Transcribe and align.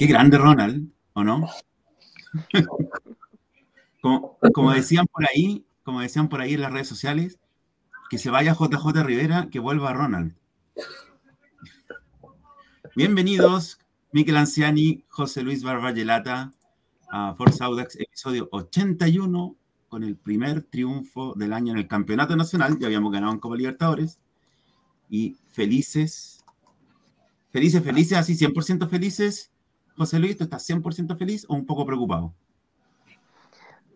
Qué 0.00 0.06
grande 0.06 0.38
Ronald, 0.38 0.90
¿o 1.12 1.22
no? 1.22 1.46
como, 4.54 4.72
decían 4.72 5.06
por 5.06 5.26
ahí, 5.28 5.62
como 5.82 6.00
decían 6.00 6.28
por 6.28 6.40
ahí 6.40 6.54
en 6.54 6.60
las 6.60 6.72
redes 6.72 6.88
sociales, 6.88 7.38
que 8.10 8.18
se 8.18 8.30
vaya 8.30 8.54
JJ 8.54 9.02
Rivera, 9.04 9.48
que 9.50 9.58
vuelva 9.58 9.92
Ronald. 9.92 10.34
Bienvenidos, 12.96 13.78
Miquel 14.12 14.36
Anciani, 14.36 15.04
José 15.08 15.42
Luis 15.42 15.62
Barballelata, 15.62 16.52
a 17.10 17.34
Forza 17.34 17.66
Audax, 17.66 17.96
episodio 17.96 18.48
81, 18.52 19.56
con 19.88 20.04
el 20.04 20.16
primer 20.16 20.62
triunfo 20.62 21.34
del 21.34 21.52
año 21.52 21.72
en 21.72 21.78
el 21.78 21.88
Campeonato 21.88 22.36
Nacional. 22.36 22.78
Ya 22.78 22.86
habíamos 22.86 23.12
ganado 23.12 23.32
en 23.32 23.40
Copa 23.40 23.56
Libertadores. 23.56 24.18
Y 25.08 25.36
felices, 25.48 26.44
felices, 27.50 27.82
felices, 27.82 28.16
así 28.16 28.34
100% 28.36 28.88
felices 28.88 29.50
José 30.00 30.18
Luis, 30.18 30.34
¿tú 30.34 30.44
estás 30.44 30.66
100% 30.66 31.18
feliz 31.18 31.44
o 31.46 31.54
un 31.54 31.66
poco 31.66 31.84
preocupado? 31.84 32.34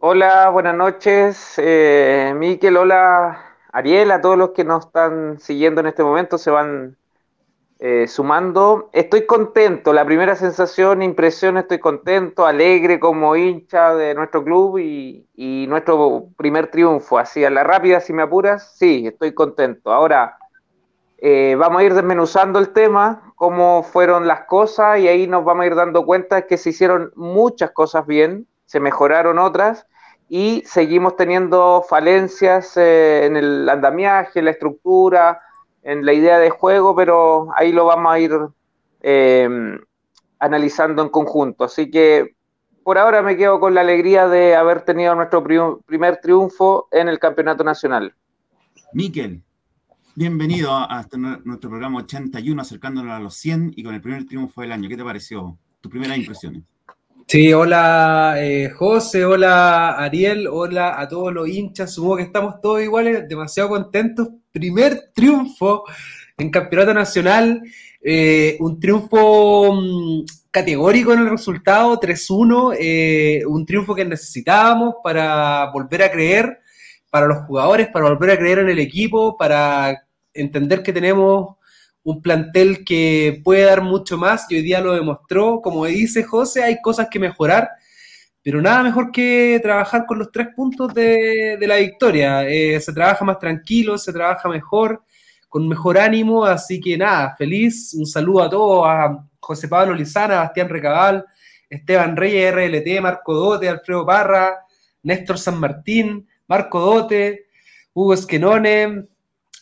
Hola, 0.07 0.51
buenas 0.51 0.77
noches, 0.77 1.55
eh, 1.57 2.35
Miquel, 2.37 2.77
hola 2.77 3.57
Ariel, 3.73 4.11
a 4.11 4.21
todos 4.21 4.37
los 4.37 4.51
que 4.51 4.63
nos 4.63 4.85
están 4.85 5.41
siguiendo 5.41 5.81
en 5.81 5.87
este 5.87 6.05
momento, 6.05 6.37
se 6.37 6.51
van 6.51 6.99
eh, 7.79 8.07
sumando. 8.07 8.91
Estoy 8.93 9.25
contento, 9.25 9.95
la 9.95 10.05
primera 10.05 10.37
sensación, 10.37 11.01
impresión, 11.01 11.57
estoy 11.57 11.79
contento, 11.79 12.45
alegre 12.45 13.01
como 13.01 13.35
hincha 13.35 13.95
de 13.95 14.15
nuestro 14.15 14.45
club 14.45 14.77
y, 14.77 15.67
nuestro 15.71 16.29
primer 16.37 16.67
triunfo, 16.67 17.17
así 17.17 17.43
a 17.43 17.49
la 17.49 17.65
rápida, 17.65 18.01
si 18.01 18.13
me 18.13 18.25
apuras, 18.25 18.75
sí, 18.77 19.07
estoy 19.07 19.33
contento. 19.33 19.91
Ahora, 19.91 20.37
eh, 21.17 21.57
vamos 21.59 21.81
a 21.81 21.85
ir 21.85 21.95
desmenuzando 21.95 22.59
el 22.59 22.75
tema, 22.75 23.33
cómo 23.37 23.83
fueron 23.83 24.29
las 24.29 24.43
cosas 24.43 24.99
y 24.99 25.09
ahí 25.09 25.27
nos 25.27 25.47
vamos 25.47 25.63
a 25.63 25.67
ir 25.67 25.75
dando 25.75 26.05
cuenta 26.05 26.47
que 26.47 26.59
se 26.59 26.69
hicieron 26.69 27.11
muchas 27.17 27.71
cosas 27.71 28.07
bien, 28.07 28.47
se 28.67 28.81
mejoraron 28.81 29.39
otras 29.39 29.87
y 30.29 30.63
seguimos 30.67 31.17
teniendo 31.17 31.85
falencias 31.89 32.77
eh, 32.77 33.27
en 33.27 33.37
el 33.37 33.69
andamiaje, 33.69 34.39
en 34.39 34.47
la 34.47 34.51
estructura, 34.53 35.41
en 35.83 36.05
la 36.05 36.13
idea 36.13 36.39
de 36.39 36.51
juego, 36.51 36.97
pero 36.97 37.49
ahí 37.57 37.73
lo 37.73 37.85
vamos 37.85 38.13
a 38.13 38.19
ir 38.19 38.33
eh, 39.01 39.79
analizando 40.39 41.03
en 41.03 41.09
conjunto. 41.11 41.65
Así 41.65 41.91
que 41.91 42.35
por 42.83 42.99
ahora 42.99 43.23
me 43.23 43.37
quedo 43.37 43.61
con 43.61 43.75
la 43.75 43.83
alegría 43.83 44.29
de 44.29 44.57
haber 44.57 44.83
tenido 44.83 45.15
nuestro 45.15 45.43
primer 45.43 46.19
triunfo 46.19 46.89
en 46.91 47.09
el 47.09 47.19
Campeonato 47.19 47.65
Nacional. 47.65 48.15
Miquel, 48.93 49.43
Bienvenido 50.17 50.73
a, 50.73 51.01
este 51.01 51.19
nuestro 51.19 51.71
programa 51.71 51.99
81, 51.99 52.63
acercándonos 52.63 53.13
a 53.13 53.19
los 53.19 53.35
100 53.35 53.73
y 53.75 53.83
con 53.83 53.97
el 53.97 54.01
primer 54.01 54.25
triunfo 54.27 54.61
del 54.61 54.71
año. 54.71 54.89
¿Qué 54.89 54.97
te 54.97 55.03
pareció? 55.03 55.59
Tus 55.81 55.91
primeras 55.91 56.17
impresiones. 56.17 56.63
Sí, 57.27 57.53
hola 57.55 58.35
eh, 58.39 58.69
José, 58.69 59.25
hola 59.25 59.93
Ariel, 59.93 60.47
hola 60.47 61.01
a 61.01 61.09
todos 61.09 61.33
los 61.33 61.49
hinchas. 61.49 61.95
Supongo 61.95 62.17
que 62.17 62.23
estamos 62.25 62.61
todos 62.61 62.83
iguales, 62.83 63.27
demasiado 63.29 63.71
contentos. 63.71 64.29
Primer 64.53 65.11
triunfo 65.15 65.85
en 66.37 66.51
Campeonato 66.51 66.93
Nacional, 66.93 67.63
eh, 68.03 68.57
un 68.61 68.79
triunfo 68.79 69.73
mm, 69.73 70.25
categórico 70.51 71.15
en 71.15 71.21
el 71.21 71.31
resultado, 71.31 71.99
3-1, 71.99 72.77
eh, 72.79 73.43
un 73.47 73.65
triunfo 73.65 73.95
que 73.95 74.05
necesitábamos 74.05 74.97
para 75.03 75.71
volver 75.73 76.03
a 76.03 76.13
creer 76.13 76.61
para 77.11 77.27
los 77.27 77.39
jugadores, 77.47 77.89
para 77.89 78.11
volver 78.11 78.33
a 78.33 78.39
creer 78.39 78.59
en 78.59 78.69
el 78.69 78.79
equipo, 78.79 79.37
para 79.39 80.07
entender 80.35 80.83
que 80.83 80.93
tenemos 80.93 81.57
un 82.05 82.21
plantel 82.21 82.85
que 82.85 83.41
puede 83.43 83.65
dar 83.65 83.83
mucho 83.83 84.17
más 84.19 84.47
y 84.51 84.57
hoy 84.57 84.63
día 84.63 84.81
lo 84.81 84.93
demostró. 84.93 85.61
Como 85.63 85.87
dice 85.87 86.23
José, 86.23 86.63
hay 86.63 86.81
cosas 86.81 87.09
que 87.11 87.19
mejorar, 87.19 87.71
pero 88.43 88.61
nada 88.61 88.83
mejor 88.83 89.11
que 89.11 89.59
trabajar 89.63 90.05
con 90.07 90.19
los 90.19 90.31
tres 90.31 90.49
puntos 90.55 90.93
de, 90.93 91.57
la 91.61 91.77
victoria. 91.77 92.47
Eh, 92.47 92.79
se 92.79 92.93
trabaja 92.93 93.25
más 93.25 93.39
tranquilo, 93.39 93.97
se 93.97 94.13
trabaja 94.13 94.49
mejor, 94.49 95.03
con 95.49 95.67
mejor 95.67 95.99
ánimo, 95.99 96.45
así 96.45 96.79
que 96.79 96.99
nada, 96.99 97.35
feliz. 97.37 97.95
Un 97.95 98.07
saludo 98.07 98.43
a 98.43 98.51
todos, 98.51 98.87
a 98.87 99.27
José 99.41 99.67
Pablo 99.67 99.95
Lizana, 99.95 100.41
Bastián 100.41 100.69
Recabal, 100.69 101.25
Esteban 101.71 102.17
Reyes, 102.17 102.55
RLT, 102.55 103.01
Marco 103.01 103.33
Dote, 103.33 103.69
Alfredo 103.69 104.05
Parra, 104.05 104.59
Néstor 105.03 105.39
San 105.39 105.59
Martín, 105.59 106.29
Marco 106.47 106.81
Dote, 106.81 107.47
Hugo 107.95 108.13
Esquenone, 108.13 109.07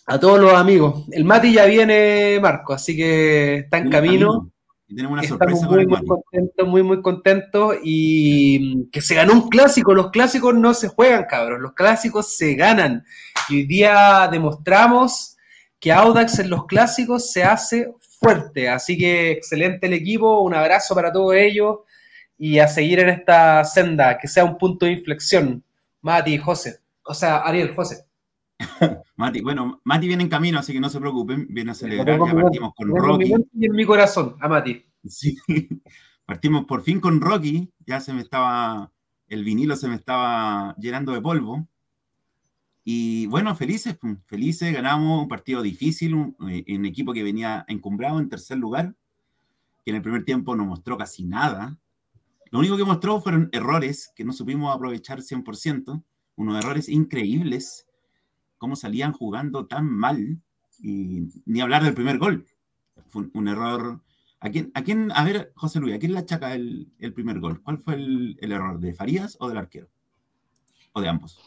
a 0.06 0.18
todos 0.18 0.40
los 0.40 0.52
amigos. 0.52 1.04
El 1.12 1.24
Mati 1.24 1.52
ya 1.52 1.64
viene, 1.66 2.38
Marco, 2.40 2.72
así 2.72 2.96
que 2.96 3.56
está 3.58 3.78
en 3.78 3.90
camino. 3.90 4.50
Y 4.88 4.96
tenemos 4.96 5.18
una 5.18 5.28
sorpresa 5.28 5.66
muy, 5.66 5.86
muy 5.86 6.06
contentos, 6.06 6.68
muy, 6.68 6.82
muy 6.82 7.02
contentos. 7.02 7.76
Y 7.82 8.90
que 8.90 9.00
se 9.00 9.14
ganó 9.14 9.32
un 9.32 9.48
clásico. 9.48 9.94
Los 9.94 10.10
clásicos 10.10 10.54
no 10.54 10.74
se 10.74 10.88
juegan, 10.88 11.26
cabros. 11.28 11.60
Los 11.60 11.72
clásicos 11.72 12.36
se 12.36 12.54
ganan. 12.54 13.04
Y 13.48 13.56
hoy 13.56 13.66
día 13.66 14.28
demostramos 14.30 15.36
que 15.78 15.92
Audax 15.92 16.40
en 16.40 16.50
los 16.50 16.66
clásicos 16.66 17.30
se 17.30 17.44
hace 17.44 17.92
fuerte. 18.20 18.68
Así 18.68 18.98
que 18.98 19.30
excelente 19.32 19.86
el 19.86 19.94
equipo. 19.94 20.40
Un 20.42 20.54
abrazo 20.54 20.94
para 20.94 21.12
todos 21.12 21.34
ellos. 21.34 21.78
Y 22.36 22.58
a 22.58 22.66
seguir 22.66 22.98
en 22.98 23.08
esta 23.08 23.64
senda, 23.64 24.18
que 24.18 24.26
sea 24.26 24.44
un 24.44 24.58
punto 24.58 24.84
de 24.84 24.92
inflexión. 24.92 25.62
Mati, 26.00 26.36
José. 26.38 26.80
O 27.04 27.14
sea, 27.14 27.38
Ariel, 27.38 27.74
José. 27.74 28.04
Mati, 29.16 29.40
bueno, 29.40 29.80
Mati 29.84 30.06
viene 30.06 30.24
en 30.24 30.28
camino, 30.28 30.58
así 30.58 30.72
que 30.72 30.80
no 30.80 30.88
se 30.88 31.00
preocupen, 31.00 31.46
viene 31.50 31.72
a 31.72 31.74
celebrar, 31.74 32.18
ya 32.18 32.34
partimos 32.34 32.74
con 32.74 32.88
Rocky. 32.88 33.34
Y 33.54 33.66
en 33.66 33.72
mi 33.72 33.84
corazón, 33.84 34.36
a 34.40 34.48
Mati. 34.48 34.84
Sí, 35.06 35.36
partimos 36.26 36.64
por 36.64 36.82
fin 36.82 37.00
con 37.00 37.20
Rocky, 37.20 37.70
ya 37.86 38.00
se 38.00 38.12
me 38.12 38.20
estaba, 38.20 38.90
el 39.28 39.44
vinilo 39.44 39.76
se 39.76 39.88
me 39.88 39.94
estaba 39.94 40.74
llenando 40.78 41.12
de 41.12 41.20
polvo. 41.20 41.66
Y 42.84 43.26
bueno, 43.26 43.54
felices, 43.54 43.96
felices, 44.26 44.72
ganamos 44.72 45.22
un 45.22 45.28
partido 45.28 45.62
difícil, 45.62 46.14
un, 46.14 46.36
eh, 46.50 46.64
un, 46.76 46.84
equipo 46.84 47.12
que 47.12 47.22
venía 47.22 47.64
encumbrado 47.68 48.18
en 48.18 48.28
tercer 48.28 48.58
lugar, 48.58 48.94
que 49.84 49.92
en 49.92 49.96
el 49.96 50.02
primer 50.02 50.24
tiempo 50.24 50.56
no 50.56 50.64
mostró 50.64 50.98
casi 50.98 51.24
nada. 51.24 51.78
Lo 52.50 52.58
único 52.58 52.76
que 52.76 52.84
mostró 52.84 53.20
fueron 53.20 53.48
errores 53.52 54.12
que 54.16 54.24
no 54.24 54.32
supimos 54.32 54.74
aprovechar 54.74 55.20
100%, 55.20 56.02
unos 56.36 56.64
errores 56.64 56.88
increíbles 56.88 57.86
cómo 58.62 58.76
salían 58.76 59.12
jugando 59.12 59.66
tan 59.66 59.90
mal 59.90 60.38
y 60.78 61.26
ni 61.46 61.60
hablar 61.60 61.82
del 61.82 61.94
primer 61.94 62.18
gol. 62.18 62.46
Fue 63.08 63.24
un, 63.34 63.48
error. 63.48 63.98
¿A 64.38 64.50
quién, 64.50 64.70
¿A 64.74 64.82
quién, 64.82 65.10
a 65.10 65.24
ver, 65.24 65.52
José 65.56 65.80
Luis, 65.80 65.96
¿a 65.96 65.98
quién 65.98 66.12
le 66.12 66.20
achaca 66.20 66.54
el, 66.54 66.86
el 67.00 67.12
primer 67.12 67.40
gol? 67.40 67.60
¿Cuál 67.60 67.78
fue 67.78 67.94
el, 67.94 68.38
el, 68.40 68.52
error? 68.52 68.78
¿De 68.78 68.94
Farías 68.94 69.36
o 69.40 69.48
del 69.48 69.58
arquero? 69.58 69.88
¿O 70.92 71.00
de 71.00 71.08
ambos? 71.08 71.40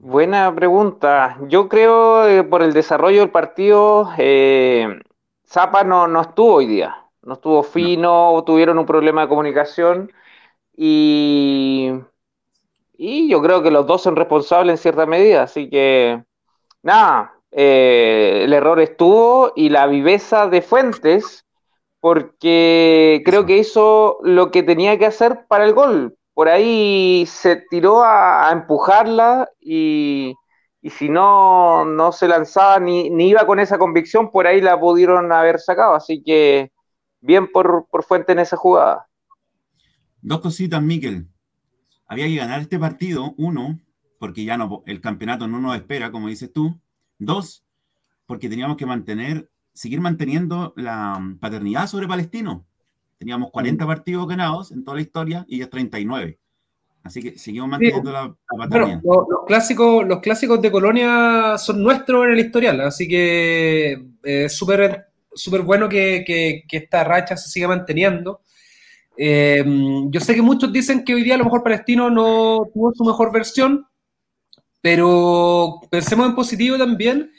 Buena 0.00 0.52
pregunta. 0.52 1.38
Yo 1.48 1.68
creo 1.68 2.26
que 2.26 2.42
por 2.42 2.62
el 2.62 2.72
desarrollo 2.72 3.20
del 3.20 3.30
partido, 3.30 4.10
eh, 4.18 4.98
Zapa 5.46 5.84
no, 5.84 6.08
no 6.08 6.22
estuvo 6.22 6.54
hoy 6.54 6.66
día. 6.66 6.96
No 7.22 7.34
estuvo 7.34 7.62
fino, 7.62 8.32
no. 8.32 8.42
tuvieron 8.42 8.76
un 8.76 8.86
problema 8.86 9.20
de 9.22 9.28
comunicación 9.28 10.10
y 10.76 11.92
y 13.00 13.30
yo 13.30 13.40
creo 13.40 13.62
que 13.62 13.70
los 13.70 13.86
dos 13.86 14.02
son 14.02 14.16
responsables 14.16 14.72
en 14.72 14.82
cierta 14.82 15.06
medida, 15.06 15.44
así 15.44 15.70
que 15.70 16.24
nada, 16.82 17.32
eh, 17.52 18.40
el 18.42 18.52
error 18.52 18.80
estuvo 18.80 19.52
y 19.54 19.68
la 19.68 19.86
viveza 19.86 20.48
de 20.48 20.62
Fuentes, 20.62 21.46
porque 22.00 23.22
creo 23.24 23.46
que 23.46 23.58
hizo 23.58 24.18
lo 24.24 24.50
que 24.50 24.64
tenía 24.64 24.98
que 24.98 25.06
hacer 25.06 25.46
para 25.48 25.64
el 25.64 25.74
gol. 25.74 26.16
Por 26.34 26.48
ahí 26.48 27.24
se 27.26 27.64
tiró 27.70 28.02
a, 28.02 28.50
empujarla 28.52 29.48
y, 29.60 30.34
y, 30.82 30.90
si 30.90 31.08
no, 31.08 31.84
no 31.84 32.10
se 32.10 32.26
lanzaba 32.26 32.80
ni, 32.80 33.10
ni, 33.10 33.28
iba 33.28 33.46
con 33.46 33.60
esa 33.60 33.78
convicción, 33.78 34.30
por 34.32 34.48
ahí 34.48 34.60
la 34.60 34.78
pudieron 34.78 35.30
haber 35.30 35.60
sacado. 35.60 35.94
Así 35.94 36.22
que 36.22 36.72
bien 37.20 37.50
por, 37.52 37.86
por 37.90 38.02
Fuentes 38.04 38.32
en 38.32 38.40
esa 38.40 38.56
jugada. 38.56 39.06
Dos 40.20 40.40
cositas, 40.40 40.82
Miquel 40.82 41.28
había 42.08 42.26
que 42.26 42.36
ganar 42.36 42.60
este 42.60 42.78
partido, 42.78 43.34
uno, 43.36 43.78
porque 44.18 44.44
ya 44.44 44.56
no, 44.56 44.82
el 44.86 45.00
campeonato 45.00 45.46
no 45.46 45.60
nos 45.60 45.76
espera, 45.76 46.10
como 46.10 46.28
dices 46.28 46.52
tú. 46.52 46.78
Dos, 47.18 47.64
porque 48.26 48.48
teníamos 48.48 48.76
que 48.76 48.86
mantener, 48.86 49.50
seguir 49.72 50.00
manteniendo 50.00 50.72
la 50.76 51.20
paternidad 51.40 51.86
sobre 51.86 52.08
Palestino. 52.08 52.66
Teníamos 53.18 53.50
40 53.50 53.84
mm. 53.84 53.88
partidos 53.88 54.28
ganados 54.28 54.72
en 54.72 54.84
toda 54.84 54.96
la 54.96 55.02
historia 55.02 55.44
y 55.48 55.60
es 55.60 55.70
39. 55.70 56.38
Así 57.02 57.22
que 57.22 57.38
seguimos 57.38 57.68
manteniendo 57.68 58.12
la, 58.12 58.34
la 58.56 58.66
los, 58.66 59.46
clásicos, 59.46 60.06
los 60.06 60.20
clásicos 60.20 60.60
de 60.60 60.70
Colonia 60.70 61.56
son 61.56 61.82
nuestros 61.82 62.26
en 62.26 62.32
el 62.32 62.40
historial, 62.40 62.80
así 62.82 63.08
que 63.08 63.92
es 63.92 64.00
eh, 64.22 64.48
súper 64.48 65.06
súper 65.38 65.62
bueno 65.62 65.88
que, 65.88 66.24
que, 66.26 66.76
esta 66.76 67.04
racha 67.04 67.36
se 67.36 67.48
siga 67.48 67.68
manteniendo. 67.68 68.40
Eh, 69.20 69.64
yo 70.10 70.20
sé 70.20 70.34
que 70.34 70.42
muchos 70.42 70.72
dicen 70.72 71.04
que 71.04 71.14
hoy 71.14 71.24
día 71.24 71.34
a 71.34 71.38
lo 71.38 71.44
mejor 71.44 71.64
Palestino 71.64 72.08
no 72.08 72.68
tuvo 72.72 72.92
su 72.94 73.04
mejor 73.04 73.32
versión, 73.32 73.84
pero 74.80 75.80
pensemos 75.90 76.28
en 76.28 76.36
positivo 76.36 76.78
también 76.78 77.32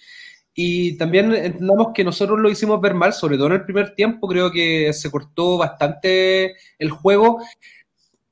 y 0.53 0.97
también 0.97 1.33
entendamos 1.33 1.91
que 1.93 2.03
nosotros 2.03 2.37
lo 2.37 2.49
hicimos 2.49 2.81
ver 2.81 2.93
mal, 2.93 3.13
sobre 3.13 3.37
todo 3.37 3.47
en 3.47 3.53
el 3.53 3.63
primer 3.63 3.95
tiempo, 3.95 4.27
creo 4.27 4.51
que 4.51 4.91
se 4.91 5.09
cortó 5.09 5.57
bastante 5.57 6.55
el 6.77 6.91
juego 6.91 7.39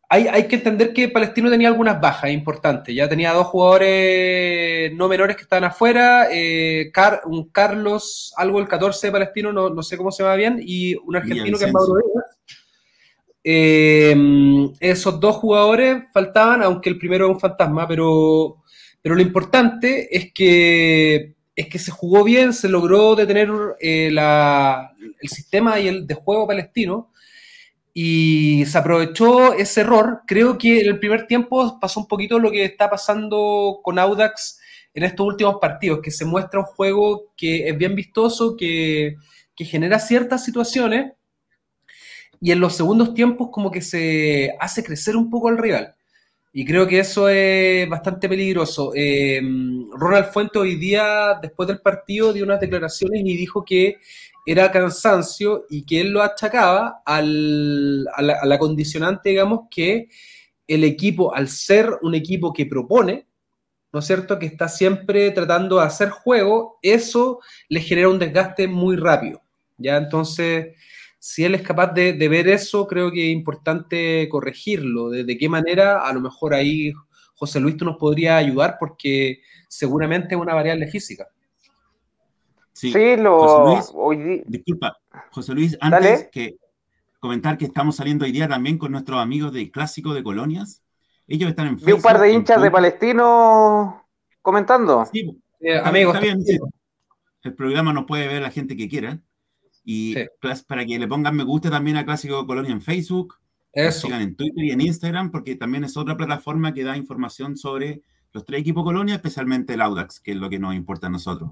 hay, 0.09 0.47
que 0.47 0.55
entender 0.55 0.93
que 0.93 1.09
Palestino 1.09 1.49
tenía 1.49 1.67
algunas 1.67 1.99
bajas 1.99 2.31
importantes. 2.31 2.95
Ya 2.95 3.09
tenía 3.09 3.33
dos 3.33 3.47
jugadores 3.47 4.93
no 4.93 5.09
menores 5.09 5.35
que 5.35 5.41
estaban 5.41 5.65
afuera, 5.65 6.29
eh, 6.31 6.91
un 7.25 7.49
Carlos, 7.49 8.33
algo 8.37 8.59
el 8.59 8.67
14 8.67 9.07
de 9.07 9.11
Palestino, 9.11 9.51
no, 9.51 9.83
sé 9.83 9.97
cómo 9.97 10.11
se 10.11 10.23
llama 10.23 10.35
bien, 10.35 10.59
y 10.61 10.95
un 10.95 11.17
argentino 11.17 11.57
que 11.57 11.65
es 11.65 11.73
Mauro 11.73 11.95
eh, 13.49 14.13
esos 14.81 15.21
dos 15.21 15.37
jugadores 15.37 16.03
faltaban, 16.11 16.61
aunque 16.63 16.89
el 16.89 16.97
primero 16.97 17.27
es 17.27 17.31
un 17.31 17.39
fantasma, 17.39 17.87
pero, 17.87 18.63
pero 19.01 19.15
lo 19.15 19.21
importante 19.21 20.13
es 20.13 20.33
que, 20.33 21.35
es 21.55 21.67
que 21.69 21.79
se 21.79 21.91
jugó 21.91 22.25
bien, 22.25 22.51
se 22.51 22.67
logró 22.67 23.15
detener 23.15 23.49
eh, 23.79 24.07
el 24.09 25.29
sistema 25.29 25.79
y 25.79 25.87
el 25.87 26.05
de 26.05 26.15
juego 26.15 26.45
palestino 26.45 27.11
y 27.93 28.65
se 28.65 28.77
aprovechó 28.77 29.53
ese 29.53 29.79
error. 29.79 30.23
Creo 30.27 30.57
que 30.57 30.81
en 30.81 30.87
el 30.87 30.99
primer 30.99 31.25
tiempo 31.25 31.79
pasó 31.79 32.01
un 32.01 32.07
poquito 32.09 32.39
lo 32.39 32.51
que 32.51 32.65
está 32.65 32.89
pasando 32.89 33.79
con 33.81 33.97
Audax 33.97 34.59
en 34.93 35.03
estos 35.03 35.25
últimos 35.25 35.55
partidos, 35.61 36.01
que 36.03 36.11
se 36.11 36.25
muestra 36.25 36.59
un 36.59 36.65
juego 36.65 37.31
que 37.37 37.69
es 37.69 37.77
bien 37.77 37.95
vistoso, 37.95 38.57
que, 38.57 39.15
genera 39.55 39.99
ciertas 39.99 40.43
situaciones, 40.43 41.13
y 42.39 42.51
en 42.51 42.59
los 42.59 42.75
segundos 42.75 43.13
tiempos 43.13 43.49
como 43.51 43.71
que 43.71 43.81
se 43.81 44.55
hace 44.59 44.83
crecer 44.83 45.15
un 45.15 45.29
poco 45.29 45.49
al 45.49 45.57
rival. 45.57 45.95
Y 46.53 46.65
creo 46.65 46.87
que 46.87 46.99
eso 46.99 47.29
es 47.29 47.87
bastante 47.87 48.27
peligroso. 48.27 48.91
Eh, 48.95 49.39
Ronald 49.91 50.31
Fuente 50.31 50.57
hoy 50.57 50.75
día, 50.75 51.37
después 51.41 51.67
del 51.67 51.81
partido, 51.81 52.33
dio 52.33 52.43
unas 52.43 52.59
declaraciones 52.59 53.21
y 53.23 53.37
dijo 53.37 53.63
que 53.63 53.97
era 54.45 54.71
cansancio 54.71 55.65
y 55.69 55.85
que 55.85 56.01
él 56.01 56.11
lo 56.11 56.23
achacaba 56.23 57.01
al, 57.05 58.07
a, 58.15 58.21
la, 58.21 58.57
condicionante, 58.57 59.29
digamos, 59.29 59.67
que 59.69 60.07
el 60.65 60.83
equipo, 60.85 61.35
al 61.35 61.49
ser 61.49 61.91
un 62.01 62.15
equipo 62.15 62.53
que 62.53 62.65
propone, 62.65 63.27
¿no 63.91 63.99
es 63.99 64.07
cierto?, 64.07 64.39
que 64.39 64.45
está 64.45 64.69
siempre 64.69 65.31
tratando 65.31 65.77
de 65.77 65.85
hacer 65.85 66.09
juego, 66.09 66.79
eso 66.81 67.39
le 67.67 67.81
genera 67.81 68.09
un 68.09 68.19
desgaste 68.19 68.67
muy 68.67 68.95
rápido, 68.95 69.41
¿ya? 69.77 69.97
Entonces, 69.97 70.75
si 71.19 71.43
él 71.43 71.55
es 71.55 71.61
capaz 71.61 71.93
de, 71.93 72.13
ver 72.27 72.47
eso, 72.47 72.87
creo 72.87 73.11
que 73.11 73.31
es 73.31 73.35
importante 73.35 74.27
corregirlo. 74.29 75.09
¿De, 75.09 75.37
qué 75.37 75.49
manera? 75.49 76.05
A 76.07 76.13
lo 76.13 76.21
mejor 76.21 76.53
ahí 76.53 76.93
José 77.35 77.59
Luis 77.59 77.77
tú 77.77 77.85
nos 77.85 77.97
podría 77.97 78.37
ayudar 78.37 78.77
porque 78.79 79.41
seguramente 79.67 80.35
es 80.35 80.41
una 80.41 80.53
variable 80.53 80.87
física. 80.87 81.27
Sí, 82.73 82.91
lo. 83.17 83.81
Disculpa, 84.45 84.97
José 85.31 85.53
Luis, 85.53 85.77
antes 85.81 86.29
que 86.31 86.57
comentar 87.19 87.57
que 87.57 87.65
estamos 87.65 87.95
saliendo 87.95 88.25
hoy 88.25 88.31
día 88.31 88.47
también 88.47 88.77
con 88.77 88.91
nuestros 88.91 89.19
amigos 89.19 89.51
del 89.51 89.71
Clásico 89.71 90.13
de 90.13 90.23
Colonias. 90.23 90.83
Ellos 91.27 91.49
están 91.49 91.67
en 91.67 91.79
Facebook. 91.79 91.87
Vi 91.87 91.93
un 91.93 92.01
par 92.01 92.19
de 92.19 92.31
hinchas 92.31 92.61
de 92.61 92.71
Palestino 92.71 94.07
comentando. 94.41 95.05
Sí, 95.11 95.37
eh, 95.59 95.79
amigos. 95.83 96.17
El 97.43 97.53
programa 97.53 97.93
nos 97.93 98.05
puede 98.05 98.27
ver 98.27 98.41
la 98.41 98.51
gente 98.51 98.77
que 98.77 98.87
quiera. 98.87 99.19
Y 99.89 100.15
para 100.67 100.85
que 100.85 100.99
le 100.99 101.07
pongan 101.07 101.33
me 101.33 101.45
gusta 101.45 101.71
también 101.71 101.95
a 101.95 102.03
Clásico 102.03 102.41
de 102.41 102.45
Colonia 102.45 102.73
en 102.73 102.81
Facebook. 102.81 103.35
Eso. 103.71 104.07
Sigan 104.07 104.21
en 104.21 104.35
Twitter 104.35 104.65
y 104.65 104.71
en 104.71 104.81
Instagram, 104.81 105.31
porque 105.31 105.55
también 105.55 105.85
es 105.85 105.95
otra 105.95 106.17
plataforma 106.17 106.73
que 106.73 106.83
da 106.83 106.97
información 106.97 107.55
sobre 107.55 108.01
los 108.33 108.43
tres 108.43 108.59
equipos 108.59 108.83
Colonia, 108.83 109.15
especialmente 109.15 109.75
el 109.75 109.81
Audax, 109.81 110.19
que 110.19 110.31
es 110.31 110.37
lo 110.37 110.49
que 110.49 110.59
nos 110.59 110.75
importa 110.75 111.07
a 111.07 111.09
nosotros. 111.09 111.51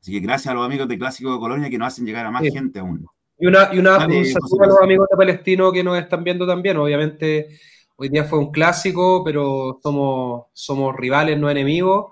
Así 0.00 0.10
que 0.10 0.18
gracias 0.18 0.50
a 0.50 0.54
los 0.54 0.66
amigos 0.66 0.88
de 0.88 0.98
Clásico 0.98 1.32
de 1.32 1.38
Colonia 1.38 1.70
que 1.70 1.78
nos 1.78 1.86
hacen 1.86 2.04
llegar 2.04 2.26
a 2.26 2.32
más 2.32 2.42
gente 2.42 2.80
aún. 2.80 3.06
Y, 3.38 3.46
una, 3.46 3.72
y 3.72 3.78
una, 3.78 4.08
un 4.08 4.24
saludo 4.24 4.64
a 4.64 4.66
los 4.66 4.82
amigos 4.82 5.06
de 5.08 5.16
Palestino 5.16 5.70
que 5.70 5.84
nos 5.84 5.96
están 5.96 6.24
viendo 6.24 6.44
también. 6.44 6.78
Obviamente, 6.78 7.60
hoy 7.94 8.08
día 8.08 8.24
fue 8.24 8.40
un 8.40 8.50
clásico, 8.50 9.22
pero 9.22 9.78
somos, 9.80 10.46
somos 10.52 10.96
rivales, 10.96 11.38
no 11.38 11.48
enemigos. 11.48 12.06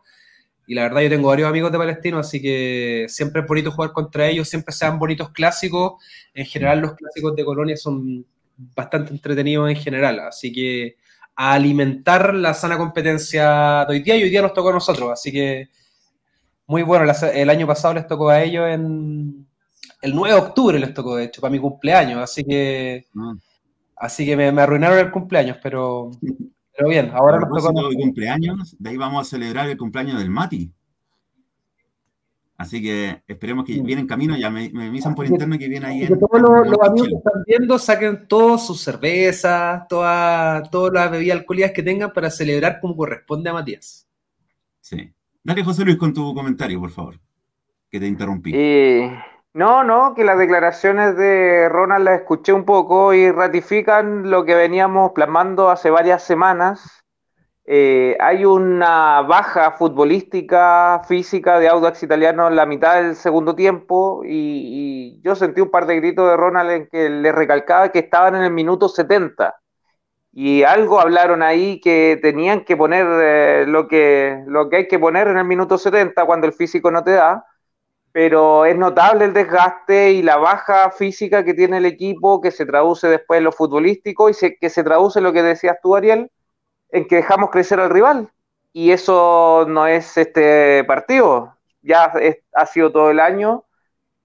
Y 0.71 0.75
la 0.77 0.83
verdad, 0.83 1.01
yo 1.01 1.09
tengo 1.09 1.27
varios 1.27 1.49
amigos 1.49 1.73
de 1.73 1.79
Palestino, 1.79 2.21
así 2.21 2.41
que 2.41 3.07
siempre 3.09 3.43
es 3.43 3.49
bonito 3.49 3.73
jugar 3.73 3.91
contra 3.91 4.29
ellos, 4.29 4.49
siempre 4.49 4.73
sean 4.73 5.01
bonitos 5.01 5.31
clásicos. 5.31 5.95
En 6.33 6.47
general, 6.47 6.79
los 6.79 6.95
clásicos 6.95 7.35
de 7.35 7.45
Colonia 7.45 7.77
son 7.77 8.25
bastante 8.57 9.11
entretenidos 9.13 9.69
en 9.69 9.75
general. 9.75 10.21
Así 10.21 10.53
que 10.53 10.95
a 11.35 11.55
alimentar 11.55 12.33
la 12.35 12.55
sana 12.55 12.79
competencia 12.79 13.85
de 13.89 13.95
hoy 13.95 14.01
día 14.01 14.15
y 14.15 14.23
hoy 14.23 14.31
día 14.31 14.43
nos 14.43 14.55
tocó 14.55 14.69
a 14.69 14.75
nosotros. 14.75 15.11
Así 15.11 15.33
que 15.33 15.71
muy 16.69 16.83
bueno. 16.83 17.13
El 17.35 17.51
año 17.51 17.67
pasado 17.67 17.95
les 17.95 18.07
tocó 18.07 18.29
a 18.29 18.41
ellos 18.41 18.69
en. 18.69 19.49
El 20.01 20.15
9 20.15 20.35
de 20.35 20.41
octubre 20.41 20.79
les 20.79 20.95
tocó, 20.95 21.17
de 21.17 21.25
hecho, 21.25 21.41
para 21.41 21.51
mi 21.51 21.59
cumpleaños. 21.59 22.23
Así 22.23 22.45
que. 22.45 23.09
Ah. 23.19 23.35
Así 23.97 24.25
que 24.25 24.37
me, 24.37 24.47
arruinaron 24.63 25.01
el 25.01 25.11
cumpleaños, 25.11 25.57
pero. 25.61 26.13
Pero 26.81 26.89
bien, 26.89 27.11
ahora 27.13 27.39
nos 27.39 27.63
tocó. 27.63 27.91
El 27.91 27.97
cumpleaños, 27.97 28.75
de 28.79 28.89
ahí 28.89 28.97
vamos 28.97 29.27
a 29.27 29.29
celebrar 29.29 29.69
el 29.69 29.77
cumpleaños 29.77 30.19
del 30.19 30.31
Mati. 30.31 30.73
Así 32.57 32.81
que 32.81 33.23
esperemos 33.29 33.67
que 33.67 33.83
viene 33.83 34.01
en 34.01 34.07
camino, 34.07 34.35
ya 34.35 34.49
me, 34.49 34.71
me 34.71 34.87
avisan 34.87 35.15
por 35.15 35.27
internet 35.27 35.61
que 35.61 35.69
viene 35.69 35.87
ahí. 35.87 36.03
En, 36.05 36.19
todos 36.19 36.41
los, 36.41 36.81
amigos 36.81 37.09
que 37.09 37.17
están 37.17 37.45
viendo 37.47 37.79
saquen 37.79 38.27
todas 38.27 38.67
sus 38.67 38.81
cervezas, 38.81 39.87
todas, 39.89 40.71
todas 40.71 40.95
las 40.95 41.11
bebidas 41.11 41.39
alcohólicas 41.39 41.73
que 41.73 41.83
tengan 41.83 42.15
para 42.15 42.31
celebrar 42.31 42.81
como 42.81 42.97
corresponde 42.97 43.51
a 43.51 43.53
Matías. 43.53 44.09
Sí. 44.81 45.13
Dale, 45.45 45.63
José 45.63 45.85
Luis, 45.85 45.99
con 45.99 46.15
tu 46.15 46.35
comentario, 46.35 46.81
por 46.81 46.91
favor, 46.91 47.21
que 47.91 48.01
te 48.01 48.07
interrumpí. 48.07 48.53
Eh, 48.55 49.23
no, 49.53 49.83
no, 49.85 50.15
que 50.15 50.25
las 50.25 50.39
declaraciones 50.39 51.17
de 51.17 51.69
Ronald 51.69 52.05
las 52.05 52.21
escuché 52.21 52.53
un 52.53 52.65
poco 52.65 53.13
y 53.15 53.31
ratifican 53.33 54.31
lo 54.31 54.45
que 54.45 54.55
veníamos 54.55 55.13
plasmando 55.13 55.71
hace 55.71 55.91
varias 55.91 56.23
semanas. 56.23 57.05
Eh, 57.65 58.17
hay 58.21 58.45
una 58.45 59.23
baja 59.23 59.73
futbolística, 59.73 61.03
física 61.07 61.59
de 61.59 61.69
Audax 61.69 62.03
Italiano 62.03 62.49
en 62.49 62.57
la 62.57 62.67
mitad 62.67 63.03
del 63.03 63.17
segundo 63.17 63.55
tiempo 63.55 64.23
y, 64.25 65.21
yo 65.23 65.35
sentí 65.37 65.61
un 65.61 65.71
par 65.71 65.87
de 65.87 65.97
gritos 65.97 66.29
de 66.29 66.37
Ronald 66.37 66.71
en 66.71 66.89
que 66.89 67.11
le 67.11 67.33
recalcaba 67.33 67.91
que 67.91 68.01
estaban 68.01 68.35
en 68.37 68.43
el 68.43 68.53
minuto 68.53 68.89
70 68.89 69.55
y 70.33 70.63
algo 70.63 71.01
hablaron 71.01 71.43
ahí 71.43 71.81
que 71.81 72.19
tenían 72.23 72.65
que 72.65 72.77
poner 72.77 73.07
eh, 73.23 73.65
lo, 73.67 73.89
que, 73.89 74.43
lo 74.47 74.69
que 74.69 74.77
hay 74.77 74.89
que 74.89 74.99
poner 74.99 75.29
en 75.29 75.39
el 75.39 75.45
minuto 75.45 75.79
70 75.79 76.25
cuando 76.27 76.47
el 76.47 76.53
físico 76.53 76.91
no 76.91 77.05
te 77.05 77.13
da, 77.13 77.45
pero 78.13 78.65
es 78.65 78.77
notable 78.77 79.25
el 79.27 79.33
desgaste 79.33 80.13
y 80.13 80.23
la 80.23 80.37
baja 80.37 80.91
física 80.91 81.45
que 81.45 81.55
tiene 81.55 81.79
el 81.79 81.87
equipo 81.87 82.41
que 82.41 82.51
se 82.51 82.67
traduce 82.67 83.09
después 83.09 83.39
en 83.39 83.45
lo 83.45 83.53
futbolístico 83.53 84.29
y 84.31 84.35
que 84.61 84.71
se 84.71 84.85
traduce 84.85 85.21
en 85.21 85.25
lo 85.25 85.33
que 85.33 85.43
decías 85.43 85.77
tú, 85.83 85.97
Ariel, 85.97 86.31
en 86.91 87.07
que 87.07 87.17
dejamos 87.17 87.51
crecer 87.51 87.81
al 87.81 87.91
rival. 87.91 88.31
Y 88.73 88.93
eso 88.93 89.67
no 89.69 89.87
es 89.87 90.17
este 90.17 90.85
partido, 90.85 91.57
ya 91.83 92.13
ha 92.55 92.67
sido 92.67 92.93
todo 92.93 93.11
el 93.11 93.21
año 93.21 93.65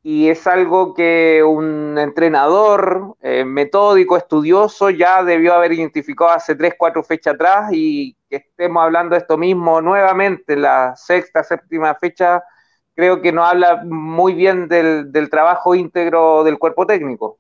y 0.08 0.30
es 0.30 0.46
algo 0.46 0.94
que 0.94 1.42
un 1.44 1.98
entrenador 1.98 3.16
eh, 3.22 3.44
metódico, 3.44 4.18
estudioso, 4.18 4.92
ya 4.92 5.24
debió 5.24 5.56
haber 5.56 5.74
identificado 5.74 6.30
hace 6.30 6.54
tres, 6.54 6.76
cuatro 6.78 7.04
fechas 7.04 7.34
atrás 7.34 7.70
y 7.72 8.16
que 8.30 8.36
estemos 8.36 8.84
hablando 8.84 9.16
de 9.16 9.22
esto 9.22 9.36
mismo 9.36 9.82
nuevamente, 9.82 10.56
la 10.56 10.96
sexta, 10.96 11.44
séptima 11.44 11.96
fecha, 11.96 12.44
creo 12.96 13.22
que 13.22 13.32
nos 13.32 13.48
habla 13.48 13.84
muy 13.84 14.34
bien 14.34 14.68
del, 14.68 15.30
trabajo 15.30 15.76
íntegro 15.76 16.44
del 16.44 16.58
cuerpo 16.58 16.88
técnico. 16.88 17.40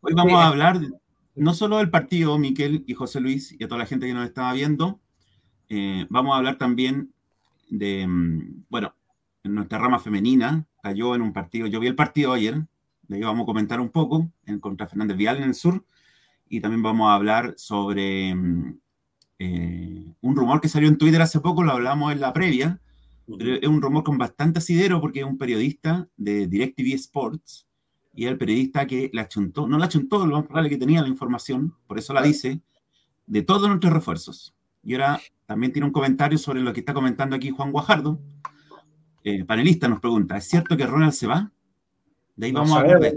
Hoy 0.00 0.14
vamos 0.14 0.34
a 0.34 0.48
hablar 0.48 0.80
no 1.34 1.54
solo 1.54 1.78
del 1.78 1.90
partido, 1.90 2.38
Miquel 2.38 2.84
y 2.86 2.94
José 2.94 3.20
Luis, 3.20 3.54
y 3.58 3.64
a 3.64 3.68
toda 3.68 3.80
la 3.80 3.86
gente 3.86 4.06
que 4.06 4.14
nos 4.14 4.26
estaba 4.26 4.52
viendo, 4.52 5.00
eh, 5.68 6.06
vamos 6.08 6.34
a 6.34 6.38
hablar 6.38 6.56
también 6.56 7.12
de, 7.68 8.06
mm, 8.06 8.64
bueno, 8.68 8.94
en 9.42 9.54
nuestra 9.54 9.78
rama 9.78 9.98
femenina, 9.98 10.66
cayó 10.82 11.14
en 11.14 11.22
un 11.22 11.32
partido, 11.32 11.66
yo 11.66 11.80
vi 11.80 11.88
el 11.88 11.94
partido 11.94 12.32
ayer, 12.32 12.66
de 13.08 13.16
ahí 13.16 13.22
vamos 13.22 13.42
a 13.42 13.46
comentar 13.46 13.80
un 13.80 13.90
poco, 13.90 14.30
en 14.44 14.60
contra 14.60 14.86
Fernández 14.86 15.16
Vial 15.16 15.38
en 15.38 15.44
el 15.44 15.54
sur, 15.54 15.84
y 16.48 16.60
también 16.60 16.82
vamos 16.82 17.08
a 17.08 17.14
hablar 17.14 17.54
sobre 17.56 18.34
mm, 18.34 18.78
eh, 19.38 20.14
un 20.20 20.36
rumor 20.36 20.60
que 20.60 20.68
salió 20.68 20.88
en 20.88 20.98
Twitter 20.98 21.20
hace 21.20 21.40
poco, 21.40 21.62
lo 21.62 21.72
hablamos 21.72 22.12
en 22.12 22.20
la 22.20 22.32
previa, 22.32 22.80
pero 23.38 23.54
es 23.54 23.68
un 23.68 23.82
rumor 23.82 24.04
con 24.04 24.18
bastante 24.18 24.58
asidero 24.58 25.00
porque 25.00 25.20
es 25.20 25.26
un 25.26 25.38
periodista 25.38 26.08
de 26.16 26.46
DirecTV 26.46 26.94
Sports, 26.94 27.66
y 28.16 28.24
el 28.24 28.38
periodista 28.38 28.86
que 28.86 29.10
la 29.12 29.28
chuntó, 29.28 29.68
no 29.68 29.78
la 29.78 29.88
chuntó, 29.88 30.26
lo 30.26 30.36
más 30.36 30.46
probable 30.46 30.70
que 30.70 30.78
tenía 30.78 31.02
la 31.02 31.08
información, 31.08 31.74
por 31.86 31.98
eso 31.98 32.14
la 32.14 32.22
dice, 32.22 32.62
de 33.26 33.42
todos 33.42 33.68
nuestros 33.68 33.92
refuerzos. 33.92 34.54
Y 34.82 34.94
ahora 34.94 35.20
también 35.44 35.72
tiene 35.72 35.86
un 35.86 35.92
comentario 35.92 36.38
sobre 36.38 36.62
lo 36.62 36.72
que 36.72 36.80
está 36.80 36.94
comentando 36.94 37.36
aquí 37.36 37.50
Juan 37.50 37.72
Guajardo. 37.72 38.18
Eh, 39.22 39.44
panelista 39.44 39.86
nos 39.86 40.00
pregunta, 40.00 40.38
¿es 40.38 40.44
cierto 40.48 40.78
que 40.78 40.86
Ronald 40.86 41.12
se 41.12 41.26
va? 41.26 41.52
De 42.36 42.46
ahí 42.46 42.52
vamos 42.52 42.76
a 42.76 42.82
ver 42.82 43.16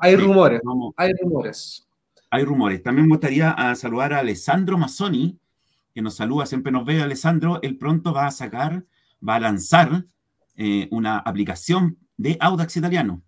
Hay 0.00 0.16
rumores, 0.16 0.60
hay 0.96 1.12
rumores. 1.22 1.88
Hay 2.30 2.44
rumores. 2.44 2.82
También 2.82 3.06
me 3.06 3.14
gustaría 3.14 3.50
ah, 3.52 3.74
saludar 3.74 4.12
a 4.12 4.18
Alessandro 4.18 4.76
Mazzoni, 4.76 5.38
que 5.94 6.02
nos 6.02 6.16
saluda, 6.16 6.44
siempre 6.44 6.70
nos 6.70 6.84
ve 6.84 7.00
Alessandro. 7.00 7.60
Él 7.62 7.78
pronto 7.78 8.12
va 8.12 8.26
a 8.26 8.30
sacar, 8.30 8.84
va 9.26 9.36
a 9.36 9.40
lanzar 9.40 10.04
eh, 10.56 10.88
una 10.90 11.18
aplicación 11.18 11.98
de 12.16 12.36
Audax 12.40 12.76
italiano, 12.76 13.22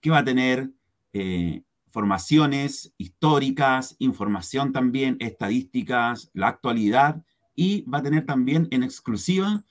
que 0.00 0.10
va 0.10 0.18
a 0.18 0.24
tener 0.24 0.70
eh, 1.12 1.62
formaciones 1.90 2.92
históricas, 2.98 3.96
información 3.98 4.72
también, 4.72 5.16
estadísticas, 5.20 6.30
la 6.32 6.48
actualidad, 6.48 7.22
y 7.54 7.82
va 7.82 7.98
a 7.98 8.02
tener 8.02 8.24
también 8.24 8.66
en 8.70 8.82
exclusiva 8.82 9.64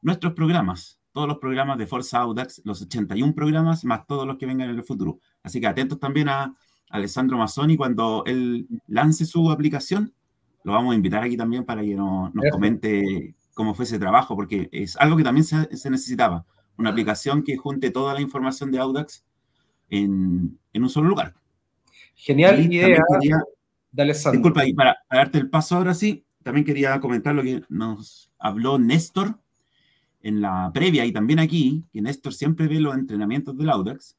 nuestros 0.00 0.32
programas, 0.32 0.98
todos 1.12 1.28
los 1.28 1.38
programas 1.38 1.78
de 1.78 1.86
Forza 1.86 2.18
Audax, 2.18 2.62
los 2.64 2.82
81 2.82 3.34
programas, 3.34 3.84
más 3.84 4.06
todos 4.06 4.26
los 4.26 4.38
que 4.38 4.46
vengan 4.46 4.70
en 4.70 4.76
el 4.76 4.84
futuro. 4.84 5.20
Así 5.42 5.60
que 5.60 5.66
atentos 5.66 5.98
también 6.00 6.28
a 6.28 6.54
Alessandro 6.90 7.36
Mazzoni 7.36 7.76
cuando 7.76 8.22
él 8.26 8.66
lance 8.86 9.26
su 9.26 9.50
aplicación. 9.50 10.12
Lo 10.64 10.72
vamos 10.72 10.92
a 10.92 10.96
invitar 10.96 11.22
aquí 11.22 11.36
también 11.36 11.64
para 11.64 11.82
que 11.82 11.94
nos, 11.94 12.32
comente 12.50 13.34
cómo 13.58 13.74
fue 13.74 13.86
ese 13.86 13.98
trabajo, 13.98 14.36
porque 14.36 14.68
es 14.70 14.96
algo 14.98 15.16
que 15.16 15.24
también 15.24 15.42
se, 15.42 15.90
necesitaba, 15.90 16.46
una 16.76 16.90
aplicación 16.90 17.42
que 17.42 17.56
junte 17.56 17.90
toda 17.90 18.14
la 18.14 18.20
información 18.20 18.70
de 18.70 18.78
Audax 18.78 19.24
en, 19.90 20.56
un 20.72 20.88
solo 20.88 21.08
lugar. 21.08 21.34
Genial 22.14 22.60
idea 22.60 23.02
de 23.90 24.02
Alessandro. 24.02 24.38
Disculpa, 24.38 24.64
y 24.64 24.74
para, 24.74 24.96
darte 25.10 25.38
el 25.38 25.50
paso 25.50 25.74
ahora 25.74 25.92
sí, 25.92 26.24
también 26.44 26.64
quería 26.64 27.00
comentar 27.00 27.34
lo 27.34 27.42
que 27.42 27.62
nos 27.68 28.30
habló 28.38 28.78
Néstor 28.78 29.40
en 30.22 30.40
la 30.40 30.70
previa 30.72 31.04
y 31.04 31.10
también 31.10 31.40
aquí, 31.40 31.84
que 31.92 32.00
Néstor 32.00 32.34
siempre 32.34 32.68
ve 32.68 32.78
los 32.78 32.94
entrenamientos 32.94 33.58
del 33.58 33.70
Audax, 33.70 34.16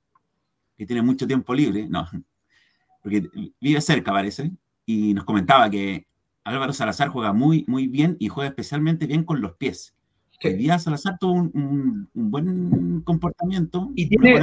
que 0.77 0.85
tiene 0.85 1.01
mucho 1.01 1.25
tiempo 1.25 1.53
libre, 1.53 1.87
no, 1.87 2.05
porque 3.01 3.23
vive 3.61 3.79
cerca, 3.79 4.11
parece, 4.11 4.51
y 4.85 5.13
nos 5.13 5.23
comentaba 5.23 5.69
que 5.69 6.07
Álvaro 6.43 6.73
Salazar 6.73 7.09
juega 7.09 7.33
muy, 7.33 7.65
muy 7.67 7.87
bien 7.87 8.17
y 8.19 8.27
juega 8.27 8.49
especialmente 8.49 9.05
bien 9.05 9.23
con 9.23 9.41
los 9.41 9.53
pies. 9.53 9.95
Hoy 10.43 10.53
día 10.53 10.79
Salazar 10.79 11.17
tuvo 11.19 11.33
un, 11.33 12.09
buen 12.13 13.01
comportamiento. 13.01 13.91
Y 13.95 14.07
tiene, 14.07 14.39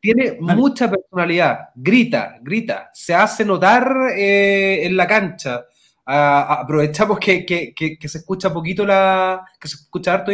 tiene 0.00 0.36
mucha 0.40 0.90
personalidad, 0.90 1.70
grita, 1.74 2.38
grita, 2.42 2.90
se 2.92 3.14
hace 3.14 3.44
notar 3.44 4.10
eh, 4.14 4.84
en 4.84 4.96
la 4.96 5.06
cancha. 5.06 5.64
aprovechamos 6.04 7.18
que, 7.18 7.46
que, 7.46 7.72
que, 7.74 8.08
se 8.08 8.18
escucha 8.18 8.52
poquito 8.52 8.84
la. 8.84 9.42
que 9.58 9.68
se 9.68 9.76
escucha 9.76 10.12
harto, 10.12 10.30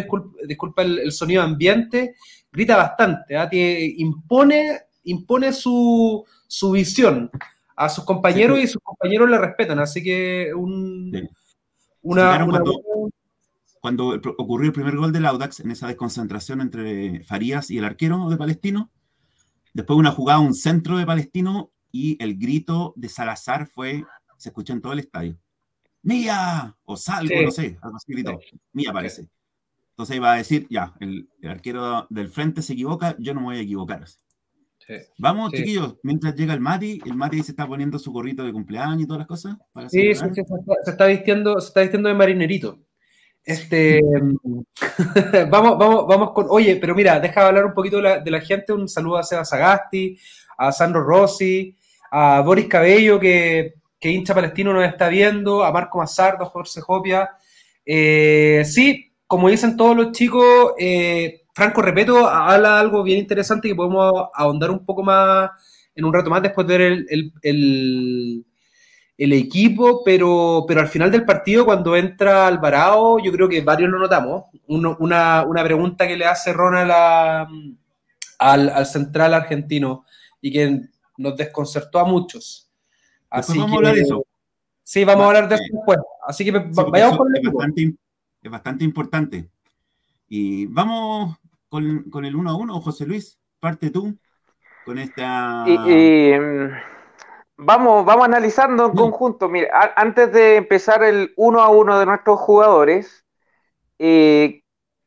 disculpa, 0.46 0.82
el, 0.82 1.12
sonido 1.12 1.42
ambiente, 1.42 2.16
grita 2.50 2.76
bastante, 2.76 3.36
¿ah? 3.36 3.48
impone, 3.52 4.80
impone 5.04 5.52
su, 5.52 6.24
su 6.48 6.72
visión 6.72 7.30
a 7.80 7.88
sus 7.88 8.04
compañeros 8.04 8.58
y 8.58 8.66
sus 8.66 8.82
compañeros 8.82 9.30
le 9.30 9.38
respetan, 9.38 9.78
así 9.78 10.02
que 10.02 10.52
un, 10.54 11.10
una, 12.02 12.46
cuando, 13.80 14.20
ocurrió 14.36 14.66
el 14.66 14.74
primer 14.74 14.96
gol 14.96 15.12
del 15.12 15.24
Audax, 15.24 15.60
en 15.60 15.70
esa 15.70 15.86
desconcentración 15.86 16.60
entre 16.60 17.24
Farías 17.24 17.70
y 17.70 17.78
el 17.78 17.86
arquero 17.86 18.28
de 18.28 18.36
Palestino, 18.36 18.90
después 19.72 19.98
una 19.98 20.10
jugada, 20.10 20.40
un 20.40 20.52
centro 20.52 20.98
de 20.98 21.06
Palestino 21.06 21.72
y 21.90 22.22
el 22.22 22.36
grito 22.36 22.92
de 22.96 23.08
Salazar 23.08 23.66
fue, 23.66 24.04
se 24.36 24.50
escuchó 24.50 24.74
en 24.74 24.82
todo 24.82 24.92
el 24.92 24.98
estadio. 24.98 25.38
¡Mía! 26.02 26.76
O 26.84 26.98
salgo, 26.98 27.34
no 27.42 27.50
sé, 27.50 27.78
algo 27.80 27.96
así 27.96 28.12
gritó. 28.12 28.38
Mía 28.74 28.92
parece. 28.92 29.26
Entonces 29.92 30.16
iba 30.16 30.34
a 30.34 30.36
decir, 30.36 30.66
ya, 30.68 30.92
el, 31.00 31.30
arquero 31.48 32.06
del 32.10 32.28
frente 32.28 32.60
se 32.60 32.74
equivoca, 32.74 33.16
yo 33.18 33.32
no 33.32 33.40
me 33.40 33.46
voy 33.46 33.56
a 33.56 33.62
equivocar. 33.62 34.04
Vamos, 35.18 35.52
chiquillos, 35.52 35.96
mientras 36.02 36.34
llega 36.34 36.54
el 36.54 36.60
Mati, 36.60 37.00
el 37.04 37.14
Mati 37.14 37.42
se 37.42 37.52
está 37.52 37.66
poniendo 37.66 37.98
su 37.98 38.12
gorrito 38.12 38.44
de 38.44 38.52
cumpleaños 38.52 39.02
y 39.02 39.06
todas 39.06 39.20
las 39.20 39.28
cosas. 39.28 39.56
sí, 39.88 40.14
se, 40.14 40.26
está, 40.86 41.06
vistiendo, 41.06 41.60
se 41.60 41.68
está 41.68 41.80
vistiendo 41.80 42.08
de 42.08 42.14
marinerito. 42.14 42.78
Este, 43.44 44.00
vamos, 45.50 45.78
vamos, 45.78 46.06
vamos 46.06 46.32
con, 46.32 46.46
oye, 46.50 46.76
pero 46.76 46.94
mira, 46.94 47.18
deja 47.20 47.46
hablar 47.46 47.66
un 47.66 47.74
poquito 47.74 48.00
de 48.00 48.30
la, 48.30 48.40
gente, 48.40 48.72
un 48.72 48.88
saludo 48.88 49.18
a 49.18 49.22
Seba 49.22 49.44
Sagasti, 49.44 50.18
a 50.58 50.72
Sandro 50.72 51.02
Rossi, 51.02 51.76
a 52.10 52.40
Boris 52.42 52.66
Cabello, 52.66 53.18
que, 53.18 53.74
que 53.98 54.10
hincha 54.10 54.34
palestino 54.34 54.72
nos 54.72 54.84
está 54.84 55.08
viendo, 55.08 55.64
a 55.64 55.72
Marco 55.72 55.98
Mazardo, 55.98 56.44
a 56.44 56.48
Jorge 56.48 56.80
Jopia. 56.80 57.30
Eh, 57.84 58.62
sí, 58.64 59.12
como 59.26 59.48
dicen 59.48 59.76
todos 59.76 59.96
los 59.96 60.12
chicos, 60.12 60.72
eh, 60.78 61.39
Franco 61.54 61.82
Repeto 61.82 62.28
habla 62.28 62.78
algo 62.78 63.02
bien 63.02 63.18
interesante 63.18 63.68
que 63.68 63.74
podemos 63.74 64.28
ahondar 64.34 64.70
un 64.70 64.84
poco 64.84 65.02
más 65.02 65.50
en 65.94 66.04
un 66.04 66.12
rato 66.12 66.30
más 66.30 66.42
después 66.42 66.66
de 66.66 66.78
ver 66.78 67.06
el, 67.42 68.44
equipo, 69.18 70.02
pero, 70.04 70.64
pero 70.66 70.80
al 70.80 70.88
final 70.88 71.10
del 71.10 71.24
partido, 71.24 71.64
cuando 71.64 71.94
entra 71.96 72.46
Alvarado, 72.46 73.18
yo 73.18 73.30
creo 73.32 73.48
que 73.48 73.60
varios 73.60 73.90
lo 73.90 73.98
notamos. 73.98 74.44
una, 74.66 75.62
pregunta 75.62 76.08
que 76.08 76.16
le 76.16 76.24
hace 76.24 76.52
Ronald 76.52 76.90
al, 78.38 78.86
central 78.86 79.34
argentino 79.34 80.04
y 80.40 80.52
que 80.52 80.80
nos 81.18 81.36
desconcertó 81.36 81.98
a 81.98 82.04
muchos. 82.04 82.70
Así 83.28 83.58
vamos 83.58 83.74
a 83.74 83.76
hablar 83.76 83.94
de 83.94 84.00
eso. 84.00 84.26
Sí, 84.82 85.04
vamos 85.04 85.24
a 85.24 85.26
hablar 85.26 85.48
de 85.48 85.54
eso 85.56 85.64
después. 85.72 85.98
Así 86.26 86.44
que 86.44 86.50
vayamos 86.50 87.18
con 87.18 87.36
el 87.36 87.46
es 87.46 87.94
es 88.42 88.50
bastante 88.50 88.84
importante. 88.84 89.50
Y 90.28 90.66
vamos 90.66 91.36
con, 91.70 92.24
el 92.24 92.36
1 92.36 92.50
a 92.50 92.54
1, 92.54 92.80
José 92.80 93.06
Luis, 93.06 93.38
parte 93.60 93.90
tú 93.90 94.18
con 94.84 94.98
esta... 94.98 95.64
Mm, 95.66 96.70
vamos, 97.56 98.04
vamos 98.04 98.24
analizando 98.24 98.86
en 98.86 98.92
conjunto. 98.92 99.48
Mira, 99.48 99.94
antes 99.96 100.32
de 100.32 100.56
empezar 100.56 101.02
el 101.04 101.32
1 101.36 101.60
a 101.62 101.68
1 101.68 101.98
de 102.00 102.06
nuestros 102.06 102.40
jugadores, 102.40 103.24
eh, 103.98 104.62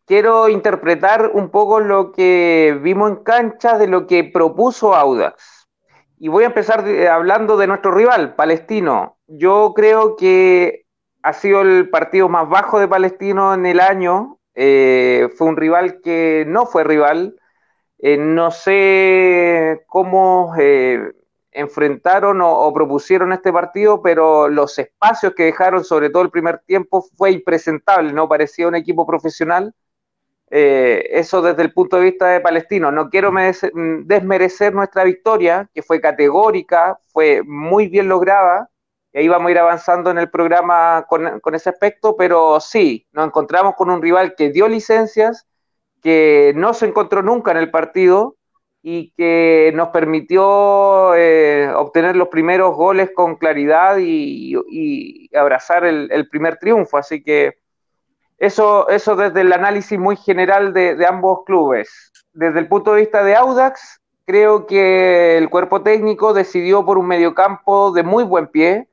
quiero 0.05 0.47
interpretar 0.47 1.31
un 1.33 1.49
poco 1.49 1.81
lo 1.81 2.13
que 2.13 2.79
vimos 2.81 3.11
en 3.11 3.23
cancha 3.23 3.77
de 3.77 3.87
lo 3.87 4.07
que 4.07 4.23
propuso 4.23 4.95
Audax. 4.95 5.67
Y 6.17 6.29
voy 6.29 6.45
a 6.45 6.47
empezar 6.47 6.85
hablando 7.11 7.57
de 7.57 7.67
nuestro 7.67 7.91
rival, 7.91 8.35
Palestino. 8.35 9.17
Yo 9.27 9.73
creo 9.75 10.15
que 10.15 10.85
ha 11.21 11.33
sido 11.33 11.61
el 11.61 11.89
partido 11.89 12.29
más 12.29 12.47
bajo 12.47 12.79
de 12.79 12.87
Palestino 12.87 13.53
en 13.53 13.65
el 13.65 13.81
año, 13.81 14.39
eh, 14.55 15.29
fue 15.37 15.47
un 15.47 15.57
rival 15.57 16.01
que 16.01 16.45
no 16.47 16.65
fue 16.65 16.83
rival. 16.83 17.39
Eh, 17.99 18.17
no 18.17 18.51
sé 18.51 19.83
cómo 19.87 20.53
eh, 20.59 21.13
enfrentaron 21.51 22.41
o, 22.41 22.73
propusieron 22.73 23.33
este 23.33 23.53
partido, 23.53 24.01
pero 24.01 24.49
los 24.49 24.77
espacios 24.79 25.33
que 25.35 25.45
dejaron, 25.45 25.83
sobre 25.83 26.09
todo 26.09 26.23
el 26.23 26.31
primer 26.31 26.59
tiempo, 26.59 27.05
fue 27.15 27.31
impresentable, 27.31 28.13
no 28.13 28.27
parecía 28.27 28.67
un 28.67 28.75
equipo 28.75 29.05
profesional. 29.05 29.73
eso 30.49 31.41
desde 31.41 31.63
el 31.63 31.73
punto 31.73 31.97
de 31.97 32.03
vista 32.03 32.27
de 32.29 32.41
Palestino. 32.41 32.91
No 32.91 33.09
quiero 33.09 33.31
desmerecer 34.05 34.73
nuestra 34.73 35.03
victoria, 35.03 35.69
que 35.73 35.81
fue 35.81 36.01
categórica, 36.01 36.99
fue 37.07 37.41
muy 37.43 37.87
bien 37.87 38.07
lograda, 38.09 38.69
y 39.13 39.19
ahí 39.19 39.27
vamos 39.27 39.47
a 39.47 39.51
ir 39.51 39.59
avanzando 39.59 40.09
en 40.09 40.17
el 40.17 40.29
programa 40.29 41.05
con, 41.07 41.53
ese 41.53 41.69
aspecto, 41.69 42.17
pero 42.17 42.59
sí, 42.59 43.07
nos 43.11 43.27
encontramos 43.27 43.75
con 43.75 43.91
un 43.91 44.01
rival 44.01 44.33
que 44.35 44.49
dio 44.49 44.67
licencias, 44.67 45.45
que 46.01 46.51
no 46.55 46.73
se 46.73 46.87
encontró 46.87 47.21
nunca 47.21 47.51
en 47.51 47.57
el 47.57 47.69
partido 47.69 48.37
y 48.81 49.11
que 49.11 49.71
nos 49.75 49.89
permitió 49.89 51.13
eh, 51.15 51.71
obtener 51.75 52.15
los 52.15 52.29
primeros 52.29 52.75
goles 52.75 53.11
con 53.15 53.35
claridad 53.35 53.97
y, 53.99 55.29
abrazar 55.35 55.85
el, 55.85 56.27
primer 56.29 56.57
triunfo. 56.57 56.97
Así 56.97 57.23
que 57.23 57.59
eso, 58.39 58.89
eso 58.89 59.15
desde 59.15 59.41
el 59.41 59.53
análisis 59.53 59.97
muy 59.97 60.15
general 60.15 60.73
de, 60.73 60.95
de 60.95 61.05
ambos 61.05 61.43
clubes. 61.45 62.11
Desde 62.33 62.59
el 62.59 62.67
punto 62.67 62.93
de 62.93 63.01
vista 63.01 63.23
de 63.23 63.35
Audax, 63.35 64.01
creo 64.25 64.65
que 64.65 65.37
el 65.37 65.51
cuerpo 65.51 65.83
técnico 65.83 66.33
decidió 66.33 66.83
por 66.83 66.97
un 66.97 67.07
mediocampo 67.07 67.91
de 67.91 68.01
muy 68.01 68.23
buen 68.23 68.47
pie, 68.47 68.89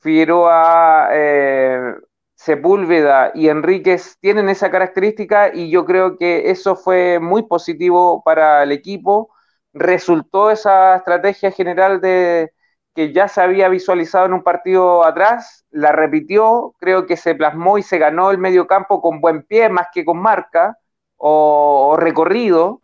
Figueroa, 0.00 1.08
eh, 1.12 1.94
Sepúlveda 2.34 3.32
y 3.34 3.48
Enríquez 3.48 4.16
tienen 4.20 4.48
esa 4.48 4.70
característica 4.70 5.54
y 5.54 5.70
yo 5.70 5.84
creo 5.84 6.16
que 6.16 6.50
eso 6.50 6.74
fue 6.74 7.18
muy 7.20 7.42
positivo 7.42 8.22
para 8.24 8.62
el 8.62 8.72
equipo. 8.72 9.30
Resultó 9.74 10.50
esa 10.50 10.96
estrategia 10.96 11.50
general 11.52 12.00
de 12.00 12.52
que 12.94 13.12
ya 13.12 13.28
se 13.28 13.42
había 13.42 13.68
visualizado 13.68 14.26
en 14.26 14.32
un 14.32 14.42
partido 14.42 15.04
atrás, 15.04 15.64
la 15.70 15.92
repitió, 15.92 16.74
creo 16.78 17.06
que 17.06 17.16
se 17.16 17.34
plasmó 17.34 17.78
y 17.78 17.82
se 17.82 17.98
ganó 17.98 18.30
el 18.30 18.38
medio 18.38 18.66
campo 18.66 19.00
con 19.02 19.20
buen 19.20 19.42
pie 19.44 19.68
más 19.68 19.88
que 19.92 20.04
con 20.04 20.18
marca 20.18 20.78
o, 21.16 21.96
recorrido. 21.98 22.82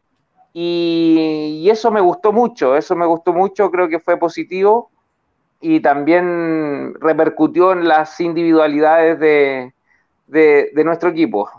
y, 0.53 1.69
eso 1.71 1.91
me 1.91 2.01
gustó 2.01 2.33
mucho, 2.33 2.77
eso 2.77 2.95
me 2.97 3.07
gustó 3.07 3.33
mucho, 3.33 3.71
creo 3.71 3.89
que 3.89 4.01
fue 4.01 4.19
positivo 4.19 4.91
y 5.61 5.81
también 5.81 6.95
repercutió 7.01 7.73
en 7.73 7.89
las 7.89 8.21
individualidades 8.21 9.19
de, 9.19 9.73
de, 10.27 10.85
nuestro 10.85 11.11
equipo. 11.11 11.51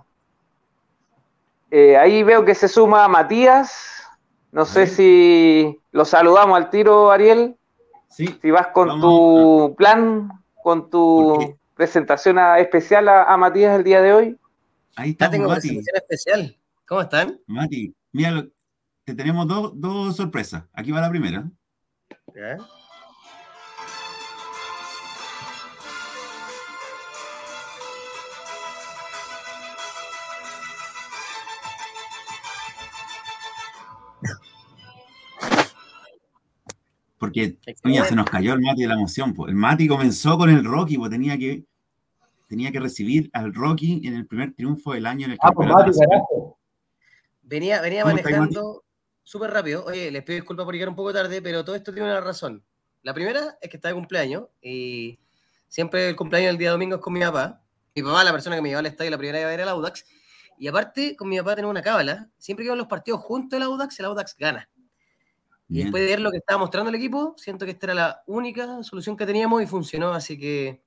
Eh, 1.72 1.98
ahí 1.98 2.24
veo 2.24 2.46
que 2.46 2.56
se 2.56 2.68
suma 2.68 3.08
Matías. 3.08 4.04
No 4.52 4.66
sé 4.66 4.88
si 4.88 5.78
lo 5.92 6.06
saludamos 6.06 6.58
al 6.58 6.70
tiro, 6.70 7.12
Ariel. 7.12 7.56
Sí. 8.08 8.38
Si 8.42 8.52
vas 8.52 8.68
con 8.68 9.02
tu 9.02 9.76
plan, 9.78 10.32
con 10.64 10.90
tu 10.90 11.58
presentación 11.76 12.40
especial 12.58 13.10
a, 13.10 13.36
Matías 13.38 13.78
el 13.78 13.84
día 13.84 14.02
de 14.02 14.14
hoy. 14.14 14.38
Ahí 14.96 15.12
está. 15.12 15.30
tengo 15.30 15.50
presentación 15.50 15.96
especial. 15.96 16.58
¿Cómo 16.88 17.02
están? 17.02 17.40
Mati, 17.46 17.94
mira, 18.14 18.46
te 19.04 19.14
tenemos 19.14 19.48
dos, 19.48 19.72
dos 19.76 20.16
sorpresas. 20.16 20.64
Aquí 20.74 20.92
va 20.92 21.02
la 21.02 21.10
primera. 21.10 21.44
Porque 37.18 37.58
se 37.64 38.16
nos 38.16 38.30
cayó 38.30 38.54
el 38.54 38.62
Mati 38.62 38.82
de 38.82 38.88
la 38.88 38.94
emoción. 38.94 39.36
El 39.48 39.56
Mati 39.56 39.88
comenzó 39.88 40.38
con 40.38 40.50
el 40.50 40.64
Rocky, 40.64 40.98
pues 40.98 41.10
tenía 41.10 41.38
que, 41.38 41.66
tenía 42.48 42.72
que 42.72 42.80
recibir 42.80 43.30
al 43.34 43.54
Rocky 43.54 44.02
en 44.06 44.16
el 44.16 44.28
primer 44.28 44.54
triunfo 44.54 44.94
del 44.94 45.06
año 45.06 45.26
en 45.26 45.32
el 45.32 45.38
ah, 45.42 45.52
pues, 45.52 45.68
campeonato. 45.68 46.58
venía, 47.42 47.82
venía 47.82 48.06
manejando 48.06 48.84
súper 49.24 49.52
rápido. 49.52 49.84
Oye, 49.86 50.12
les 50.12 50.24
pido 50.24 50.36
disculpas 50.36 50.66
por 50.66 50.74
llegar 50.74 50.90
un 50.90 50.96
poco 50.96 51.12
tarde, 51.12 51.42
pero 51.42 51.66
todo 51.66 51.76
esto 51.76 51.92
tiene 51.92 52.10
una 52.10 52.22
razón. 52.22 52.64
La 53.04 53.14
primera 53.14 53.58
es 53.62 53.70
que 53.70 53.78
está 53.78 53.90
de 53.90 53.96
cumpleaños 53.96 54.46
y 54.62 55.20
siempre 55.68 56.10
el 56.10 56.16
cumpleaños 56.16 56.52
el 56.52 56.58
día 56.58 56.72
domingo 56.72 56.96
es 56.96 57.02
con 57.02 57.14
mi 57.14 57.20
papá. 57.20 57.62
Mi 57.96 58.04
papá, 58.04 58.24
la 58.24 58.32
persona 58.32 58.56
que 58.56 58.62
me 58.62 58.70
llevaba 58.70 58.82
al 58.82 58.86
estadio 58.86 59.12
la 59.12 59.18
primera 59.18 59.40
vez 59.40 59.54
era 59.54 59.64
el 59.64 59.70
Audax. 59.70 60.06
Y 60.60 60.68
aparte, 60.68 61.16
con 61.16 61.30
mi 61.30 61.38
papá 61.40 61.56
tenemos 61.56 61.72
una 61.72 61.82
cábala. 61.82 62.30
Siempre 62.38 62.64
que 62.64 62.70
van 62.70 62.78
los 62.78 62.88
partidos 62.88 63.22
junto 63.22 63.56
al 63.56 63.64
Audax, 63.64 64.00
el 64.00 64.06
Audax 64.06 64.36
gana. 64.38 64.70
Y 65.70 65.84
después 65.84 66.04
de 66.04 66.10
ver 66.10 66.20
lo 66.22 66.32
que 66.32 66.38
estaba 66.38 66.60
mostrando 66.60 66.90
el 66.90 66.96
equipo, 66.96 67.36
siento 67.38 67.66
que 67.66 67.72
esta 67.72 67.88
era 67.88 67.94
la 67.94 68.24
única 68.26 68.84
solución 68.84 69.18
que 69.18 69.26
teníamos 69.26 69.62
y 69.62 69.68
funcionó, 69.68 70.12
así 70.12 70.38
que 70.38 70.82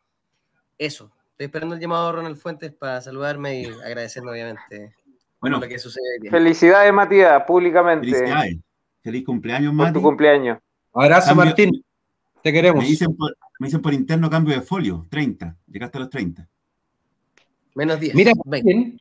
eso. 0.78 1.12
Estoy 1.32 1.46
esperando 1.46 1.74
el 1.74 1.80
llamado 1.80 2.08
a 2.08 2.12
Ronald 2.12 2.36
Fuentes 2.36 2.72
para 2.72 3.00
saludarme 3.00 3.60
y 3.60 3.64
agradecerme, 3.84 4.30
obviamente, 4.30 4.94
bueno, 5.40 5.58
lo 5.58 5.66
que 5.66 5.78
sucede. 5.78 6.04
Felicidades, 6.30 6.92
Matías, 6.92 7.42
públicamente. 7.44 8.06
Felicidades. 8.06 8.58
Feliz 9.02 9.24
cumpleaños, 9.24 9.72
Mati. 9.72 9.94
tu 9.94 10.02
cumpleaños. 10.02 10.58
Abrazo, 10.92 11.34
Martín. 11.34 11.82
Te 12.42 12.52
queremos. 12.52 12.84
Me 12.84 12.90
dicen, 12.90 13.82
por, 13.82 13.94
interno 13.94 14.28
cambio 14.28 14.54
de 14.54 14.60
folio, 14.60 15.06
30. 15.08 15.56
Llegaste 15.66 15.96
a 15.96 16.00
los 16.00 16.10
30. 16.10 16.48
Menos 17.74 18.00
10. 18.00 18.14
Mira, 18.14 18.32
por 18.32 18.60
fin, 18.60 19.00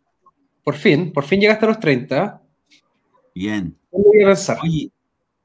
por 0.64 0.76
fin, 0.76 1.12
por 1.12 1.24
fin 1.26 1.42
llegaste 1.42 1.66
a 1.66 1.68
los 1.68 1.80
30. 1.80 2.42
Bien. 3.36 3.78
Voy 3.92 4.24
a. 4.24 4.58
Oye, 4.64 4.92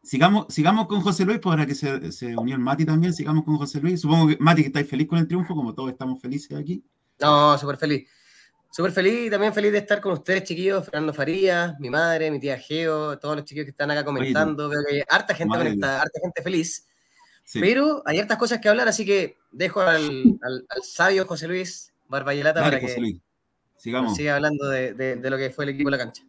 sigamos, 0.04 0.46
sigamos 0.48 0.86
con 0.86 1.00
José 1.00 1.24
Luis, 1.24 1.38
para 1.38 1.66
que 1.66 1.74
se, 1.74 2.12
se, 2.12 2.36
unió 2.36 2.54
el 2.54 2.60
Mati 2.60 2.84
también, 2.84 3.12
sigamos 3.12 3.44
con 3.44 3.56
José 3.56 3.80
Luis. 3.80 4.00
Supongo 4.00 4.28
que, 4.28 4.36
Mati, 4.38 4.62
que 4.62 4.68
estáis 4.68 4.88
feliz 4.88 5.08
con 5.08 5.18
el 5.18 5.26
triunfo, 5.26 5.54
como 5.54 5.74
todos 5.74 5.90
estamos 5.90 6.20
felices 6.20 6.56
aquí. 6.56 6.84
No, 7.20 7.58
súper 7.58 7.76
feliz. 7.76 8.08
Súper 8.70 8.92
feliz 8.92 9.26
y 9.26 9.30
también 9.30 9.54
feliz 9.54 9.72
de 9.72 9.78
estar 9.78 10.00
con 10.00 10.12
ustedes, 10.12 10.44
chiquillos. 10.44 10.84
Fernando 10.84 11.14
Farías, 11.14 11.78
mi 11.78 11.90
madre, 11.90 12.30
mi 12.30 12.40
tía 12.40 12.58
Geo, 12.58 13.18
todos 13.18 13.36
los 13.36 13.44
chiquillos 13.44 13.66
que 13.66 13.70
están 13.70 13.90
acá 13.90 14.04
comentando. 14.04 14.68
Veo 14.68 14.80
que 14.86 14.96
hay 14.96 15.02
harta 15.08 15.34
gente 15.34 15.56
conectada, 15.56 16.02
harta 16.02 16.20
gente 16.20 16.42
feliz. 16.42 16.86
Pero 17.52 18.02
hay 18.04 18.18
hartas 18.18 18.38
cosas 18.38 18.58
que 18.58 18.68
hablar, 18.68 18.88
así 18.88 19.04
que 19.04 19.36
dejo 19.52 19.80
al, 19.80 20.38
al, 20.42 20.82
sabio 20.82 21.26
José 21.26 21.46
Luis 21.46 21.92
Barbayelata 22.08 22.62
para 22.62 22.80
que 22.80 23.20
Sigamos. 23.76 24.16
siga 24.16 24.36
hablando 24.36 24.68
de, 24.68 24.94
de 24.94 25.30
lo 25.30 25.36
que 25.36 25.50
fue 25.50 25.64
el 25.66 25.70
equipo 25.70 25.90
de 25.90 25.96
la 25.96 26.04
cancha. 26.04 26.24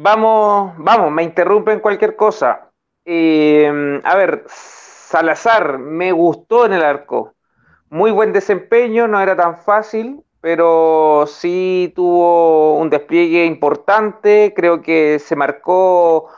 Vamos, 0.00 0.74
vamos, 0.78 1.10
me 1.10 1.24
interrumpen 1.24 1.80
cualquier 1.80 2.14
cosa. 2.14 2.70
Eh, 3.04 4.00
a 4.04 4.14
ver, 4.16 4.44
Salazar, 4.46 5.78
me 5.78 6.12
gustó 6.12 6.66
en 6.66 6.74
el 6.74 6.82
arco. 6.84 7.34
Muy 7.90 8.12
buen 8.12 8.32
desempeño, 8.32 9.08
no 9.08 9.20
era 9.20 9.34
tan 9.34 9.58
fácil, 9.58 10.22
pero 10.40 11.24
sí 11.26 11.92
tuvo 11.96 12.76
un 12.78 12.90
despliegue 12.90 13.44
importante. 13.44 14.52
Creo 14.54 14.82
que 14.82 15.18
se 15.18 15.34
marcó 15.34 16.28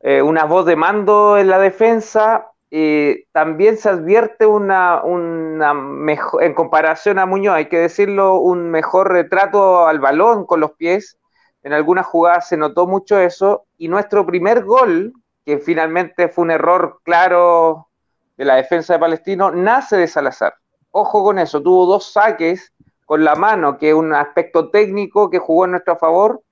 eh, 0.00 0.20
una 0.20 0.44
voz 0.44 0.66
de 0.66 0.74
mando 0.74 1.38
en 1.38 1.46
la 1.46 1.60
defensa. 1.60 2.48
Eh, 2.72 3.26
también 3.30 3.76
se 3.76 3.90
advierte 3.90 4.44
una, 4.44 5.04
una 5.04 5.72
mejor, 5.72 6.42
en 6.42 6.54
comparación 6.54 7.20
a 7.20 7.26
Muñoz, 7.26 7.54
hay 7.54 7.66
que 7.66 7.78
decirlo, 7.78 8.38
un 8.40 8.72
mejor 8.72 9.12
retrato 9.12 9.86
al 9.86 10.00
balón 10.00 10.46
con 10.46 10.58
los 10.58 10.72
pies 10.72 11.16
en 11.64 11.72
algunas 11.72 12.06
jugadas 12.06 12.46
se 12.48 12.58
notó 12.58 12.86
mucho 12.86 13.18
eso, 13.18 13.64
y 13.78 13.88
nuestro 13.88 14.24
primer 14.26 14.64
gol, 14.64 15.14
que 15.44 15.58
finalmente 15.58 16.28
fue 16.28 16.44
un 16.44 16.50
error 16.50 17.00
claro 17.02 17.88
de 18.36 18.44
la 18.44 18.56
defensa 18.56 18.92
de 18.92 18.98
Palestino, 18.98 19.50
nace 19.50 19.96
de 19.96 20.06
Salazar. 20.06 20.54
Ojo 20.90 21.24
con 21.24 21.38
eso, 21.38 21.62
tuvo 21.62 21.86
dos 21.86 22.12
saques 22.12 22.72
con 23.06 23.24
la 23.24 23.34
mano, 23.34 23.78
que 23.78 23.88
es 23.88 23.94
un 23.94 24.12
aspecto 24.14 24.70
técnico 24.70 25.30
que 25.30 25.38
jugó 25.38 25.64
en 25.64 25.72
nuestro 25.72 25.96
favor, 25.96 26.42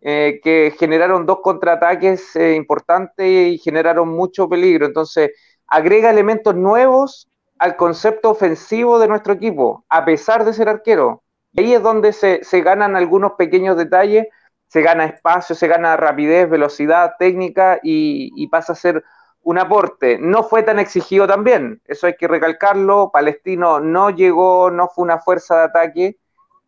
eh, 0.00 0.40
que 0.42 0.72
generaron 0.78 1.26
dos 1.26 1.40
contraataques 1.42 2.34
eh, 2.36 2.54
importantes 2.54 3.26
y 3.26 3.58
generaron 3.58 4.08
mucho 4.08 4.48
peligro. 4.48 4.86
Entonces, 4.86 5.32
agrega 5.66 6.10
elementos 6.10 6.54
nuevos 6.54 7.28
al 7.58 7.76
concepto 7.76 8.30
ofensivo 8.30 9.00
de 9.00 9.08
nuestro 9.08 9.32
equipo, 9.32 9.84
a 9.88 10.04
pesar 10.04 10.44
de 10.44 10.52
ser 10.52 10.68
arquero. 10.68 11.22
Ahí 11.56 11.74
es 11.74 11.82
donde 11.82 12.12
se, 12.12 12.44
se 12.44 12.60
ganan 12.62 12.94
algunos 12.94 13.32
pequeños 13.32 13.76
detalles 13.76 14.26
se 14.70 14.82
gana 14.82 15.04
espacio, 15.04 15.56
se 15.56 15.66
gana 15.66 15.96
rapidez, 15.96 16.48
velocidad, 16.48 17.14
técnica 17.18 17.80
y, 17.82 18.46
pasa 18.46 18.72
a 18.72 18.76
ser 18.76 19.02
un 19.42 19.58
aporte. 19.58 20.16
No 20.20 20.44
fue 20.44 20.62
tan 20.62 20.78
exigido 20.78 21.26
también, 21.26 21.82
eso 21.86 22.06
hay 22.06 22.14
que 22.14 22.28
recalcarlo. 22.28 23.10
Palestino 23.12 23.80
no 23.80 24.10
llegó, 24.10 24.70
no 24.70 24.86
fue 24.86 25.02
una 25.02 25.18
fuerza 25.18 25.56
de 25.56 25.64
ataque 25.64 26.18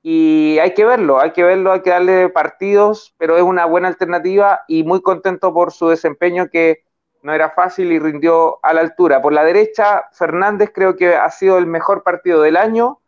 y 0.03 0.59
hay 0.59 0.75
que 0.75 0.85
verlo, 0.85 1.21
hay 1.21 1.31
que 1.31 1.45
verlo, 1.45 1.71
hay 1.71 1.83
que 1.83 1.91
darle 1.91 2.29
partidos, 2.29 3.15
pero 3.19 3.37
es 3.37 3.45
una 3.45 3.67
buena 3.67 3.87
alternativa 3.87 4.62
y 4.67 4.83
muy 4.83 5.01
contento 5.01 5.55
por 5.55 5.73
su 5.73 5.88
desempeño 5.88 6.49
que 6.49 6.83
no 7.23 7.33
era 7.33 7.51
fácil 7.51 7.93
y 7.93 8.01
rindió 8.01 8.59
a 8.65 8.75
la 8.75 8.81
altura. 8.81 9.23
Por 9.23 9.33
la 9.33 9.45
derecha, 9.45 10.09
Fernández 10.11 10.73
creo 10.75 10.97
que 10.97 11.15
ha 11.15 11.31
sido 11.31 11.57
el 11.57 11.69
mejor 11.69 12.03
partido 12.03 12.43
del 12.43 12.57
año 12.57 12.99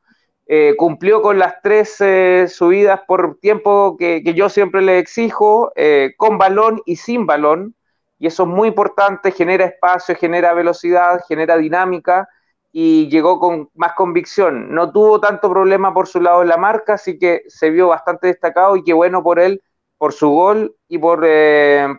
eh, 0.47 0.75
cumplió 0.77 1.23
con 1.23 1.39
las 1.39 1.63
tres 1.63 1.97
eh, 2.01 2.47
subidas 2.49 3.01
por 3.07 3.39
tiempo 3.41 3.97
que, 3.99 4.23
yo 4.35 4.51
siempre 4.51 4.83
le 4.83 4.99
exijo, 4.99 5.73
eh, 5.75 6.13
con 6.19 6.37
balón 6.37 6.83
y 6.85 6.97
sin 6.97 7.27
balón, 7.27 7.75
y 8.19 8.27
eso 8.27 8.43
es 8.43 8.49
muy 8.51 8.69
importante, 8.69 9.33
genera 9.33 9.65
espacio, 9.65 10.15
genera 10.17 10.53
velocidad, 10.53 11.23
genera 11.27 11.57
dinámica, 11.57 12.29
y 12.73 13.09
llegó 13.09 13.41
con 13.41 13.71
más 13.75 13.95
convicción. 13.95 14.75
No 14.75 14.93
tuvo 14.93 15.21
tanto 15.21 15.49
problema 15.49 15.95
por 15.95 16.09
su 16.09 16.21
lado 16.21 16.43
en 16.43 16.49
la 16.49 16.57
marca, 16.57 16.95
así 16.95 17.19
que 17.19 17.43
se 17.49 17.71
vio 17.71 17.89
bastante 17.89 18.27
destacado 18.27 18.77
y 18.77 18.85
qué 18.85 18.93
bueno 18.93 19.23
por 19.23 19.39
él, 19.39 19.63
por 19.97 20.13
su 20.13 20.29
gol 20.29 20.77
y 20.89 20.99
por 20.99 21.21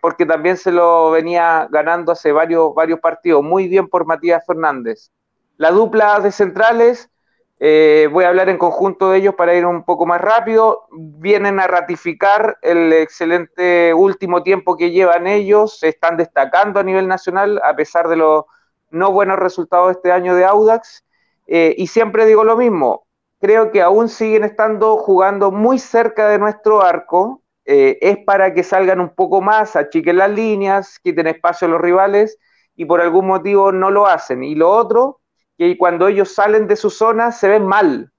porque 0.02 0.26
también 0.28 0.58
se 0.58 0.72
lo 0.72 1.12
venía 1.12 1.68
ganando 1.72 2.12
hace 2.12 2.32
varios, 2.34 2.76
varios 2.76 3.00
partidos. 3.00 3.42
Muy 3.42 3.68
bien 3.70 3.88
por 3.88 4.06
Matías 4.06 4.46
Fernández. 4.46 5.12
La 5.58 5.72
dupla 5.72 6.20
de 6.20 6.32
centrales 6.32 7.10
eh, 7.68 8.08
voy 8.12 8.26
a 8.26 8.28
hablar 8.28 8.48
en 8.50 8.60
conjunto 8.60 9.10
de 9.10 9.18
ellos 9.18 9.34
para 9.34 9.56
ir 9.56 9.66
un 9.66 9.82
poco 9.82 10.06
más 10.06 10.22
rápido. 10.22 10.86
Vienen 10.92 11.60
a 11.60 11.66
ratificar 11.66 12.60
el 12.62 12.94
excelente 12.94 13.92
último 13.92 14.44
tiempo 14.44 14.78
que 14.78 14.92
llevan 14.92 15.26
ellos. 15.26 15.80
Se 15.80 15.88
están 15.88 16.16
destacando 16.16 16.80
a 16.80 16.84
nivel 16.84 17.08
nacional 17.08 17.60
a 17.64 17.76
pesar 17.76 18.08
de 18.08 18.18
los 18.18 18.44
no 18.92 19.12
buenos 19.12 19.40
resultados 19.40 19.88
de 19.88 19.94
este 19.94 20.12
año 20.12 20.36
de 20.36 20.46
Audax. 20.46 21.06
Eh, 21.48 21.74
y 21.76 21.88
siempre 21.88 22.28
digo 22.28 22.44
lo 22.44 22.56
mismo. 22.56 23.08
Creo 23.42 23.72
que 23.72 23.82
aún 23.82 24.10
siguen 24.10 24.44
estando 24.44 24.98
jugando 24.98 25.50
muy 25.50 25.80
cerca 25.80 26.30
de 26.30 26.38
nuestro 26.38 26.84
arco. 26.84 27.42
Eh, 27.66 27.98
es 28.00 28.20
para 28.28 28.54
que 28.54 28.62
salgan 28.62 29.00
un 29.00 29.10
poco 29.16 29.42
más, 29.42 29.76
achiquen 29.76 30.18
las 30.18 30.30
líneas, 30.30 31.00
quiten 31.00 31.26
espacio 31.26 31.68
a 31.68 31.72
los 31.72 31.82
rivales 31.82 32.38
y 32.76 32.86
por 32.86 33.02
algún 33.02 33.26
motivo 33.26 33.72
no 33.72 33.90
lo 33.90 34.06
hacen. 34.06 34.44
Y 34.44 34.54
lo 34.54 34.70
otro 34.70 35.22
que 35.58 35.78
cuando 35.78 36.08
ellos 36.08 36.34
salen 36.34 36.68
de 36.68 36.76
su 36.76 36.90
zona 36.90 37.32
se 37.32 37.50
ven 37.50 37.66
mal, 37.66 38.12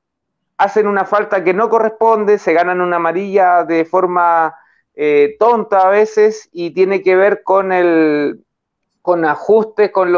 hacen 0.57 0.87
una 0.87 1.05
falta 1.05 1.45
que 1.45 1.55
no 1.55 1.69
corresponde, 1.69 2.39
se 2.39 2.53
ganan 2.53 2.81
una 2.81 2.97
amarilla 2.97 3.65
de 3.65 3.85
forma 3.85 4.55
eh, 4.95 5.37
tonta 5.39 5.87
a 5.87 5.91
veces 5.91 6.49
y 6.53 6.71
tiene 6.71 7.03
que 7.03 7.17
ver 7.17 7.43
con 7.43 7.73
el 7.73 8.43
con 9.03 9.25
ajustes 9.25 9.93
con, 9.93 10.13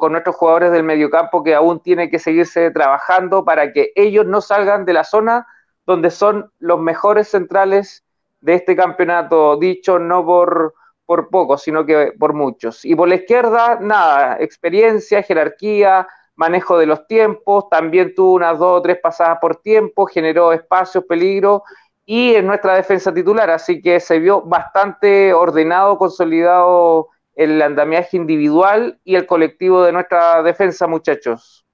con 0.00 0.10
nuestros 0.10 0.34
jugadores 0.34 0.72
del 0.72 0.82
mediocampo 0.82 1.44
que 1.44 1.54
aún 1.54 1.80
tiene 1.80 2.10
que 2.10 2.18
seguirse 2.18 2.72
trabajando 2.72 3.44
para 3.44 3.72
que 3.72 3.92
ellos 3.94 4.26
no 4.26 4.40
salgan 4.40 4.84
de 4.84 4.94
la 4.94 5.04
zona 5.04 5.46
donde 5.86 6.10
son 6.10 6.50
los 6.58 6.80
mejores 6.80 7.28
centrales 7.28 8.04
de 8.40 8.54
este 8.54 8.74
campeonato, 8.76 9.56
dicho 9.56 9.98
no 9.98 10.24
por, 10.24 10.74
por 11.06 11.28
pocos, 11.28 11.62
sino 11.62 11.86
que 11.86 12.12
por 12.18 12.34
muchos. 12.34 12.84
Y 12.84 12.94
por 12.94 13.08
la 13.08 13.16
izquierda, 13.16 13.78
nada, 13.80 14.36
experiencia, 14.40 15.22
jerarquía, 15.22 16.08
manejo 16.42 16.76
de 16.76 16.86
los 16.86 17.06
tiempos, 17.06 17.68
también 17.70 18.16
tuvo 18.16 18.32
unas 18.32 18.58
dos 18.58 18.80
o 18.80 18.82
tres 18.82 18.98
pasadas 19.00 19.38
por 19.40 19.62
tiempo, 19.62 20.06
generó 20.06 20.52
espacios, 20.52 21.04
peligro 21.04 21.62
y 22.04 22.34
en 22.34 22.48
nuestra 22.48 22.74
defensa 22.74 23.14
titular, 23.14 23.48
así 23.48 23.80
que 23.80 24.00
se 24.00 24.18
vio 24.18 24.42
bastante 24.42 25.32
ordenado, 25.32 25.98
consolidado 25.98 27.10
el 27.36 27.62
andamiaje 27.62 28.16
individual 28.16 28.98
y 29.04 29.14
el 29.14 29.24
colectivo 29.24 29.84
de 29.84 29.92
nuestra 29.92 30.42
defensa, 30.42 30.88
muchachos. 30.88 31.64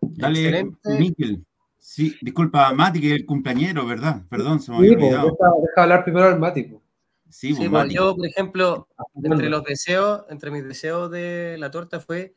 Dale, 0.00 0.70
Miquel. 0.98 1.44
Sí, 1.76 2.16
disculpa, 2.22 2.72
Mati, 2.72 3.02
que 3.02 3.08
es 3.08 3.20
el 3.20 3.26
cumpleañero, 3.26 3.86
¿verdad? 3.86 4.22
Perdón, 4.30 4.60
se 4.60 4.70
me 4.70 4.78
había 4.78 4.92
olvidado. 4.92 5.30
Deja, 5.30 5.82
hablar 5.82 6.04
primero 6.04 6.26
al 6.26 6.38
Mati. 6.38 6.72
Sí, 7.28 7.52
pues, 7.54 7.68
pues 7.68 7.92
yo, 7.92 8.16
por 8.16 8.26
ejemplo, 8.26 8.88
entre 9.22 9.50
los 9.50 9.62
deseos, 9.62 10.24
entre 10.30 10.50
mis 10.50 10.64
deseos 10.64 11.10
de 11.10 11.56
la 11.58 11.70
torta 11.70 12.00
fue 12.00 12.34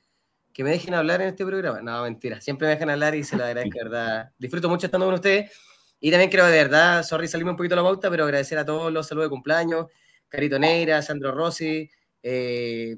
que 0.53 0.63
me 0.63 0.69
dejen 0.69 0.93
hablar 0.93 1.21
en 1.21 1.29
este 1.29 1.45
programa. 1.45 1.81
No, 1.81 2.03
mentira, 2.03 2.39
siempre 2.39 2.67
me 2.67 2.75
dejan 2.75 2.89
hablar 2.91 3.15
y 3.15 3.23
se 3.23 3.35
lo 3.35 3.43
agradezco, 3.43 3.77
verdad. 3.83 4.31
Disfruto 4.37 4.69
mucho 4.69 4.85
estando 4.85 5.07
con 5.07 5.15
ustedes. 5.15 5.51
Y 5.99 6.11
también 6.11 6.29
quiero, 6.29 6.45
de 6.45 6.51
verdad, 6.51 7.03
sorry, 7.03 7.27
salirme 7.27 7.51
un 7.51 7.57
poquito 7.57 7.75
la 7.75 7.81
pauta, 7.81 8.09
pero 8.09 8.25
agradecer 8.25 8.57
a 8.57 8.65
todos 8.65 8.91
los 8.91 9.07
saludos 9.07 9.27
de 9.27 9.29
cumpleaños, 9.31 9.87
Carito 10.27 10.59
Neira, 10.59 11.01
Sandro 11.01 11.31
Rossi, 11.31 11.89
eh, 12.21 12.97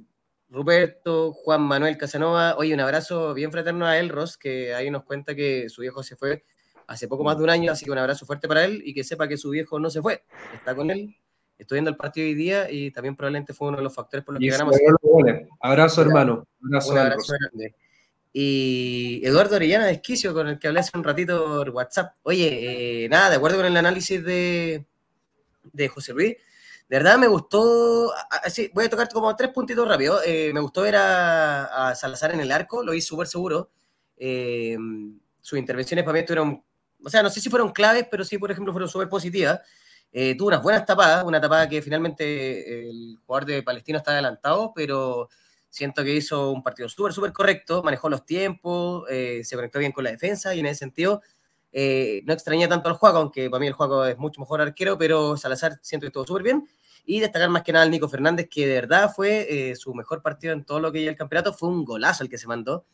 Ruperto, 0.50 1.32
Juan 1.32 1.62
Manuel 1.62 1.98
Casanova. 1.98 2.56
Oye, 2.58 2.74
un 2.74 2.80
abrazo 2.80 3.34
bien 3.34 3.52
fraterno 3.52 3.86
a 3.86 3.98
Elros, 3.98 4.38
que 4.38 4.74
ahí 4.74 4.90
nos 4.90 5.04
cuenta 5.04 5.36
que 5.36 5.70
su 5.70 5.82
viejo 5.82 6.04
se 6.04 6.16
fue 6.16 6.44
hace 6.88 7.08
poco 7.08 7.24
más 7.24 7.38
de 7.38 7.44
un 7.44 7.50
año, 7.52 7.72
así 7.72 7.86
que 7.86 7.92
un 7.92 7.98
abrazo 7.98 8.26
fuerte 8.26 8.48
para 8.48 8.66
él 8.66 8.82
y 8.84 8.94
que 8.94 9.04
sepa 9.04 9.28
que 9.28 9.38
su 9.38 9.52
viejo 9.52 9.80
no 9.80 9.90
se 9.90 10.02
fue, 10.02 10.24
está 10.54 10.76
con 10.76 10.92
él 10.92 11.16
estoy 11.58 11.78
viendo 11.78 11.90
el 11.90 11.98
partido 11.98 12.28
hoy 12.28 12.36
día 12.36 12.70
y 12.70 12.92
también 12.92 13.16
probablemente 13.16 13.54
fue 13.54 13.70
uno 13.70 13.78
de 13.78 13.84
los 13.84 13.94
factores 13.94 14.26
por 14.26 14.34
los 14.34 14.42
que 14.42 14.50
ganamos. 14.50 14.76
Abrazo, 15.60 16.02
hermano. 16.02 16.48
Abrazo, 16.64 16.92
un 16.92 16.98
abrazo 16.98 17.34
grande. 17.40 17.76
Y 18.38 19.22
Eduardo 19.24 19.56
Orellana 19.56 19.86
de 19.86 19.94
Esquicio, 19.94 20.34
con 20.34 20.48
el 20.50 20.60
que 20.60 20.68
hablé 20.68 20.82
hace 20.82 20.98
un 20.98 21.06
ratito 21.06 21.46
por 21.46 21.70
WhatsApp. 21.70 22.16
Oye, 22.24 23.06
eh, 23.06 23.10
nada, 23.10 23.30
de 23.30 23.38
acuerdo 23.38 23.58
con 23.58 23.66
el 23.66 23.78
análisis 23.78 24.22
de, 24.24 24.86
de 25.72 25.88
José 25.88 26.12
Luis, 26.12 26.36
de 26.88 26.98
verdad 26.98 27.18
me 27.18 27.28
gustó, 27.28 28.14
así, 28.44 28.70
voy 28.74 28.86
a 28.86 28.90
tocar 28.90 29.10
como 29.10 29.34
tres 29.36 29.52
puntitos 29.52 29.88
rápido. 29.88 30.20
Eh, 30.26 30.52
me 30.54 30.60
gustó 30.60 30.82
ver 30.82 30.98
a, 30.98 31.94
Salazar 31.96 32.34
en 32.34 32.42
el 32.42 32.52
arco, 32.52 32.84
lo 32.84 32.92
vi 32.92 33.00
súper 33.00 33.28
seguro. 33.28 33.72
Eh, 34.18 34.78
sus 35.40 35.58
intervenciones 35.58 36.04
para 36.04 36.20
mí 36.20 36.28
fueron, 36.28 36.64
o 37.04 37.10
sea, 37.10 37.24
no 37.24 37.30
sé 37.30 37.40
si 37.40 37.50
fueron 37.50 37.72
claves, 37.72 38.06
pero 38.12 38.24
sí, 38.24 38.38
por 38.38 38.52
ejemplo, 38.52 38.74
fueron 38.74 38.90
súper 38.90 39.08
positivas. 39.08 39.62
Eh, 40.18 40.34
tuvo 40.38 40.48
unas 40.48 40.64
buenas 40.64 40.86
tapadas, 40.86 41.26
una 41.26 41.42
tapada 41.42 41.68
que 41.68 41.82
finalmente 41.82 42.88
el 42.88 43.18
jugador 43.26 43.46
de 43.46 43.64
Palestino 43.64 43.98
está 43.98 44.12
adelantado, 44.12 44.72
pero 44.74 45.28
siento 45.70 46.06
que 46.06 46.16
hizo 46.16 46.52
un 46.52 46.64
partido 46.64 46.88
súper, 46.88 47.12
súper 47.12 47.34
correcto, 47.34 47.84
manejó 47.84 48.08
los 48.08 48.26
tiempos, 48.26 49.04
eh, 49.10 49.42
se 49.44 49.58
conectó 49.58 49.78
bien 49.78 49.92
con 49.92 50.06
la 50.06 50.12
defensa 50.12 50.56
y 50.56 50.62
en 50.62 50.68
ese 50.68 50.80
sentido 50.80 51.22
eh, 51.74 52.22
no 52.24 52.32
extrañé 52.32 52.66
tanto 52.70 52.88
al 52.88 52.96
juego, 52.96 53.18
aunque 53.18 53.50
para 53.50 53.60
mí 53.60 53.68
el 53.68 53.74
juego 53.74 54.06
es 54.06 54.18
mucho 54.18 54.40
mejor 54.40 54.62
arquero, 54.62 54.98
pero 54.98 55.36
Salazar 55.36 55.80
siento 55.82 56.06
que 56.06 56.08
estuvo 56.08 56.26
súper 56.26 56.44
bien. 56.44 56.66
Y 57.06 57.20
destacar 57.20 57.50
más 57.50 57.64
que 57.64 57.74
nada 57.74 57.84
al 57.84 57.92
Nico 57.92 58.08
Fernández, 58.08 58.48
que 58.50 58.66
de 58.68 58.76
verdad 58.76 59.12
fue 59.14 59.76
su 59.76 59.94
mejor 59.94 60.22
partido 60.22 60.54
en 60.54 60.64
todo 60.64 60.80
lo 60.80 60.94
que 60.94 61.04
ya 61.04 61.10
el 61.10 61.18
campeonato, 61.18 61.52
fue 61.52 61.68
un 61.68 61.84
golazo 61.84 62.24
el 62.24 62.30
que 62.30 62.38
se 62.38 62.48
mandó. 62.48 62.86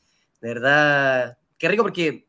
De 0.42 0.48
verdad, 0.48 1.38
qué 1.60 1.68
rico 1.68 1.84
porque, 1.84 2.28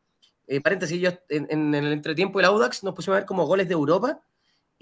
paréntesis, 0.62 1.00
yo 1.00 1.10
en, 1.30 1.46
en, 1.48 1.74
el 1.74 1.92
entretiempo 1.92 2.38
del 2.38 2.46
Audax 2.46 2.84
nos 2.84 2.94
pusimos 2.94 3.16
a 3.16 3.20
ver 3.20 3.26
como 3.26 3.46
goles 3.46 3.66
de 3.66 3.72
Europa 3.72 4.20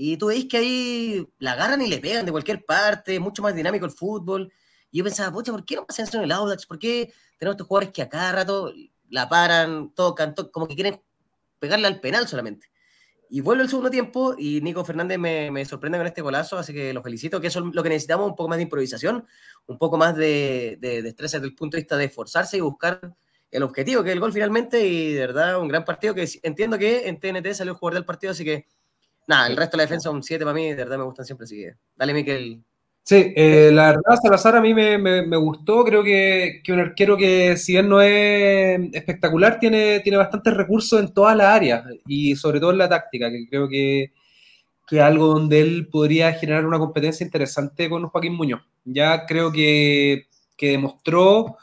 y 0.02 0.16
tú 0.16 0.28
veis 0.28 0.46
que 0.46 0.56
ahí 0.56 1.28
la 1.40 1.52
agarran 1.52 1.82
y 1.82 1.86
le 1.86 1.98
pegan 1.98 2.24
de 2.24 2.32
cualquier 2.32 2.64
parte, 2.64 3.20
mucho 3.20 3.42
más 3.42 3.54
dinámico 3.54 3.84
el 3.84 3.90
fútbol. 3.90 4.50
Y 4.90 4.96
yo 4.96 5.04
pensaba, 5.04 5.30
pucha, 5.30 5.52
¿por 5.52 5.62
qué 5.66 5.76
no 5.76 5.84
pasa 5.84 6.04
eso 6.04 6.16
en 6.16 6.24
el 6.24 6.32
Audax? 6.32 6.64
¿Por 6.64 6.78
qué 6.78 7.12
tenemos 7.36 7.56
estos 7.56 7.66
jugadores 7.66 7.92
que 7.92 8.00
a 8.00 8.08
cada 8.08 8.32
rato 8.32 8.72
la 9.10 9.28
paran, 9.28 9.92
tocan, 9.94 10.34
como 10.50 10.66
que 10.66 10.74
quieren 10.74 11.02
pegarle 11.58 11.86
al 11.86 12.00
penal 12.00 12.26
solamente? 12.26 12.70
Y 13.28 13.42
vuelve 13.42 13.62
el 13.62 13.68
segundo 13.68 13.90
tiempo 13.90 14.34
y 14.38 14.62
Nico 14.62 14.86
Fernández 14.86 15.18
me, 15.18 15.50
me, 15.50 15.66
sorprende 15.66 15.98
con 15.98 16.06
este 16.06 16.22
golazo, 16.22 16.56
así 16.56 16.72
que 16.72 16.94
lo 16.94 17.02
felicito, 17.02 17.38
que 17.38 17.48
eso 17.48 17.58
es 17.58 17.74
lo 17.74 17.82
que 17.82 17.90
necesitamos, 17.90 18.26
un 18.26 18.36
poco 18.36 18.48
más 18.48 18.56
de 18.56 18.62
improvisación, 18.62 19.26
un 19.66 19.76
poco 19.76 19.98
más 19.98 20.16
de, 20.16 20.78
de 20.80 21.02
destreza 21.02 21.36
desde 21.36 21.48
el 21.48 21.54
punto 21.54 21.76
de 21.76 21.82
vista 21.82 21.98
de 21.98 22.06
esforzarse 22.06 22.56
y 22.56 22.60
buscar 22.60 23.14
el 23.50 23.62
objetivo, 23.62 24.02
que 24.02 24.08
es 24.08 24.14
el 24.14 24.20
gol 24.20 24.32
finalmente, 24.32 24.86
y 24.86 25.12
de 25.12 25.20
verdad 25.20 25.60
un 25.60 25.68
gran 25.68 25.84
partido, 25.84 26.14
que 26.14 26.26
entiendo 26.42 26.78
que 26.78 27.06
en 27.06 27.20
TNT 27.20 27.52
salió 27.52 27.74
el 27.74 27.78
jugador 27.78 27.96
del 27.96 28.06
partido, 28.06 28.30
así 28.30 28.46
que 28.46 28.66
Nada, 29.30 29.46
el 29.46 29.56
resto 29.56 29.76
de 29.76 29.84
la 29.84 29.84
defensa 29.84 30.10
un 30.10 30.24
7 30.24 30.44
para 30.44 30.52
mí, 30.52 30.70
de 30.70 30.74
verdad 30.74 30.98
me 30.98 31.04
gustan 31.04 31.24
siempre, 31.24 31.44
así 31.44 31.54
que 31.58 31.74
dale, 31.94 32.12
Miquel. 32.12 32.64
Sí, 33.04 33.32
eh, 33.36 33.70
la 33.72 33.92
verdad, 33.92 34.18
Salazar 34.20 34.56
a 34.56 34.60
mí 34.60 34.74
me, 34.74 34.98
me, 34.98 35.36
gustó. 35.36 35.84
Creo 35.84 36.02
que, 36.02 36.60
que, 36.64 36.72
un 36.72 36.80
arquero 36.80 37.16
que, 37.16 37.56
si 37.56 37.74
bien 37.74 37.88
no 37.88 38.00
es 38.00 38.80
espectacular, 38.92 39.60
tiene, 39.60 40.00
tiene 40.00 40.18
bastantes 40.18 40.52
recursos 40.54 40.98
en 40.98 41.14
todas 41.14 41.36
las 41.36 41.46
áreas 41.46 41.84
y 42.08 42.34
sobre 42.34 42.58
todo 42.58 42.72
en 42.72 42.78
la 42.78 42.88
táctica, 42.88 43.30
que 43.30 43.46
creo 43.48 43.68
que, 43.68 44.12
que 44.88 44.96
es 44.96 45.02
algo 45.02 45.26
donde 45.26 45.60
él 45.60 45.86
podría 45.92 46.32
generar 46.32 46.66
una 46.66 46.80
competencia 46.80 47.22
interesante 47.22 47.88
con 47.88 48.08
Joaquín 48.08 48.34
Muñoz. 48.34 48.62
Ya 48.84 49.26
creo 49.26 49.52
que, 49.52 50.26
que 50.56 50.70
demostró 50.72 51.56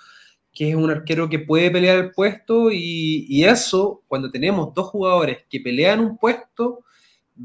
que 0.53 0.69
es 0.69 0.75
un 0.75 0.89
arquero 0.89 1.27
que 1.27 1.39
puede 1.39 1.69
pelear 1.69 1.97
el 1.97 2.11
puesto 2.11 2.71
y, 2.71 3.25
y, 3.27 3.43
eso, 3.43 4.03
cuando 4.07 4.31
tenemos 4.31 4.73
dos 4.73 4.87
jugadores 4.87 5.39
que 5.49 5.59
pelean 5.59 5.99
un 5.99 6.17
puesto, 6.17 6.85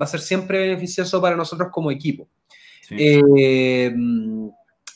va 0.00 0.04
a 0.04 0.08
ser 0.08 0.20
siempre 0.20 0.58
beneficioso 0.58 1.20
para 1.20 1.36
nosotros 1.36 1.68
como 1.72 1.90
equipo. 1.90 2.28
Eh, 2.90 3.90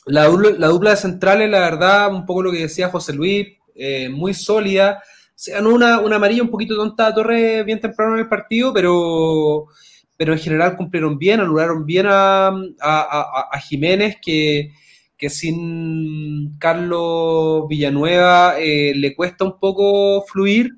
la, 0.05 0.25
dupla, 0.25 0.91
de 0.91 0.95
centrales, 0.95 1.49
la 1.49 1.59
verdad, 1.59 2.13
un 2.13 2.25
poco 2.25 2.43
lo 2.43 2.51
que 2.51 2.59
decía 2.59 2.89
José 2.89 3.13
Luis, 3.13 3.47
eh, 3.75 4.09
muy 4.09 4.33
sólida. 4.33 5.01
Se 5.35 5.51
ganó 5.51 5.73
una, 5.73 5.99
una, 5.99 6.15
amarilla 6.15 6.43
un 6.43 6.49
poquito 6.49 6.75
tonta 6.75 7.07
a 7.07 7.13
Torre 7.13 7.63
bien 7.63 7.79
temprano 7.79 8.13
en 8.13 8.21
el 8.21 8.29
partido, 8.29 8.73
pero, 8.73 9.67
pero 10.15 10.33
en 10.33 10.39
general 10.39 10.75
cumplieron 10.75 11.17
bien, 11.17 11.39
anularon 11.39 11.85
bien 11.85 12.07
a, 12.09 12.47
a, 12.79 13.59
Jiménez, 13.59 14.17
que, 14.21 14.71
que, 15.17 15.29
sin 15.29 16.57
Carlos 16.57 17.67
Villanueva 17.67 18.55
eh, 18.59 18.93
le 18.95 19.15
cuesta 19.15 19.45
un 19.45 19.59
poco 19.59 20.23
fluir 20.23 20.71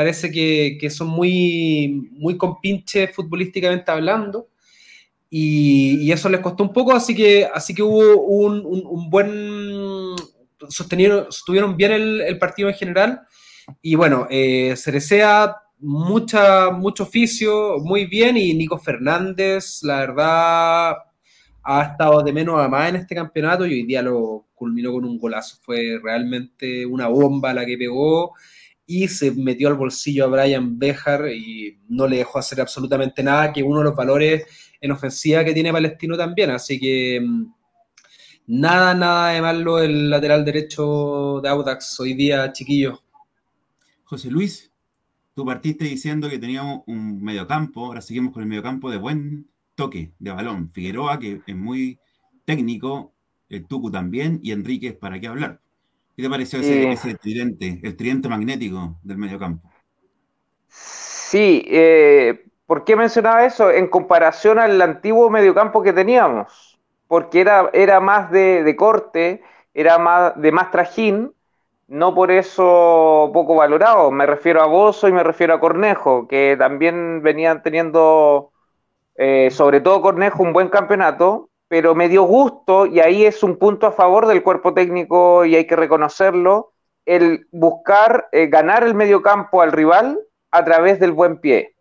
parece 0.00 0.30
que, 0.30 0.88
son 0.88 1.08
muy, 1.08 2.08
muy 2.12 2.38
compinches 2.38 3.14
futbolísticamente 3.14 3.90
hablando. 3.90 4.48
Y, 5.28 6.10
eso 6.10 6.30
les 6.30 6.40
costó 6.40 6.64
un 6.64 6.72
poco, 6.72 6.92
así 6.92 7.14
que, 7.14 7.46
así 7.52 7.74
que 7.74 7.82
hubo 7.82 8.22
un, 8.22 9.10
buen. 9.10 10.16
Sostenieron, 10.68 11.26
sostuvieron 11.30 11.76
bien 11.76 11.92
el, 11.92 12.38
partido 12.38 12.70
en 12.70 12.74
general. 12.74 13.20
Y 13.82 13.94
bueno, 13.94 14.26
eh, 14.30 14.74
Cerecea, 14.74 15.54
mucha, 15.78 16.70
mucho 16.70 17.02
oficio, 17.02 17.76
muy 17.80 18.06
bien. 18.06 18.38
Y 18.38 18.54
Nico 18.54 18.78
Fernández, 18.78 19.82
la 19.82 19.98
verdad, 20.00 20.96
ha 21.62 21.82
estado 21.82 22.22
de 22.22 22.32
menos 22.32 22.58
a 22.58 22.68
más 22.68 22.88
en 22.88 22.96
este 22.96 23.14
campeonato 23.14 23.66
y 23.66 23.74
hoy 23.74 23.82
día 23.84 24.00
lo 24.00 24.46
culminó 24.54 24.92
con 24.92 25.04
un 25.04 25.18
golazo. 25.18 25.58
Fue 25.62 26.00
realmente 26.02 26.86
una 26.86 27.08
bomba 27.08 27.52
la 27.52 27.66
que 27.66 27.76
pegó 27.76 28.32
y 28.90 29.06
se 29.06 29.30
metió 29.30 29.68
al 29.68 29.74
bolsillo 29.74 30.24
a 30.24 30.26
Brian 30.26 30.76
Bejar 30.76 31.28
y 31.28 31.78
no 31.88 32.08
le 32.08 32.16
dejó 32.16 32.40
hacer 32.40 32.60
absolutamente 32.60 33.22
nada, 33.22 33.52
que 33.52 33.62
uno 33.62 33.78
de 33.78 33.84
los 33.84 33.94
valores 33.94 34.44
en 34.80 34.90
ofensiva 34.90 35.44
que 35.44 35.54
tiene 35.54 35.72
Palestino 35.72 36.16
también. 36.16 36.50
Así 36.50 36.80
que 36.80 37.20
mm, 37.20 37.46
nada, 38.48 38.92
nada 38.92 39.30
de 39.30 39.42
malo 39.42 39.78
el 39.78 40.10
lateral 40.10 40.44
derecho 40.44 41.40
de 41.40 41.48
Audax 41.48 42.00
hoy 42.00 42.14
día, 42.14 42.52
chiquillos. 42.52 42.98
José 44.02 44.28
Luis, 44.28 44.72
tú 45.34 45.44
partiste 45.46 45.84
diciendo 45.84 46.28
que 46.28 46.40
teníamos 46.40 46.82
un 46.88 47.22
mediocampo, 47.22 47.86
ahora 47.86 48.00
seguimos 48.00 48.32
con 48.32 48.42
el 48.42 48.48
mediocampo 48.48 48.90
de 48.90 48.96
buen 48.96 49.48
toque 49.76 50.10
de 50.18 50.32
balón. 50.32 50.68
Figueroa, 50.72 51.20
que 51.20 51.42
es 51.46 51.56
muy 51.56 52.00
técnico, 52.44 53.14
el 53.48 53.68
Tucu 53.68 53.88
también, 53.88 54.40
y 54.42 54.50
Enríquez, 54.50 54.96
¿para 54.96 55.20
qué 55.20 55.28
hablar? 55.28 55.60
¿Qué 56.16 56.22
te 56.22 56.30
pareció 56.30 56.60
ese, 56.60 57.10
eh. 57.10 57.14
tridente, 57.20 57.80
el 57.82 57.96
tridente 57.96 58.28
magnético 58.28 58.98
del 59.02 59.18
mediocampo? 59.18 59.70
Sí, 60.68 61.64
eh, 61.68 62.44
¿por 62.66 62.84
qué 62.84 62.96
mencionaba 62.96 63.44
eso? 63.44 63.70
En 63.70 63.88
comparación 63.88 64.58
al 64.58 64.80
antiguo 64.80 65.30
mediocampo 65.30 65.82
que 65.82 65.92
teníamos, 65.92 66.78
porque 67.08 67.40
era, 67.40 67.70
era 67.72 68.00
más 68.00 68.30
de, 68.30 68.74
corte, 68.76 69.42
era 69.74 69.98
más 69.98 70.40
de 70.40 70.52
más 70.52 70.70
trajín, 70.70 71.32
no 71.88 72.14
por 72.14 72.30
eso 72.30 73.30
poco 73.32 73.56
valorado. 73.56 74.10
Me 74.10 74.26
refiero 74.26 74.62
a 74.62 74.66
Bozo 74.66 75.08
y 75.08 75.12
me 75.12 75.22
refiero 75.22 75.54
a 75.54 75.60
Cornejo, 75.60 76.28
que 76.28 76.56
también 76.58 77.22
venían 77.22 77.62
teniendo, 77.62 78.52
eh, 79.16 79.50
sobre 79.50 79.80
todo 79.80 80.02
Cornejo, 80.02 80.42
un 80.42 80.52
buen 80.52 80.68
campeonato, 80.68 81.49
pero 81.70 81.94
me 81.94 82.08
dio 82.08 82.24
gusto, 82.24 82.84
y 82.84 82.98
ahí 82.98 83.24
es 83.24 83.44
un 83.44 83.56
punto 83.56 83.86
a 83.86 83.92
favor 83.92 84.26
del 84.26 84.42
cuerpo 84.42 84.74
técnico 84.74 85.44
y 85.44 85.54
hay 85.54 85.68
que 85.68 85.76
reconocerlo, 85.76 86.72
el 87.06 87.46
buscar 87.52 88.26
eh, 88.32 88.48
ganar 88.48 88.82
el 88.82 88.96
mediocampo 88.96 89.62
al 89.62 89.70
rival 89.70 90.18
a 90.50 90.64
través 90.64 90.98
del 90.98 91.12
buen 91.12 91.38
pie. 91.38 91.76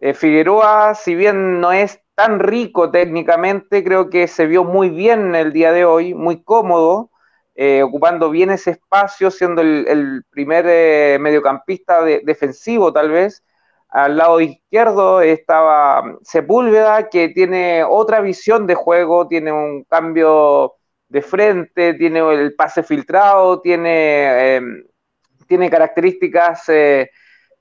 Eh, 0.00 0.14
Figueroa, 0.14 0.94
si 0.94 1.14
bien 1.14 1.60
no 1.60 1.70
es 1.70 2.00
tan 2.14 2.40
rico 2.40 2.90
técnicamente, 2.90 3.84
creo 3.84 4.08
que 4.08 4.26
se 4.26 4.46
vio 4.46 4.64
muy 4.64 4.88
bien 4.88 5.34
el 5.34 5.52
día 5.52 5.70
de 5.70 5.84
hoy, 5.84 6.14
muy 6.14 6.42
cómodo, 6.42 7.10
eh, 7.56 7.82
ocupando 7.82 8.30
bien 8.30 8.48
ese 8.48 8.70
espacio, 8.70 9.30
siendo 9.30 9.60
el, 9.60 10.24
primer 10.30 11.20
mediocampista 11.20 12.02
defensivo 12.02 12.90
tal 12.90 13.10
vez. 13.10 13.44
Al 13.96 14.18
lado 14.18 14.42
izquierdo 14.42 15.22
estaba 15.22 16.18
Sepúlveda, 16.22 17.08
que 17.08 17.30
tiene 17.30 17.82
otra 17.82 18.20
visión 18.20 18.66
de 18.66 18.74
juego, 18.74 19.26
tiene 19.26 19.52
un 19.52 19.84
cambio 19.84 20.74
de 21.08 21.22
frente, 21.22 21.94
tiene 21.94 22.20
el 22.34 22.54
pase 22.54 22.82
filtrado, 22.82 23.62
tiene, 23.62 24.56
em, 24.56 24.84
tiene 25.48 25.70
características 25.70 26.66
de, 26.66 27.10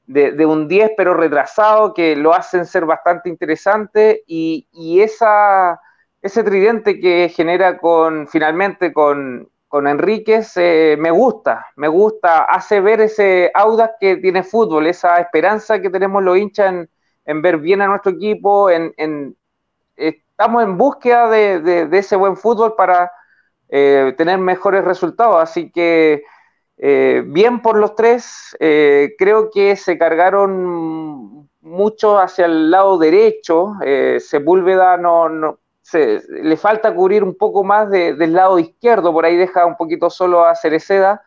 de, 0.08 0.46
un 0.46 0.68
10 0.68 0.92
pero 0.98 1.14
retrasado 1.14 1.94
que 1.94 2.18
lo 2.18 2.34
hacen 2.34 2.66
ser 2.66 2.86
bastante 2.86 3.30
interesante 3.30 4.24
y, 4.28 4.68
y 4.74 5.00
ese 5.00 6.44
tridente 6.44 7.00
que 7.00 7.30
genera 7.30 7.78
con 7.78 8.28
finalmente 8.28 8.92
con, 8.92 9.50
con 9.68 9.88
Enríquez 9.88 10.54
eh, 10.58 10.96
me 11.00 11.12
gusta, 11.12 11.68
me 11.76 11.88
gusta, 11.88 12.46
hace 12.46 12.80
ver 12.80 13.02
ese 13.02 13.52
Audax 13.54 13.96
que 14.00 14.18
tiene 14.18 14.44
fútbol, 14.44 14.88
esa 14.88 15.20
esperanza 15.20 15.82
que 15.82 15.90
tenemos 15.90 16.24
los 16.24 16.38
hinchas 16.38 16.88
en, 17.26 17.42
ver 17.42 17.58
bien 17.58 17.82
a 17.82 17.88
nuestro 17.88 18.12
equipo, 18.12 18.70
en, 18.70 19.36
estamos 19.96 20.64
en 20.64 20.78
búsqueda 20.78 21.30
de, 21.30 21.90
ese 21.92 22.16
buen 22.16 22.38
fútbol 22.38 22.76
para 22.76 23.12
eh, 23.70 24.14
tener 24.18 24.38
mejores 24.38 24.84
resultados, 24.86 25.42
así 25.42 25.72
que 25.72 26.24
eh, 26.78 27.24
bien 27.26 27.62
por 27.62 27.78
los 27.78 27.96
tres, 27.96 28.56
creo 28.60 29.50
que 29.52 29.76
se 29.76 29.98
cargaron 29.98 31.50
mucho 31.62 32.20
hacia 32.20 32.46
el 32.46 32.70
lado 32.70 32.98
derecho, 32.98 33.74
Sepúlveda 34.20 34.98
no, 34.98 35.30
no 35.30 35.60
le 35.94 36.58
falta 36.58 36.94
cubrir 36.94 37.24
un 37.24 37.38
poco 37.38 37.64
más 37.64 37.90
del 37.90 38.34
lado 38.34 38.60
izquierdo, 38.60 39.14
por 39.14 39.26
ahí 39.26 39.36
deja 39.36 39.66
un 39.66 39.78
poquito 39.78 40.10
solo 40.10 40.46
a 40.46 40.56
Cereceda, 40.56 41.24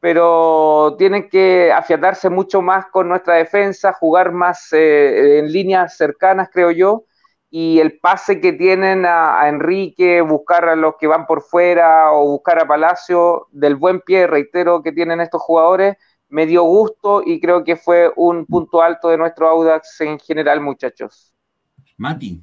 pero 0.00 0.96
tienen 0.98 1.28
que 1.28 1.70
afiatarse 1.72 2.30
mucho 2.30 2.62
más 2.62 2.86
con 2.86 3.08
nuestra 3.08 3.34
defensa, 3.34 3.92
jugar 3.92 4.32
más 4.32 4.72
eh, 4.72 5.38
en 5.38 5.52
líneas 5.52 5.96
cercanas, 5.96 6.48
creo 6.50 6.70
yo, 6.70 7.04
y 7.50 7.80
el 7.80 7.98
pase 7.98 8.40
que 8.40 8.52
tienen 8.52 9.04
a, 9.04 9.48
Enrique, 9.48 10.22
buscar 10.22 10.68
a 10.68 10.76
los 10.76 10.94
que 10.98 11.06
van 11.06 11.26
por 11.26 11.42
fuera 11.42 12.12
o 12.12 12.30
buscar 12.30 12.60
a 12.60 12.66
Palacio, 12.66 13.48
del 13.50 13.76
buen 13.76 14.00
pie, 14.00 14.26
reitero, 14.26 14.82
que 14.82 14.92
tienen 14.92 15.20
estos 15.20 15.42
jugadores, 15.42 15.96
me 16.28 16.46
dio 16.46 16.62
gusto 16.62 17.22
y 17.24 17.40
creo 17.40 17.64
que 17.64 17.76
fue 17.76 18.10
un 18.16 18.46
punto 18.46 18.82
alto 18.82 19.08
de 19.08 19.18
nuestro 19.18 19.48
Audax 19.48 20.00
en 20.00 20.18
general, 20.20 20.60
muchachos. 20.60 21.34
Mati, 21.98 22.42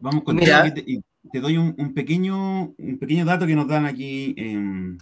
Vamos 0.00 0.24
con 0.24 0.38
Te, 0.38 1.02
te, 1.30 1.40
doy 1.40 1.58
un, 1.58 1.94
pequeño, 1.94 2.74
un 2.76 2.98
pequeño 2.98 3.24
dato 3.24 3.46
que 3.46 3.54
nos 3.54 3.68
dan 3.68 3.84
aquí. 3.84 4.34
Em, 4.36 4.98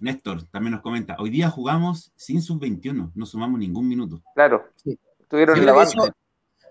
Néstor 0.00 0.44
también 0.44 0.72
nos 0.72 0.82
comenta. 0.82 1.16
Hoy 1.18 1.30
día 1.30 1.50
jugamos 1.50 2.12
sin 2.14 2.40
sub-21, 2.40 3.10
no 3.12 3.26
sumamos 3.26 3.58
ningún 3.58 3.88
minuto. 3.88 4.22
Claro, 4.34 4.68
estuvieron 5.18 5.58
en 5.58 5.66
la 5.66 5.72
base. 5.72 5.96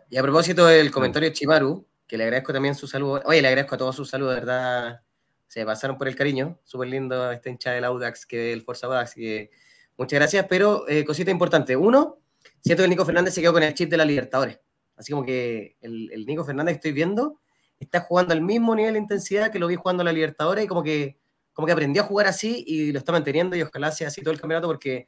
Y 0.10 0.18
a 0.18 0.22
propósito 0.22 0.66
del 0.66 0.90
comentario 0.90 1.30
de 1.30 1.34
Chimaru, 1.34 1.86
que 2.08 2.18
le 2.18 2.24
agradezco 2.24 2.54
también 2.54 2.76
su 2.76 2.88
saludo. 2.88 3.22
Oye, 3.26 3.42
le 3.42 3.50
agradezco 3.50 3.76
a 3.76 3.78
todos 3.78 3.96
sus 3.96 4.10
saludos, 4.10 4.36
de 4.36 4.40
verdad. 4.40 5.02
Se 5.48 5.66
pasaron 5.66 5.98
por 5.98 6.08
el 6.08 6.16
cariño. 6.16 6.60
Súper 6.64 6.88
lindo 6.88 7.30
este 7.32 7.50
hincha 7.50 7.72
del 7.72 7.84
Audax 7.84 8.26
que 8.26 8.54
el 8.54 8.62
Forza 8.62 8.88
Audax. 8.88 9.16
Que 9.16 9.52
muchas 9.98 10.20
gracias, 10.20 10.46
pero 10.50 10.88
eh, 10.88 11.04
cosita 11.04 11.30
importante. 11.30 11.76
Uno, 11.76 12.20
siento 12.62 12.82
que 12.82 12.86
el 12.86 12.90
Nico 12.90 13.06
Fernández 13.06 13.34
se 13.34 13.42
quedó 13.42 13.52
con 13.52 13.64
el 13.64 13.74
chip 13.74 13.90
de 13.90 13.98
la 13.98 14.06
Libertadores. 14.06 14.60
Así 14.98 15.12
como 15.12 15.24
que 15.24 15.78
el, 15.82 16.26
Nico 16.26 16.44
Fernández 16.44 16.74
que 16.74 16.78
estoy 16.78 16.92
viendo 16.92 17.40
está 17.80 18.02
jugando 18.02 18.34
al 18.34 18.42
mismo 18.42 18.76
nivel 18.76 18.94
de 18.94 19.00
intensidad 19.00 19.52
que 19.52 19.60
lo 19.60 19.68
vi 19.68 19.76
jugando 19.76 20.02
en 20.02 20.06
la 20.06 20.12
Libertadores 20.12 20.66
y 20.66 20.68
como 20.68 20.84
que, 20.84 21.20
como 21.54 21.68
que 21.68 21.72
aprendió 21.72 22.02
a 22.02 22.06
jugar 22.06 22.28
así 22.28 22.64
y 22.68 22.92
lo 22.92 23.00
está 23.00 23.12
manteniendo 23.12 23.56
y 23.56 23.62
ojalá 23.62 23.92
sea 23.92 24.08
así 24.08 24.22
todo 24.22 24.34
el 24.34 24.42
campeonato 24.42 24.68
porque 24.68 25.08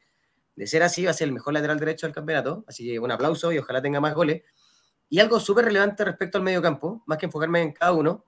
de 0.56 0.68
ser 0.68 0.84
así 0.84 1.06
va 1.06 1.12
a 1.12 1.14
ser 1.14 1.30
el 1.30 1.34
mejor 1.34 1.54
lateral 1.54 1.80
derecho 1.80 2.06
del 2.06 2.14
campeonato. 2.14 2.64
Así 2.68 2.86
que 2.86 3.00
un 3.00 3.12
aplauso 3.12 3.52
y 3.52 3.58
ojalá 3.58 3.82
tenga 3.82 4.00
más 4.00 4.14
goles. 4.14 4.44
Y 5.10 5.20
algo 5.20 5.40
súper 5.40 5.66
relevante 5.66 6.06
respecto 6.06 6.38
al 6.38 6.44
medio 6.44 6.62
campo, 6.62 7.02
más 7.08 7.18
que 7.18 7.26
enfocarme 7.26 7.62
en 7.62 7.72
cada 7.72 7.94
uno, 7.94 8.26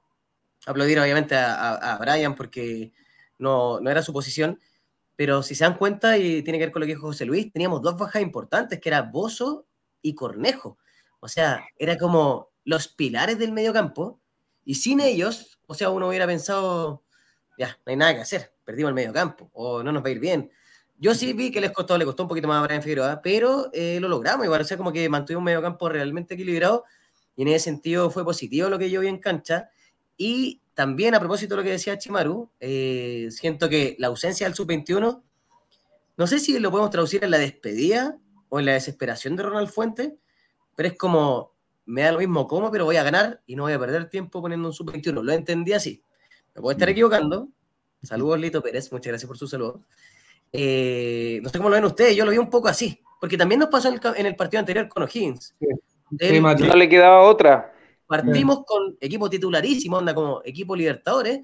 aplaudir 0.65 0.99
obviamente 0.99 1.35
a, 1.35 1.97
Brian 1.99 2.35
porque 2.35 2.93
no, 3.37 3.79
no, 3.79 3.89
era 3.89 4.01
su 4.01 4.13
posición, 4.13 4.59
pero 5.15 5.43
si 5.43 5.53
se 5.53 5.63
dan 5.63 5.77
cuenta 5.77 6.17
y 6.17 6.41
tiene 6.41 6.57
que 6.57 6.65
ver 6.65 6.71
con 6.71 6.79
lo 6.79 6.85
que 6.85 6.93
dijo 6.93 7.07
José 7.07 7.25
Luis, 7.25 7.51
teníamos 7.51 7.81
dos 7.81 7.97
bajas 7.97 8.21
importantes 8.21 8.79
que 8.79 8.89
era 8.89 9.03
Bozo 9.03 9.67
y 10.01 10.15
Cornejo. 10.15 10.77
O 11.21 11.29
sea, 11.29 11.63
era 11.77 11.97
como 11.97 12.49
los 12.65 12.89
pilares 12.89 13.39
del 13.39 13.53
mediocampo. 13.53 14.19
Y 14.65 14.75
sin 14.75 14.99
ellos, 14.99 15.59
o 15.67 15.73
sea, 15.73 15.89
uno 15.89 16.09
hubiera 16.09 16.27
pensado, 16.27 17.03
ya, 17.57 17.79
no 17.85 17.91
hay 17.91 17.95
nada 17.95 18.15
que 18.15 18.21
hacer, 18.21 18.53
perdimos 18.63 18.89
el 18.89 18.95
mediocampo, 18.95 19.49
o 19.53 19.81
no 19.81 19.91
nos 19.91 20.03
va 20.03 20.09
a 20.09 20.11
ir 20.11 20.19
bien. 20.19 20.51
Yo 20.97 21.15
sí 21.15 21.33
vi 21.33 21.51
que 21.51 21.61
les 21.61 21.71
costó, 21.71 21.97
le 21.97 22.05
costó 22.05 22.23
un 22.23 22.29
poquito 22.29 22.47
más 22.47 22.61
a 22.61 22.67
Brian 22.67 22.83
Figueroa, 22.83 23.21
pero 23.23 23.71
eh, 23.73 23.99
lo 23.99 24.07
logramos 24.07 24.45
igual, 24.45 24.61
o 24.61 24.63
sea, 24.63 24.77
como 24.77 24.93
que 24.93 25.09
mantuvo 25.09 25.39
un 25.39 25.45
mediocampo 25.45 25.89
realmente 25.89 26.35
equilibrado, 26.35 26.83
y 27.35 27.41
en 27.41 27.47
ese 27.47 27.65
sentido 27.65 28.11
fue 28.11 28.23
positivo 28.23 28.69
lo 28.69 28.77
que 28.77 28.91
yo 28.91 29.01
vi 29.01 29.07
en 29.07 29.17
cancha. 29.17 29.69
Y 30.15 30.61
también 30.75 31.15
a 31.15 31.19
propósito 31.19 31.55
de 31.55 31.61
lo 31.61 31.63
que 31.63 31.71
decía 31.71 31.97
Chimaru, 31.97 32.51
eh, 32.59 33.29
siento 33.31 33.67
que 33.67 33.95
la 33.97 34.07
ausencia 34.07 34.45
del 34.45 34.53
sub-21, 34.53 35.23
no 36.17 36.27
sé 36.27 36.39
si 36.39 36.59
lo 36.59 36.69
podemos 36.69 36.91
traducir 36.91 37.23
en 37.23 37.31
la 37.31 37.39
despedida 37.39 38.19
o 38.49 38.59
en 38.59 38.65
la 38.65 38.73
desesperación 38.73 39.35
de 39.35 39.43
Ronald 39.43 39.69
Fuentes, 39.69 40.13
pero 40.81 40.93
es 40.93 40.97
como, 40.97 41.53
me 41.85 42.01
da 42.01 42.11
lo 42.11 42.17
mismo 42.17 42.47
cómo, 42.47 42.71
pero 42.71 42.85
voy 42.85 42.95
a 42.95 43.03
ganar 43.03 43.39
y 43.45 43.55
no 43.55 43.61
voy 43.61 43.73
a 43.73 43.77
perder 43.77 44.09
tiempo 44.09 44.41
poniendo 44.41 44.67
un 44.67 44.73
sub-21. 44.73 45.21
Lo 45.21 45.31
entendí 45.31 45.73
así. 45.73 46.03
Me 46.55 46.61
puedo 46.61 46.71
estar 46.71 46.89
mm. 46.89 46.91
equivocando. 46.91 47.49
Saludos, 48.01 48.39
Lito 48.39 48.63
Pérez. 48.63 48.91
Muchas 48.91 49.11
gracias 49.11 49.27
por 49.27 49.37
su 49.37 49.47
saludo. 49.47 49.83
Eh, 50.51 51.39
no 51.43 51.49
sé 51.49 51.59
cómo 51.59 51.69
lo 51.69 51.75
ven 51.75 51.85
ustedes, 51.85 52.15
yo 52.15 52.25
lo 52.25 52.31
vi 52.31 52.39
un 52.39 52.49
poco 52.49 52.67
así. 52.67 52.99
Porque 53.19 53.37
también 53.37 53.59
nos 53.59 53.69
pasó 53.69 53.89
en 53.89 54.25
el, 54.25 54.35
partido 54.35 54.59
anterior 54.59 54.87
con 54.87 55.03
O'Higgins. 55.03 55.55
no 56.09 56.75
le 56.75 56.89
quedaba 56.89 57.21
otra. 57.21 57.75
Partimos 58.07 58.63
con 58.65 58.97
equipo 58.99 59.29
titularísimo, 59.29 59.97
onda 59.97 60.15
como 60.15 60.41
equipo 60.43 60.75
Libertadores, 60.75 61.41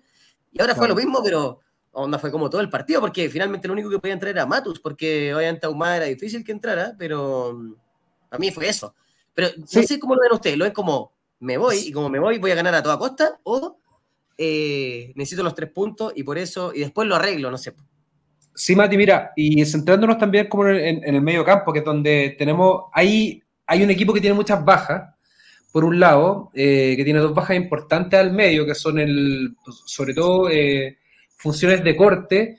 y 0.52 0.60
ahora 0.60 0.73
fue 0.73 0.88
lo 0.88 0.95
mismo, 0.95 1.21
pero 1.23 1.60
onda 1.91 2.17
fue 2.17 2.32
como 2.32 2.50
todo 2.50 2.62
el 2.62 2.71
partido, 2.71 3.02
porque 3.02 3.30
finalmente 3.30 3.67
lo 3.67 3.76
único 3.76 3.91
que 3.91 4.00
podía 4.00 4.13
entrar 4.13 4.32
era 4.32 4.47
Matus, 4.47 4.80
porque 4.80 5.32
obviamente 5.36 5.67
Ahumada 5.67 5.97
era 5.97 6.06
difícil 6.08 6.43
que 6.43 6.52
entrara, 6.52 6.95
pero 6.97 7.54
mm, 7.54 7.76
a 8.32 8.38
mí 8.38 8.52
fue 8.52 8.67
eso. 8.67 8.95
Pero 9.38 9.50
no 9.56 9.67
sé 9.67 10.00
cómo 10.00 10.15
lo 10.15 10.21
ven 10.21 10.32
ustedes, 10.32 10.58
lo 10.58 10.65
ven 10.65 10.73
como 10.73 11.13
me 11.41 11.60
voy 11.60 11.78
y 11.78 11.91
como 11.91 12.10
me 12.10 12.17
voy 12.17 12.39
voy 12.39 12.50
a 12.50 12.56
ganar 12.56 12.73
a 12.73 12.82
toda 12.82 12.97
costa 12.97 13.39
o 13.43 13.78
eh, 14.36 15.13
necesito 15.13 15.43
los 15.43 15.54
tres 15.54 15.69
puntos 15.69 16.12
y 16.15 16.23
por 16.23 16.39
eso, 16.39 16.73
y 16.73 16.80
después 16.80 17.08
lo 17.08 17.15
arreglo, 17.15 17.52
no 17.52 17.58
sé. 17.60 17.76
Sí, 18.56 18.76
Mati, 18.76 18.97
mira, 18.97 19.34
y 19.36 19.63
centrándonos 19.63 20.17
también 20.17 20.47
como 20.47 20.67
en, 20.69 21.04
el 21.04 21.21
medio 21.21 21.45
campo, 21.45 21.71
que 21.71 21.80
es 21.80 21.86
donde 21.86 22.36
tenemos, 22.36 22.86
ahí 22.91 23.43
hay 23.67 23.84
un 23.84 23.91
equipo 23.91 24.12
que 24.12 24.21
tiene 24.21 24.36
muchas 24.36 24.65
bajas, 24.65 25.13
por 25.71 25.86
un 25.86 26.00
lado, 26.00 26.50
eh, 26.56 26.95
que 26.97 27.04
tiene 27.04 27.19
dos 27.19 27.36
bajas 27.36 27.58
importantes 27.58 28.19
al 28.19 28.32
medio, 28.32 28.65
que 28.65 28.73
son 28.73 28.97
el, 28.97 29.56
pues, 29.63 29.84
sobre 29.86 30.15
todo 30.15 30.50
eh, 30.50 30.97
funciones 31.36 31.84
de 31.84 31.95
corte, 31.95 32.58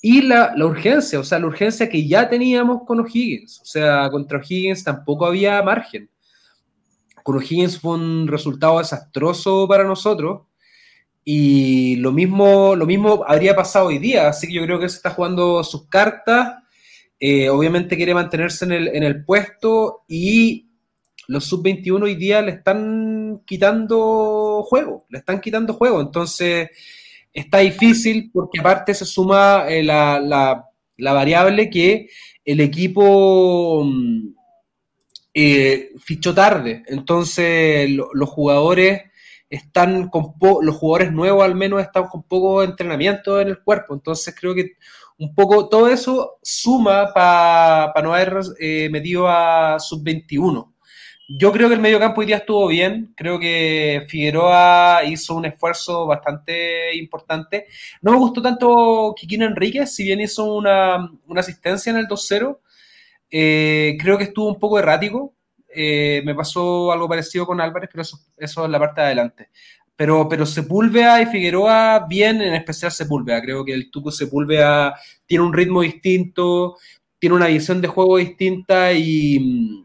y 0.00 0.22
la, 0.22 0.54
urgencia, 0.64 1.18
o 1.18 1.24
sea, 1.24 1.40
la 1.40 1.46
urgencia 1.46 1.88
que 1.88 2.06
ya 2.06 2.28
teníamos 2.28 2.82
con 2.86 3.00
O'Higgins. 3.00 3.60
O 3.60 3.64
sea, 3.64 4.08
contra 4.10 4.38
O'Higgins 4.38 4.84
tampoco 4.84 5.26
había 5.26 5.60
margen. 5.62 6.08
Con 7.24 7.36
O'Higgins 7.36 7.80
fue 7.80 7.94
un 7.94 8.28
resultado 8.28 8.78
desastroso 8.78 9.66
para 9.66 9.84
nosotros. 9.84 10.42
Y 11.24 11.96
lo 11.96 12.12
mismo, 12.12 12.76
lo 12.76 12.86
mismo 12.86 13.24
habría 13.26 13.56
pasado 13.56 13.86
hoy 13.88 13.98
día. 13.98 14.28
Así 14.28 14.46
que 14.46 14.54
yo 14.54 14.62
creo 14.62 14.78
que 14.78 14.88
se 14.88 14.96
está 14.96 15.10
jugando 15.10 15.64
sus 15.64 15.88
cartas. 15.88 16.54
Eh, 17.18 17.48
obviamente 17.50 17.96
quiere 17.96 18.14
mantenerse 18.14 18.64
en 18.66 18.72
el, 18.72 18.88
en 18.88 19.02
el 19.02 19.24
puesto. 19.24 20.04
Y 20.06 20.68
los 21.26 21.44
sub-21 21.44 22.04
hoy 22.04 22.14
día 22.14 22.40
le 22.40 22.52
están 22.52 23.42
quitando 23.44 24.62
juego. 24.62 25.06
Le 25.08 25.18
están 25.18 25.40
quitando 25.40 25.74
juego. 25.74 26.00
Entonces 26.00 26.70
está 27.32 27.58
difícil 27.58 28.30
porque 28.32 28.60
aparte 28.60 28.94
se 28.94 29.04
suma 29.04 29.66
eh, 29.68 29.82
la, 29.82 30.64
variable 30.96 31.70
que 31.70 32.08
el 32.44 32.60
equipo 32.60 33.84
mm, 33.84 34.28
eh, 35.34 35.90
fichó 35.98 36.34
tarde. 36.34 36.82
Entonces 36.86 37.90
los 37.90 38.28
jugadores 38.28 39.02
están 39.50 40.08
con 40.10 40.34
los 40.60 40.76
jugadores 40.76 41.10
nuevos 41.12 41.42
al 41.42 41.54
menos 41.54 41.80
están 41.80 42.06
con 42.08 42.22
poco 42.22 42.62
entrenamiento 42.62 43.40
en 43.40 43.48
el 43.48 43.62
cuerpo. 43.62 43.94
Entonces 43.94 44.34
creo 44.38 44.54
que 44.54 44.72
un 45.18 45.34
poco 45.34 45.68
todo 45.68 45.88
eso 45.88 46.38
suma 46.42 47.12
para 47.12 48.02
no 48.02 48.14
haber 48.14 48.38
eh, 48.60 48.88
metido 48.90 49.26
a 49.28 49.78
sub-21. 49.78 50.72
Yo 51.30 51.52
creo 51.52 51.68
que 51.68 51.74
el 51.74 51.80
mediocampo 51.82 52.20
hoy 52.22 52.26
día 52.26 52.38
estuvo 52.38 52.66
bien. 52.68 53.12
Creo 53.14 53.38
que 53.38 54.06
Figueroa 54.08 55.02
hizo 55.04 55.34
un 55.34 55.44
esfuerzo 55.44 56.06
bastante 56.06 56.96
importante. 56.96 57.66
No 58.00 58.12
me 58.12 58.18
gustó 58.18 58.40
tanto 58.40 59.14
Kikino 59.14 59.44
Enríquez, 59.44 59.94
si 59.94 60.04
bien 60.04 60.20
hizo 60.22 60.54
una, 60.54 61.10
asistencia 61.36 61.90
en 61.90 61.98
el 61.98 62.06
2-0. 62.08 62.58
Eh, 63.30 63.98
creo 64.00 64.16
que 64.16 64.24
estuvo 64.24 64.48
un 64.48 64.58
poco 64.58 64.78
errático. 64.78 65.34
Eh, 65.68 66.22
me 66.24 66.34
pasó 66.34 66.90
algo 66.92 67.06
parecido 67.06 67.46
con 67.46 67.60
Álvarez, 67.60 67.90
pero 67.92 68.02
eso, 68.02 68.18
eso 68.38 68.64
es 68.64 68.70
la 68.70 68.78
parte 68.78 69.02
de 69.02 69.06
adelante. 69.08 69.50
Pero, 69.96 70.28
pero 70.30 70.46
Sepúlveda 70.46 71.20
y 71.20 71.26
Figueroa 71.26 72.06
bien, 72.08 72.40
en 72.40 72.54
especial 72.54 72.90
Sepúlveda. 72.90 73.42
Creo 73.42 73.66
que 73.66 73.74
el 73.74 73.90
Tuco 73.90 74.10
Sepúlveda 74.10 74.98
tiene 75.26 75.44
un 75.44 75.52
ritmo 75.52 75.82
distinto, 75.82 76.78
tiene 77.18 77.36
una 77.36 77.48
visión 77.48 77.82
de 77.82 77.88
juego 77.88 78.16
distinta 78.16 78.92
y, 78.94 79.84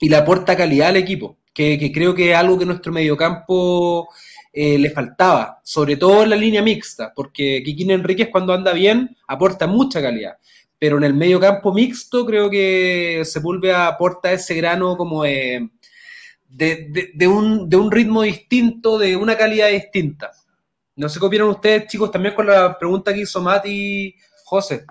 y 0.00 0.08
le 0.08 0.16
aporta 0.16 0.56
calidad 0.56 0.88
al 0.88 0.96
equipo, 0.96 1.38
que, 1.54 1.92
creo 1.92 2.14
que 2.14 2.32
es 2.32 2.36
algo 2.36 2.58
que 2.58 2.66
nuestro 2.66 2.92
mediocampo 2.92 4.08
eh, 4.52 4.78
le 4.78 4.90
faltaba, 4.90 5.60
sobre 5.62 5.96
todo 5.96 6.24
en 6.24 6.30
la 6.30 6.36
línea 6.36 6.62
mixta, 6.62 7.12
porque 7.14 7.62
Kikín 7.64 7.92
Enríquez 7.92 8.28
cuando 8.32 8.52
anda 8.52 8.72
bien 8.72 9.16
aporta 9.28 9.66
mucha 9.66 10.00
calidad, 10.02 10.38
pero 10.78 10.96
en 10.96 11.04
el 11.04 11.14
mediocampo 11.14 11.72
mixto 11.72 12.26
creo 12.26 12.50
que 12.50 13.22
Sepúlveda 13.24 13.86
aporta 13.86 14.32
ese 14.32 14.54
grano 14.54 14.96
como 14.96 15.22
de 15.24 15.70
de, 16.50 17.26
un, 17.28 17.68
de 17.68 17.76
un 17.76 17.90
ritmo 17.90 18.22
distinto, 18.22 18.98
de 18.98 19.16
una 19.16 19.36
calidad 19.36 19.68
distinta. 19.68 20.32
No 20.96 21.08
sé 21.08 21.18
qué 21.20 21.26
opinan 21.26 21.48
ustedes, 21.48 21.86
chicos, 21.86 22.10
también 22.10 22.34
con 22.34 22.46
la 22.46 22.76
pregunta 22.78 23.14
que 23.14 23.20
hizo 23.20 23.40
Mati 23.40 24.14
José. 24.44 24.84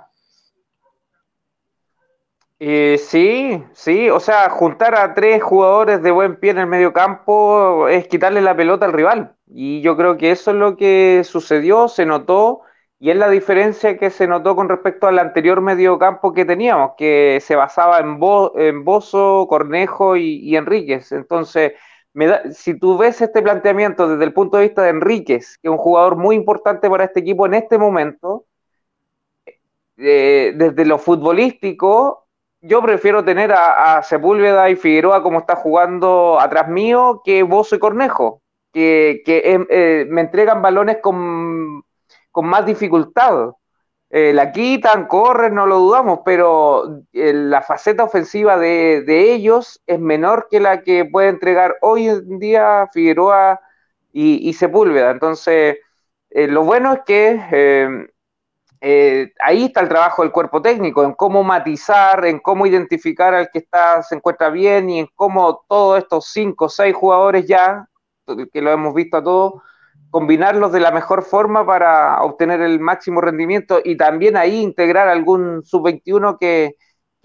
Eh, 2.61 2.97
sí, 2.97 3.63
sí, 3.73 4.09
o 4.09 4.19
sea, 4.19 4.49
juntar 4.49 4.93
a 4.95 5.13
tres 5.13 5.41
jugadores 5.41 6.01
de 6.03 6.11
buen 6.11 6.35
pie 6.37 6.51
en 6.51 6.57
el 6.57 6.67
medio 6.67 6.91
campo 6.91 7.87
es 7.87 8.07
quitarle 8.09 8.41
la 8.41 8.55
pelota 8.55 8.85
al 8.85 8.91
rival. 8.93 9.35
Y 9.47 9.81
yo 9.81 9.95
creo 9.95 10.17
que 10.17 10.31
eso 10.31 10.51
es 10.51 10.57
lo 10.57 10.75
que 10.75 11.23
sucedió, 11.23 11.87
se 11.87 12.05
notó 12.05 12.61
y 12.99 13.11
es 13.11 13.15
la 13.15 13.29
diferencia 13.29 13.97
que 13.97 14.09
se 14.09 14.27
notó 14.27 14.57
con 14.57 14.67
respecto 14.67 15.07
al 15.07 15.19
anterior 15.19 15.61
mediocampo 15.61 16.33
que 16.33 16.43
teníamos, 16.43 16.91
que 16.97 17.39
se 17.41 17.55
basaba 17.55 17.99
en, 17.99 18.19
Bo, 18.19 18.51
en 18.57 18.83
Bozo, 18.83 19.47
Cornejo 19.49 20.17
y, 20.17 20.55
Enríquez. 20.57 21.13
Entonces, 21.13 21.73
me 22.13 22.27
da, 22.27 22.51
si 22.51 22.77
tú 22.77 22.97
ves 22.97 23.21
este 23.21 23.41
planteamiento 23.41 24.09
desde 24.09 24.25
el 24.25 24.33
punto 24.33 24.57
de 24.57 24.63
vista 24.63 24.81
de 24.83 24.89
Enríquez, 24.89 25.57
que 25.59 25.69
es 25.69 25.71
un 25.71 25.77
jugador 25.77 26.17
muy 26.17 26.35
importante 26.35 26.89
para 26.89 27.05
este 27.05 27.21
equipo 27.21 27.45
en 27.45 27.53
este 27.53 27.77
momento, 27.77 28.45
eh, 29.97 30.53
desde 30.55 30.85
lo 30.85 30.97
futbolístico, 30.97 32.28
yo 32.61 32.81
prefiero 32.81 33.23
tener 33.23 33.51
a, 33.53 34.01
Sepúlveda 34.03 34.69
y 34.69 34.75
Figueroa 34.75 35.23
como 35.23 35.39
está 35.39 35.55
jugando 35.55 36.39
atrás 36.39 36.67
mío 36.67 37.21
que 37.23 37.43
Bozo 37.43 37.75
y 37.75 37.79
Cornejo, 37.79 38.41
que, 38.73 39.21
que 39.25 39.65
eh, 39.69 40.05
me 40.09 40.21
entregan 40.21 40.61
balones 40.61 40.97
con 41.01 41.83
más 42.35 42.65
dificultad. 42.65 43.53
Eh, 44.11 44.33
la 44.33 44.51
quitan, 44.51 45.05
corren, 45.05 45.53
no 45.53 45.67
lo 45.67 45.77
dudamos, 45.77 46.21
pero 46.25 47.03
eh, 47.13 47.31
la 47.33 47.61
faceta 47.61 48.03
ofensiva 48.03 48.57
de, 48.57 49.03
ellos 49.07 49.81
es 49.85 49.99
menor 49.99 50.47
que 50.49 50.59
la 50.59 50.81
que 50.81 51.05
puede 51.05 51.29
entregar 51.29 51.75
hoy 51.81 52.07
en 52.07 52.39
día 52.39 52.89
Figueroa 52.91 53.61
y, 54.11 54.51
Sepúlveda. 54.53 55.11
Entonces, 55.11 55.77
lo 56.31 56.63
bueno 56.63 56.93
es 56.93 57.01
que 57.05 58.09
ahí 58.81 59.65
está 59.65 59.81
el 59.81 59.89
trabajo 59.89 60.21
del 60.21 60.31
cuerpo 60.31 60.61
técnico, 60.61 61.03
en 61.03 61.13
cómo 61.13 61.43
matizar, 61.43 62.25
en 62.25 62.39
cómo 62.39 62.65
identificar 62.65 63.33
al 63.33 63.49
que 63.51 63.59
está, 63.59 64.01
se 64.03 64.15
encuentra 64.15 64.49
bien 64.49 64.89
y 64.89 64.99
en 64.99 65.07
cómo 65.15 65.65
todos 65.67 65.99
estos 65.99 66.27
cinco 66.31 66.65
o 66.65 66.69
seis 66.69 66.95
jugadores 66.95 67.45
ya, 67.45 67.87
que 68.53 68.61
lo 68.61 68.71
hemos 68.71 68.93
visto 68.93 69.17
a 69.17 69.23
todos, 69.23 69.61
combinarlos 70.09 70.71
de 70.71 70.79
la 70.79 70.91
mejor 70.91 71.23
forma 71.23 71.65
para 71.65 72.21
obtener 72.21 72.61
el 72.61 72.79
máximo 72.79 73.21
rendimiento 73.21 73.79
y 73.83 73.97
también 73.97 74.37
ahí 74.37 74.61
integrar 74.61 75.07
algún 75.07 75.63
sub-21 75.63 76.37
que, 76.39 76.75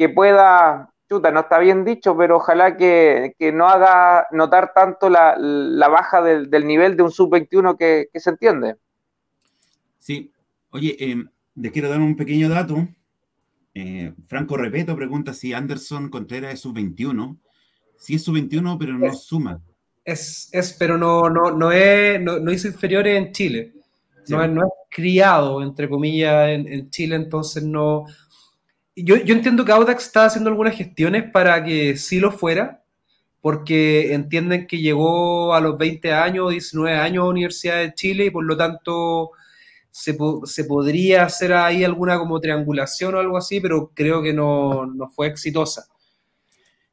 pueda, 0.08 0.92
chuta, 1.08 1.30
no 1.30 1.40
está 1.40 1.58
bien 1.58 1.84
dicho, 1.84 2.16
pero 2.16 2.36
ojalá 2.36 2.76
que, 2.76 3.34
no 3.54 3.68
haga 3.68 4.26
notar 4.32 4.72
tanto 4.74 5.08
la, 5.08 5.88
baja 5.88 6.20
del, 6.20 6.66
nivel 6.66 6.96
de 6.96 7.02
un 7.04 7.10
sub-21 7.10 7.76
que, 7.78 8.08
se 8.14 8.30
entiende. 8.30 8.76
Sí, 9.98 10.32
oye, 10.70 10.96
eh, 10.98 11.24
les 11.56 11.72
quiero 11.72 11.88
dar 11.88 12.00
un 12.00 12.16
pequeño 12.16 12.48
dato. 12.48 12.88
Eh, 13.74 14.12
Franco 14.26 14.56
Repeto 14.56 14.94
pregunta 14.94 15.34
si 15.34 15.52
Anderson 15.52 16.08
Contreras 16.08 16.54
es 16.54 16.60
sub-21. 16.60 17.36
Sí 17.98 18.14
es 18.14 18.22
sub-21, 18.24 18.76
pero 18.78 18.98
no 18.98 19.14
suma 19.14 19.60
es, 20.04 20.50
es 20.52 20.72
pero 20.74 20.98
no, 20.98 21.30
no, 21.30 21.50
no, 21.50 21.72
es, 21.72 22.20
no, 22.20 22.52
hizo 22.52 22.68
inferiores 22.68 23.16
en 23.16 23.32
Chile. 23.32 23.72
No, 24.28 24.42
es, 24.42 24.50
no, 24.50 24.62
es 24.62 24.72
criado, 24.90 25.62
entre 25.62 25.88
comillas, 25.88 26.48
en, 26.50 26.68
en 26.68 26.90
Chile, 26.90 27.16
entonces 27.16 27.62
no. 27.62 28.04
Yo, 28.96 29.16
yo, 29.16 29.34
entiendo 29.34 29.64
que 29.64 29.72
Audax 29.72 30.04
está 30.04 30.26
haciendo 30.26 30.50
algunas 30.50 30.76
gestiones 30.76 31.30
para 31.30 31.64
que 31.64 31.96
sí 31.96 32.20
lo 32.20 32.30
fuera, 32.30 32.82
porque 33.40 34.14
entienden 34.14 34.66
que 34.66 34.78
llegó 34.78 35.54
a 35.54 35.60
los 35.60 35.76
20 35.76 36.12
años, 36.12 36.50
19 36.50 36.96
años 36.96 37.22
a 37.22 37.24
la 37.24 37.30
Universidad 37.30 37.78
de 37.78 37.94
Chile 37.94 38.26
y 38.26 38.30
por 38.30 38.44
lo 38.44 38.56
tanto 38.56 39.32
se, 39.94 40.18
se, 40.46 40.64
podría 40.64 41.22
hacer 41.22 41.52
ahí 41.52 41.84
alguna 41.84 42.18
como 42.18 42.40
triangulación 42.40 43.14
o 43.14 43.20
algo 43.20 43.36
así, 43.36 43.60
pero 43.60 43.92
creo 43.94 44.22
que 44.22 44.32
no, 44.32 44.86
no 44.86 45.08
fue 45.08 45.28
exitosa. 45.28 45.86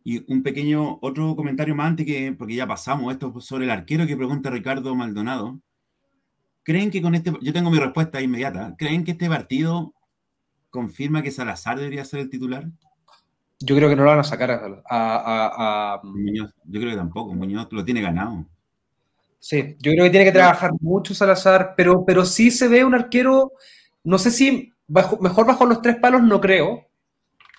Y 0.03 0.23
un 0.31 0.43
pequeño 0.43 0.99
otro 1.01 1.35
comentario 1.35 1.73
más 1.73 1.87
antes 1.87 2.05
que, 2.05 2.31
porque 2.37 2.53
ya 2.53 2.67
pasamos 2.67 3.11
esto 3.11 3.41
sobre 3.41 3.65
el 3.65 3.71
arquero 3.71 4.05
que 4.05 4.15
pregunta 4.15 4.51
Ricardo 4.51 4.93
Maldonado. 4.93 5.59
¿Creen 6.61 6.91
que 6.91 7.01
con 7.01 7.15
este, 7.15 7.33
yo 7.41 7.51
tengo 7.51 7.71
mi 7.71 7.79
respuesta 7.79 8.21
inmediata, 8.21 8.75
¿creen 8.77 9.03
que 9.03 9.11
este 9.11 9.27
partido 9.27 9.95
confirma 10.69 11.23
que 11.23 11.31
Salazar 11.31 11.79
debería 11.79 12.05
ser 12.05 12.19
el 12.19 12.29
titular? 12.29 12.67
Yo 13.61 13.75
creo 13.75 13.89
que 13.89 13.95
no 13.95 14.03
lo 14.03 14.11
van 14.11 14.19
a 14.19 14.23
sacar 14.23 14.83
a, 14.87 16.01
Muñoz. 16.03 16.53
Yo 16.65 16.79
creo 16.79 16.91
que 16.91 16.97
tampoco, 16.97 17.33
Muñoz 17.33 17.67
lo 17.71 17.83
tiene 17.83 18.01
ganado. 18.01 18.45
Sí, 19.41 19.75
yo 19.79 19.91
creo 19.91 20.03
que 20.05 20.11
tiene 20.11 20.25
que 20.25 20.31
trabajar 20.31 20.69
mucho 20.81 21.15
Salazar, 21.15 21.73
pero, 21.75 22.05
pero 22.05 22.25
sí 22.25 22.51
se 22.51 22.67
ve 22.67 22.85
un 22.85 22.93
arquero, 22.93 23.53
no 24.03 24.19
sé 24.19 24.29
si 24.29 24.71
mejor 24.87 25.47
bajo 25.47 25.65
los 25.65 25.81
tres 25.81 25.95
palos, 25.95 26.21
no 26.21 26.39
creo, 26.39 26.87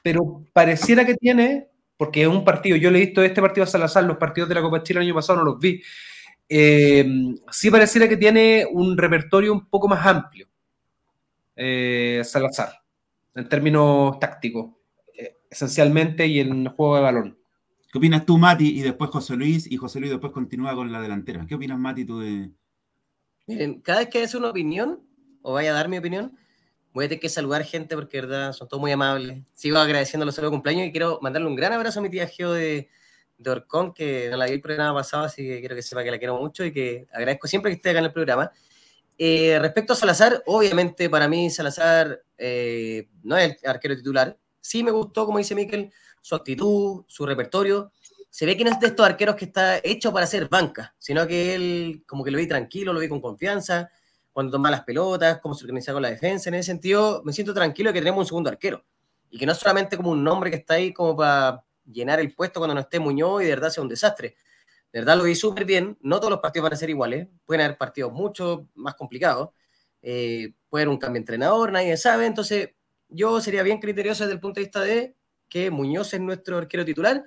pero 0.00 0.44
pareciera 0.52 1.04
que 1.04 1.16
tiene 1.16 1.68
porque 1.96 2.22
es 2.22 2.28
un 2.28 2.44
partido, 2.44 2.76
yo 2.76 2.90
le 2.90 2.98
he 2.98 3.06
visto 3.06 3.20
este 3.22 3.40
partido 3.40 3.64
a 3.64 3.66
Salazar, 3.66 4.04
los 4.04 4.16
partidos 4.16 4.48
de 4.48 4.54
la 4.54 4.62
Copa 4.62 4.84
Chile 4.84 5.00
el 5.00 5.06
año 5.06 5.14
pasado 5.14 5.40
no 5.40 5.44
los 5.44 5.58
vi. 5.58 5.82
Eh, 6.48 7.04
sí 7.50 7.68
pareciera 7.68 8.08
que 8.08 8.16
tiene 8.16 8.64
un 8.70 8.96
repertorio 8.96 9.52
un 9.52 9.66
poco 9.66 9.88
más 9.88 10.06
amplio, 10.06 10.46
eh, 11.56 12.22
Salazar, 12.24 12.72
en 13.34 13.48
términos 13.48 14.20
tácticos, 14.20 14.72
eh, 15.16 15.38
esencialmente, 15.50 16.26
y 16.28 16.38
en 16.38 16.66
juego 16.66 16.96
de 16.96 17.02
balón. 17.02 17.41
¿Qué 17.92 17.98
opinas 17.98 18.26
tú, 18.26 18.38
Mati, 18.38 18.78
y 18.78 18.80
después 18.80 19.10
José 19.10 19.36
Luis, 19.36 19.70
y 19.70 19.76
José 19.76 20.00
Luis 20.00 20.10
después 20.10 20.32
continúa 20.32 20.74
con 20.74 20.90
la 20.90 21.00
delantera? 21.00 21.46
¿Qué 21.46 21.54
opinas, 21.54 21.78
Mati, 21.78 22.04
tú 22.04 22.18
de...? 22.18 22.50
Miren, 23.46 23.80
cada 23.82 24.00
vez 24.00 24.08
que 24.08 24.22
es 24.22 24.34
una 24.34 24.48
opinión, 24.48 25.00
o 25.42 25.52
vaya 25.52 25.70
a 25.70 25.74
dar 25.74 25.88
mi 25.88 25.98
opinión, 25.98 26.36
Voy 26.92 27.06
a 27.06 27.08
tener 27.08 27.20
que 27.20 27.30
saludar 27.30 27.64
gente 27.64 27.94
porque, 27.94 28.20
verdad, 28.20 28.52
son 28.52 28.68
todos 28.68 28.80
muy 28.80 28.92
amables. 28.92 29.42
Sigo 29.54 29.78
agradeciendo 29.78 30.26
los 30.26 30.34
saludos 30.34 30.50
de 30.50 30.56
cumpleaños 30.56 30.86
y 30.88 30.90
quiero 30.92 31.18
mandarle 31.22 31.48
un 31.48 31.56
gran 31.56 31.72
abrazo 31.72 32.00
a 32.00 32.02
mi 32.02 32.10
tía 32.10 32.26
Geo 32.26 32.52
de, 32.52 32.90
de 33.38 33.50
Orcón, 33.50 33.94
que 33.94 34.28
no 34.30 34.36
la 34.36 34.44
vi 34.44 34.52
el 34.52 34.60
programa 34.60 34.98
pasado, 34.98 35.24
así 35.24 35.42
que 35.42 35.60
quiero 35.60 35.74
que 35.74 35.80
sepa 35.80 36.04
que 36.04 36.10
la 36.10 36.18
quiero 36.18 36.36
mucho 36.36 36.64
y 36.66 36.72
que 36.72 37.06
agradezco 37.10 37.48
siempre 37.48 37.70
que 37.70 37.76
esté 37.76 37.90
acá 37.90 38.00
en 38.00 38.04
el 38.04 38.12
programa. 38.12 38.52
Eh, 39.16 39.58
respecto 39.58 39.94
a 39.94 39.96
Salazar, 39.96 40.42
obviamente 40.46 41.08
para 41.08 41.28
mí 41.28 41.48
Salazar 41.48 42.22
eh, 42.36 43.08
no 43.22 43.38
es 43.38 43.56
el 43.62 43.70
arquero 43.70 43.96
titular. 43.96 44.36
Sí 44.60 44.82
me 44.82 44.90
gustó, 44.90 45.24
como 45.24 45.38
dice 45.38 45.54
Miquel, 45.54 45.90
su 46.22 46.34
actitud, 46.34 47.04
su 47.06 47.26
repertorio. 47.26 47.92
Se 48.30 48.46
ve 48.46 48.56
que 48.56 48.64
no 48.64 48.70
es 48.70 48.80
de 48.80 48.86
estos 48.86 49.04
arqueros 49.04 49.36
que 49.36 49.44
está 49.44 49.78
hecho 49.84 50.10
para 50.10 50.26
ser 50.26 50.48
banca, 50.48 50.94
sino 50.98 51.26
que 51.26 51.54
él 51.54 52.02
como 52.06 52.24
que 52.24 52.30
lo 52.30 52.38
vi 52.38 52.46
tranquilo, 52.46 52.94
lo 52.94 53.00
vi 53.00 53.08
con 53.08 53.20
confianza, 53.20 53.90
cuando 54.32 54.52
toma 54.52 54.70
las 54.70 54.84
pelotas, 54.84 55.40
cómo 55.40 55.54
se 55.54 55.64
organiza 55.64 55.92
con 55.92 56.00
la 56.00 56.08
defensa. 56.08 56.48
En 56.48 56.54
ese 56.54 56.68
sentido, 56.68 57.22
me 57.24 57.32
siento 57.34 57.52
tranquilo 57.52 57.90
de 57.90 57.94
que 57.94 58.00
tenemos 58.00 58.20
un 58.20 58.26
segundo 58.26 58.48
arquero. 58.48 58.82
Y 59.30 59.38
que 59.38 59.44
no 59.44 59.52
es 59.52 59.58
solamente 59.58 59.96
como 59.96 60.10
un 60.10 60.24
nombre 60.24 60.50
que 60.50 60.56
está 60.56 60.74
ahí 60.74 60.92
como 60.92 61.16
para 61.16 61.62
llenar 61.84 62.20
el 62.20 62.34
puesto 62.34 62.60
cuando 62.60 62.74
no 62.74 62.80
esté 62.80 62.98
Muñoz 62.98 63.42
y 63.42 63.46
de 63.46 63.50
verdad 63.50 63.70
sea 63.70 63.82
un 63.82 63.88
desastre. 63.88 64.36
De 64.92 65.00
verdad 65.00 65.16
lo 65.16 65.24
vi 65.24 65.34
súper 65.34 65.64
bien. 65.64 65.98
No 66.00 66.18
todos 66.18 66.30
los 66.30 66.40
partidos 66.40 66.64
van 66.64 66.72
a 66.74 66.76
ser 66.76 66.90
iguales. 66.90 67.28
Pueden 67.44 67.64
haber 67.64 67.76
partidos 67.76 68.12
mucho 68.12 68.68
más 68.74 68.94
complicados. 68.94 69.50
Eh, 70.00 70.54
puede 70.68 70.84
haber 70.84 70.92
un 70.92 70.98
cambio 70.98 71.18
de 71.18 71.22
entrenador, 71.22 71.72
nadie 71.72 71.96
sabe. 71.96 72.26
Entonces, 72.26 72.70
yo 73.08 73.40
sería 73.40 73.62
bien 73.62 73.78
criterioso 73.78 74.24
desde 74.24 74.34
el 74.34 74.40
punto 74.40 74.60
de 74.60 74.64
vista 74.64 74.80
de 74.80 75.14
que 75.52 75.70
Muñoz 75.70 76.14
es 76.14 76.20
nuestro 76.20 76.56
arquero 76.56 76.82
titular, 76.82 77.22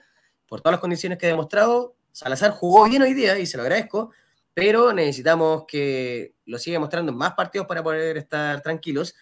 por 0.48 0.60
todas 0.60 0.74
las 0.74 0.82
condiciones 0.82 1.20
que 1.20 1.28
ha 1.28 1.30
demostrado. 1.30 1.96
Salazar 2.12 2.50
jugó 2.50 2.86
bien 2.86 3.04
hoy 3.04 3.14
día 3.14 3.38
y 3.38 3.46
se 3.46 3.56
lo 3.56 3.62
agradezco, 3.62 4.10
pero 4.52 4.92
necesitamos 4.92 5.66
que 5.68 6.34
lo 6.46 6.58
siga 6.58 6.80
mostrando 6.80 7.12
en 7.12 7.20
más 7.20 7.34
partidos 7.34 7.68
para 7.68 7.84
poder 7.84 8.18
estar 8.18 8.62
tranquilos. 8.62 9.14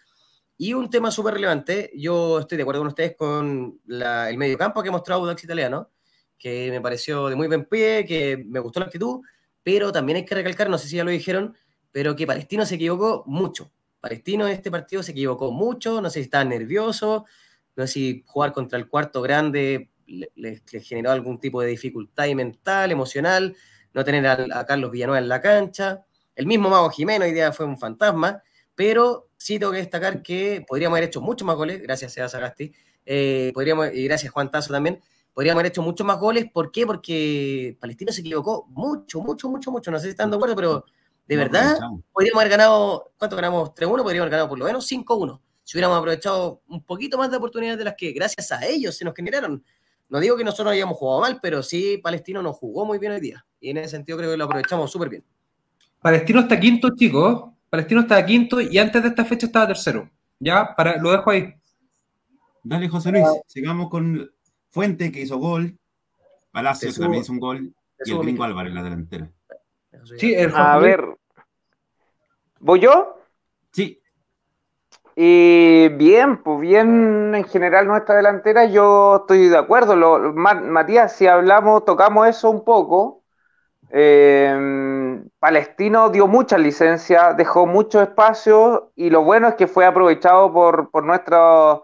Y 0.58 0.74
un 0.74 0.90
tema 0.90 1.12
súper 1.12 1.34
relevante, 1.34 1.92
yo 1.98 2.40
estoy 2.40 2.56
de 2.56 2.62
acuerdo 2.62 2.80
con 2.80 2.88
ustedes 2.88 3.18
con 3.18 3.82
el 3.90 4.38
medio 4.38 4.58
campo 4.58 4.82
que 4.82 4.88
ha 4.88 4.94
mostrado 4.94 5.20
Audax 5.24 5.44
Italiano, 5.44 5.92
que 6.38 6.72
me 6.72 6.80
pareció 6.80 7.28
de 7.28 7.36
muy 7.36 7.48
buen 7.48 7.66
pie, 7.66 8.06
que 8.06 8.42
me 8.48 8.62
gustó 8.62 8.80
la 8.80 8.86
actitud, 8.86 9.20
pero 9.64 9.92
también 9.92 10.16
hay 10.16 10.26
que 10.26 10.36
recalcar, 10.36 10.70
no 10.70 10.78
sé 10.78 10.88
si 10.88 10.96
ya 10.96 11.04
lo 11.04 11.12
dijeron, 11.12 11.58
pero 11.92 12.16
que 12.16 12.26
Palestino 12.26 12.66
se 12.66 12.76
equivocó 12.76 13.26
mucho. 13.28 13.70
Palestino 14.00 14.48
en 14.48 14.54
este 14.54 14.72
partido 14.72 15.04
se 15.04 15.12
equivocó 15.12 15.52
mucho, 15.52 16.00
no 16.00 16.10
sé 16.10 16.20
si 16.20 16.26
estaba 16.26 16.46
nervioso, 16.46 17.26
no 17.76 17.88
sé 17.88 17.94
si 17.94 18.24
jugar 18.26 18.52
contra 18.52 18.78
el 18.78 18.88
cuarto 18.88 19.22
grande 19.22 19.90
le, 20.08 20.62
generó 20.82 21.12
algún 21.12 21.40
tipo 21.40 21.62
de 21.62 21.70
dificultad 21.70 22.28
mental, 22.30 22.92
emocional, 22.92 23.56
no 23.94 24.04
tener 24.04 24.26
a, 24.28 24.66
Carlos 24.66 24.92
Villanueva 24.92 25.20
en 25.20 25.30
la 25.30 25.42
cancha. 25.42 26.06
El 26.36 26.46
mismo 26.46 26.70
Mago 26.70 26.90
Jimeno 26.90 27.26
hoy 27.26 27.32
día 27.32 27.52
fue 27.52 27.66
un 27.66 27.78
fantasma, 27.78 28.42
pero 28.76 29.30
sí 29.38 29.60
tengo 29.60 29.72
que 29.72 29.80
destacar 29.80 30.22
que 30.22 30.66
podríamos 30.68 30.98
haber 30.98 31.10
hecho 31.10 31.22
muchos 31.22 31.46
más 31.46 31.56
goles, 31.56 31.82
gracias 31.82 32.18
a 32.18 32.28
Sagasti, 32.28 32.74
eh, 33.06 33.52
podríamos, 33.54 33.94
y 33.94 34.06
gracias 34.06 34.32
Juan 34.32 34.50
Tazo 34.50 34.74
también, 34.74 35.02
podríamos 35.34 35.60
haber 35.60 35.72
hecho 35.72 35.82
muchos 35.82 36.06
más 36.06 36.20
goles. 36.20 36.46
¿Por 36.52 36.72
qué? 36.72 36.86
Porque 36.86 37.78
Palestino 37.80 38.12
se 38.12 38.22
equivocó 38.22 38.66
mucho, 38.70 39.22
mucho, 39.22 39.50
mucho, 39.50 39.72
mucho. 39.72 39.92
No 39.92 40.00
sé 40.00 40.06
si 40.06 40.10
están 40.12 40.32
de 40.32 40.38
acuerdo, 40.38 40.56
pero 40.56 40.86
de 41.28 41.38
verdad 41.38 41.78
podríamos 42.12 42.42
haber 42.42 42.52
ganado, 42.52 43.12
¿cuánto 43.18 43.36
ganamos? 43.36 43.70
3-1, 43.70 43.76
podríamos 43.76 44.12
haber 44.12 44.30
ganado 44.30 44.50
por 44.50 44.60
lo 44.60 44.66
menos 44.66 44.90
5-1. 44.90 45.40
Si 45.64 45.78
hubiéramos 45.78 45.98
aprovechado 45.98 46.62
un 46.68 46.84
poquito 46.84 47.18
más 47.18 47.32
de 47.32 47.38
oportunidades 47.38 47.78
de 47.78 47.86
las 47.86 47.96
que 47.96 48.12
gracias 48.12 48.52
a 48.52 48.66
ellos 48.66 48.98
se 48.98 49.06
nos 49.06 49.14
generaron. 49.14 49.64
No 50.10 50.20
digo 50.20 50.38
que 50.38 50.44
nosotros 50.44 50.74
hayamos 50.74 50.98
jugado 50.98 51.22
mal, 51.22 51.40
pero 51.42 51.64
sí 51.64 51.98
Palestino 51.98 52.42
nos 52.42 52.58
jugó 52.58 52.86
muy 52.86 53.00
bien 53.00 53.14
hoy 53.14 53.22
día. 53.22 53.46
Y 53.60 53.70
en 53.70 53.78
ese 53.78 53.90
sentido 53.90 54.18
creo 54.18 54.32
que 54.32 54.38
lo 54.38 54.46
aprovechamos 54.46 54.92
súper 54.92 55.10
bien. 55.10 55.24
Palestino 56.02 56.42
está 56.42 56.60
quinto, 56.60 56.90
chicos. 56.96 57.52
Palestino 57.70 58.02
está 58.02 58.24
quinto 58.26 58.62
y 58.62 58.78
antes 58.78 59.02
de 59.02 59.10
esta 59.10 59.26
fecha 59.26 59.48
estaba 59.48 59.68
tercero. 59.68 60.10
Ya, 60.40 60.76
para, 60.76 60.98
lo 60.98 61.12
dejo 61.12 61.32
ahí. 61.32 61.56
Dale, 62.62 62.90
José 62.90 63.12
Luis. 63.12 63.26
Sigamos 63.48 63.90
con 63.90 64.30
Fuente, 64.70 65.12
que 65.12 65.22
hizo 65.22 65.38
gol. 65.38 65.78
Palacio, 66.52 66.94
que 66.94 67.00
también 67.00 67.24
hizo 67.24 67.32
un 67.32 67.40
gol. 67.40 67.74
Y 68.06 68.12
el 68.12 68.20
Gringo 68.20 68.44
Álvarez, 68.44 68.74
la 68.74 68.84
delantera. 68.84 69.32
Sí, 70.18 70.36
a 70.36 70.78
ver. 70.78 71.06
¿Voy 72.60 72.82
yo? 72.82 73.18
Sí. 73.72 74.03
Y 75.16 75.90
bien, 75.90 76.42
pues 76.42 76.60
bien 76.60 77.36
en 77.36 77.44
general 77.46 77.88
nuestra 77.88 78.16
delantera, 78.16 78.66
yo 78.66 79.18
estoy 79.18 79.48
de 79.48 79.58
acuerdo. 79.58 79.96
Lo, 79.96 80.34
Matías, 80.34 81.16
si 81.16 81.28
hablamos, 81.28 81.86
tocamos 81.86 82.28
eso 82.28 82.50
un 82.50 82.64
poco. 82.64 83.24
Eh, 83.92 85.22
Palestino 85.40 86.10
dio 86.10 86.28
muchas 86.28 86.60
licencias, 86.60 87.38
dejó 87.38 87.68
mucho 87.68 88.02
espacio 88.02 88.92
y 88.96 89.12
lo 89.12 89.24
bueno 89.24 89.50
es 89.50 89.56
que 89.56 89.68
fue 89.68 89.86
aprovechado 89.86 90.52
por, 90.52 90.90
por 90.90 91.04
nuestra, 91.06 91.80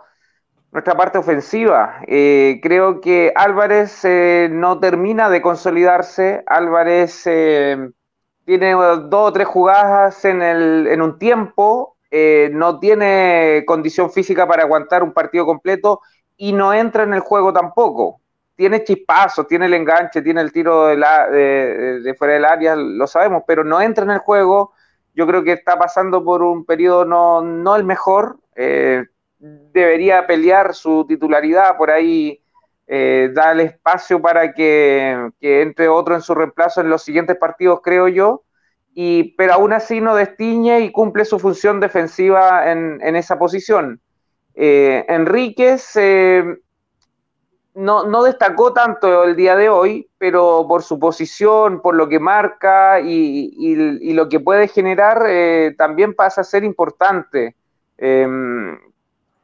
nuestra 0.72 0.96
parte 0.96 1.20
ofensiva. 1.20 2.02
Eh, 2.08 2.60
creo 2.64 3.00
que 3.02 3.32
Álvarez 3.36 4.04
eh, 4.06 4.50
no 4.52 4.80
termina 4.80 5.30
de 5.30 5.42
consolidarse. 5.44 6.44
Álvarez 6.48 7.24
tiene 8.46 8.72
dos 8.74 9.30
o 9.30 9.34
tres 9.34 9.48
jugadas 9.48 10.26
en, 10.26 10.42
el, 10.42 10.88
en 10.88 11.02
un 11.04 11.20
tiempo 11.20 11.99
eh, 12.12 12.50
no 12.52 12.80
tiene 12.80 13.64
condición 13.68 14.12
física 14.12 14.48
para 14.48 14.64
aguantar 14.64 15.04
un 15.04 15.14
partido 15.14 15.46
completo 15.46 16.02
y 16.38 16.54
no 16.54 16.74
entra 16.74 17.04
en 17.04 17.14
el 17.14 17.20
juego 17.20 17.54
tampoco. 17.54 18.22
Tiene 18.56 18.84
chispazos, 18.84 19.48
tiene 19.48 19.68
el 19.68 19.74
enganche, 19.74 20.22
tiene 20.22 20.42
el 20.42 20.52
tiro 20.52 20.88
de, 20.88 20.98
la, 20.98 21.30
de, 21.30 22.16
fuera 22.18 22.34
del 22.34 22.46
área, 22.46 22.76
lo 22.76 23.08
sabemos, 23.08 23.44
pero 23.48 23.64
no 23.64 23.80
entra 23.80 24.04
en 24.04 24.12
el 24.12 24.20
juego. 24.20 24.74
Yo 25.14 25.28
creo 25.28 25.44
que 25.44 25.54
está 25.54 25.78
pasando 25.78 26.24
por 26.24 26.42
un 26.42 26.66
periodo 26.66 27.06
no, 27.06 27.42
no 27.42 27.76
el 27.76 27.84
mejor. 27.84 28.38
Eh, 28.56 29.06
debería 29.38 30.28
pelear 30.28 30.74
su 30.74 31.06
titularidad 31.08 31.78
por 31.78 31.92
ahí. 31.92 32.42
Eh, 32.92 33.30
darle 33.32 33.66
espacio 33.66 34.20
para 34.20 34.52
que, 34.52 35.30
entre 35.42 35.88
otro 35.88 36.16
en 36.16 36.22
su 36.22 36.34
reemplazo 36.34 36.82
en 36.82 36.90
los 36.90 37.04
siguientes 37.04 37.38
partidos, 37.38 37.82
creo 37.84 38.08
yo 38.08 38.44
pero 39.38 39.54
aún 39.54 39.74
así 39.74 40.02
no 40.02 40.16
destiñe 40.16 40.82
y 40.82 40.92
cumple 40.92 41.26
su 41.26 41.40
función 41.40 41.80
defensiva 41.80 42.72
en, 42.72 43.16
esa 43.16 43.40
posición. 43.40 44.02
Eh, 44.56 45.06
Enríquez 45.08 45.96
no, 47.80 48.24
destacó 48.24 48.74
tanto 48.74 49.24
el 49.24 49.36
día 49.36 49.56
de 49.56 49.70
hoy, 49.70 50.10
pero 50.18 50.66
por 50.68 50.84
su 50.84 51.00
posición, 51.00 51.82
por 51.82 51.96
lo 51.96 52.10
que 52.10 52.20
marca 52.20 53.00
y, 53.00 54.14
lo 54.14 54.28
que 54.28 54.40
puede 54.40 54.68
generar, 54.68 55.24
eh, 55.28 55.76
también 55.78 56.14
pasa 56.14 56.42
a 56.42 56.44
ser 56.44 56.64
importante. 56.66 57.56
Em, 57.98 58.78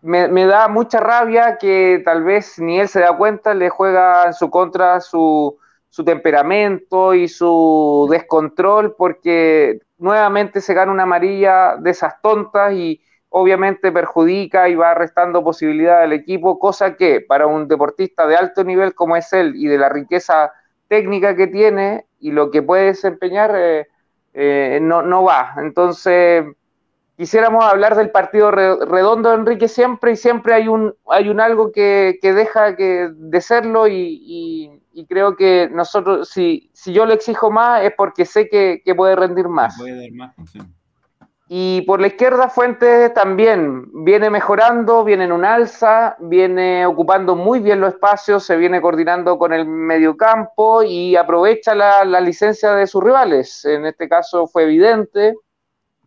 me, 0.02 0.28
me, 0.28 0.46
da 0.46 0.68
mucha 0.68 1.00
rabia 1.00 1.58
que 1.58 2.02
tal 2.04 2.24
vez 2.24 2.60
ni 2.60 2.80
él 2.80 2.90
se 2.90 3.00
da 3.00 3.16
cuenta, 3.16 3.54
le 3.54 3.70
juega 3.70 4.26
en 4.26 4.34
su 4.34 4.50
contra 4.50 5.00
su, 5.00 5.58
su 5.96 6.04
temperamento 6.04 7.14
y 7.14 7.30
su 7.30 8.06
descontrol, 8.12 8.96
porque 8.98 9.80
nuevamente 9.98 10.60
se 10.60 10.74
gana 10.74 10.92
una 10.92 11.04
amarilla 11.04 11.78
de 11.78 11.92
esas 11.92 12.22
tontas 12.22 12.74
y 12.74 13.02
obviamente 13.30 13.94
perjudica 13.94 14.68
y 14.68 14.76
va 14.76 14.94
restando 14.94 15.42
posibilidad 15.42 16.02
al 16.02 16.12
equipo, 16.12 16.60
cosa 16.60 16.98
que 16.98 17.22
para 17.22 17.48
un 17.48 17.70
deportista 17.70 18.28
de 18.28 18.36
alto 18.36 18.66
nivel 18.66 18.94
como 18.94 19.16
es 19.16 19.32
él 19.32 19.54
y 19.56 19.68
de 19.68 19.78
la 19.78 19.88
riqueza 19.88 20.52
técnica 20.90 21.34
que 21.34 21.48
tiene 21.48 22.08
y 22.20 22.34
lo 22.34 22.52
que 22.52 22.62
puede 22.62 22.88
desempeñar, 22.88 23.56
eh, 23.56 23.88
eh, 24.34 24.80
no, 24.82 25.02
no 25.02 25.24
va. 25.24 25.54
Entonces, 25.60 26.44
quisiéramos 27.18 27.64
hablar 27.64 27.96
del 27.96 28.12
partido 28.12 28.52
redondo 28.52 29.34
Enrique 29.34 29.68
siempre 29.68 30.12
y 30.12 30.16
siempre 30.16 30.54
hay 30.54 30.68
un, 30.68 30.94
hay 31.10 31.30
un 31.30 31.40
algo 31.40 31.72
que, 31.72 32.20
deja 32.22 32.76
que, 32.76 33.10
de 33.14 33.42
serlo 33.42 33.88
y, 33.88 34.82
y 34.96 35.06
creo 35.08 35.36
que 35.36 35.70
nosotros, 35.70 36.30
si, 36.30 36.72
si 36.74 36.94
yo 36.94 37.06
le 37.06 37.16
exijo 37.16 37.52
más, 37.52 37.84
es 37.84 37.92
porque 37.98 38.24
sé 38.26 38.48
que, 38.48 38.82
puede 38.96 39.18
rendir 39.18 39.50
más. 39.50 39.78
Y 41.50 41.82
por 41.82 42.00
la 42.00 42.08
izquierda, 42.08 42.50
Fuentes 42.50 43.14
también 43.14 44.06
viene 44.06 44.30
mejorando, 44.30 45.04
viene 45.04 45.26
en 45.26 45.34
un 45.34 45.44
alza, 45.44 46.16
viene 46.20 46.86
ocupando 46.86 47.36
muy 47.36 47.60
bien 47.60 47.82
los 47.82 47.94
espacios, 47.94 48.46
se 48.46 48.56
viene 48.56 48.82
coordinando 48.82 49.38
con 49.38 49.52
el 49.52 49.66
mediocampo 49.68 50.82
y 50.82 51.18
aprovecha 51.18 51.76
la, 51.76 52.22
licencia 52.22 52.72
de 52.72 52.88
sus 52.88 53.04
rivales. 53.04 53.66
En 53.66 53.86
este 53.86 54.08
caso 54.08 54.48
fue 54.48 54.64
evidente, 54.64 55.36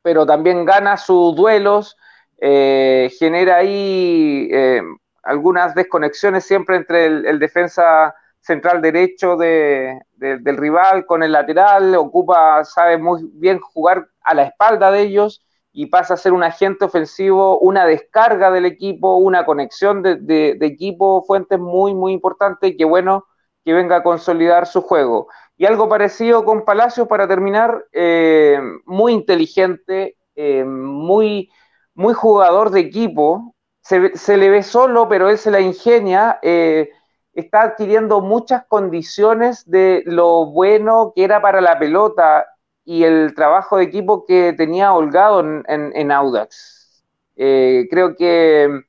pero 0.08 0.24
también 0.24 0.64
gana 0.64 0.96
sus 0.96 1.36
duelos, 1.36 1.94
eh, 2.38 3.12
genera 3.18 3.56
ahí 3.56 4.48
eh, 4.50 4.80
algunas 5.22 5.74
desconexiones 5.74 6.44
siempre 6.44 6.76
entre 6.76 7.04
el 7.04 7.38
defensa 7.38 8.14
central 8.40 8.80
derecho 8.80 9.36
de, 9.36 10.00
del 10.16 10.56
rival 10.56 11.04
con 11.04 11.22
el 11.22 11.32
lateral, 11.32 11.94
ocupa, 11.96 12.64
sabe 12.64 12.96
muy 12.96 13.20
bien 13.34 13.60
jugar 13.60 14.08
a 14.22 14.32
la 14.32 14.44
espalda 14.44 14.90
de 14.90 15.02
ellos 15.02 15.44
y 15.74 15.86
pasa 15.86 16.14
a 16.14 16.16
ser 16.16 16.32
un 16.32 16.42
agente 16.42 16.86
ofensivo, 16.86 17.58
una 17.58 17.84
descarga 17.84 18.50
del 18.50 18.64
equipo, 18.64 19.16
una 19.16 19.44
conexión 19.44 20.02
de, 20.02 20.56
equipo, 20.62 21.22
fuentes 21.26 21.58
muy, 21.58 21.92
muy 21.92 22.14
importante, 22.14 22.78
que 22.78 22.86
bueno 22.86 23.26
que 23.62 23.74
venga 23.74 23.96
a 23.96 24.02
consolidar 24.02 24.66
su 24.66 24.80
juego. 24.80 25.28
Y 25.58 25.66
algo 25.66 25.88
parecido 25.88 26.44
con 26.44 26.64
Palacios 26.64 27.08
para 27.08 27.26
terminar, 27.26 27.84
eh, 27.92 28.60
muy 28.86 29.12
inteligente, 29.12 30.16
eh, 30.36 30.62
muy, 30.62 31.50
muy 31.94 32.14
jugador 32.14 32.70
de 32.70 32.78
equipo, 32.78 33.56
se, 33.82 34.36
le 34.36 34.50
ve 34.50 34.62
solo, 34.62 35.08
pero 35.08 35.28
él 35.28 35.36
se 35.36 35.50
la 35.50 35.60
ingenia. 35.60 36.38
Eh, 36.42 36.90
está 37.32 37.62
adquiriendo 37.62 38.20
muchas 38.20 38.66
condiciones 38.66 39.68
de 39.68 40.04
lo 40.06 40.46
bueno 40.46 41.12
que 41.14 41.24
era 41.24 41.42
para 41.42 41.60
la 41.60 41.76
pelota 41.76 42.46
y 42.84 43.02
el 43.02 43.34
trabajo 43.34 43.78
de 43.78 43.84
equipo 43.84 44.24
que 44.26 44.52
tenía 44.52 44.92
holgado 44.92 45.40
en, 45.40 46.12
Audax. 46.12 47.04
Eh, 47.34 47.88
creo 47.90 48.14
que 48.14 48.84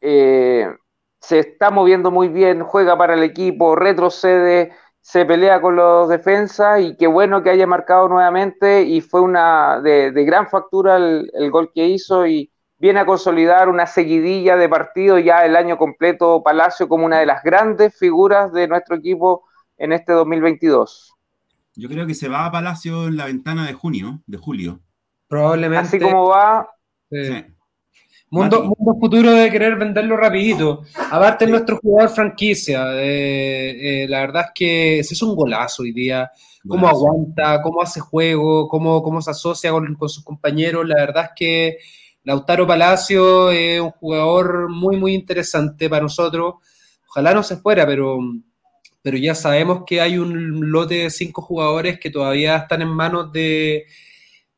se 0.00 1.38
está 1.38 1.70
moviendo 1.70 2.12
muy 2.12 2.28
bien, 2.28 2.62
juega 2.62 2.96
para 2.96 3.14
el 3.14 3.24
equipo, 3.24 3.74
retrocede, 3.74 4.72
se 5.02 5.26
pelea 5.26 5.60
con 5.60 5.76
los 5.76 6.08
defensas 6.08 6.80
y 6.80 6.96
qué 6.96 7.06
bueno 7.06 7.42
que 7.42 7.50
haya 7.50 7.66
marcado 7.66 8.08
nuevamente 8.08 8.82
y 8.84 9.02
fue 9.02 9.20
una 9.20 9.80
de, 9.80 10.10
gran 10.24 10.48
factura 10.48 10.96
el, 10.96 11.30
el, 11.34 11.50
gol 11.50 11.70
que 11.74 11.86
hizo 11.86 12.26
y, 12.26 12.52
viene 12.82 12.98
a 12.98 13.06
consolidar 13.06 13.68
una 13.68 13.86
seguidilla 13.86 14.56
de 14.56 14.68
partidos 14.68 15.22
ya 15.22 15.46
el 15.46 15.54
año 15.54 15.78
completo 15.78 16.42
Palacio 16.42 16.88
como 16.88 17.06
una 17.06 17.20
de 17.20 17.26
las 17.26 17.44
grandes 17.44 17.96
figuras 17.96 18.52
de 18.52 18.66
nuestro 18.66 18.96
equipo 18.96 19.44
en 19.78 19.92
este 19.92 20.12
2022. 20.12 21.14
Yo 21.76 21.88
creo 21.88 22.08
que 22.08 22.14
se 22.14 22.28
va 22.28 22.44
a 22.44 22.50
Palacio 22.50 23.06
en 23.06 23.16
la 23.16 23.26
ventana 23.26 23.64
de 23.64 23.72
junio, 23.72 24.20
de 24.26 24.36
julio. 24.36 24.80
Probablemente. 25.28 25.86
Así 25.86 26.00
como 26.00 26.26
va. 26.26 26.68
Mundo, 28.32 28.62
mundo, 28.62 28.98
futuro 28.98 29.30
de 29.32 29.50
querer 29.50 29.76
venderlo 29.76 30.16
rapidito. 30.16 30.84
Aparte, 31.10 31.46
nuestro 31.46 31.76
jugador 31.76 32.08
franquicia. 32.08 32.82
Eh, 32.94 34.06
la 34.08 34.20
verdad 34.20 34.44
es 34.46 34.50
que 34.54 35.04
se 35.04 35.12
es 35.12 35.20
un 35.20 35.36
golazo 35.36 35.82
hoy 35.82 35.92
día. 35.92 36.32
Cómo 36.66 36.88
aguanta, 36.88 37.60
cómo 37.60 37.82
hace 37.82 38.00
juego, 38.00 38.68
cómo, 38.68 39.02
cómo 39.02 39.20
se 39.20 39.32
asocia 39.32 39.70
con, 39.70 39.94
con 39.96 40.08
sus 40.08 40.24
compañeros. 40.24 40.88
La 40.88 40.94
verdad 40.94 41.24
es 41.24 41.30
que 41.36 41.76
Lautaro 42.24 42.66
Palacio 42.66 43.50
es 43.50 43.78
un 43.82 43.90
jugador 43.90 44.70
muy, 44.70 44.96
muy 44.96 45.12
interesante 45.12 45.90
para 45.90 46.04
nosotros. 46.04 46.54
Ojalá 47.10 47.34
no 47.34 47.42
se 47.42 47.58
fuera, 47.58 47.86
pero, 47.86 48.18
pero 49.02 49.18
ya 49.18 49.34
sabemos 49.34 49.82
que 49.86 50.00
hay 50.00 50.16
un 50.16 50.70
lote 50.72 50.94
de 50.94 51.10
cinco 51.10 51.42
jugadores 51.42 52.00
que 52.00 52.08
todavía 52.08 52.56
están 52.56 52.80
en 52.80 52.88
manos 52.88 53.30
de, 53.30 53.84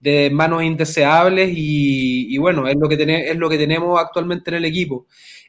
de 0.05 0.29
manos 0.29 0.63
indeseables 0.63 1.51
y, 1.51 2.37
bueno, 2.37 2.69
es 2.69 2.77
lo, 2.77 2.91
que 2.91 2.97
es 3.31 3.37
lo 3.39 3.49
que 3.49 3.57
tenemos 3.57 3.99
actualmente 3.99 4.51
en 4.51 4.57
el 4.57 4.67
equipo. 4.67 5.07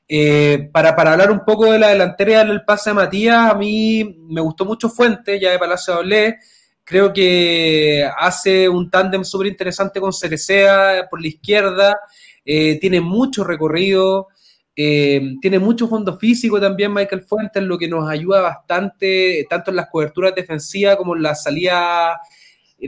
Eh, 0.08 0.70
para, 0.72 0.95
para, 0.95 1.12
hablar 1.12 1.30
un 1.30 1.43
poco 1.43 1.74
de 1.74 1.80
la 1.80 1.89
delantera 1.89 2.45
del 2.45 2.64
pase 2.64 2.91
a 2.91 2.93
Matías, 2.93 3.51
a 3.51 3.56
mí 3.56 4.18
me 4.30 4.39
gustó 4.39 4.64
mucho 4.64 4.88
Fuente, 4.88 5.41
ya 5.41 5.51
de 5.51 5.60
Palacio 5.60 5.95
hablé. 5.95 6.38
creo 6.86 7.12
que 7.12 8.10
hace 8.18 8.70
un 8.70 8.89
tándem 8.89 9.26
súper 9.26 9.47
interesante 9.47 9.99
con 9.99 10.14
Cerecea 10.14 11.06
por 11.10 11.20
la 11.22 11.28
izquierda, 11.28 11.97
eh, 12.45 12.80
tiene 12.80 13.01
mucho 13.01 13.43
recorrido, 13.43 14.30
eh, 14.74 15.36
tiene 15.41 15.60
mucho 15.60 15.89
fondo 15.89 16.18
físico 16.18 16.62
también 16.62 16.93
Michael 16.93 17.24
Fuentes, 17.24 17.62
lo 17.62 17.78
que 17.78 17.89
nos 17.89 18.10
ayuda 18.10 18.39
bastante, 18.39 19.45
tanto 19.49 19.72
en 19.72 19.76
las 19.76 19.89
coberturas 19.89 20.34
defensivas 20.34 20.95
como 20.95 21.14
en 21.14 21.24
la 21.24 21.36
salida 21.36 22.22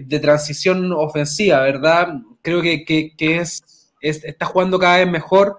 de 0.06 0.20
transición 0.20 0.92
ofensiva, 0.94 1.62
¿verdad? 1.62 2.14
Creo 2.42 2.62
que, 2.62 3.14
es, 3.20 3.64
está 4.02 4.46
jugando 4.46 4.80
cada 4.80 4.98
vez 4.98 5.08
mejor 5.08 5.58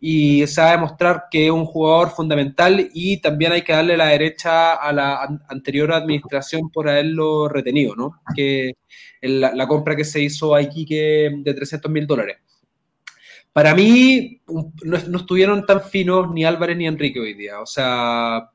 y 0.00 0.46
se 0.46 0.60
va 0.60 0.68
a 0.68 0.72
demostrar 0.72 1.24
que 1.30 1.46
es 1.46 1.50
un 1.50 1.64
jugador 1.64 2.10
fundamental 2.10 2.88
y 2.94 3.20
también 3.20 3.52
hay 3.52 3.62
que 3.62 3.72
darle 3.72 3.96
la 3.96 4.06
derecha 4.06 4.74
a 4.74 4.92
la 4.92 5.40
anterior 5.48 5.92
administración 5.92 6.70
por 6.70 6.88
haberlo 6.88 7.48
retenido, 7.48 7.96
¿no? 7.96 8.20
Que 8.34 8.74
la, 9.20 9.66
compra 9.66 9.96
que 9.96 10.04
se 10.04 10.20
hizo 10.22 10.54
a 10.54 10.62
Iquique 10.62 11.30
de 11.38 11.54
300 11.54 11.90
mil 11.90 12.06
dólares. 12.06 12.36
Para 13.52 13.74
mí, 13.74 14.40
no, 14.84 14.96
estuvieron 14.96 15.66
tan 15.66 15.80
finos 15.82 16.30
ni 16.32 16.44
Álvarez 16.44 16.76
ni 16.76 16.86
Enrique 16.86 17.18
hoy 17.18 17.34
día. 17.34 17.60
O 17.60 17.66
sea, 17.66 18.50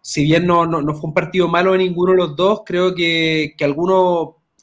si 0.00 0.24
bien 0.24 0.46
no, 0.46 0.64
no, 0.64 0.94
fue 0.94 1.08
un 1.08 1.14
partido 1.14 1.46
malo 1.46 1.72
de 1.72 1.78
ninguno 1.78 2.12
de 2.12 2.18
los 2.18 2.36
dos, 2.36 2.62
creo 2.64 2.94
que, 2.94 3.54
que 3.58 3.64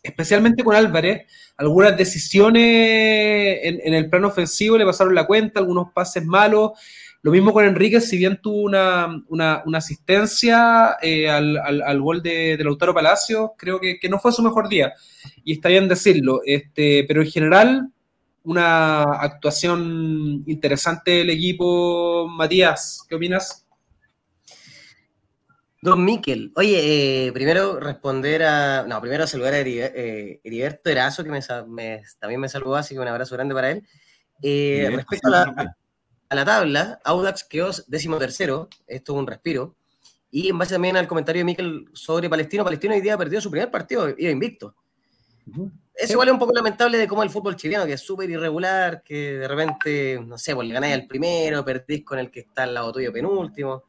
especialmente 0.04 0.64
con 0.64 0.76
Álvarez, 0.76 1.26
algunas 1.58 1.96
decisiones 1.98 3.60
en, 3.64 3.94
el 3.94 4.10
plano 4.10 4.28
ofensivo 4.28 4.78
le 4.78 4.86
pasaron 4.86 5.16
la 5.16 5.26
cuenta, 5.26 5.60
algunos 5.60 5.92
pases 5.94 6.26
malos. 6.26 6.72
Lo 7.22 7.32
mismo 7.32 7.54
con 7.54 7.64
Enrique, 7.64 8.02
si 8.02 8.18
bien 8.18 8.38
tuvo 8.42 8.64
una, 8.64 9.24
una, 9.30 9.64
asistencia 9.74 10.98
eh, 11.02 11.30
al, 11.30 11.56
al, 11.58 12.02
gol 12.02 12.22
de, 12.22 12.58
de, 12.58 12.64
Lautaro 12.66 12.94
Palacio, 12.94 13.54
creo 13.58 13.80
que, 13.80 13.98
que, 13.98 14.10
no 14.10 14.20
fue 14.20 14.34
su 14.34 14.44
mejor 14.44 14.68
día. 14.68 14.92
Y 15.46 15.54
está 15.54 15.70
bien 15.70 15.88
decirlo. 15.88 16.42
Este, 16.46 17.06
pero 17.08 17.22
en 17.22 17.32
general, 17.32 17.90
una 18.44 19.04
actuación 19.04 20.44
interesante 20.48 21.12
del 21.12 21.30
equipo. 21.30 22.28
Matías, 22.28 23.06
¿qué 23.08 23.16
opinas? 23.16 23.63
Don 25.84 26.06
Miquel, 26.06 26.54
oye, 26.56 27.28
eh, 27.28 27.34
primero 27.34 27.78
responder 27.78 28.44
a. 28.44 28.86
No, 28.88 29.02
primero 29.02 29.28
saludar 29.28 29.54
a 29.54 29.60
eh, 29.60 30.40
Heriberto 30.42 30.90
Erazo, 30.90 31.26
que 31.26 31.42
también 32.20 32.40
me 32.40 32.48
saludó, 32.48 32.78
así 32.78 32.96
que 32.96 33.02
un 33.02 33.08
abrazo 33.10 33.36
grande 33.36 33.54
para 33.54 33.72
él. 33.72 33.86
Eh, 34.42 34.90
respecto 34.96 35.28
a 35.28 35.32
la, 35.32 35.76
a 36.30 36.36
la, 36.36 36.46
tabla, 36.46 37.02
Audax 37.04 37.44
quedó 37.44 37.70
décimo 37.88 38.18
tercero, 38.18 38.70
esto 38.88 39.12
es 39.12 39.20
un 39.20 39.28
respiro. 39.28 39.76
Y 40.32 40.48
en 40.48 40.58
base 40.58 40.76
también 40.76 40.96
al 40.96 41.06
comentario 41.06 41.42
de 41.42 41.44
Miquel 41.44 41.90
sobre 41.92 42.30
Palestino, 42.30 42.64
Palestino 42.64 42.94
hoy 42.94 43.02
día 43.02 43.18
perdió 43.18 43.42
su 43.42 43.52
primer 43.52 43.70
partido, 43.70 44.08
iba 44.18 44.32
invicto. 44.32 44.74
Es 45.94 46.12
igual 46.12 46.30
es 46.30 46.34
un 46.34 46.40
poco 46.40 46.54
lamentable 46.54 46.98
de 46.98 47.10
cómo 47.10 47.24
el 47.24 47.30
fútbol 47.30 47.58
chileno, 47.58 47.86
que 47.86 47.94
es 47.94 48.02
súper 48.02 48.30
irregular, 48.30 49.04
que 49.04 49.34
de 49.34 49.48
repente, 49.50 50.22
no 50.26 50.38
sé, 50.38 50.56
pues 50.56 50.66
le 50.66 50.74
ganáis 50.76 50.94
al 50.94 51.08
primero, 51.08 51.66
perdís 51.66 52.06
con 52.06 52.20
el 52.20 52.32
que 52.32 52.40
está 52.40 52.64
al 52.64 52.74
lado 52.74 52.94
tuyo 52.94 53.12
penúltimo. 53.12 53.84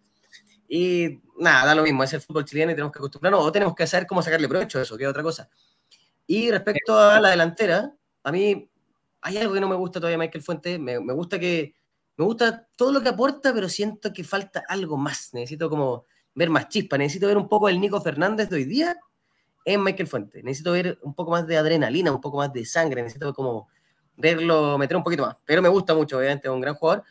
Y 0.69 1.21
nada, 1.39 1.67
da 1.67 1.75
lo 1.75 1.83
mismo, 1.83 2.03
es 2.05 2.13
el 2.13 2.21
fútbol 2.21 2.45
chileno 2.45 2.73
y 2.73 2.75
tenemos 2.75 2.93
que 2.93 2.99
acostumbrarnos, 2.99 3.45
o 3.45 3.53
tenemos 3.53 3.75
que 3.75 3.87
saber 3.87 4.07
cómo 4.07 4.23
sacarle 4.23 4.49
provecho 4.49 4.79
a 4.79 4.83
eso, 4.83 4.97
que 4.97 5.05
es 5.05 5.11
otra 5.11 5.23
cosa. 5.23 5.49
Y 6.27 6.51
respecto 6.51 6.99
a 6.99 7.21
la 7.21 7.31
delantera, 7.31 7.95
a 8.23 8.33
mí 8.33 8.69
hay 9.21 9.39
algo 9.39 9.55
que 9.55 9.61
no 9.61 9.69
me 9.69 9.77
gusta 9.77 10.01
todavía, 10.01 10.19
Michael 10.19 10.43
Fuentes. 10.43 10.79
Me, 10.79 11.01
me 11.01 11.13
gusta 11.13 11.39
que 11.39 11.75
me 12.17 12.25
gusta 12.25 12.69
todo 12.77 12.93
lo 12.93 13.03
que 13.03 13.09
aporta, 13.09 13.53
pero 13.53 13.69
siento 13.69 14.13
que 14.13 14.23
falta 14.23 14.63
algo 14.69 14.97
más. 14.97 15.31
Necesito 15.33 15.69
como 15.69 16.07
ver 16.35 16.51
más 16.51 16.69
chispa, 16.69 16.99
necesito 16.99 17.27
ver 17.27 17.37
un 17.37 17.49
poco 17.49 17.69
el 17.69 17.81
Nico 17.81 18.01
Fernández 18.01 18.49
de 18.49 18.57
hoy 18.57 18.65
día 18.65 18.97
en 19.65 19.83
Michael 19.83 20.09
Fuente. 20.09 20.43
Necesito 20.43 20.73
ver 20.73 20.99
un 21.03 21.15
poco 21.15 21.33
más 21.33 21.47
de 21.47 21.57
adrenalina, 21.57 22.13
un 22.13 22.21
poco 22.21 22.39
más 22.39 22.53
de 22.53 22.65
sangre, 22.65 23.03
necesito 23.03 23.33
como 23.35 23.69
verlo, 24.17 24.79
meter 24.79 24.97
un 24.97 25.03
poquito 25.03 25.23
más. 25.23 25.37
Pero 25.45 25.63
me 25.63 25.69
gusta 25.69 25.95
mucho, 25.95 26.19
obviamente, 26.19 26.49
es 26.49 26.55
un 26.55 26.61
gran 26.61 26.75
jugador. 26.75 27.05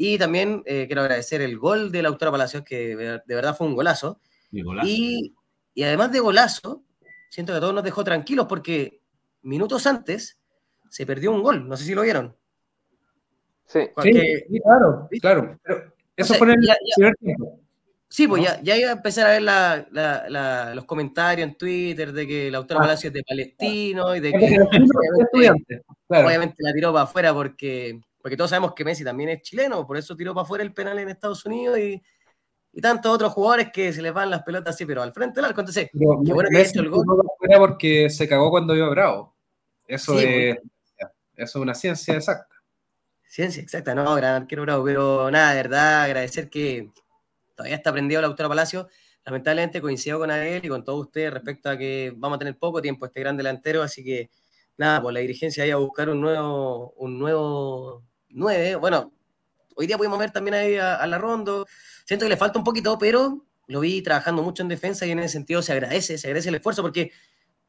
Y 0.00 0.16
también 0.16 0.62
eh, 0.64 0.86
quiero 0.86 1.02
agradecer 1.02 1.42
el 1.42 1.58
gol 1.58 1.90
de 1.90 2.02
Lautaro 2.02 2.30
Palacios, 2.30 2.62
que 2.62 2.96
de 2.96 3.34
verdad 3.34 3.56
fue 3.56 3.66
un 3.66 3.74
golazo. 3.74 4.20
Y, 4.52 5.34
y, 5.74 5.82
además 5.82 6.12
de 6.12 6.20
golazo, 6.20 6.84
siento 7.28 7.52
que 7.52 7.56
a 7.56 7.60
todos 7.60 7.74
nos 7.74 7.82
dejó 7.82 8.04
tranquilos 8.04 8.46
porque 8.48 9.00
minutos 9.42 9.86
antes 9.86 10.38
se 10.88 11.04
perdió 11.04 11.32
un 11.32 11.42
gol. 11.42 11.68
No 11.68 11.76
sé 11.76 11.84
si 11.84 11.94
lo 11.94 12.02
vieron. 12.02 12.36
Sí, 13.66 13.80
claro, 14.62 15.08
claro. 15.20 15.58
eso 16.16 16.34
fue 16.34 16.52
en 16.52 16.62
el 16.62 16.68
primer 16.94 17.16
tiempo. 17.16 17.60
Sí, 18.10 18.26
pues 18.26 18.42
ya, 18.42 18.58
ya 18.62 18.76
iba 18.76 18.88
a 18.88 18.94
empezar 18.94 19.26
a 19.26 19.30
ver 19.32 19.42
la, 19.42 19.86
la, 19.90 20.74
los 20.74 20.86
comentarios 20.86 21.46
en 21.46 21.56
Twitter 21.56 22.12
de 22.12 22.26
que 22.26 22.50
Lautaro 22.50 22.80
ah. 22.80 22.84
Palacio 22.84 23.08
es 23.08 23.14
de 23.14 23.22
palestino 23.22 24.16
y 24.16 24.20
de 24.20 24.32
que 24.32 24.38
obviamente, 25.34 25.82
obviamente, 26.06 26.56
la 26.58 26.72
tiró 26.72 26.92
para 26.92 27.04
afuera 27.04 27.34
porque, 27.34 28.00
porque 28.20 28.36
todos 28.36 28.50
sabemos 28.50 28.74
que 28.74 28.84
Messi 28.84 29.04
también 29.04 29.30
es 29.30 29.42
chileno, 29.42 29.86
por 29.86 29.96
eso 29.96 30.16
tiró 30.16 30.34
para 30.34 30.44
afuera 30.44 30.64
el 30.64 30.72
penal 30.72 30.98
en 30.98 31.08
Estados 31.08 31.44
Unidos 31.44 31.78
y, 31.78 32.02
y 32.72 32.80
tantos 32.80 33.12
otros 33.12 33.32
jugadores 33.32 33.70
que 33.72 33.92
se 33.92 34.02
les 34.02 34.12
van 34.12 34.30
las 34.30 34.42
pelotas 34.42 34.74
así, 34.74 34.84
pero 34.86 35.02
al 35.02 35.12
frente 35.12 35.36
del 35.36 35.46
arco. 35.46 35.60
Entonces, 35.60 35.90
qué 35.92 36.32
bueno 36.32 36.48
que 36.50 36.62
el 36.62 36.90
gol. 36.90 37.06
porque 37.58 38.10
se 38.10 38.28
cagó 38.28 38.50
cuando 38.50 38.74
iba 38.74 38.88
Bravo. 38.88 39.34
Eso, 39.86 40.18
es, 40.18 40.56
pues. 40.56 41.10
eso 41.36 41.58
es 41.58 41.62
una 41.62 41.74
ciencia 41.74 42.14
exacta. 42.14 42.54
Ciencia 43.24 43.62
exacta, 43.62 43.94
no, 43.94 44.14
gran 44.14 44.42
arquero 44.42 44.62
Bravo, 44.62 44.84
pero 44.84 45.30
nada, 45.30 45.50
de 45.50 45.56
verdad, 45.56 46.02
agradecer 46.02 46.48
que 46.48 46.90
todavía 47.54 47.76
está 47.76 47.92
prendido 47.92 48.20
Lautaro 48.20 48.48
Palacio. 48.48 48.88
Lamentablemente 49.24 49.80
coincido 49.80 50.18
con 50.18 50.30
él 50.30 50.64
y 50.64 50.68
con 50.68 50.84
todos 50.84 51.00
ustedes 51.00 51.34
respecto 51.34 51.68
a 51.68 51.76
que 51.76 52.14
vamos 52.16 52.36
a 52.36 52.38
tener 52.38 52.56
poco 52.56 52.80
tiempo 52.80 53.04
este 53.04 53.20
gran 53.20 53.36
delantero, 53.36 53.82
así 53.82 54.02
que 54.02 54.30
nada, 54.78 55.02
pues 55.02 55.12
la 55.12 55.20
dirigencia 55.20 55.64
ahí 55.64 55.70
a 55.70 55.76
buscar 55.76 56.08
un 56.08 56.20
nuevo, 56.20 56.94
un 56.96 57.18
nuevo 57.18 58.04
9. 58.30 58.76
Bueno, 58.76 59.12
hoy 59.74 59.86
día 59.86 59.98
pudimos 59.98 60.18
ver 60.18 60.30
también 60.30 60.54
ahí 60.54 60.76
a, 60.76 61.06
la 61.06 61.18
Rondo. 61.18 61.66
Siento 62.06 62.24
que 62.24 62.30
le 62.30 62.36
falta 62.36 62.58
un 62.58 62.64
poquito, 62.64 62.96
pero 62.98 63.44
lo 63.66 63.80
vi 63.80 64.00
trabajando 64.00 64.42
mucho 64.42 64.62
en 64.62 64.68
defensa 64.68 65.04
y 65.04 65.10
en 65.10 65.18
ese 65.18 65.30
sentido 65.30 65.60
se 65.60 65.72
agradece, 65.72 66.16
se 66.16 66.28
agradece 66.28 66.48
el 66.48 66.54
esfuerzo 66.54 66.80
porque 66.80 67.10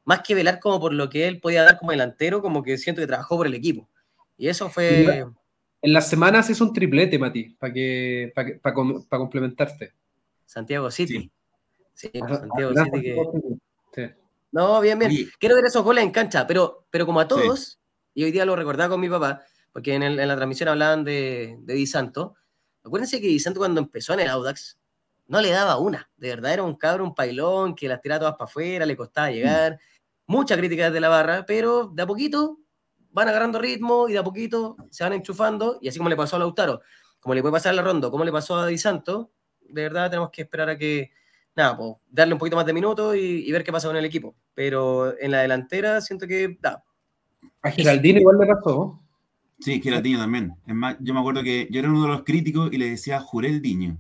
más 0.05 0.22
que 0.22 0.36
velar 0.36 0.60
como 0.60 0.80
por 0.80 0.93
lo 0.93 1.10
que 1.10 1.28
él 1.28 1.41
podía 1.41 1.64
dar 1.64 1.78
como 1.78 1.91
delantero, 1.91 2.41
como 2.41 2.64
que 2.64 2.78
siento 2.78 3.01
que 3.01 3.07
trabajó 3.07 3.36
por 3.36 3.47
el 3.47 3.53
equipo. 3.53 3.89
Y 4.38 4.47
eso 4.47 4.70
fue... 4.70 5.26
En 5.82 5.93
las 5.93 6.10
semanas 6.10 6.49
es 6.49 6.62
un 6.62 6.74
triplete, 6.74 7.18
Mati, 7.18 7.55
para 7.57 7.74
que, 7.74 8.34
para 8.34 8.76
complementarte. 9.18 9.93
Santiago 10.45 10.91
City. 10.91 11.32
Sí, 11.93 12.12
Santiago 12.14 12.74
City 12.84 13.01
que... 13.93 14.16
No, 14.52 14.82
bien, 14.82 14.97
bien. 14.97 15.30
Quiero 15.39 15.56
ver 15.56 15.66
esos 15.66 15.84
goles 15.84 16.04
en 16.04 16.12
cancha, 16.12 16.47
pero, 16.47 16.88
pero 16.89 17.06
como 17.06 17.20
a 17.20 17.28
todos, 17.28 17.80
y 18.14 18.24
hoy 18.24 18.32
día 18.32 18.45
lo 18.45 18.56
recordaba 18.56 18.89
con 18.89 19.00
mi 19.00 19.10
papá, 19.10 19.41
porque 19.72 19.93
en, 19.93 20.16
la 20.16 20.36
transmisión 20.36 20.70
hablaban 20.70 21.04
de, 21.04 21.58
de 21.62 21.74
Di 21.74 21.86
Santo. 21.86 22.36
Acuérdense 22.84 23.22
que 23.22 23.28
Di 23.28 23.39
Santo 23.39 23.60
cuando 23.60 23.80
empezó 23.80 24.14
en 24.14 24.22
el 24.22 24.30
Audax 24.30 24.80
no 25.28 25.41
le 25.41 25.52
daba 25.52 25.78
una. 25.78 26.10
De 26.18 26.30
verdad 26.30 26.54
era 26.54 26.64
un 26.64 26.76
cabro, 26.76 27.04
un 27.04 27.14
pailón 27.14 27.76
que 27.76 27.88
las 27.88 28.02
tiraba 28.02 28.20
todas 28.20 28.34
para 28.34 28.45
afuera, 28.45 28.86
le 28.86 28.97
costaba 28.97 29.30
llegar. 29.30 29.74
Mm. 29.74 29.78
Mucha 30.32 30.58
crítica 30.58 30.86
desde 30.86 31.00
la 31.00 31.10
barra, 31.10 31.45
pero 31.45 31.88
de 31.93 32.02
a 32.02 32.08
poquito 32.08 32.60
van 33.12 33.28
agarrando 33.28 33.60
ritmo 33.60 34.10
y 34.10 34.14
de 34.14 34.20
a 34.20 34.24
poquito 34.24 34.76
se 34.89 35.04
van 35.04 35.14
enchufando, 35.14 35.78
y 35.82 35.88
así 35.88 35.97
como 35.97 36.10
le 36.10 36.16
pasó 36.16 36.36
a 36.36 36.39
Lautaro, 36.39 36.82
como 37.20 37.36
le 37.36 37.41
puede 37.41 37.54
pasar 37.54 37.72
a 37.72 37.76
la 37.76 37.82
Rondo, 37.82 38.12
como 38.12 38.24
le 38.24 38.32
pasó 38.32 38.58
a 38.58 38.68
Di 38.68 38.78
Santo, 38.78 39.32
de 39.62 39.84
verdad 39.84 40.10
tenemos 40.10 40.30
que 40.32 40.43
esperar 40.43 40.70
a 40.70 40.78
que, 40.78 41.12
nada, 41.60 41.78
pues, 41.78 41.93
darle 42.10 42.34
un 42.34 42.39
poquito 42.39 42.55
más 42.55 42.66
de 42.66 42.74
minutos 42.74 43.16
y, 43.16 43.51
ver 43.51 43.64
qué 43.64 43.72
pasa 43.72 43.88
con 43.88 43.97
el 43.97 44.05
equipo. 44.05 44.36
Pero 44.53 45.18
en 45.20 45.32
la 45.32 45.41
delantera 45.41 46.01
siento 46.01 46.28
que 46.28 46.57
da. 46.60 46.84
A 47.62 47.72
Geraldino 47.72 48.20
igual 48.20 48.38
le 48.39 48.47
pasó. 48.47 48.99
Sí, 49.60 49.82
Geraldino 49.82 50.20
también. 50.20 50.55
Es 50.66 50.74
más, 50.74 50.95
yo 50.99 51.14
me 51.14 51.20
acuerdo 51.20 51.43
que 51.43 51.68
yo 51.70 51.80
era 51.80 51.89
uno 51.89 52.03
de 52.03 52.07
los 52.07 52.24
críticos 52.24 52.70
y 52.72 52.78
le 52.78 52.89
decía 52.89 53.20
Jureldiño. 53.20 53.97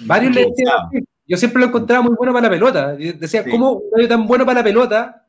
Varios 0.00 0.34
le 0.34 0.46
decían, 0.46 1.06
yo 1.26 1.36
siempre 1.36 1.60
lo 1.60 1.66
encontraba 1.68 2.02
muy 2.02 2.14
bueno 2.16 2.32
para 2.32 2.44
la 2.44 2.50
pelota. 2.50 2.94
Decía, 2.94 3.44
¿cómo 3.50 3.72
un 3.72 4.08
tan 4.08 4.26
bueno 4.26 4.46
para 4.46 4.60
la 4.60 4.64
pelota 4.64 5.26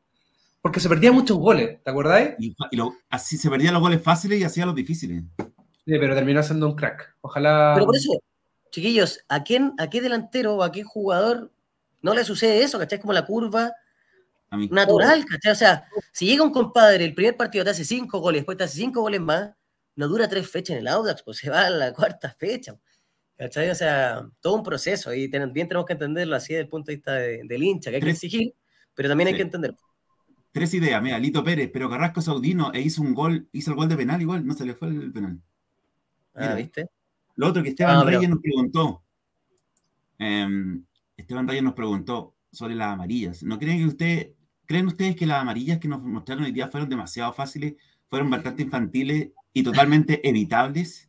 porque 0.62 0.78
se 0.78 0.88
perdían 0.88 1.14
muchos 1.14 1.36
goles, 1.36 1.82
¿te 1.82 1.90
acordáis? 1.90 2.30
Y, 2.38 2.54
así 3.10 3.36
se 3.36 3.50
perdían 3.50 3.74
los 3.74 3.82
goles 3.82 4.00
fáciles 4.00 4.38
y 4.38 4.44
hacía 4.44 4.64
los 4.64 4.76
difíciles. 4.76 5.24
Sí, 5.38 5.98
pero 5.98 6.14
terminó 6.14 6.40
siendo 6.42 6.68
un 6.68 6.76
crack. 6.76 7.16
Ojalá. 7.20 7.72
Pero 7.74 7.86
por 7.86 7.96
eso, 7.96 8.12
chiquillos, 8.72 9.24
¿a 9.28 9.44
quién, 9.44 9.74
a 9.78 9.88
qué 9.88 10.00
delantero 10.00 10.56
o 10.56 10.62
a 10.64 10.72
qué 10.72 10.82
jugador 10.82 11.52
no 12.00 12.14
le 12.14 12.24
sucede 12.24 12.64
eso? 12.64 12.78
¿Cachai? 12.78 12.98
Como 12.98 13.12
la 13.12 13.24
curva 13.24 13.72
natural, 14.50 15.24
¿cachai? 15.24 15.52
O 15.52 15.54
sea, 15.54 15.86
si 16.10 16.26
llega 16.26 16.42
un 16.42 16.50
compadre, 16.50 17.04
el 17.04 17.14
primer 17.14 17.36
partido 17.36 17.64
te 17.64 17.70
hace 17.70 17.84
cinco 17.84 18.18
goles, 18.18 18.40
después 18.40 18.58
te 18.58 18.64
hace 18.64 18.78
cinco 18.78 19.02
goles 19.02 19.20
más, 19.20 19.52
no 19.94 20.08
dura 20.08 20.28
tres 20.28 20.50
fechas 20.50 20.74
en 20.74 20.80
el 20.80 20.88
Audax, 20.88 21.22
pues 21.22 21.38
se 21.38 21.50
va 21.50 21.66
a 21.66 21.70
la 21.70 21.92
cuarta 21.92 22.34
fecha. 22.36 22.74
¿Cachai? 23.36 23.70
O 23.70 23.74
sea, 23.74 24.26
todo 24.40 24.54
un 24.54 24.62
proceso 24.62 25.12
y 25.12 25.26
bien 25.28 25.68
tenemos 25.68 25.86
que 25.86 25.92
entenderlo 25.92 26.36
así 26.36 26.52
desde 26.52 26.62
el 26.62 26.68
punto 26.68 26.90
de 26.90 26.96
vista 26.96 27.12
del 27.14 27.62
hincha, 27.62 27.90
que 27.90 27.96
hay 27.96 28.02
que 28.02 28.10
exigir, 28.10 28.54
pero 28.94 29.08
también 29.08 29.28
hay 29.28 29.36
que 29.36 29.42
entender. 29.42 29.74
Tres 30.52 30.72
ideas, 30.74 31.02
mira, 31.02 31.18
Lito 31.18 31.42
Pérez, 31.42 31.70
pero 31.72 31.88
Carrasco 31.88 32.20
Saudino 32.20 32.72
e 32.72 32.80
hizo 32.80 33.02
un 33.02 33.14
gol, 33.14 33.48
hizo 33.52 33.70
el 33.70 33.76
gol 33.76 33.88
de 33.88 33.96
penal 33.96 34.20
igual, 34.20 34.46
no 34.46 34.54
se 34.54 34.66
le 34.66 34.74
fue 34.74 34.88
el 34.88 35.12
penal. 35.12 35.40
ah, 36.34 36.54
¿viste? 36.54 36.88
Lo 37.36 37.48
otro 37.48 37.62
que 37.62 37.70
Esteban 37.70 38.06
Reyes 38.06 38.28
nos 38.28 38.40
preguntó. 38.40 39.02
Em, 40.18 40.84
Esteban 41.16 41.48
Reyes 41.48 41.64
nos 41.64 41.74
preguntó, 41.74 42.34
sobre 42.52 42.74
las 42.74 42.92
amarillas. 42.92 43.42
¿No 43.42 43.58
creen 43.58 43.78
que 43.78 43.86
usted, 43.86 44.32
creen 44.66 44.86
ustedes 44.86 45.16
que 45.16 45.26
las 45.26 45.40
amarillas 45.40 45.78
que 45.78 45.88
nos 45.88 46.02
mostraron 46.02 46.44
hoy 46.44 46.52
día 46.52 46.68
fueron 46.68 46.88
demasiado 46.88 47.32
fáciles, 47.32 47.74
fueron 48.08 48.30
bastante 48.30 48.62
infantiles 48.62 49.30
y 49.52 49.62
totalmente 49.62 50.20
evitables? 50.28 51.08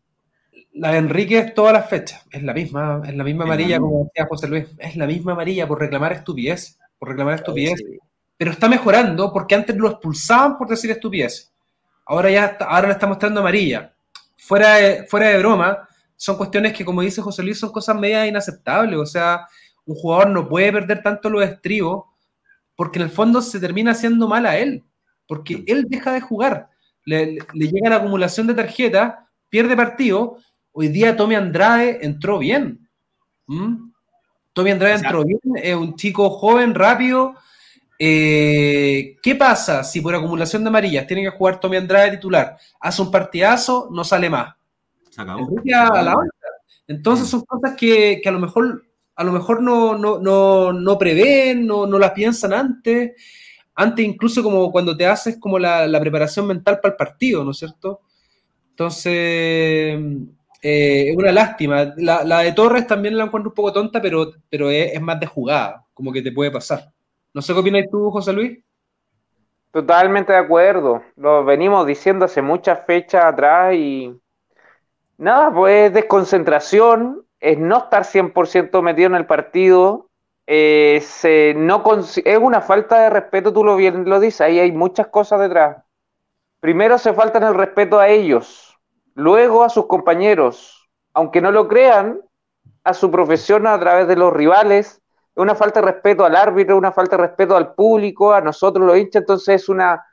La 0.71 0.91
de 0.91 0.97
Enrique 0.97 1.37
es 1.37 1.53
todas 1.53 1.73
las 1.73 1.87
fechas, 1.87 2.25
es 2.31 2.41
la 2.41 2.53
misma, 2.53 3.01
es 3.05 3.13
la 3.13 3.23
misma 3.23 3.43
amarilla, 3.43 3.79
como 3.79 4.05
decía 4.05 4.25
José 4.27 4.47
Luis, 4.47 4.65
es 4.79 4.95
la 4.95 5.05
misma 5.05 5.33
amarilla 5.33 5.67
por 5.67 5.79
reclamar 5.79 6.13
estupidez, 6.13 6.79
por 6.97 7.09
reclamar 7.09 7.35
estupidez. 7.35 7.79
Pero 8.37 8.51
está 8.51 8.67
mejorando 8.67 9.31
porque 9.31 9.53
antes 9.53 9.75
lo 9.75 9.89
expulsaban 9.89 10.57
por 10.57 10.67
decir 10.67 10.89
estupidez. 10.89 11.53
Ahora 12.05 12.31
ya 12.31 12.57
ahora 12.61 12.87
le 12.87 12.93
está 12.93 13.05
mostrando 13.05 13.41
amarilla. 13.41 13.93
Fuera 14.37 14.75
de, 14.75 15.03
fuera 15.05 15.27
de 15.27 15.37
broma, 15.37 15.87
son 16.23 16.37
cuestiones 16.37 16.71
que, 16.71 16.85
como 16.85 17.01
dice 17.01 17.21
José 17.21 17.43
Luis, 17.43 17.59
son 17.59 17.73
cosas 17.73 17.99
medias 17.99 18.29
inaceptables. 18.29 18.97
O 18.97 19.05
sea, 19.05 19.45
un 19.83 19.93
jugador 19.93 20.29
no 20.29 20.47
puede 20.47 20.71
perder 20.71 21.03
tanto 21.03 21.29
los 21.29 21.43
estribos 21.43 22.05
porque 22.77 22.97
en 22.97 23.03
el 23.03 23.09
fondo 23.11 23.41
se 23.41 23.59
termina 23.59 23.91
haciendo 23.91 24.25
mal 24.29 24.45
a 24.45 24.57
él, 24.57 24.85
porque 25.27 25.65
él 25.67 25.85
deja 25.89 26.13
de 26.13 26.21
jugar. 26.21 26.69
Le, 27.03 27.39
llega 27.55 27.89
la 27.89 27.97
acumulación 27.97 28.47
de 28.47 28.53
tarjetas, 28.53 29.15
pierde 29.49 29.75
partido. 29.75 30.37
Hoy 30.71 30.87
día 30.87 31.17
Tommy 31.17 31.35
Andrade 31.35 31.99
entró 32.01 32.39
bien. 32.39 32.87
¿Mm? 33.47 33.91
Tommy 34.53 34.71
Andrade 34.71 34.95
entró 34.95 35.25
bien, 35.25 35.39
es 35.61 35.75
un 35.75 35.97
chico 35.97 36.29
joven, 36.29 36.73
rápido. 36.73 37.35
Eh, 37.99 39.17
¿Qué 39.21 39.35
pasa 39.35 39.83
si 39.83 39.99
por 39.99 40.15
acumulación 40.15 40.63
de 40.63 40.69
amarillas 40.69 41.05
tiene 41.05 41.23
que 41.23 41.37
jugar 41.37 41.59
Tommy 41.59 41.75
Andrade 41.75 42.11
titular? 42.11 42.57
Hace 42.79 43.01
un 43.01 43.11
partidazo, 43.11 43.89
no 43.91 44.05
sale 44.05 44.29
más. 44.29 44.55
Se 45.13 45.21
acabó. 45.21 45.47
Entonces 46.87 47.27
son 47.27 47.41
cosas 47.41 47.75
que, 47.77 48.19
a 48.25 48.31
lo 48.31 48.39
mejor, 48.39 48.83
a 49.15 49.23
lo 49.23 49.31
mejor 49.31 49.61
no, 49.61 49.95
no, 49.95 50.97
prevén, 50.97 51.67
no, 51.67 51.85
las 51.85 52.11
piensan 52.11 52.51
antes. 52.53 53.11
Antes 53.75 54.05
incluso 54.05 54.41
como 54.41 54.71
cuando 54.71 54.97
te 54.97 55.05
haces 55.05 55.37
como 55.39 55.59
la, 55.59 55.99
preparación 55.99 56.47
mental 56.47 56.79
para 56.79 56.93
el 56.93 56.97
partido, 56.97 57.43
¿no 57.43 57.51
es 57.51 57.57
cierto? 57.57 58.01
Entonces, 58.71 59.13
eh, 60.63 61.09
es 61.09 61.15
una 61.15 61.31
lástima. 61.31 61.93
La, 61.97 62.39
de 62.39 62.51
Torres 62.53 62.87
también 62.87 63.15
la 63.15 63.25
encuentro 63.25 63.51
un 63.51 63.55
poco 63.55 63.71
tonta, 63.71 64.01
pero, 64.01 64.31
pero 64.49 64.71
es, 64.71 64.99
más 64.99 65.19
de 65.19 65.27
jugada, 65.27 65.85
como 65.93 66.11
que 66.11 66.23
te 66.23 66.31
puede 66.31 66.49
pasar. 66.49 66.91
No 67.35 67.41
sé 67.43 67.53
qué 67.53 67.59
opinas 67.59 67.85
tú, 67.91 68.09
José 68.09 68.33
Luis. 68.33 68.57
Totalmente 69.71 70.33
de 70.33 70.39
acuerdo. 70.39 71.03
Lo 71.15 71.45
venimos 71.45 71.85
diciendo 71.85 72.25
hace 72.25 72.41
muchas 72.41 72.83
fechas 72.85 73.25
atrás 73.25 73.75
y 73.75 74.19
Nada, 75.17 75.53
pues 75.53 75.87
es 75.87 75.93
desconcentración, 75.93 77.25
es 77.39 77.57
no 77.57 77.77
estar 77.77 78.03
100% 78.03 78.81
metido 78.81 79.07
en 79.07 79.15
el 79.15 79.25
partido, 79.25 80.09
es, 80.45 81.25
no 81.55 81.83
es 82.01 82.37
una 82.39 82.61
falta 82.61 82.99
de 82.99 83.09
respeto, 83.09 83.53
tú 83.53 83.63
lo 83.63 83.75
bien 83.75 84.09
lo 84.09 84.19
dices, 84.19 84.41
ahí 84.41 84.59
hay 84.59 84.71
muchas 84.71 85.07
cosas 85.07 85.39
detrás. 85.39 85.77
Primero 86.59 86.97
se 86.97 87.13
faltan 87.13 87.43
el 87.43 87.53
respeto 87.53 87.99
a 87.99 88.07
ellos, 88.07 88.77
luego 89.15 89.63
a 89.63 89.69
sus 89.69 89.85
compañeros, 89.85 90.89
aunque 91.13 91.41
no 91.41 91.51
lo 91.51 91.67
crean, 91.67 92.21
a 92.83 92.93
su 92.93 93.11
profesión 93.11 93.67
a 93.67 93.79
través 93.79 94.07
de 94.07 94.15
los 94.15 94.33
rivales, 94.33 95.01
es 95.35 95.41
una 95.41 95.55
falta 95.55 95.79
de 95.79 95.87
respeto 95.87 96.25
al 96.25 96.35
árbitro, 96.35 96.77
una 96.77 96.91
falta 96.91 97.17
de 97.17 97.23
respeto 97.23 97.55
al 97.55 97.73
público, 97.73 98.33
a 98.33 98.41
nosotros 98.41 98.85
los 98.85 98.97
hinchas, 98.97 99.21
entonces 99.21 99.61
es 99.61 99.69
una, 99.69 100.05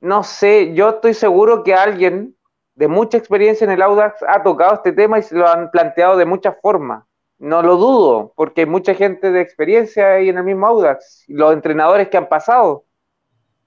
no 0.00 0.22
sé, 0.22 0.74
yo 0.74 0.90
estoy 0.90 1.14
seguro 1.14 1.62
que 1.62 1.74
alguien 1.74 2.36
de 2.82 2.88
mucha 2.88 3.16
experiencia 3.16 3.64
en 3.64 3.70
el 3.70 3.80
Audax 3.80 4.24
ha 4.26 4.42
tocado 4.42 4.74
este 4.74 4.90
tema 4.90 5.16
y 5.16 5.22
se 5.22 5.36
lo 5.36 5.46
han 5.46 5.70
planteado 5.70 6.16
de 6.16 6.24
muchas 6.24 6.56
formas. 6.60 7.04
No 7.38 7.62
lo 7.62 7.76
dudo, 7.76 8.32
porque 8.34 8.62
hay 8.62 8.66
mucha 8.66 8.92
gente 8.92 9.30
de 9.30 9.40
experiencia 9.40 10.14
ahí 10.14 10.28
en 10.28 10.38
el 10.38 10.42
mismo 10.42 10.66
Audax, 10.66 11.26
los 11.28 11.52
entrenadores 11.52 12.08
que 12.08 12.16
han 12.16 12.28
pasado. 12.28 12.86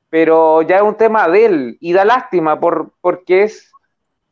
Pero 0.10 0.64
ya 0.64 0.76
es 0.76 0.82
un 0.82 0.96
tema 0.96 1.30
de 1.30 1.46
él 1.46 1.78
y 1.80 1.94
da 1.94 2.04
lástima 2.04 2.60
por, 2.60 2.92
porque 3.00 3.44
es, 3.44 3.72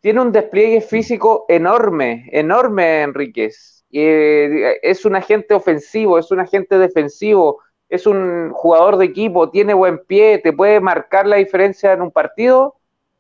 tiene 0.02 0.20
un 0.20 0.34
despliegue 0.34 0.82
físico 0.82 1.46
enorme, 1.48 2.28
enorme, 2.34 3.04
Enríquez. 3.04 3.86
Eh, 3.90 4.80
es 4.82 5.06
un 5.06 5.16
agente 5.16 5.54
ofensivo, 5.54 6.20
es 6.20 6.30
un 6.30 6.42
agente 6.42 6.78
defensivo, 6.78 7.62
es 7.88 8.06
un 8.06 8.52
jugador 8.52 8.98
de 8.98 9.06
equipo, 9.06 9.50
tiene 9.50 9.74
buen 9.74 10.00
pie, 10.00 10.40
te 10.40 10.52
puede 10.52 10.82
marcar 10.82 11.26
la 11.26 11.38
diferencia 11.38 11.94
en 11.94 12.02
un 12.02 12.12
partido 12.12 12.76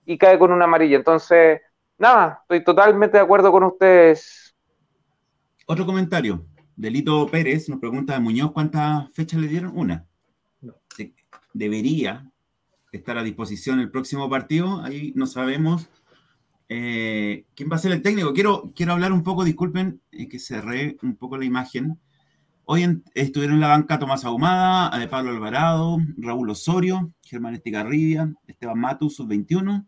y 0.06 0.18
cae 0.18 0.38
con 0.39 0.51
una 0.51 0.66
amarilla. 0.66 0.97
Entonces, 0.97 1.62
nada, 1.97 2.39
estoy 2.41 2.64
totalmente 2.64 3.18
de 3.18 3.24
acuerdo 3.24 3.51
con 3.51 3.64
ustedes. 3.64 4.56
Otro 5.66 5.86
comentario. 5.86 6.45
Delito 6.76 7.28
Pérez 7.28 7.70
nos 7.70 7.80
pregunta 7.80 8.16
a 8.16 8.20
Muñoz 8.20 8.51
cuántas 8.51 9.12
fechas 9.14 9.39
le 9.39 9.47
dieron. 9.47 9.72
Una. 9.76 10.06
Debería 11.54 12.30
estar 12.91 13.18
a 13.18 13.24
disposición 13.24 13.80
el 13.80 13.91
próximo 13.91 14.30
partido. 14.30 14.82
Ahí 14.82 15.14
no 15.16 15.28
sabemos 15.28 15.89
eh, 16.70 17.45
quién 17.56 17.70
va 17.72 17.76
a 17.76 17.80
ser 17.80 17.91
el 17.91 18.01
técnico. 18.01 18.34
Quiero, 18.34 18.72
quiero 18.76 18.93
hablar 18.93 19.12
un 19.14 19.24
poco, 19.24 19.43
disculpen 19.43 20.01
eh, 20.12 20.28
que 20.28 20.39
cerré 20.39 20.97
un 21.01 21.16
poco 21.16 21.38
la 21.38 21.45
imagen. 21.45 21.99
Hoy 22.66 23.01
estuvieron 23.14 23.56
en 23.56 23.62
la 23.62 23.68
banca 23.68 23.99
Tomás 23.99 24.24
Ahumada, 24.24 24.97
de 24.97 25.08
Pablo 25.08 25.32
Alvarado, 25.32 25.97
Raúl 26.18 26.49
Osorio, 26.49 27.12
Germán 27.22 27.56
Estigarribia, 27.56 28.34
Esteban 28.47 28.80
Matus, 28.80 29.18
sub-21, 29.18 29.86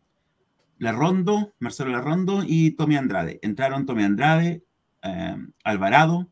Larrondo, 0.78 1.54
Marcelo 1.60 1.92
Larrondo 1.92 2.44
y 2.46 2.72
Tommy 2.72 2.98
Andrade. 2.98 3.40
Entraron 3.42 3.86
Tommy 3.86 4.04
Andrade, 4.04 4.64
eh, 5.04 5.36
Alvarado, 5.64 6.28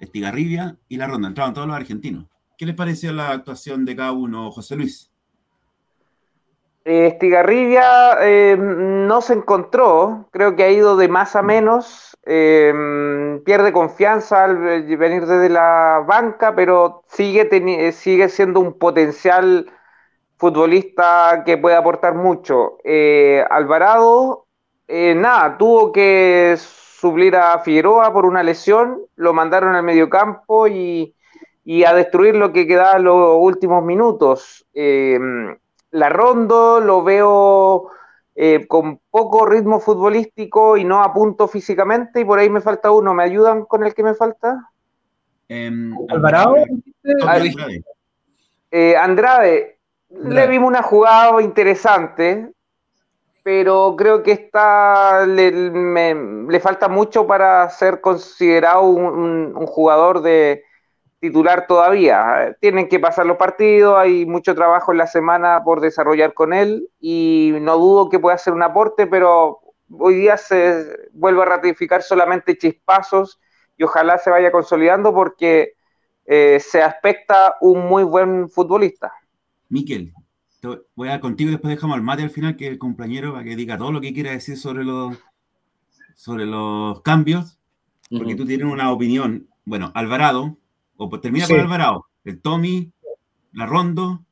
Estigarribia 0.00 0.76
y 0.88 0.96
Larrondo. 0.96 1.28
Entraron 1.28 1.54
todos 1.54 1.66
los 1.66 1.76
argentinos. 1.76 2.26
¿Qué 2.56 2.66
les 2.66 2.74
pareció 2.74 3.12
la 3.12 3.30
actuación 3.30 3.84
de 3.84 3.96
cada 3.96 4.12
uno, 4.12 4.50
José 4.50 4.76
Luis? 4.76 5.10
Eh, 6.84 7.08
Estigarribia 7.08 8.16
eh, 8.22 8.56
no 8.56 9.20
se 9.20 9.34
encontró, 9.34 10.28
creo 10.30 10.54
que 10.54 10.62
ha 10.62 10.70
ido 10.70 10.96
de 10.96 11.08
más 11.08 11.34
a 11.36 11.42
menos, 11.42 12.16
pierde 12.24 13.72
confianza 13.72 14.44
al 14.44 14.56
venir 14.96 15.26
desde 15.26 15.48
la 15.48 16.04
banca, 16.06 16.54
pero 16.54 17.02
sigue, 17.08 17.92
sigue 17.92 18.28
siendo 18.28 18.60
un 18.60 18.78
potencial 18.78 19.70
futbolista 20.36 21.42
que 21.44 21.58
puede 21.58 21.76
aportar 21.76 22.14
mucho. 22.14 22.78
Eh, 22.84 23.44
Alvarado, 23.48 24.46
eh, 24.86 25.14
nada, 25.14 25.56
tuvo 25.56 25.92
que 25.92 26.56
suplir 26.58 27.36
a 27.36 27.58
Figueroa 27.60 28.12
por 28.12 28.26
una 28.26 28.42
lesión, 28.42 29.00
lo 29.16 29.32
mandaron 29.32 29.74
al 29.74 29.82
mediocampo 29.82 30.68
y, 30.68 31.14
y 31.64 31.84
a 31.84 31.94
destruir 31.94 32.36
lo 32.36 32.52
que 32.52 32.66
quedaba 32.66 32.96
en 32.98 33.04
los 33.04 33.36
últimos 33.38 33.84
minutos. 33.84 34.66
Eh, 34.74 35.18
la 35.90 36.08
Rondo 36.08 36.80
lo 36.80 37.02
veo 37.02 37.90
con 38.68 39.00
poco 39.10 39.46
ritmo 39.46 39.80
futbolístico 39.80 40.76
y 40.76 40.84
no 40.84 41.02
a 41.02 41.10
punto 41.14 41.48
físicamente, 41.48 42.20
y 42.20 42.24
por 42.26 42.38
ahí 42.38 42.50
me 42.50 42.60
falta 42.60 42.90
uno. 42.90 43.14
¿Me 43.14 43.22
ayudan 43.22 43.64
con 43.64 43.82
el 43.82 43.94
que 43.94 44.02
me 44.02 44.14
falta? 44.14 44.72
Em, 45.48 45.96
Alvarado. 46.10 46.56
Andrade. 49.00 49.75
Le 50.08 50.46
vimos 50.46 50.68
una 50.68 50.82
jugada 50.82 51.42
interesante, 51.42 52.52
pero 53.42 53.94
creo 53.96 54.22
que 54.22 54.32
está 54.32 55.26
le, 55.26 56.60
falta 56.60 56.88
mucho 56.88 57.26
para 57.26 57.68
ser 57.70 58.00
considerado 58.00 58.82
un, 58.82 59.66
jugador 59.66 60.22
de 60.22 60.64
titular 61.18 61.66
todavía. 61.66 62.56
Tienen 62.60 62.88
que 62.88 63.00
pasar 63.00 63.26
los 63.26 63.36
partidos, 63.36 63.96
hay 63.98 64.26
mucho 64.26 64.54
trabajo 64.54 64.92
en 64.92 64.98
la 64.98 65.06
semana 65.06 65.62
por 65.64 65.80
desarrollar 65.80 66.34
con 66.34 66.52
él 66.52 66.88
y 67.00 67.52
no 67.60 67.76
dudo 67.76 68.08
que 68.08 68.20
pueda 68.20 68.36
hacer 68.36 68.52
un 68.52 68.62
aporte, 68.62 69.06
pero 69.06 69.60
hoy 69.98 70.14
día 70.14 70.36
se 70.36 71.08
vuelve 71.12 71.42
a 71.42 71.46
ratificar 71.46 72.02
solamente 72.02 72.56
chispazos 72.56 73.40
y 73.76 73.84
ojalá 73.84 74.18
se 74.18 74.30
vaya 74.30 74.52
consolidando 74.52 75.12
porque 75.12 75.74
eh, 76.24 76.60
se 76.60 76.82
aspecta 76.82 77.56
un 77.60 77.86
muy 77.86 78.04
buen 78.04 78.48
futbolista. 78.48 79.12
Miquel, 79.68 80.12
voy 80.94 81.08
a 81.08 81.20
contigo 81.20 81.48
y 81.48 81.52
después 81.52 81.74
dejamos 81.74 81.96
al 81.96 82.02
mate 82.02 82.22
al 82.22 82.30
final, 82.30 82.56
que 82.56 82.66
es 82.66 82.72
el 82.72 82.78
compañero, 82.78 83.32
para 83.32 83.44
que 83.44 83.56
diga 83.56 83.78
todo 83.78 83.92
lo 83.92 84.00
que 84.00 84.12
quiera 84.12 84.30
decir 84.30 84.56
sobre 84.56 84.84
los, 84.84 85.16
sobre 86.14 86.46
los 86.46 87.00
cambios, 87.02 87.58
porque 88.10 88.34
tú 88.34 88.46
tienes 88.46 88.66
una 88.66 88.90
opinión. 88.90 89.48
Bueno, 89.64 89.90
Alvarado, 89.94 90.58
o 90.96 91.08
pues 91.08 91.22
termina 91.22 91.46
con 91.46 91.60
Alvarado, 91.60 92.06
el 92.24 92.40
Tommy, 92.40 92.92
la 93.52 93.66
Rondo, 93.66 94.24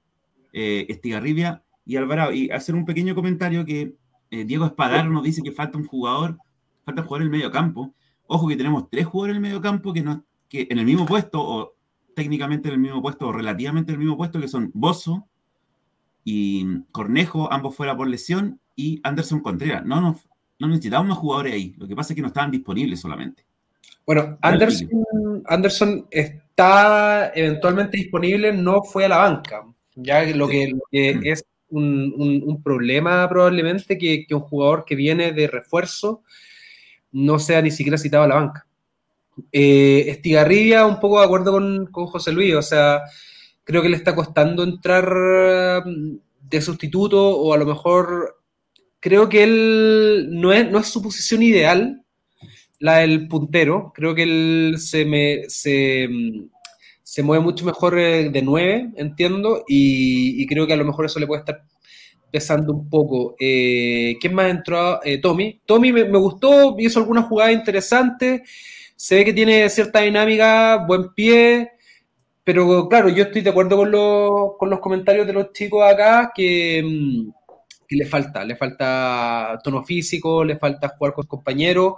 eh, 0.53 0.87
Estigarribia 0.89 1.63
y 1.85 1.97
Alvarado. 1.97 2.33
Y 2.33 2.51
hacer 2.51 2.75
un 2.75 2.85
pequeño 2.85 3.15
comentario 3.15 3.65
que 3.65 3.95
eh, 4.31 4.45
Diego 4.45 4.67
Espadaro 4.67 5.11
nos 5.11 5.25
dice 5.25 5.43
que 5.43 5.53
falta 5.53 5.79
un 5.79 5.87
jugador, 5.87 6.39
falta 6.85 7.03
jugar 7.03 7.23
en 7.23 7.27
el 7.27 7.33
medio 7.33 7.51
campo. 7.51 7.95
Ojo 8.27 8.49
que 8.49 8.57
tenemos 8.57 8.89
tres 8.91 9.07
jugadores 9.07 9.37
en 9.37 9.45
el 9.45 9.49
medio 9.51 9.61
campo 9.61 9.93
que, 9.93 10.03
no, 10.03 10.25
que 10.49 10.67
en 10.71 10.79
el 10.79 10.87
mismo 10.87 11.05
puesto, 11.05 11.43
o 11.43 11.74
técnicamente 12.15 12.69
en 12.69 12.75
el 12.75 12.81
mismo 12.81 13.03
puesto, 13.03 13.29
o 13.29 13.33
relativamente 13.33 13.93
en 13.93 13.95
el 13.95 14.01
mismo 14.01 14.17
puesto, 14.17 14.41
que 14.41 14.49
son 14.49 14.71
Bozo 14.75 15.27
y 16.25 16.81
Cornejo, 16.91 17.53
ambos 17.53 17.75
fuera 17.75 17.97
por 17.97 18.09
lesión, 18.09 18.61
y 18.77 19.01
Anderson 19.03 19.41
Contreras. 19.41 19.85
No, 19.85 20.01
no, 20.01 20.21
no 20.59 20.69
necesitamos 20.69 21.07
unos 21.07 21.19
jugadores 21.19 21.55
ahí. 21.55 21.75
Lo 21.79 21.87
que 21.87 21.95
pasa 21.95 22.13
es 22.13 22.17
que 22.17 22.23
no 22.23 22.29
estaban 22.29 22.51
disponibles 22.51 23.01
solamente. 23.01 23.45
Bueno, 24.07 24.37
Anderson, 24.43 24.91
Anderson 25.47 26.07
está 26.11 27.33
eventualmente 27.35 27.97
disponible, 27.97 28.53
no 28.53 28.83
fue 28.83 29.07
a 29.07 29.09
la 29.09 29.19
banca. 29.19 29.65
Ya 29.95 30.25
lo 30.35 30.49
que, 30.49 30.75
mm. 30.75 31.21
es 31.25 31.45
un, 31.71 32.61
problema 32.63 33.29
probablemente 33.29 33.97
que, 33.97 34.27
un 34.31 34.41
jugador 34.41 34.85
que 34.85 34.95
viene 34.95 35.33
de 35.33 35.47
refuerzo 35.47 36.23
no 37.13 37.39
sea 37.39 37.63
ni 37.63 37.71
siquiera 37.71 37.97
citado 37.97 38.25
a 38.25 38.29
la 38.29 38.35
banca. 38.35 38.67
Eh, 39.53 40.07
Estigarribia, 40.09 40.87
un 40.87 41.01
poco 41.01 41.19
de 41.19 41.27
acuerdo 41.27 41.53
con, 41.53 41.87
José 41.93 42.33
Luis, 42.33 42.55
o 42.55 42.63
sea, 42.63 43.03
creo 43.65 43.83
que 43.83 43.89
le 43.89 43.97
está 43.97 44.15
costando 44.15 44.63
entrar 44.63 45.85
mm, 45.85 46.19
de 46.41 46.61
sustituto 46.61 47.37
o 47.37 47.53
a 47.53 47.59
lo 47.59 47.67
mejor 47.67 48.41
creo 49.01 49.29
que 49.29 49.43
él 49.43 50.29
no 50.31 50.53
es, 50.53 50.71
no 50.71 50.79
es 50.79 50.87
su 50.87 51.03
posición 51.03 51.43
ideal, 51.43 52.05
la 52.79 52.99
del 52.99 53.29
puntero, 53.29 53.93
creo 53.95 54.15
que 54.15 54.23
él 54.23 54.77
se, 54.79 55.05
me, 55.05 55.43
se, 55.49 56.09
mm, 56.09 57.25
mueve 57.25 57.45
mucho 57.45 57.65
mejor 57.65 57.99
eh, 57.99 58.31
de 58.31 58.43
9, 58.43 58.93
entiendo, 58.97 59.65
y, 59.69 60.47
creo 60.47 60.67
que 60.67 60.73
a 60.73 60.77
lo 60.77 60.85
mejor 60.85 61.07
eso 61.07 61.21
le 61.21 61.27
puede 61.27 61.41
estar 61.41 61.65
pesando 62.31 62.73
un 62.73 62.89
poco. 62.91 63.37
Eh, 63.39 64.17
¿Quién 64.21 64.35
más 64.35 64.51
entró? 64.51 65.01
Eh, 65.05 65.19
Tommy. 65.19 65.61
Tommy 65.65 65.93
me, 65.93 66.19
gustó, 66.19 66.75
hizo 66.79 66.99
algunas 66.99 67.27
jugadas 67.27 67.53
interesantes, 67.55 68.43
se 69.05 69.17
ve 69.17 69.25
que 69.27 69.35
tiene 69.35 69.69
cierta 69.69 70.01
dinámica, 70.01 70.83
buen 70.87 71.13
pie, 71.13 71.73
pero 72.43 72.89
claro, 72.89 73.11
yo 73.11 73.25
estoy 73.25 73.43
de 73.43 73.51
acuerdo 73.51 73.77
con, 73.77 73.91
con 74.59 74.71
los 74.71 74.81
comentarios 74.81 75.27
de 75.27 75.35
los 75.35 75.53
chicos 75.53 75.85
acá 75.85 76.33
que, 76.35 76.83
mm, 76.83 77.31
que, 77.87 77.97
le 77.97 78.07
falta, 78.07 78.43
le 78.47 78.57
falta 78.57 79.61
tono 79.63 79.85
físico, 79.85 80.43
le 80.43 80.57
falta 80.57 80.89
jugar 80.97 81.13
con 81.13 81.27
compañeros, 81.27 81.97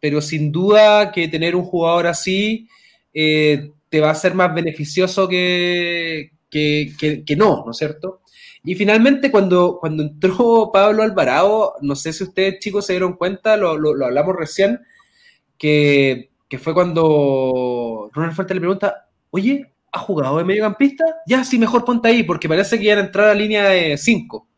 pero 0.00 0.22
sin 0.22 0.50
duda 0.50 1.12
que 1.12 1.28
tener 1.28 1.54
un 1.54 1.64
jugador 1.64 2.06
así 2.06 2.66
te 3.12 4.00
va 4.00 4.10
a 4.10 4.14
ser 4.14 4.32
más 4.32 4.54
beneficioso 4.54 5.28
que, 5.28 6.30
que, 6.48 7.36
no, 7.36 7.62
¿no 7.66 7.72
es 7.72 7.76
cierto? 7.76 8.22
Y 8.64 8.74
finalmente, 8.74 9.30
cuando, 9.30 9.76
cuando 9.78 10.02
entró 10.02 10.70
Pablo 10.72 11.02
Alvarado, 11.02 11.74
no 11.82 11.94
sé 11.94 12.14
si 12.14 12.24
ustedes 12.24 12.58
chicos 12.58 12.86
se 12.86 12.94
dieron 12.94 13.16
cuenta, 13.18 13.58
lo, 13.58 13.76
lo, 13.76 14.06
hablamos 14.06 14.34
recién, 14.34 14.80
que, 15.58 16.27
que, 16.48 16.58
fue 16.58 16.74
cuando 16.74 18.10
Ronald 18.12 18.34
Fuente 18.34 18.54
le 18.54 18.60
pregunta, 18.60 19.08
oye, 19.30 19.72
¿ha 19.92 19.98
jugado 19.98 20.38
de 20.38 20.44
mediocampista? 20.44 21.04
Ya, 21.26 21.44
sí, 21.44 21.58
mejor 21.58 21.84
ponte 21.84 22.08
ahí, 22.08 22.22
porque 22.22 22.48
parece 22.48 22.78
que 22.78 22.84
iban 22.84 22.98
a 22.98 23.02
entrar 23.02 23.28
a 23.28 23.34
línea 23.34 23.68
de 23.68 23.96
5. 23.96 24.48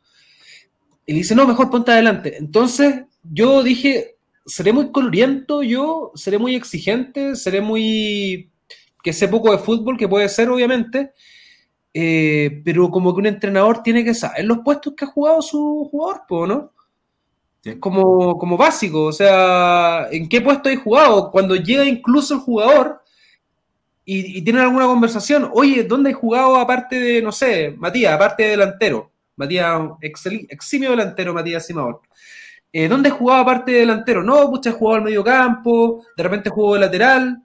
Y 1.07 1.12
le 1.12 1.18
dice, 1.18 1.34
no, 1.34 1.47
mejor 1.47 1.70
ponte 1.70 1.91
adelante. 1.91 2.36
Entonces, 2.38 3.05
yo 3.22 3.62
dije, 3.62 4.16
seré 4.47 4.72
muy 4.72 4.91
coloriento 4.91 5.62
yo, 5.62 6.12
seré 6.14 6.38
muy 6.38 6.55
exigente, 6.55 7.36
seré 7.36 7.61
muy 7.61 8.51
que 9.03 9.12
sé 9.12 9.28
poco 9.28 9.51
de 9.51 9.59
fútbol, 9.59 9.97
que 9.97 10.09
puede 10.09 10.28
ser 10.28 10.51
obviamente, 10.51 11.12
eh, 11.95 12.61
pero 12.64 12.91
como 12.91 13.14
que 13.14 13.20
un 13.20 13.26
entrenador 13.26 13.82
tiene 13.82 14.05
que 14.05 14.14
saber 14.14 14.45
los 14.45 14.59
puestos 14.59 14.95
que 14.95 15.05
ha 15.05 15.09
jugado 15.09 15.41
su 15.41 15.88
jugador, 15.91 16.49
¿no? 16.49 16.72
Como, 17.78 18.38
como 18.38 18.56
básico, 18.56 19.04
o 19.04 19.12
sea, 19.12 20.08
¿en 20.11 20.28
qué 20.28 20.40
puesto 20.40 20.70
hay 20.70 20.76
jugado? 20.76 21.30
Cuando 21.30 21.56
llega 21.56 21.84
incluso 21.84 22.34
el 22.34 22.40
jugador 22.40 23.02
y, 24.02 24.40
tienen 24.42 24.62
alguna 24.62 24.86
conversación, 24.86 25.50
oye, 25.52 25.84
¿dónde 25.84 26.08
hay 26.08 26.14
jugado 26.14 26.56
aparte 26.56 26.98
de, 26.98 27.22
no 27.22 27.30
sé, 27.30 27.74
Matías, 27.76 28.14
aparte 28.14 28.44
de 28.44 28.50
delantero? 28.50 29.12
Matías, 29.36 29.78
eximio 30.00 30.90
delantero, 30.90 31.34
Matías 31.34 31.66
Simador. 31.66 32.00
Eh, 32.72 32.88
¿Dónde 32.88 33.11
he 33.11 33.12
jugado 33.12 33.42
aparte 33.42 33.72
de 33.72 33.80
delantero? 33.80 34.22
No, 34.22 34.48
pucha, 34.48 34.70
he 34.70 34.72
jugado 34.72 34.96
al 34.96 35.04
medio 35.04 35.22
campo, 35.22 36.04
de 36.16 36.22
repente 36.22 36.50
juego 36.50 36.74
de 36.74 36.80
lateral, 36.80 37.42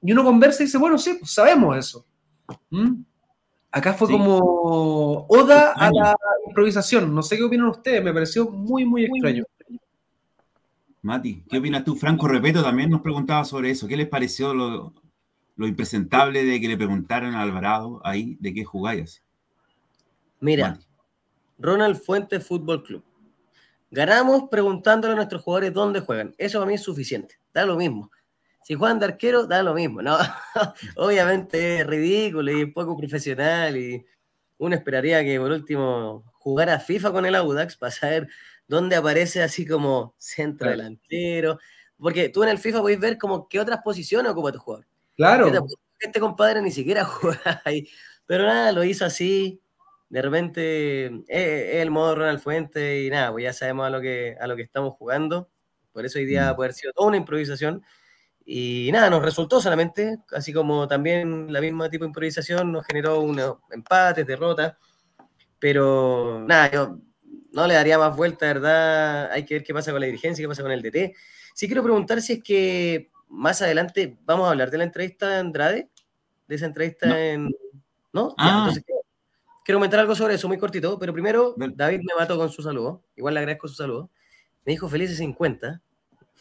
y 0.00 0.12
uno 0.12 0.22
conversa 0.22 0.62
y 0.62 0.66
dice, 0.66 0.78
bueno, 0.78 0.96
sí, 0.98 1.16
pues 1.18 1.32
sabemos 1.32 1.76
eso. 1.76 2.06
¿Mm? 2.70 3.02
Acá 3.74 3.92
fue 3.92 4.06
como 4.06 5.26
oda 5.28 5.72
a 5.72 5.90
la 5.90 6.14
improvisación. 6.46 7.12
No 7.12 7.24
sé 7.24 7.36
qué 7.36 7.42
opinan 7.42 7.66
ustedes, 7.66 8.04
me 8.04 8.12
pareció 8.12 8.48
muy, 8.48 8.84
muy 8.84 9.06
extraño. 9.06 9.42
Mati, 11.02 11.42
¿qué 11.50 11.58
opinas 11.58 11.84
tú? 11.84 11.96
Franco 11.96 12.28
Repeto 12.28 12.62
también 12.62 12.88
nos 12.88 13.00
preguntaba 13.00 13.44
sobre 13.44 13.70
eso. 13.70 13.88
¿Qué 13.88 13.96
les 13.96 14.06
pareció 14.06 14.54
lo, 14.54 14.92
impresentable 15.56 16.44
de 16.44 16.60
que 16.60 16.68
le 16.68 16.76
preguntaran 16.76 17.34
a 17.34 17.42
Alvarado 17.42 18.00
ahí 18.04 18.36
de 18.38 18.54
qué 18.54 18.62
jugáis? 18.62 19.24
Mira, 20.38 20.78
Ronald 21.58 21.96
Fuentes 22.00 22.46
Fútbol 22.46 22.84
Club. 22.84 23.02
Ganamos 23.90 24.44
preguntándole 24.50 25.14
a 25.14 25.16
nuestros 25.16 25.42
jugadores 25.42 25.74
dónde 25.74 25.98
juegan. 25.98 26.32
Eso 26.38 26.60
para 26.60 26.68
mí 26.68 26.74
es 26.74 26.82
suficiente. 26.82 27.40
Da 27.52 27.66
lo 27.66 27.74
mismo. 27.74 28.08
Si 28.64 28.74
juegan 28.74 28.98
de 28.98 29.04
arquero, 29.04 29.46
da 29.46 29.62
lo 29.62 29.74
mismo, 29.74 30.00
¿no? 30.00 30.16
Obviamente 30.96 31.80
es 31.80 31.86
ridículo 31.86 32.50
y 32.50 32.64
poco 32.64 32.96
profesional 32.96 33.76
y 33.76 34.06
uno 34.56 34.74
esperaría 34.74 35.22
que 35.22 35.38
por 35.38 35.50
último 35.50 36.24
jugara 36.32 36.80
FIFA 36.80 37.12
con 37.12 37.26
el 37.26 37.34
Audax 37.34 37.76
para 37.76 37.92
saber 37.92 38.28
dónde 38.66 38.96
aparece 38.96 39.42
así 39.42 39.66
como 39.66 40.14
centro 40.16 40.70
delantero. 40.70 41.58
Porque 41.98 42.30
tú 42.30 42.42
en 42.42 42.48
el 42.48 42.58
FIFA 42.58 42.80
podéis 42.80 43.00
ver 43.00 43.18
como 43.18 43.48
qué 43.48 43.60
otras 43.60 43.82
posiciones 43.84 44.32
ocupa 44.32 44.50
tu 44.50 44.58
jugador. 44.60 44.86
Claro. 45.14 45.52
Este 45.98 46.18
compadre 46.18 46.62
ni 46.62 46.70
siquiera 46.70 47.04
juega 47.04 47.60
ahí. 47.66 47.86
Pero 48.24 48.44
nada, 48.44 48.72
lo 48.72 48.82
hizo 48.82 49.04
así. 49.04 49.60
De 50.08 50.22
repente 50.22 51.06
es, 51.28 51.82
el 51.82 51.90
modo 51.90 52.14
Ronald 52.14 52.40
Fuente 52.40 53.02
y 53.02 53.10
nada, 53.10 53.30
pues 53.30 53.44
ya 53.44 53.52
sabemos 53.52 53.86
a 53.86 53.90
lo 53.90 54.00
que, 54.00 54.38
a 54.40 54.46
lo 54.46 54.56
que 54.56 54.62
estamos 54.62 54.94
jugando. 54.94 55.50
Por 55.92 56.06
eso 56.06 56.18
hoy 56.18 56.24
día 56.24 56.52
mm. 56.52 56.56
puede 56.56 56.68
haber 56.68 56.74
sido 56.74 56.92
toda 56.94 57.08
una 57.08 57.18
improvisación. 57.18 57.84
Y 58.46 58.90
nada, 58.92 59.08
nos 59.08 59.22
resultó 59.22 59.60
solamente, 59.60 60.18
así 60.32 60.52
como 60.52 60.86
también 60.86 61.50
la 61.52 61.60
misma 61.60 61.88
tipo 61.88 62.04
de 62.04 62.08
improvisación 62.08 62.72
nos 62.72 62.84
generó 62.86 63.20
unos 63.20 63.56
empates, 63.70 64.26
derrotas, 64.26 64.74
pero 65.58 66.44
nada, 66.46 66.70
yo 66.70 66.98
no 67.52 67.66
le 67.66 67.74
daría 67.74 67.98
más 67.98 68.14
vuelta, 68.14 68.46
¿verdad? 68.46 69.30
Hay 69.32 69.46
que 69.46 69.54
ver 69.54 69.64
qué 69.64 69.72
pasa 69.72 69.92
con 69.92 70.00
la 70.00 70.06
dirigencia, 70.06 70.42
qué 70.42 70.48
pasa 70.48 70.62
con 70.62 70.72
el 70.72 70.82
DT. 70.82 71.14
Sí 71.54 71.66
quiero 71.66 71.82
preguntar 71.82 72.20
si 72.20 72.34
es 72.34 72.42
que 72.42 73.10
más 73.28 73.62
adelante 73.62 74.18
vamos 74.24 74.46
a 74.46 74.50
hablar 74.50 74.70
de 74.70 74.78
la 74.78 74.84
entrevista 74.84 75.28
de 75.28 75.36
Andrade, 75.36 75.88
de 76.46 76.54
esa 76.54 76.66
entrevista 76.66 77.18
en... 77.18 77.50
¿No? 78.12 78.34
Ah. 78.38 78.58
entonces 78.58 78.84
quiero, 79.64 79.78
comentar 79.78 79.98
algo 79.98 80.14
sobre 80.14 80.34
eso, 80.34 80.46
muy 80.46 80.58
cortito, 80.58 80.98
pero 80.98 81.12
primero 81.12 81.54
David 81.56 82.00
me 82.04 82.14
mató 82.16 82.36
con 82.36 82.50
su 82.50 82.62
saludo, 82.62 83.02
igual 83.16 83.34
le 83.34 83.40
agradezco 83.40 83.66
su 83.66 83.74
saludo. 83.74 84.10
Me 84.64 84.72
dijo 84.72 84.88
felices 84.88 85.16
50, 85.18 85.80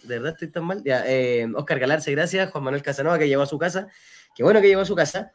de 0.04 0.16
verdad 0.20 0.34
estoy 0.34 0.50
tan 0.50 0.66
mal. 0.66 0.84
Ya, 0.84 1.04
eh, 1.08 1.48
Oscar 1.56 1.80
Galarce, 1.80 2.12
gracias. 2.12 2.52
Juan 2.52 2.64
Manuel 2.64 2.84
Casanova, 2.84 3.18
que 3.18 3.28
llegó 3.28 3.42
a 3.42 3.48
su 3.48 3.58
casa. 3.58 3.88
Qué 4.36 4.44
bueno 4.44 4.62
que 4.62 4.68
llegó 4.68 4.82
a 4.82 4.86
su 4.86 4.96
casa. 4.96 5.32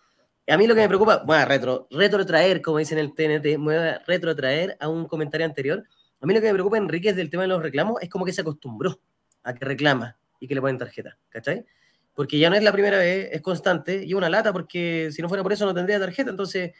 A 0.49 0.57
mí 0.57 0.66
lo 0.66 0.75
que 0.75 0.81
me 0.81 0.89
preocupa, 0.89 1.23
bueno, 1.27 1.45
retro, 1.45 1.87
retrotraer, 1.91 2.62
como 2.62 2.79
dicen 2.79 2.99
en 2.99 3.05
el 3.05 3.14
TNT, 3.14 3.59
voy 3.59 3.75
a 3.75 3.99
retrotraer 4.07 4.77
a 4.81 4.89
un 4.89 5.07
comentario 5.07 5.45
anterior. 5.45 5.85
A 6.21 6.27
mí 6.27 6.33
lo 6.33 6.41
que 6.41 6.47
me 6.47 6.55
preocupa, 6.55 6.79
Enrique, 6.79 7.11
es 7.11 7.16
del 7.16 7.29
tema 7.29 7.43
de 7.43 7.49
los 7.49 7.62
reclamos, 7.62 8.01
es 8.01 8.09
como 8.09 8.25
que 8.25 8.33
se 8.33 8.41
acostumbró 8.41 8.99
a 9.43 9.55
que 9.55 9.64
reclama 9.64 10.16
y 10.41 10.49
que 10.49 10.55
le 10.55 10.61
ponen 10.61 10.79
tarjeta, 10.79 11.19
¿cachai? 11.29 11.66
Porque 12.14 12.39
ya 12.39 12.49
no 12.51 12.57
es 12.57 12.62
la 12.62 12.73
primera 12.73 12.99
vez, 12.99 13.29
es 13.31 13.43
constante, 13.43 14.03
y 14.05 14.14
una 14.14 14.29
lata, 14.29 14.53
porque 14.53 15.11
si 15.12 15.21
no 15.21 15.29
fuera 15.29 15.43
por 15.43 15.53
eso 15.53 15.66
no 15.66 15.75
tendría 15.75 16.01
tarjeta, 16.01 16.31
entonces, 16.31 16.73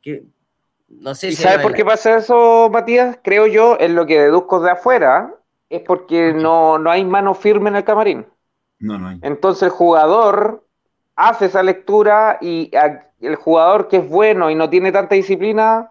que 0.00 0.24
no 0.88 1.14
sé 1.14 1.28
¿Y 1.28 1.32
sabes 1.32 1.60
por 1.60 1.74
qué 1.74 1.84
pasa 1.84 2.16
eso, 2.16 2.68
Matías? 2.72 3.18
Creo 3.22 3.46
yo, 3.46 3.76
en 3.78 3.94
lo 3.94 4.06
que 4.06 4.18
deduzco 4.18 4.60
de 4.60 4.70
afuera, 4.70 5.32
es 5.70 5.80
porque 5.82 6.34
no, 6.34 6.78
no 6.78 6.90
hay 6.90 7.04
mano 7.04 7.32
firme 7.34 7.70
en 7.70 7.76
el 7.76 7.84
camarín. 7.84 8.26
No, 8.80 8.98
no 8.98 9.08
hay. 9.08 9.18
Entonces 9.22 9.62
el 9.62 9.70
jugador 9.70 10.66
hace 11.16 11.46
esa 11.46 11.62
lectura 11.62 12.38
y 12.40 12.70
el 13.20 13.36
jugador 13.36 13.88
que 13.88 13.98
es 13.98 14.08
bueno 14.08 14.50
y 14.50 14.54
no 14.54 14.68
tiene 14.68 14.92
tanta 14.92 15.14
disciplina 15.14 15.90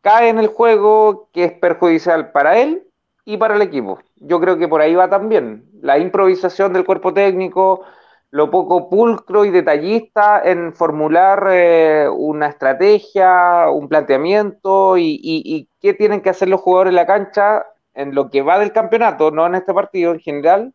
cae 0.00 0.28
en 0.28 0.38
el 0.38 0.48
juego 0.48 1.28
que 1.32 1.44
es 1.44 1.52
perjudicial 1.52 2.32
para 2.32 2.58
él 2.58 2.84
y 3.24 3.36
para 3.36 3.56
el 3.56 3.62
equipo. 3.62 3.98
Yo 4.16 4.40
creo 4.40 4.58
que 4.58 4.68
por 4.68 4.80
ahí 4.80 4.94
va 4.94 5.08
también. 5.08 5.64
La 5.80 5.98
improvisación 5.98 6.72
del 6.72 6.84
cuerpo 6.84 7.12
técnico, 7.12 7.84
lo 8.30 8.50
poco 8.50 8.88
pulcro 8.88 9.44
y 9.44 9.50
detallista 9.50 10.40
en 10.44 10.72
formular 10.72 11.48
eh, 11.50 12.08
una 12.08 12.48
estrategia, 12.48 13.70
un 13.70 13.88
planteamiento 13.88 14.96
y, 14.96 15.20
y, 15.22 15.68
qué 15.80 15.94
tienen 15.94 16.20
que 16.20 16.30
hacer 16.30 16.48
los 16.48 16.60
jugadores 16.60 16.90
en 16.90 16.96
la 16.96 17.06
cancha 17.06 17.66
en 17.98 18.14
lo 18.14 18.30
que 18.30 18.42
va 18.42 18.60
del 18.60 18.72
campeonato, 18.72 19.32
no 19.32 19.44
en 19.46 19.56
este 19.56 19.74
partido 19.74 20.12
en 20.12 20.20
general, 20.20 20.72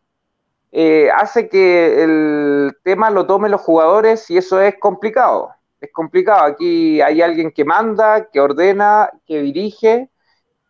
eh, 0.72 1.08
hace 1.10 1.48
que 1.48 2.04
el 2.04 2.76
tema 2.82 3.10
lo 3.10 3.26
tomen 3.26 3.50
los 3.50 3.62
jugadores 3.62 4.30
y 4.30 4.36
eso 4.36 4.60
es 4.60 4.74
complicado. 4.78 5.50
Es 5.80 5.90
complicado. 5.90 6.44
Aquí 6.44 7.00
hay 7.00 7.22
alguien 7.22 7.50
que 7.50 7.64
manda, 7.64 8.28
que 8.30 8.40
ordena, 8.40 9.10
que 9.26 9.40
dirige 9.40 10.10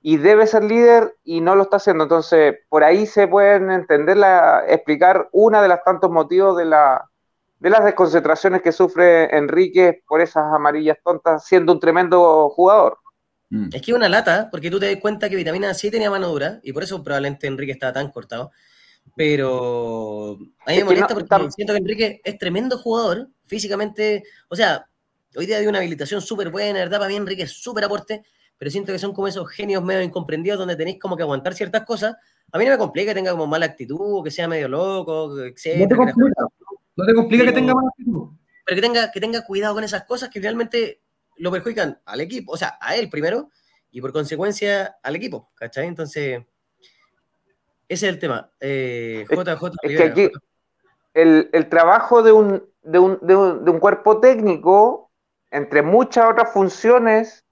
y 0.01 0.17
debe 0.19 0.47
ser 0.47 0.63
líder 0.63 1.17
y 1.25 1.41
no 1.41 1.57
lo 1.57 1.65
está 1.65 1.79
haciendo. 1.79 2.05
Entonces, 2.05 2.57
por 2.69 2.85
ahí 2.85 3.07
se 3.07 3.27
pueden 3.27 3.73
entender, 3.73 4.17
explicar 4.69 5.29
una 5.33 5.61
de 5.61 5.69
las 5.69 5.83
tantos 5.83 6.11
motivos 6.11 6.57
de 6.57 6.67
las 6.67 7.85
desconcentraciones 7.85 8.63
que 8.63 8.71
sufre 8.71 9.37
Enrique 9.37 10.05
por 10.07 10.21
esas 10.21 10.45
amarillas 10.55 10.99
tontas, 11.03 11.45
siendo 11.47 11.73
un 11.73 11.81
tremendo 11.81 12.49
jugador. 12.51 12.99
Mm. 13.51 13.69
Es 13.73 13.83
que 13.83 13.91
es 13.91 13.97
una 13.97 14.09
lata, 14.09 14.49
porque 14.51 14.71
tú 14.71 14.81
te 14.81 14.87
das 14.87 15.01
cuenta 15.01 15.29
que 15.29 15.37
vitamina 15.37 15.75
C 15.75 15.91
tenía 15.91 16.11
mano 16.11 16.29
dura, 16.29 16.61
y 16.63 16.73
por 16.73 16.83
eso 16.83 17.03
probablemente 17.03 17.47
Enrique 17.47 17.73
estaba 17.73 17.93
tan 17.93 18.11
cortado. 18.11 18.51
Pero 19.17 20.39
a 20.67 20.71
mí 20.71 20.79
me 20.79 20.85
molesta 20.85 21.15
porque 21.15 21.51
siento 21.51 21.73
que 21.75 21.79
Enrique 21.79 22.21
es 22.25 22.39
tremendo 22.39 22.79
jugador, 22.79 23.29
físicamente, 23.47 24.25
o 24.49 24.57
sea, 24.57 24.87
hoy 25.37 25.47
día 25.47 25.59
hay 25.59 25.67
una 25.67 25.79
habilitación 25.79 26.21
súper 26.21 26.51
buena, 26.51 26.81
¿verdad? 26.81 26.99
Para 26.99 27.09
mí 27.09 27.17
Enrique 27.17 27.43
es 27.43 27.53
súper 27.53 27.85
aporte, 27.85 28.23
pero 28.57 28.71
siento 28.71 28.93
que 28.93 28.99
son 28.99 29.13
como 29.13 29.29
esos 29.29 29.49
genios 29.51 29.85
medio 29.85 30.03
incomprendidos 30.03 30.59
donde 30.59 30.77
tenéis 30.77 30.99
como 30.99 31.17
que 31.17 31.23
aguantar 31.23 31.55
ciertas 31.55 31.85
cosas. 31.85 32.17
A 32.51 32.59
mí 32.59 32.65
no 32.65 32.71
me 32.71 32.79
complica 32.79 33.11
que 33.11 33.15
tenga 33.17 33.33
como 33.33 33.47
mala 33.47 33.67
actitud, 33.67 33.99
o 34.01 34.23
que 34.23 34.31
sea 34.31 34.49
medio 34.49 34.69
loco, 34.69 35.39
etc. 35.41 35.81
No 35.81 35.89
te 35.89 35.97
complica, 35.97 36.43
no 36.97 37.07
te 37.07 37.15
complica 37.15 37.45
que 37.45 37.53
tenga 37.53 37.75
mala 37.75 37.89
actitud. 37.89 38.29
Pero 38.65 38.77
que 38.77 38.83
tenga, 38.83 39.13
que 39.13 39.21
tenga 39.21 39.45
cuidado 39.45 39.75
con 39.75 39.85
esas 39.85 40.05
cosas 40.05 40.31
que 40.31 40.41
realmente 40.41 41.03
lo 41.37 41.51
perjudican 41.51 42.01
al 42.05 42.21
equipo, 42.21 42.53
o 42.53 42.57
sea, 42.57 42.79
a 42.81 42.97
él 42.97 43.09
primero, 43.09 43.51
y 43.91 44.01
por 44.01 44.13
consecuencia 44.13 44.97
al 45.03 45.17
equipo, 45.17 45.51
¿cachai? 45.55 45.87
Entonces, 45.87 46.43
ese 47.89 48.07
es 48.07 48.13
el 48.13 48.19
tema. 48.19 48.51
Eh, 48.61 49.25
JJ, 49.29 49.71
es, 49.83 49.97
que 49.97 50.03
aquí 50.03 50.31
el, 51.15 51.49
el, 51.53 51.69
trabajo 51.69 52.23
de 52.23 52.33
un, 52.33 52.65
de, 52.83 52.99
un, 52.99 53.19
de, 53.23 53.37
un, 53.37 53.65
de 53.65 53.71
un 53.71 53.79
cuerpo 53.79 54.21
técnico, 54.21 55.11
entre 55.51 55.83
muchas 55.83 56.31
otras 56.31 56.53
funciones, 56.53 57.45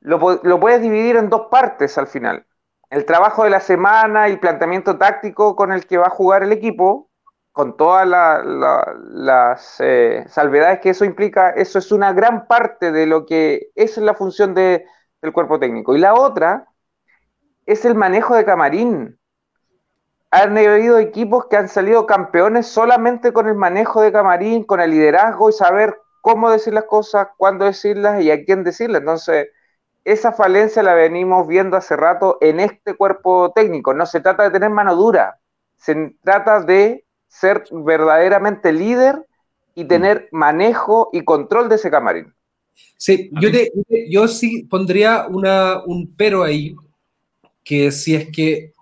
lo, 0.00 0.40
lo, 0.42 0.60
puedes 0.60 0.80
dividir 0.80 1.16
en 1.16 1.28
dos 1.28 1.48
partes 1.50 1.98
al 1.98 2.06
final. 2.06 2.46
El 2.90 3.04
trabajo 3.04 3.44
de 3.44 3.50
la 3.50 3.60
semana 3.60 4.28
y 4.28 4.32
el 4.32 4.40
planteamiento 4.40 4.98
táctico 4.98 5.56
con 5.56 5.72
el 5.72 5.86
que 5.86 5.98
va 5.98 6.06
a 6.06 6.10
jugar 6.10 6.42
el 6.42 6.52
equipo, 6.52 7.10
con 7.52 7.76
todas 7.76 8.06
la, 8.08 8.42
la, 8.42 8.96
las 9.10 9.76
eh, 9.80 10.24
salvedades 10.28 10.80
que 10.80 10.90
eso 10.90 11.04
implica, 11.04 11.50
eso 11.50 11.78
es 11.78 11.92
una 11.92 12.12
gran 12.12 12.46
parte 12.46 12.92
de 12.92 13.06
lo 13.06 13.26
que 13.26 13.70
es 13.74 13.96
la 13.98 14.14
función 14.14 14.54
de, 14.54 14.86
del 15.20 15.32
cuerpo 15.32 15.58
técnico. 15.60 15.94
Y 15.94 15.98
la 16.00 16.14
otra 16.14 16.66
es 17.66 17.84
el 17.84 17.94
manejo 17.94 18.34
de 18.34 18.44
camarín. 18.44 19.18
Han 20.30 20.56
habido 20.56 20.98
equipos 20.98 21.46
que 21.46 21.56
han 21.56 21.68
salido 21.68 22.06
campeones 22.06 22.66
solamente 22.66 23.32
con 23.32 23.48
el 23.48 23.54
manejo 23.54 24.00
de 24.00 24.12
camarín, 24.12 24.64
con 24.64 24.80
el 24.80 24.90
liderazgo 24.90 25.50
y 25.50 25.52
saber 25.52 25.98
cómo 26.22 26.50
decir 26.50 26.72
las 26.72 26.84
cosas, 26.84 27.28
cuándo 27.36 27.66
decirlas 27.66 28.22
y 28.22 28.30
a 28.30 28.42
quién 28.44 28.64
decirlas. 28.64 29.00
Entonces, 29.00 29.48
esa 30.04 30.32
falencia 30.32 30.82
la 30.82 30.94
venimos 30.94 31.46
viendo 31.46 31.76
hace 31.76 31.96
rato 31.96 32.38
en 32.40 32.60
este 32.60 32.94
cuerpo 32.96 33.52
técnico. 33.52 33.94
No 33.94 34.06
se 34.06 34.20
trata 34.20 34.44
de 34.44 34.50
tener 34.50 34.70
mano 34.70 34.96
dura, 34.96 35.38
se 35.76 36.16
trata 36.22 36.60
de 36.60 37.04
ser 37.32 37.64
verdaderamente 37.70 38.72
líder 38.72 39.26
y 39.74 39.84
tener 39.86 40.28
manejo 40.32 41.08
y 41.12 41.24
control 41.24 41.68
de 41.68 41.76
ese 41.76 41.90
camarín. 41.90 42.32
Sí, 42.98 43.30
yo, 43.40 43.48
yo 44.08 44.28
sí 44.28 44.64
pondría 44.64 45.26
una, 45.28 45.82
un 45.84 46.14
pero 46.14 46.42
ahí, 46.42 46.76
que 47.64 47.90
si 47.90 48.14
es 48.14 48.28
que 48.30 48.72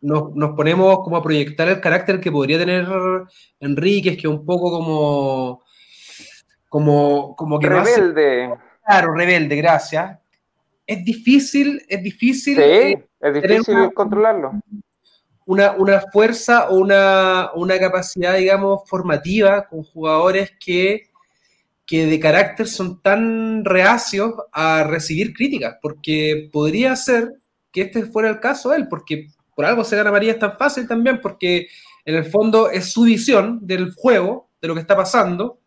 nos, 0.00 0.34
nos, 0.34 0.54
ponemos 0.54 1.00
como 1.00 1.16
a 1.16 1.22
proyectar 1.22 1.68
el 1.68 1.80
carácter 1.80 2.20
que 2.20 2.30
podría 2.30 2.58
tener 2.58 2.86
Enrique, 3.60 4.16
que 4.16 4.28
es 4.28 4.32
un 4.32 4.46
poco 4.46 4.70
como... 4.70 5.62
Como, 6.68 7.36
como 7.36 7.58
que 7.58 7.68
rebelde. 7.68 8.54
claro, 8.86 9.12
rebelde, 9.12 9.56
gracias. 9.56 10.18
Es 10.86 11.04
difícil, 11.04 11.84
es 11.86 12.02
difícil. 12.02 12.56
Sí, 12.56 12.98
es 13.20 13.34
difícil 13.34 13.92
controlarlo 13.92 14.52
una, 15.46 15.72
una 15.72 16.00
fuerza 16.12 16.68
o 16.68 16.76
una, 16.76 17.50
una, 17.54 17.78
capacidad, 17.78 18.36
digamos, 18.36 18.82
formativa 18.86 19.66
con 19.66 19.82
jugadores 19.82 20.52
que, 20.58 21.08
que 21.86 22.06
de 22.06 22.20
carácter 22.20 22.66
son 22.68 23.00
tan 23.02 23.64
reacios 23.64 24.34
a 24.52 24.84
recibir 24.84 25.34
críticas, 25.34 25.76
porque 25.82 26.48
podría 26.52 26.94
ser 26.96 27.34
que 27.70 27.82
este 27.82 28.04
fuera 28.04 28.28
el 28.28 28.40
caso 28.40 28.70
de 28.70 28.78
él, 28.78 28.88
porque 28.88 29.28
por 29.54 29.64
algo 29.64 29.84
se 29.84 29.96
gana 29.96 30.12
María 30.12 30.32
es 30.32 30.38
tan 30.38 30.56
fácil 30.56 30.86
también, 30.86 31.20
porque 31.20 31.68
en 32.04 32.14
el 32.14 32.24
fondo 32.24 32.70
es 32.70 32.92
su 32.92 33.02
visión 33.02 33.58
del 33.62 33.92
juego, 33.94 34.48
de 34.60 34.68
lo 34.68 34.74
que 34.74 34.80
está 34.80 34.96
pasando, 34.96 35.60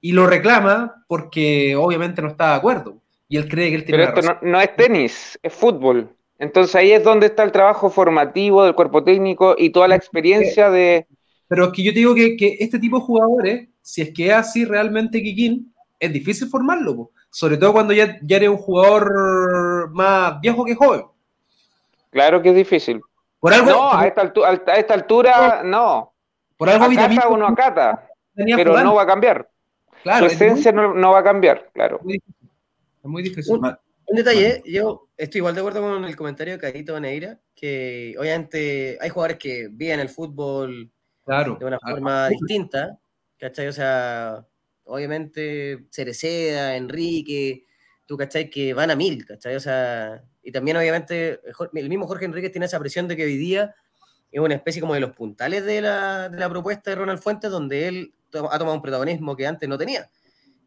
y 0.00 0.12
lo 0.12 0.26
reclama 0.26 1.04
porque 1.06 1.76
obviamente 1.76 2.22
no 2.22 2.28
está 2.28 2.50
de 2.50 2.56
acuerdo. 2.56 3.00
Y 3.28 3.36
él 3.36 3.48
cree 3.48 3.70
que 3.70 3.76
él 3.76 3.84
tiene 3.84 4.04
Pero 4.04 4.20
esto 4.20 4.38
no, 4.42 4.50
no, 4.50 4.60
es 4.60 4.76
tenis, 4.76 5.38
es 5.42 5.52
fútbol. 5.52 6.14
Entonces 6.42 6.74
ahí 6.74 6.90
es 6.90 7.04
donde 7.04 7.26
está 7.26 7.44
el 7.44 7.52
trabajo 7.52 7.88
formativo 7.88 8.64
del 8.64 8.74
cuerpo 8.74 9.04
técnico 9.04 9.54
y 9.56 9.70
toda 9.70 9.86
la 9.86 9.94
experiencia 9.94 10.70
de... 10.70 11.06
Pero 11.46 11.66
es 11.66 11.72
que 11.72 11.84
yo 11.84 11.92
te 11.92 12.00
digo 12.00 12.16
que, 12.16 12.36
que 12.36 12.56
este 12.58 12.80
tipo 12.80 12.98
de 12.98 13.04
jugadores, 13.04 13.68
si 13.80 14.02
es 14.02 14.12
que 14.12 14.26
es 14.26 14.32
así 14.32 14.64
realmente 14.64 15.22
Kikín, 15.22 15.72
es 16.00 16.12
difícil 16.12 16.48
formarlo, 16.48 17.12
sobre 17.30 17.56
todo 17.58 17.72
cuando 17.72 17.92
ya, 17.92 18.18
ya 18.22 18.38
eres 18.38 18.48
un 18.48 18.56
jugador 18.56 19.92
más 19.92 20.40
viejo 20.40 20.64
que 20.64 20.74
joven. 20.74 21.04
Claro 22.10 22.42
que 22.42 22.48
es 22.48 22.56
difícil. 22.56 23.00
Por 23.38 23.54
algo, 23.54 23.70
no, 23.70 23.94
a 23.94 24.04
esta, 24.08 24.22
altura, 24.22 24.48
a 24.66 24.74
esta 24.74 24.94
altura 24.94 25.62
no. 25.64 26.12
Por 26.56 26.68
algo 26.68 26.86
acata 26.86 27.28
uno 27.28 27.46
acata, 27.46 28.08
pero 28.34 28.82
no 28.82 28.96
va 28.96 29.02
a 29.02 29.06
cambiar. 29.06 29.48
Claro, 30.02 30.28
Su 30.28 30.34
esencia 30.34 30.72
muy, 30.72 30.82
no, 30.82 30.94
no, 30.94 31.12
va 31.12 31.20
a 31.20 31.24
cambiar, 31.24 31.70
claro. 31.72 32.00
Es 32.04 32.20
muy 33.04 33.22
difícil. 33.22 33.54
Un 33.54 33.76
detalle, 34.16 34.62
yo 34.66 35.08
estoy 35.16 35.38
igual 35.38 35.54
de 35.54 35.60
acuerdo 35.60 35.80
con 35.80 36.04
el 36.04 36.16
comentario 36.16 36.54
de 36.54 36.60
Carito 36.60 36.98
Neira, 36.98 37.40
que 37.54 38.14
obviamente 38.18 38.98
hay 39.00 39.08
jugadores 39.08 39.38
que 39.38 39.68
viven 39.70 40.00
el 40.00 40.08
fútbol 40.08 40.90
claro. 41.24 41.56
de 41.58 41.66
una 41.66 41.78
forma 41.78 42.28
distinta, 42.28 42.98
¿cachai? 43.38 43.68
O 43.68 43.72
sea, 43.72 44.46
obviamente 44.84 45.86
Cereceda, 45.90 46.76
Enrique, 46.76 47.66
tú, 48.06 48.16
¿cachai? 48.16 48.50
Que 48.50 48.74
van 48.74 48.90
a 48.90 48.96
mil, 48.96 49.24
¿cachai? 49.24 49.56
O 49.56 49.60
sea, 49.60 50.24
y 50.42 50.52
también 50.52 50.76
obviamente 50.76 51.40
el 51.74 51.88
mismo 51.88 52.06
Jorge 52.06 52.24
Enrique 52.24 52.50
tiene 52.50 52.66
esa 52.66 52.80
presión 52.80 53.08
de 53.08 53.16
que 53.16 53.24
hoy 53.24 53.36
día 53.36 53.74
es 54.30 54.40
una 54.40 54.54
especie 54.54 54.80
como 54.80 54.94
de 54.94 55.00
los 55.00 55.12
puntales 55.12 55.64
de 55.64 55.80
la, 55.82 56.28
de 56.28 56.38
la 56.38 56.48
propuesta 56.48 56.90
de 56.90 56.96
Ronald 56.96 57.20
Fuentes, 57.20 57.50
donde 57.50 57.88
él 57.88 58.14
ha 58.32 58.58
tomado 58.58 58.74
un 58.74 58.82
protagonismo 58.82 59.36
que 59.36 59.46
antes 59.46 59.68
no 59.68 59.78
tenía 59.78 60.10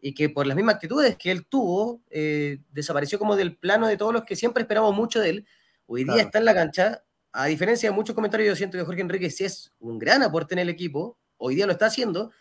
y 0.01 0.13
que 0.13 0.29
por 0.29 0.47
las 0.47 0.55
mismas 0.55 0.75
actitudes 0.75 1.17
que 1.17 1.31
él 1.31 1.45
tuvo, 1.47 2.01
eh, 2.09 2.59
desapareció 2.71 3.17
como 3.19 3.35
del 3.35 3.57
plano 3.57 3.87
de 3.87 3.97
todos 3.97 4.13
los 4.13 4.23
que 4.23 4.35
siempre 4.35 4.61
esperamos 4.61 4.95
mucho 4.95 5.19
de 5.19 5.29
él. 5.29 5.47
Hoy 5.87 6.03
día 6.03 6.23
está 6.23 6.39
en 6.39 6.45
la 6.45 6.53
cancha, 6.53 7.03
a 7.31 7.45
diferencia 7.45 7.89
de 7.89 7.95
muchos 7.95 8.15
comentarios, 8.15 8.49
yo 8.49 8.55
siento 8.55 8.77
que 8.77 8.83
Jorge 8.83 9.01
Enrique 9.01 9.29
sí 9.29 9.43
es 9.43 9.73
un 9.79 9.99
gran 9.99 10.23
aporte 10.23 10.55
en 10.55 10.59
el 10.59 10.69
equipo, 10.69 11.17
hoy 11.37 11.55
día 11.55 11.65
lo 11.65 11.73
está 11.73 11.87
haciendo, 11.87 12.31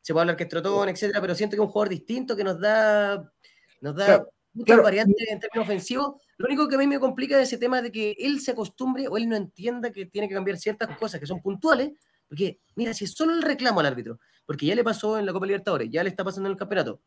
se 0.00 0.12
puede 0.12 0.22
hablar 0.22 0.36
que 0.36 0.42
es 0.44 0.48
trotón, 0.48 0.88
etcétera, 0.88 1.20
pero 1.20 1.34
siento 1.34 1.52
que 1.56 1.62
es 1.62 1.66
un 1.66 1.72
jugador 1.72 1.88
distinto 1.88 2.36
que 2.36 2.44
nos 2.44 2.60
da, 2.60 3.32
nos 3.80 3.94
da 3.94 4.26
muchas 4.52 4.82
variantes 4.82 5.28
en 5.30 5.40
términos 5.40 5.68
ofensivos. 5.68 6.20
Lo 6.36 6.46
único 6.46 6.68
que 6.68 6.74
a 6.74 6.78
mí 6.78 6.86
me 6.86 6.98
complica 6.98 7.40
es 7.40 7.48
ese 7.48 7.58
tema 7.58 7.80
de 7.80 7.92
que 7.92 8.16
él 8.18 8.40
se 8.40 8.50
acostumbre 8.50 9.06
o 9.08 9.16
él 9.16 9.28
no 9.28 9.36
entienda 9.36 9.92
que 9.92 10.06
tiene 10.06 10.28
que 10.28 10.34
cambiar 10.34 10.58
ciertas 10.58 10.96
cosas 10.98 11.20
que 11.20 11.26
son 11.26 11.40
puntuales, 11.40 11.92
porque 12.28 12.58
mira, 12.74 12.92
si 12.94 13.04
es 13.04 13.12
solo 13.12 13.32
el 13.34 13.42
reclamo 13.42 13.80
al 13.80 13.86
árbitro, 13.86 14.18
porque 14.46 14.66
ya 14.66 14.74
le 14.74 14.84
pasó 14.84 15.18
en 15.18 15.26
la 15.26 15.32
Copa 15.32 15.46
Libertadores, 15.46 15.88
ya 15.90 16.02
le 16.02 16.10
está 16.10 16.24
pasando 16.24 16.48
en 16.48 16.52
el 16.52 16.58
campeonato, 16.58 17.00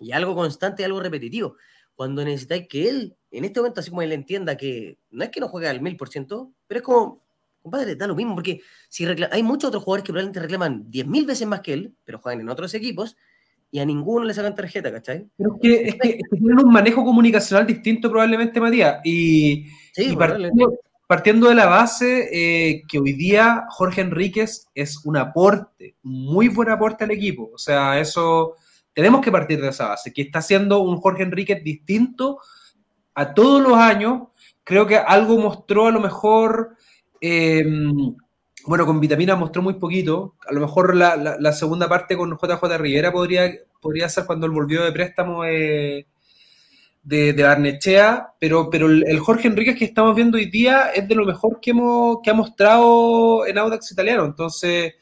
y 0.00 0.12
algo 0.12 0.34
constante, 0.34 0.84
algo 0.84 1.00
repetitivo. 1.00 1.56
Cuando 1.94 2.24
necesitáis 2.24 2.66
que 2.68 2.88
él, 2.88 3.16
en 3.30 3.44
este 3.44 3.60
momento, 3.60 3.80
así 3.80 3.90
como 3.90 4.02
él 4.02 4.12
entienda 4.12 4.56
que 4.56 4.98
no 5.10 5.22
es 5.24 5.30
que 5.30 5.40
no 5.40 5.48
juegue 5.48 5.68
al 5.68 5.82
mil 5.82 5.96
por 5.96 6.08
ciento, 6.08 6.50
pero 6.66 6.78
es 6.78 6.84
como, 6.84 7.22
compadre, 7.62 7.96
da 7.96 8.06
lo 8.06 8.14
mismo, 8.14 8.34
porque 8.34 8.62
si 8.88 9.04
hay 9.04 9.42
muchos 9.42 9.68
otros 9.68 9.84
jugadores 9.84 10.04
que 10.04 10.12
probablemente 10.12 10.40
reclaman 10.40 10.90
10.000 10.90 11.26
veces 11.26 11.46
más 11.46 11.60
que 11.60 11.74
él, 11.74 11.94
pero 12.04 12.18
juegan 12.18 12.40
en 12.40 12.48
otros 12.48 12.72
equipos, 12.74 13.16
y 13.70 13.78
a 13.78 13.84
ninguno 13.84 14.24
le 14.24 14.34
sacan 14.34 14.54
tarjeta, 14.54 14.90
¿cachai? 14.90 15.28
Pero 15.36 15.54
es 15.54 15.60
que, 15.60 15.88
es 15.88 15.94
que, 15.94 16.18
tienen 16.30 16.58
un 16.64 16.72
manejo 16.72 17.04
comunicacional 17.04 17.66
distinto 17.66 18.10
probablemente, 18.10 18.60
Matías, 18.60 19.00
y, 19.04 19.66
y 19.96 20.16
partiendo, 20.16 20.80
partiendo, 21.10 21.48
de 21.48 21.56
la 21.56 21.66
base 21.66 22.28
eh, 22.32 22.84
que 22.86 23.00
hoy 23.00 23.14
día 23.14 23.64
Jorge 23.70 24.00
Enríquez 24.00 24.68
es 24.76 25.04
un 25.04 25.16
aporte, 25.16 25.96
un 26.04 26.26
muy 26.26 26.46
buen 26.46 26.70
aporte 26.70 27.02
al 27.02 27.10
equipo, 27.10 27.50
o 27.52 27.58
sea, 27.58 27.98
eso 27.98 28.54
tenemos 28.94 29.20
que 29.20 29.32
partir 29.32 29.60
de 29.60 29.70
esa 29.70 29.88
base, 29.88 30.12
que 30.12 30.22
está 30.22 30.38
haciendo 30.38 30.78
un 30.78 30.98
Jorge 31.00 31.24
Enríquez 31.24 31.64
distinto 31.64 32.38
a 33.16 33.34
todos 33.34 33.60
los 33.60 33.76
años. 33.76 34.28
Creo 34.62 34.86
que 34.86 34.98
algo 34.98 35.36
mostró 35.36 35.88
a 35.88 35.90
lo 35.90 35.98
mejor, 35.98 36.76
eh, 37.20 37.64
bueno, 38.66 38.86
con 38.86 39.00
Vitamina 39.00 39.34
mostró 39.34 39.62
muy 39.62 39.74
poquito. 39.74 40.36
A 40.48 40.52
lo 40.52 40.60
mejor 40.60 40.94
la, 40.94 41.16
la, 41.16 41.36
la, 41.40 41.52
segunda 41.52 41.88
parte 41.88 42.16
con 42.16 42.38
JJ 42.38 42.78
Rivera 42.78 43.10
podría, 43.10 43.50
podría 43.80 44.08
ser 44.08 44.26
cuando 44.26 44.46
él 44.46 44.52
volvió 44.52 44.84
de 44.84 44.92
préstamo 44.92 45.44
eh, 45.44 46.06
de, 47.02 47.32
de 47.32 47.44
Arnechea, 47.44 48.34
pero, 48.38 48.68
pero 48.70 48.86
el, 48.86 49.04
el, 49.06 49.18
Jorge 49.20 49.48
Enríquez 49.48 49.78
que 49.78 49.84
estamos 49.84 50.14
viendo 50.14 50.36
hoy 50.36 50.46
día 50.46 50.90
es 50.94 51.08
de 51.08 51.14
lo 51.14 51.24
mejor 51.24 51.60
que, 51.60 51.70
hemos, 51.70 52.18
que 52.22 52.30
ha 52.30 52.34
mostrado 52.34 53.46
en 53.46 53.58
Audax 53.58 53.92
Italiano. 53.92 54.24
Entonces, 54.24 54.94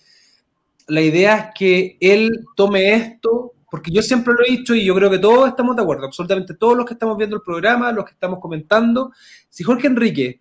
la 0.87 1.01
idea 1.01 1.37
es 1.37 1.47
que 1.55 1.97
él 2.01 2.47
tome 2.57 2.95
esto 2.95 3.53
porque 3.71 3.91
yo 3.91 4.03
siempre 4.03 4.35
lo 4.35 4.45
he 4.45 4.57
dicho 4.57 4.75
y 4.75 4.85
yo 4.85 4.95
creo 4.95 5.11
que 5.11 5.19
todos 5.19 5.49
estamos 5.49 5.77
de 5.77 5.83
acuerdo, 5.83 6.07
absolutamente 6.07 6.55
todos 6.55 6.77
los 6.77 6.87
que 6.87 6.95
estamos 6.95 7.17
viendo 7.17 7.37
el 7.37 7.43
programa, 7.43 7.93
los 7.93 8.05
que 8.05 8.13
estamos 8.13 8.41
comentando, 8.41 9.13
si 9.49 9.63
Jorge 9.63 9.89
Enrique 9.89 10.41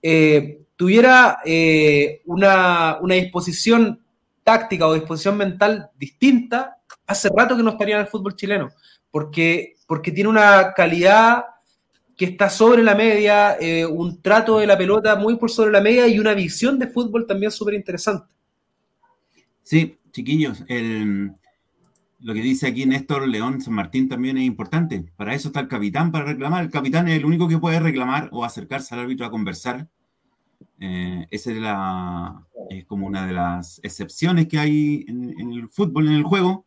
eh, 0.00 0.62
tuviera 0.76 1.40
eh, 1.44 2.22
una, 2.26 2.98
una, 3.00 3.14
disposición 3.14 4.02
táctica 4.42 4.86
o 4.86 4.94
disposición 4.94 5.36
mental 5.36 5.90
distinta, 5.98 6.78
hace 7.06 7.28
rato 7.34 7.56
que 7.56 7.62
no 7.62 7.70
estaría 7.70 7.96
en 7.96 8.02
el 8.02 8.08
fútbol 8.08 8.36
chileno, 8.36 8.70
porque, 9.10 9.76
porque 9.86 10.12
tiene 10.12 10.30
una 10.30 10.72
calidad 10.74 11.44
que 12.16 12.26
está 12.26 12.48
sobre 12.50 12.82
la 12.82 12.94
media, 12.94 13.56
eh, 13.60 13.86
un 13.86 14.20
trato 14.20 14.58
de 14.58 14.66
la 14.66 14.78
pelota 14.78 15.16
muy 15.16 15.36
por 15.36 15.50
sobre 15.50 15.72
la 15.72 15.80
media 15.80 16.06
y 16.06 16.18
una 16.18 16.34
visión 16.34 16.78
de 16.78 16.86
fútbol 16.86 17.26
también 17.26 17.50
súper 17.50 17.74
interesante. 17.74 18.26
Sí, 19.62 19.98
chiquillos, 20.12 20.62
lo 22.22 22.34
que 22.34 22.40
dice 22.40 22.68
aquí 22.68 22.86
Néstor 22.86 23.26
León 23.26 23.60
San 23.60 23.74
Martín 23.74 24.08
también 24.08 24.38
es 24.38 24.44
importante. 24.44 25.04
Para 25.16 25.34
eso 25.34 25.48
está 25.48 25.60
el 25.60 25.68
capitán, 25.68 26.12
para 26.12 26.26
reclamar. 26.26 26.62
El 26.62 26.70
capitán 26.70 27.08
es 27.08 27.18
el 27.18 27.24
único 27.24 27.48
que 27.48 27.58
puede 27.58 27.80
reclamar 27.80 28.28
o 28.32 28.44
acercarse 28.44 28.94
al 28.94 29.00
árbitro 29.00 29.26
a 29.26 29.30
conversar. 29.30 29.88
Eh, 30.78 31.26
esa 31.30 31.50
es, 31.50 31.56
la, 31.58 32.46
como 32.86 33.06
una 33.06 33.26
de 33.26 33.32
las 33.32 33.80
excepciones 33.82 34.46
que 34.46 34.58
hay 34.58 35.04
en, 35.08 35.52
el 35.52 35.68
fútbol, 35.68 36.06
en 36.06 36.14
el 36.14 36.22
juego. 36.22 36.64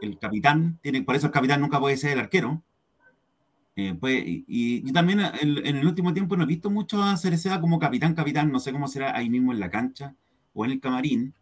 El, 0.00 0.18
capitán, 0.18 0.78
tiene, 0.82 1.02
por 1.02 1.16
eso 1.16 1.26
el 1.26 1.32
capitán 1.32 1.60
nunca 1.60 1.80
puede 1.80 1.96
ser 1.96 2.12
el 2.12 2.20
arquero. 2.20 2.62
Eh, 3.76 3.94
pues, 3.98 4.22
y, 4.26 4.82
yo 4.84 4.92
también 4.92 5.20
en, 5.40 5.76
el 5.76 5.86
último 5.86 6.12
tiempo 6.12 6.36
no 6.36 6.42
he 6.42 6.46
visto 6.46 6.68
mucho 6.68 7.02
a 7.02 7.16
Cereceda 7.16 7.60
como 7.60 7.78
capitán, 7.78 8.14
capitán, 8.14 8.50
no 8.50 8.58
sé 8.58 8.72
cómo 8.72 8.88
será 8.88 9.16
ahí 9.16 9.30
mismo 9.30 9.52
en 9.52 9.60
la 9.60 9.70
cancha 9.70 10.16
o 10.52 10.64
en 10.64 10.72
el 10.72 10.80
camarín, 10.80 11.32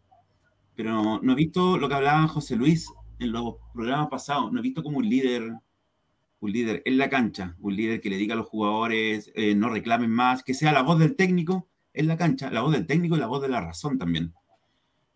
pero 0.75 1.19
no, 1.23 1.31
he 1.31 1.35
visto 1.35 1.79
lo 1.79 1.89
que 1.89 1.95
hablaba 1.95 2.27
José 2.27 2.55
Luis 2.55 2.93
en 3.17 3.31
los 3.31 3.55
programas 3.73 4.09
pasados, 4.09 4.51
no 4.51 4.59
he 4.59 4.61
visto 4.61 4.83
como 4.83 4.99
un 4.99 5.09
líder, 5.09 5.51
un 6.39 6.51
líder 6.51 6.83
en 6.85 6.99
la 6.99 7.09
cancha, 7.09 7.55
un 7.59 7.75
líder 7.75 8.01
que 8.01 8.11
le 8.11 8.17
diga 8.17 8.35
a 8.35 8.37
los 8.37 8.45
jugadores 8.45 9.31
eh, 9.33 9.55
no 9.55 9.69
reclamen 9.69 10.11
más, 10.11 10.43
que 10.43 10.53
sea 10.53 10.71
la 10.71 10.83
voz 10.83 10.99
del 10.99 11.15
técnico 11.15 11.67
en 11.93 12.07
la 12.07 12.17
cancha, 12.17 12.51
la 12.51 12.61
voz 12.61 12.73
del 12.73 12.85
técnico 12.85 13.15
y 13.15 13.19
la 13.19 13.25
voz 13.25 13.41
de 13.41 13.49
la 13.49 13.61
razón 13.61 13.97
también. 13.97 14.35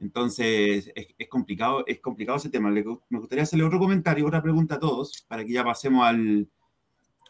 Entonces, 0.02 0.92
es, 0.96 1.28
complicado, 1.30 1.84
es 1.86 2.00
complicado 2.00 2.38
ese 2.38 2.50
tema. 2.50 2.72
me 2.72 3.20
gustaría 3.20 3.44
hacerle 3.44 3.66
otro 3.66 3.78
comentario, 3.78 4.26
otra 4.26 4.42
pregunta 4.42 4.76
a 4.76 4.80
todos, 4.80 5.24
para 5.28 5.46
que 5.46 5.54
ya 5.54 5.64
pasemos 5.64 6.04
al, 6.06 6.48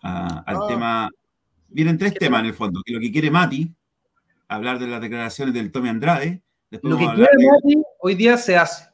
al 0.02 0.44
ah. 0.46 0.66
tema. 0.68 1.10
Vienen 1.68 1.98
tres 1.98 2.14
temas 2.14 2.40
en 2.40 2.48
el 2.48 2.54
fondo. 2.54 2.82
Que 2.86 2.94
lo 2.94 3.00
que 3.02 3.12
quiere 3.12 3.30
Mati, 3.30 3.74
hablar 4.48 4.80
de 4.80 4.88
las 4.88 5.02
declaraciones 5.02 5.54
del 5.54 5.72
Tommy 5.72 5.90
Andrade. 5.90 6.42
lo 6.70 6.98
que 6.98 7.06
quiere 7.06 7.30
Mati 7.52 7.84
hoy 8.00 8.16
día 8.16 8.38
se 8.38 8.56
hace. 8.56 8.86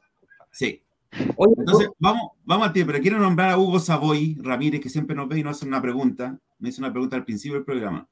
Sí. 0.51 0.81
Entonces, 1.11 1.89
vamos, 1.99 2.31
vamos 2.45 2.67
al 2.67 2.73
tiempo. 2.73 2.91
Pero 2.91 3.01
quiero 3.01 3.19
nombrar 3.19 3.51
a 3.51 3.59
Hugo 3.59 3.79
Savoy 3.79 4.37
Ramírez, 4.41 4.81
que 4.81 4.89
siempre 4.89 5.15
nos 5.15 5.29
ve 5.29 5.39
y 5.39 5.43
nos 5.43 5.57
hace 5.57 5.67
una 5.67 5.81
pregunta. 5.81 6.39
Me 6.57 6.69
hizo 6.69 6.81
una 6.81 6.91
pregunta 6.91 7.15
al 7.15 7.25
principio 7.25 7.55
del 7.55 7.65
programa. 7.65 8.07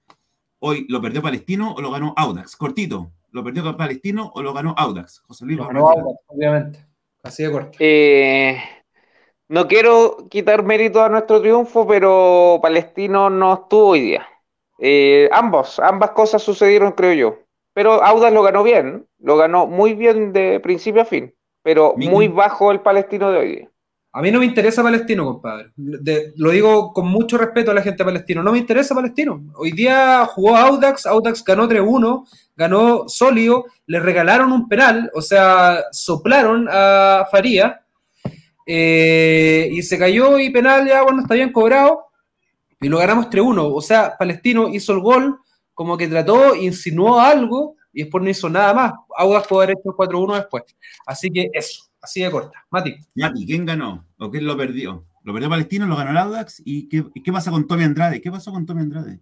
Hoy, 0.59 0.85
¿lo 0.89 1.01
perdió 1.01 1.23
Palestino 1.23 1.73
o 1.73 1.81
lo 1.81 1.91
ganó 1.91 2.13
Audax? 2.15 2.55
Cortito. 2.55 3.11
¿Lo 3.35 3.43
perdió 3.43 3.75
Palestino 3.75 4.31
o 4.33 4.41
lo 4.41 4.53
ganó 4.53 4.73
Audax? 4.77 5.19
José 5.27 5.43
Luis. 5.43 5.57
Lo 5.57 5.67
ganó 5.67 5.89
Audax, 5.89 6.19
obviamente. 6.27 6.79
Así 7.21 7.43
de 7.43 7.51
corto. 7.51 7.77
Eh, 7.81 8.57
no 9.49 9.67
quiero 9.67 10.29
quitar 10.29 10.63
mérito 10.63 11.03
a 11.03 11.09
nuestro 11.09 11.41
triunfo, 11.41 11.85
pero 11.85 12.59
Palestino 12.61 13.29
no 13.29 13.55
estuvo 13.55 13.87
hoy 13.87 13.99
día. 13.99 14.25
Eh, 14.79 15.27
ambos, 15.33 15.79
ambas 15.79 16.11
cosas 16.11 16.43
sucedieron, 16.43 16.93
creo 16.93 17.11
yo. 17.11 17.39
Pero 17.73 18.01
Audas 18.01 18.31
lo 18.31 18.41
ganó 18.41 18.63
bien, 18.63 19.05
lo 19.19 19.35
ganó 19.35 19.67
muy 19.67 19.95
bien 19.95 20.31
de 20.31 20.61
principio 20.61 21.01
a 21.01 21.05
fin, 21.05 21.35
pero 21.61 21.93
muy 21.97 22.29
bajo 22.29 22.71
el 22.71 22.79
palestino 22.79 23.31
de 23.31 23.37
hoy 23.37 23.51
día. 23.53 23.69
A 24.17 24.21
mí 24.21 24.31
no 24.31 24.39
me 24.39 24.45
interesa 24.45 24.81
Palestino, 24.81 25.25
compadre. 25.25 25.71
lo 25.75 26.49
digo 26.51 26.93
con 26.93 27.05
mucho 27.05 27.37
respeto 27.37 27.71
a 27.71 27.73
la 27.73 27.81
gente 27.81 28.05
palestino. 28.05 28.41
No 28.41 28.53
me 28.53 28.59
interesa 28.59 28.95
Palestino. 28.95 29.43
Hoy 29.55 29.73
día 29.73 30.25
jugó 30.27 30.55
Audax, 30.55 31.05
Audax 31.05 31.43
ganó 31.43 31.67
3-1, 31.67 32.25
ganó 32.55 33.09
sólido, 33.09 33.65
le 33.87 33.99
regalaron 33.99 34.53
un 34.53 34.69
penal, 34.69 35.11
o 35.13 35.21
sea, 35.21 35.83
soplaron 35.91 36.65
a 36.71 37.27
Faría 37.29 37.81
eh, 38.65 39.67
y 39.69 39.81
se 39.81 39.99
cayó 39.99 40.39
y 40.39 40.49
penal 40.49 40.87
ya, 40.87 41.03
bueno, 41.03 41.19
está 41.19 41.33
bien 41.33 41.51
cobrado. 41.51 42.05
Y 42.79 42.87
lo 42.87 42.99
ganamos 42.99 43.29
3-1. 43.29 43.69
O 43.69 43.81
sea, 43.81 44.15
Palestino 44.17 44.69
hizo 44.69 44.93
el 44.93 45.01
gol, 45.01 45.39
como 45.73 45.97
que 45.97 46.07
trató, 46.07 46.55
insinuó 46.55 47.19
algo 47.19 47.75
y 47.91 48.03
después 48.03 48.23
no 48.23 48.29
hizo 48.29 48.49
nada 48.49 48.73
más. 48.73 48.93
Audas 49.17 49.45
pudo 49.45 49.59
haber 49.59 49.71
hecho 49.71 49.89
el 49.89 50.07
4-1 50.07 50.35
después. 50.35 50.63
Así 51.05 51.29
que 51.29 51.49
eso, 51.51 51.83
así 52.05 52.21
de 52.21 52.31
corta. 52.31 52.65
Mati. 52.71 52.95
Mati, 53.15 53.45
¿quién 53.45 53.65
ganó? 53.65 54.07
¿O 54.17 54.31
quién 54.31 54.45
lo 54.45 54.55
perdió? 54.55 55.05
¿Lo 55.23 55.33
perdió 55.33 55.49
Palestino? 55.49 55.85
¿Lo 55.85 55.95
ganó 55.95 56.11
el 56.11 56.17
Audax? 56.17 56.61
¿Y 56.63 56.87
qué, 56.87 57.03
qué 57.23 57.31
pasa 57.31 57.51
con 57.51 57.67
Tommy 57.67 57.83
Andrade? 57.83 58.21
¿Qué 58.21 58.31
pasó 58.31 58.51
con 58.51 58.65
Tommy 58.65 58.81
Andrade? 58.81 59.19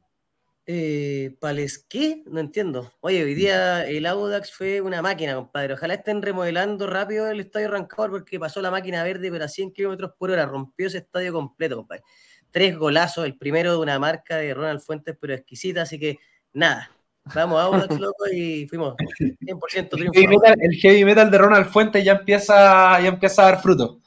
Eh, 0.65 1.35
¿Pales 1.41 1.85
qué? 1.89 2.23
No 2.25 2.39
entiendo. 2.39 2.93
Oye, 3.01 3.23
hoy 3.23 3.33
día 3.33 3.85
el 3.85 4.05
Audax 4.05 4.53
fue 4.53 4.79
una 4.79 5.01
máquina, 5.01 5.35
compadre. 5.35 5.73
Ojalá 5.73 5.95
estén 5.95 6.21
remodelando 6.21 6.87
rápido 6.87 7.29
el 7.29 7.41
estadio 7.41 7.69
Rancor 7.69 8.11
porque 8.11 8.39
pasó 8.39 8.61
la 8.61 8.71
máquina 8.71 9.03
verde, 9.03 9.29
pero 9.29 9.43
a 9.43 9.49
100 9.49 9.73
kilómetros 9.73 10.11
por 10.17 10.31
hora. 10.31 10.45
Rompió 10.45 10.87
ese 10.87 10.99
estadio 10.99 11.33
completo, 11.33 11.75
compadre. 11.75 12.03
Tres 12.51 12.77
golazos, 12.77 13.25
el 13.25 13.37
primero 13.37 13.71
de 13.71 13.77
una 13.79 13.99
marca 13.99 14.37
de 14.37 14.53
Ronald 14.53 14.79
Fuentes, 14.79 15.17
pero 15.19 15.33
exquisita. 15.33 15.81
Así 15.81 15.99
que 15.99 16.19
nada, 16.53 16.91
vamos 17.33 17.59
a 17.59 17.63
Audax, 17.63 17.99
loco, 17.99 18.25
y 18.31 18.67
fuimos 18.67 18.95
100% 19.19 19.89
triunfo. 19.89 20.19
El 20.59 20.75
heavy, 20.75 21.05
metal, 21.05 21.31
de 21.31 21.37
Ronald 21.37 21.67
Fuentes 21.67 22.03
ya 22.03 22.13
empieza, 22.13 22.99
ya 23.01 23.07
empieza 23.07 23.43
a 23.43 23.51
dar 23.51 23.61
fruto. 23.61 24.01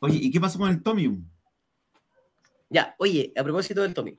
Oye, 0.00 0.18
¿y 0.20 0.30
qué 0.30 0.40
pasó 0.40 0.58
con 0.58 0.70
el 0.70 0.82
Tommy? 0.82 1.18
Ya, 2.68 2.94
oye, 2.98 3.32
a 3.36 3.42
propósito 3.42 3.82
del 3.82 3.94
Tommy. 3.94 4.18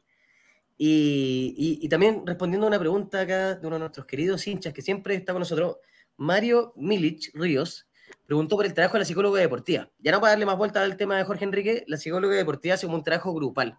Y, 0.78 1.88
también 1.90 2.26
respondiendo 2.26 2.66
a 2.66 2.70
una 2.70 2.80
pregunta 2.80 3.22
acá 3.22 3.56
de 3.56 3.68
uno 3.68 3.76
de 3.76 3.82
nuestros 3.82 4.06
queridos 4.06 4.46
hinchas 4.48 4.74
que 4.74 4.82
siempre 4.82 5.16
está 5.16 5.32
con 5.34 5.40
nosotros, 5.40 5.78
Mario 6.18 6.74
Milich 6.76 7.32
Ríos 7.34 7.88
preguntó 8.26 8.56
por 8.56 8.66
el 8.66 8.74
trabajo 8.74 8.94
de 8.94 9.00
la 9.00 9.06
psicóloga 9.06 9.40
deportiva. 9.40 9.90
Ya 10.00 10.12
no 10.12 10.20
para 10.20 10.32
darle 10.32 10.46
más 10.46 10.58
vuelta 10.58 10.82
al 10.82 10.98
tema 10.98 11.18
de 11.18 11.24
Jorge 11.24 11.46
Enrique, 11.46 11.84
la 11.88 11.98
psicóloga 11.98 12.36
deportiva 12.36 12.76
hace 12.76 12.88
un 12.88 13.04
trabajo 13.04 13.34
grupal. 13.34 13.78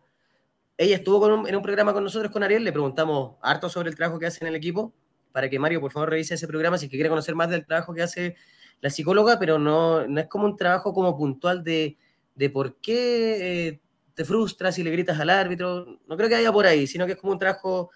Ella 0.79 0.97
estuvo 0.97 1.47
en 1.47 1.57
un 1.57 1.62
programa 1.62 1.95
con 1.95 2.05
nosotros, 2.05 2.31
con 2.31 2.43
Ariel, 2.43 2.62
le 2.62 2.72
preguntamos 2.72 3.37
harto 3.41 3.68
sobre 3.70 3.89
el 3.89 3.97
trabajo 3.97 4.18
que 4.18 4.27
hace 4.27 4.45
en 4.45 4.49
el 4.49 4.55
equipo, 4.55 4.93
para 5.33 5.49
que 5.49 5.59
Mario, 5.59 5.81
por 5.81 5.91
favor, 5.91 6.11
revise 6.11 6.35
ese 6.35 6.47
programa 6.47 6.77
si 6.77 6.89
quiere 6.89 7.09
conocer 7.09 7.35
más 7.35 7.49
del 7.49 7.64
trabajo 7.64 7.95
que 7.95 8.03
hace 8.03 8.37
la 8.81 8.91
psicóloga, 8.91 9.39
pero 9.39 9.59
no, 9.59 10.07
no 10.07 10.20
es 10.20 10.27
como 10.29 10.45
un 10.45 10.57
trabajo 10.57 10.93
como 10.93 11.16
puntual 11.16 11.64
de, 11.64 11.97
de 12.35 12.51
por 12.51 12.77
qué 12.81 13.68
eh, 13.68 13.81
te 14.14 14.24
frustras 14.24 14.79
y 14.79 14.83
le 14.83 14.91
gritas 14.91 15.18
al 15.18 15.31
árbitro. 15.31 15.99
No 16.07 16.16
creo 16.16 16.29
que 16.29 16.37
haya 16.37 16.53
por 16.53 16.66
ahí, 16.66 16.87
sino 16.87 17.07
que 17.07 17.12
es 17.12 17.18
como 17.18 17.33
un 17.33 17.39
trabajo 17.39 17.91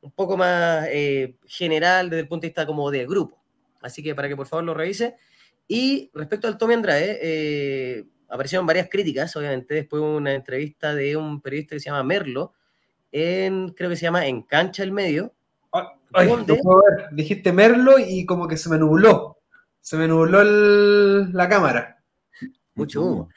un 0.00 0.10
poco 0.10 0.36
más 0.36 0.86
eh, 0.90 1.36
general 1.46 2.10
desde 2.10 2.20
el 2.20 2.28
punto 2.28 2.42
de 2.42 2.48
vista 2.48 2.66
como 2.66 2.90
de 2.90 3.06
grupo. 3.06 3.42
Así 3.82 4.02
que 4.02 4.14
para 4.14 4.28
que 4.28 4.36
por 4.36 4.46
favor 4.46 4.64
lo 4.64 4.74
revise. 4.74 5.16
Y 5.68 6.10
respecto 6.14 6.48
al 6.48 6.58
Tommy 6.58 6.74
Andrade, 6.74 7.18
eh, 7.22 8.04
aparecieron 8.32 8.66
varias 8.66 8.88
críticas, 8.88 9.36
obviamente, 9.36 9.74
después 9.74 10.02
de 10.02 10.08
una 10.08 10.32
entrevista 10.32 10.94
de 10.94 11.16
un 11.18 11.42
periodista 11.42 11.76
que 11.76 11.80
se 11.80 11.90
llama 11.90 12.02
Merlo, 12.02 12.54
en, 13.12 13.68
creo 13.68 13.90
que 13.90 13.96
se 13.96 14.06
llama 14.06 14.26
En 14.26 14.42
Cancha 14.42 14.82
el 14.82 14.90
Medio. 14.90 15.34
Ay, 16.14 16.30
Dijiste 17.12 17.52
Merlo 17.52 17.98
y 17.98 18.24
como 18.24 18.48
que 18.48 18.56
se 18.56 18.70
me 18.70 18.78
nubló. 18.78 19.38
Se 19.80 19.98
me 19.98 20.08
nubló 20.08 20.42
la 20.44 21.48
cámara. 21.48 22.02
Mucho 22.74 23.02
humo. 23.02 23.28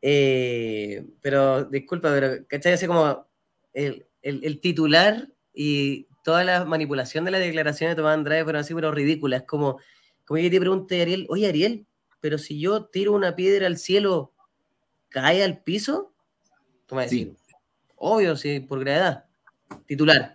Eh, 0.00 1.04
pero 1.20 1.64
disculpa, 1.64 2.08
pero 2.10 2.46
¿cachai? 2.46 2.72
Así 2.72 2.86
como 2.86 3.26
el, 3.74 4.60
titular 4.62 5.28
y 5.52 6.06
toda 6.24 6.42
la 6.42 6.64
manipulación 6.64 7.26
de 7.26 7.32
la 7.32 7.38
declaración 7.38 7.90
de 7.90 7.96
Tomás 7.96 8.14
Andrade 8.14 8.44
fueron 8.44 8.60
así, 8.60 8.74
pero 8.74 8.92
ridículas. 8.92 9.42
Como, 9.42 9.78
como 10.24 10.40
que 10.40 10.50
te 10.50 10.60
pregunte 10.60 11.02
Ariel, 11.02 11.26
oye 11.28 11.48
Ariel, 11.48 11.86
pero 12.20 12.38
si 12.38 12.60
yo 12.60 12.86
tiro 12.86 13.12
una 13.12 13.36
piedra 13.36 13.66
al 13.66 13.78
cielo, 13.78 14.34
¿cae 15.08 15.42
al 15.42 15.62
piso? 15.62 16.14
Tú 16.86 16.94
me 16.94 17.04
decís, 17.04 17.28
obvio, 17.96 18.36
sí, 18.36 18.60
por 18.60 18.80
gravedad. 18.80 19.24
Titular, 19.86 20.34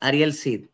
Ariel 0.00 0.34
Cid. 0.34 0.68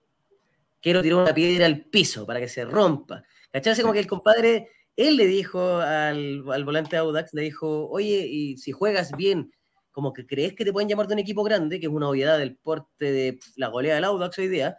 Quiero 0.80 1.02
tirar 1.02 1.20
una 1.22 1.34
piedra 1.34 1.66
al 1.66 1.80
piso 1.82 2.26
para 2.26 2.40
que 2.40 2.48
se 2.48 2.64
rompa. 2.64 3.24
¿Cachai? 3.50 3.72
Así 3.72 3.82
como 3.82 3.92
que 3.92 4.00
el 4.00 4.06
compadre 4.06 4.70
él 4.96 5.16
le 5.16 5.26
dijo 5.26 5.78
al, 5.78 6.42
volante 6.42 6.96
Audax, 6.96 7.34
le 7.34 7.42
dijo, 7.42 7.88
oye, 7.88 8.26
y 8.26 8.56
si 8.56 8.72
juegas 8.72 9.14
bien, 9.16 9.52
como 9.92 10.12
que 10.12 10.26
crees 10.26 10.54
que 10.54 10.64
te 10.64 10.72
pueden 10.72 10.88
llamar 10.88 11.06
de 11.06 11.14
un 11.14 11.20
equipo 11.20 11.42
grande, 11.42 11.78
que 11.78 11.86
es 11.86 11.92
una 11.92 12.08
obviedad 12.08 12.38
del 12.38 12.56
porte 12.56 13.12
de 13.12 13.38
la 13.56 13.68
goleada 13.68 13.96
del 13.96 14.04
Audax 14.04 14.38
hoy 14.38 14.48
día, 14.48 14.76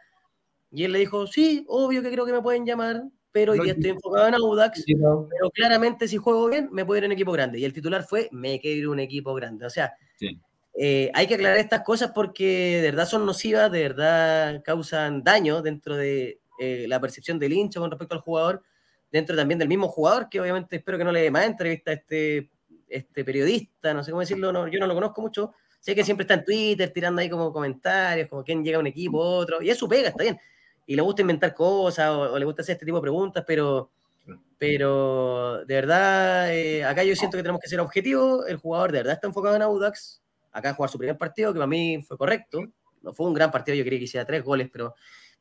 y 0.72 0.84
él 0.84 0.92
le 0.92 1.00
dijo, 1.00 1.28
sí, 1.28 1.66
obvio 1.68 2.02
que 2.02 2.12
creo 2.12 2.26
que 2.26 2.34
me 2.34 2.42
pueden 2.42 2.66
llamar, 2.66 3.04
pero 3.38 3.52
hoy 3.52 3.60
día 3.60 3.74
estoy 3.74 3.92
enfocado 3.92 4.28
en 4.30 4.34
Audax, 4.34 4.84
pero 4.88 5.52
claramente 5.54 6.08
si 6.08 6.18
juego 6.18 6.50
bien, 6.50 6.70
me 6.72 6.84
puedo 6.84 6.98
ir 6.98 7.04
a 7.04 7.08
un 7.08 7.12
equipo 7.12 7.32
grande. 7.32 7.60
Y 7.60 7.66
el 7.66 7.72
titular 7.72 8.04
fue, 8.04 8.30
me 8.32 8.60
quiero 8.60 8.78
ir 8.80 8.86
a 8.86 8.90
un 8.90 9.00
equipo 9.00 9.32
grande. 9.36 9.64
O 9.68 9.70
sea, 9.70 9.94
eh, 10.74 11.12
hay 11.14 11.28
que 11.28 11.36
aclarar 11.36 11.58
estas 11.58 11.84
cosas 11.84 12.12
porque 12.16 12.82
de 12.82 12.90
verdad 12.90 13.06
son 13.06 13.28
nocivas, 13.28 13.72
de 13.72 13.80
verdad 13.84 14.64
causan 14.66 15.24
daño 15.24 15.62
dentro 15.62 15.96
de 15.96 16.40
eh, 16.60 16.86
la 16.88 17.00
percepción 17.00 17.38
del 17.38 17.54
hincha 17.54 17.80
con 17.80 17.92
respecto 17.92 18.16
al 18.16 18.22
jugador 18.22 18.64
dentro 19.12 19.36
también 19.36 19.60
del 19.60 19.68
mismo 19.68 19.88
jugador, 19.88 20.30
que 20.30 20.42
obviamente 20.42 20.78
espero 20.78 20.98
que 20.98 21.04
no 21.04 21.12
le 21.12 21.22
dé 21.22 21.30
más 21.30 21.46
entrevista 21.46 21.92
a 21.92 21.94
este, 21.94 22.50
este 22.88 23.24
periodista, 23.24 23.94
no 23.94 24.04
sé 24.04 24.10
cómo 24.10 24.22
decirlo, 24.22 24.68
yo 24.68 24.80
no 24.80 24.88
lo 24.88 24.96
conozco 24.96 25.22
mucho, 25.22 25.54
sé 25.80 25.94
que 25.94 26.04
siempre 26.04 26.24
está 26.24 26.34
en 26.34 26.44
Twitter 26.44 26.92
tirando 26.92 27.22
ahí 27.22 27.30
como 27.30 27.54
comentarios, 27.54 28.28
como 28.28 28.44
quién 28.44 28.64
llega 28.64 28.78
a 28.78 28.82
un 28.82 28.88
equipo, 28.88 29.20
otro, 29.20 29.62
y 29.62 29.70
es 29.70 29.78
su 29.78 29.88
pega, 29.88 30.10
está 30.10 30.24
bien, 30.24 30.40
y 30.88 30.96
le 30.96 31.02
gusta 31.02 31.22
inventar 31.22 31.54
cosas 31.54 32.10
o, 32.10 32.40
le 32.40 32.46
gusta 32.46 32.64
hacer 32.64 32.74
este 32.74 32.86
tipo 32.86 32.98
de 32.98 33.02
preguntas, 33.02 33.44
pero, 33.46 33.92
pero 34.58 35.64
de 35.66 35.76
verdad, 35.76 36.56
eh, 36.56 36.84
acá 36.84 37.04
yo 37.04 37.16
siento 37.16 37.38
que 37.38 37.44
tenemos 37.44 37.62
que 37.62 37.68
ser 37.68 37.82
objetivos, 37.82 38.48
el 38.48 38.58
jugador 38.58 38.92
de 38.92 39.00
verdad 39.00 39.14
está 39.14 39.28
enfocado 39.28 39.56
en 39.58 39.62
Audax, 39.62 40.24
acá 40.52 40.74
jugar 40.74 40.90
su 40.90 40.98
primer 40.98 41.18
partido, 41.18 41.54
que 41.54 41.60
para 41.60 41.68
mí 41.68 42.02
fue 42.02 42.18
correcto. 42.18 42.62
No 43.02 43.14
fue 43.14 43.28
un 43.28 43.34
gran 43.34 43.52
partido, 43.52 43.76
yo 43.76 43.84
quería 43.84 44.00
que 44.00 44.06
hiciera 44.06 44.26
tres 44.26 44.44
goles, 44.44 44.70
pero 44.72 44.96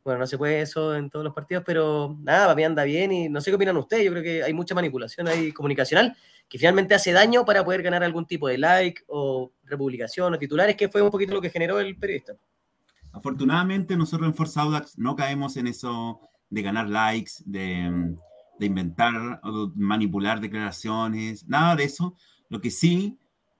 bueno, 0.04 0.20
no 0.20 0.26
se 0.26 0.36
puede 0.36 0.60
eso 0.60 0.94
en 0.94 1.08
todos 1.10 1.24
los 1.24 1.34
partidos, 1.34 1.64
pero 1.64 2.16
nada, 2.20 2.46
para 2.46 2.54
mí 2.54 2.64
anda 2.64 2.84
bien 2.84 3.10
y 3.12 3.28
no 3.28 3.40
sé 3.40 3.50
qué 3.50 3.56
opinan 3.56 3.76
ustedes, 3.76 4.04
yo 4.04 4.10
creo 4.12 4.22
que 4.22 4.42
hay 4.42 4.52
mucha 4.52 4.74
manipulación 4.74 5.26
ahí 5.26 5.52
comunicacional 5.52 6.16
que 6.48 6.58
finalmente 6.58 6.94
hace 6.94 7.12
daño 7.12 7.44
para 7.44 7.64
poder 7.64 7.82
ganar 7.82 8.04
algún 8.04 8.26
tipo 8.26 8.46
de 8.46 8.58
like 8.58 9.02
o 9.08 9.52
republicación 9.64 10.34
o 10.34 10.38
titulares, 10.38 10.76
que 10.76 10.88
fue 10.88 11.02
un 11.02 11.10
poquito 11.10 11.34
lo 11.34 11.40
que 11.40 11.50
generó 11.50 11.80
el 11.80 11.96
periodista. 11.96 12.34
Afortunadamente 13.16 13.96
nosotros 13.96 14.28
en 14.28 14.34
Forza 14.34 14.60
Audax 14.60 14.98
no 14.98 15.16
caemos 15.16 15.56
en 15.56 15.68
eso 15.68 16.20
de 16.50 16.60
ganar 16.60 16.88
likes, 16.88 17.32
de, 17.46 18.14
de 18.58 18.66
inventar 18.66 19.40
o 19.42 19.72
manipular 19.74 20.40
declaraciones, 20.40 21.48
nada 21.48 21.74
de 21.76 21.84
eso. 21.84 22.14
Lo 22.50 22.60
que 22.60 22.70
sí 22.70 23.18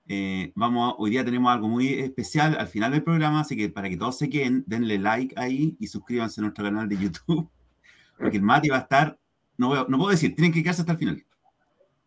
eh, 0.09 0.53
vamos, 0.55 0.95
hoy 0.99 1.11
día 1.11 1.25
tenemos 1.25 1.51
algo 1.53 1.69
muy 1.69 1.95
especial 1.95 2.57
al 2.59 2.69
final 2.69 2.93
del 2.93 3.03
programa, 3.03 3.41
así 3.41 3.57
que 3.57 3.71
para 3.71 3.89
que 3.89 3.97
todos 3.97 4.19
se 4.19 4.29
queden, 4.29 4.63
denle 4.67 4.99
like 4.99 5.35
ahí 5.37 5.77
y 5.81 5.87
suscríbanse 5.89 6.41
a 6.41 6.43
nuestro 6.43 6.65
canal 6.65 6.89
de 6.89 6.99
YouTube, 6.99 7.49
porque 8.19 8.37
el 8.37 8.43
Mati 8.43 8.69
va 8.69 8.77
a 8.77 8.81
estar, 8.81 9.19
no, 9.57 9.87
no 9.89 9.99
puedo 9.99 10.11
decir, 10.11 10.35
tienen 10.35 10.53
que 10.53 10.63
quedarse 10.63 10.83
hasta 10.83 10.93
el 10.93 10.99
final. 10.99 11.27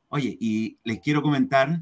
Oye, 0.08 0.38
y 0.40 0.78
les 0.84 1.00
quiero 1.00 1.22
comentar, 1.24 1.80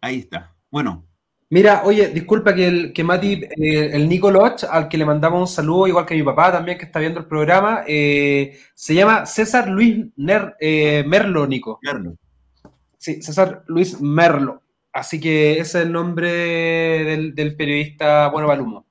ahí 0.00 0.18
está. 0.20 0.56
Bueno. 0.70 1.04
Mira, 1.50 1.82
oye, 1.84 2.08
disculpa 2.08 2.54
que, 2.54 2.66
el, 2.66 2.92
que 2.92 3.02
Mati, 3.02 3.44
eh, 3.56 3.90
el 3.94 4.06
Nico 4.06 4.30
al 4.70 4.88
que 4.88 4.98
le 4.98 5.06
mandamos 5.06 5.40
un 5.40 5.46
saludo, 5.46 5.86
igual 5.86 6.04
que 6.04 6.14
mi 6.14 6.22
papá 6.22 6.52
también, 6.52 6.76
que 6.76 6.84
está 6.84 6.98
viendo 6.98 7.20
el 7.20 7.26
programa, 7.26 7.84
eh, 7.86 8.58
se 8.74 8.94
llama 8.94 9.24
César 9.24 9.68
Luis 9.68 10.06
Merlo, 10.16 11.46
Nico. 11.46 11.78
Merlo. 11.82 12.16
Sí, 12.98 13.22
César 13.22 13.62
Luis 13.66 13.98
Merlo. 14.00 14.60
Así 14.92 15.20
que 15.20 15.52
ese 15.52 15.78
es 15.78 15.86
el 15.86 15.92
nombre 15.92 16.30
del, 16.30 17.56
periodista 17.56 18.28
Bueno 18.28 18.48
Balumo. 18.48 18.84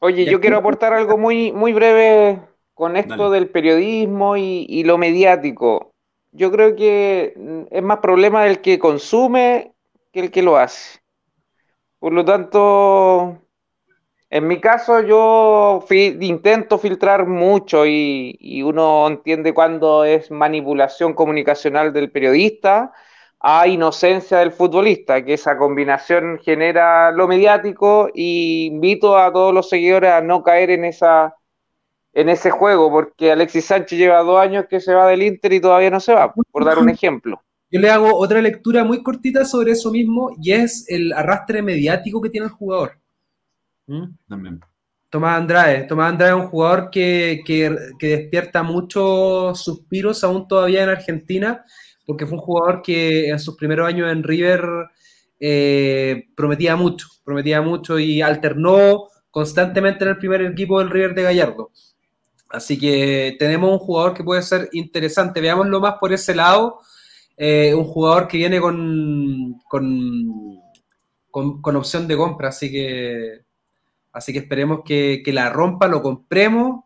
Oye, 0.00 0.24
yo 0.24 0.40
quiero 0.40 0.58
aportar 0.58 0.92
algo 0.92 1.18
muy, 1.18 1.50
muy 1.50 1.72
breve 1.72 2.40
con 2.74 2.96
esto 2.96 3.30
del 3.30 3.48
periodismo 3.48 4.36
y, 4.36 4.84
lo 4.84 4.98
mediático. 4.98 5.90
Yo 6.30 6.52
creo 6.52 6.76
que 6.76 7.66
es 7.70 7.82
más 7.82 7.98
problema 7.98 8.44
del 8.44 8.60
que 8.60 8.78
consume 8.78 9.72
que 10.12 10.20
el 10.20 10.30
que 10.30 10.42
lo 10.42 10.56
hace. 10.56 11.00
Por 11.98 12.12
lo 12.12 12.24
tanto, 12.24 13.38
en 14.30 14.46
mi 14.46 14.60
caso 14.60 15.00
yo 15.00 15.84
intento 15.90 16.78
filtrar 16.78 17.26
mucho 17.26 17.86
y, 17.86 18.62
uno 18.62 19.08
entiende 19.08 19.54
cuándo 19.54 20.04
es 20.04 20.30
manipulación 20.30 21.14
comunicacional 21.14 21.92
del 21.92 22.10
periodista 22.10 22.92
a 23.40 23.66
inocencia 23.68 24.38
del 24.38 24.52
futbolista, 24.52 25.24
que 25.24 25.34
esa 25.34 25.56
combinación 25.56 26.38
genera 26.42 27.12
lo 27.12 27.28
mediático 27.28 28.10
y 28.12 28.66
invito 28.66 29.16
a 29.16 29.32
todos 29.32 29.54
los 29.54 29.68
seguidores 29.68 30.10
a 30.10 30.20
no 30.20 30.42
caer 30.42 30.70
en 30.70 30.84
esa 30.84 31.36
en 32.14 32.28
ese 32.28 32.50
juego, 32.50 32.90
porque 32.90 33.30
Alexis 33.32 33.66
Sánchez 33.66 33.98
lleva 33.98 34.22
dos 34.22 34.40
años 34.40 34.66
que 34.68 34.80
se 34.80 34.92
va 34.94 35.06
del 35.06 35.22
Inter 35.22 35.52
y 35.52 35.60
todavía 35.60 35.90
no 35.90 36.00
se 36.00 36.14
va, 36.14 36.32
por 36.32 36.64
dar 36.64 36.78
un 36.78 36.88
ejemplo. 36.88 37.40
Yo 37.70 37.80
le 37.80 37.90
hago 37.90 38.16
otra 38.16 38.40
lectura 38.40 38.84
muy 38.84 39.02
cortita 39.02 39.44
sobre 39.44 39.72
eso 39.72 39.90
mismo 39.90 40.30
y 40.40 40.52
es 40.52 40.86
el 40.88 41.12
arrastre 41.12 41.62
mediático 41.62 42.20
que 42.20 42.30
tiene 42.30 42.46
el 42.46 42.52
jugador. 42.52 42.98
¿Mm? 43.86 44.04
También. 44.28 44.60
Tomás 45.10 45.38
Andrade. 45.38 45.84
Tomás 45.84 46.12
Andrade 46.12 46.32
es 46.32 46.44
un 46.44 46.48
jugador 46.48 46.90
que, 46.90 47.40
que, 47.44 47.76
que 47.98 48.06
despierta 48.08 48.62
muchos 48.62 49.62
suspiros 49.62 50.22
aún 50.24 50.46
todavía 50.48 50.82
en 50.82 50.90
Argentina 50.90 51.64
porque 52.08 52.26
fue 52.26 52.38
un 52.38 52.42
jugador 52.42 52.80
que 52.80 53.28
en 53.28 53.38
sus 53.38 53.54
primeros 53.54 53.86
años 53.86 54.10
en 54.10 54.22
River 54.22 54.62
eh, 55.38 56.24
prometía 56.34 56.74
mucho, 56.74 57.06
prometía 57.22 57.60
mucho 57.60 57.98
y 57.98 58.22
alternó 58.22 59.08
constantemente 59.30 60.04
en 60.04 60.10
el 60.12 60.16
primer 60.16 60.40
equipo 60.40 60.78
del 60.78 60.88
River 60.88 61.14
de 61.14 61.24
Gallardo. 61.24 61.70
Así 62.48 62.78
que 62.78 63.36
tenemos 63.38 63.70
un 63.70 63.78
jugador 63.78 64.14
que 64.14 64.24
puede 64.24 64.40
ser 64.40 64.70
interesante. 64.72 65.42
Veámoslo 65.42 65.80
más 65.80 65.96
por 66.00 66.10
ese 66.14 66.34
lado. 66.34 66.80
Eh, 67.38 67.72
un 67.72 67.84
jugador 67.84 68.26
que 68.26 68.36
viene 68.36 68.60
con, 68.60 69.60
con, 69.68 70.60
con, 71.30 71.76
opción 71.76 72.08
de 72.08 72.16
compra, 72.16 72.48
así 72.48 72.70
que, 72.70 73.44
así 74.12 74.32
que 74.32 74.40
esperemos 74.40 74.80
que, 74.84 75.22
que 75.24 75.32
la 75.32 75.48
rompa, 75.48 75.86
lo 75.86 76.02
compremos 76.02 76.84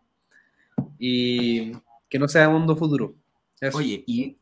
y 0.98 1.72
que 2.08 2.18
no 2.18 2.28
sea 2.28 2.50
mundo 2.50 2.76
futuro. 2.76 3.14
Oye, 3.72 4.04
y 4.06 4.36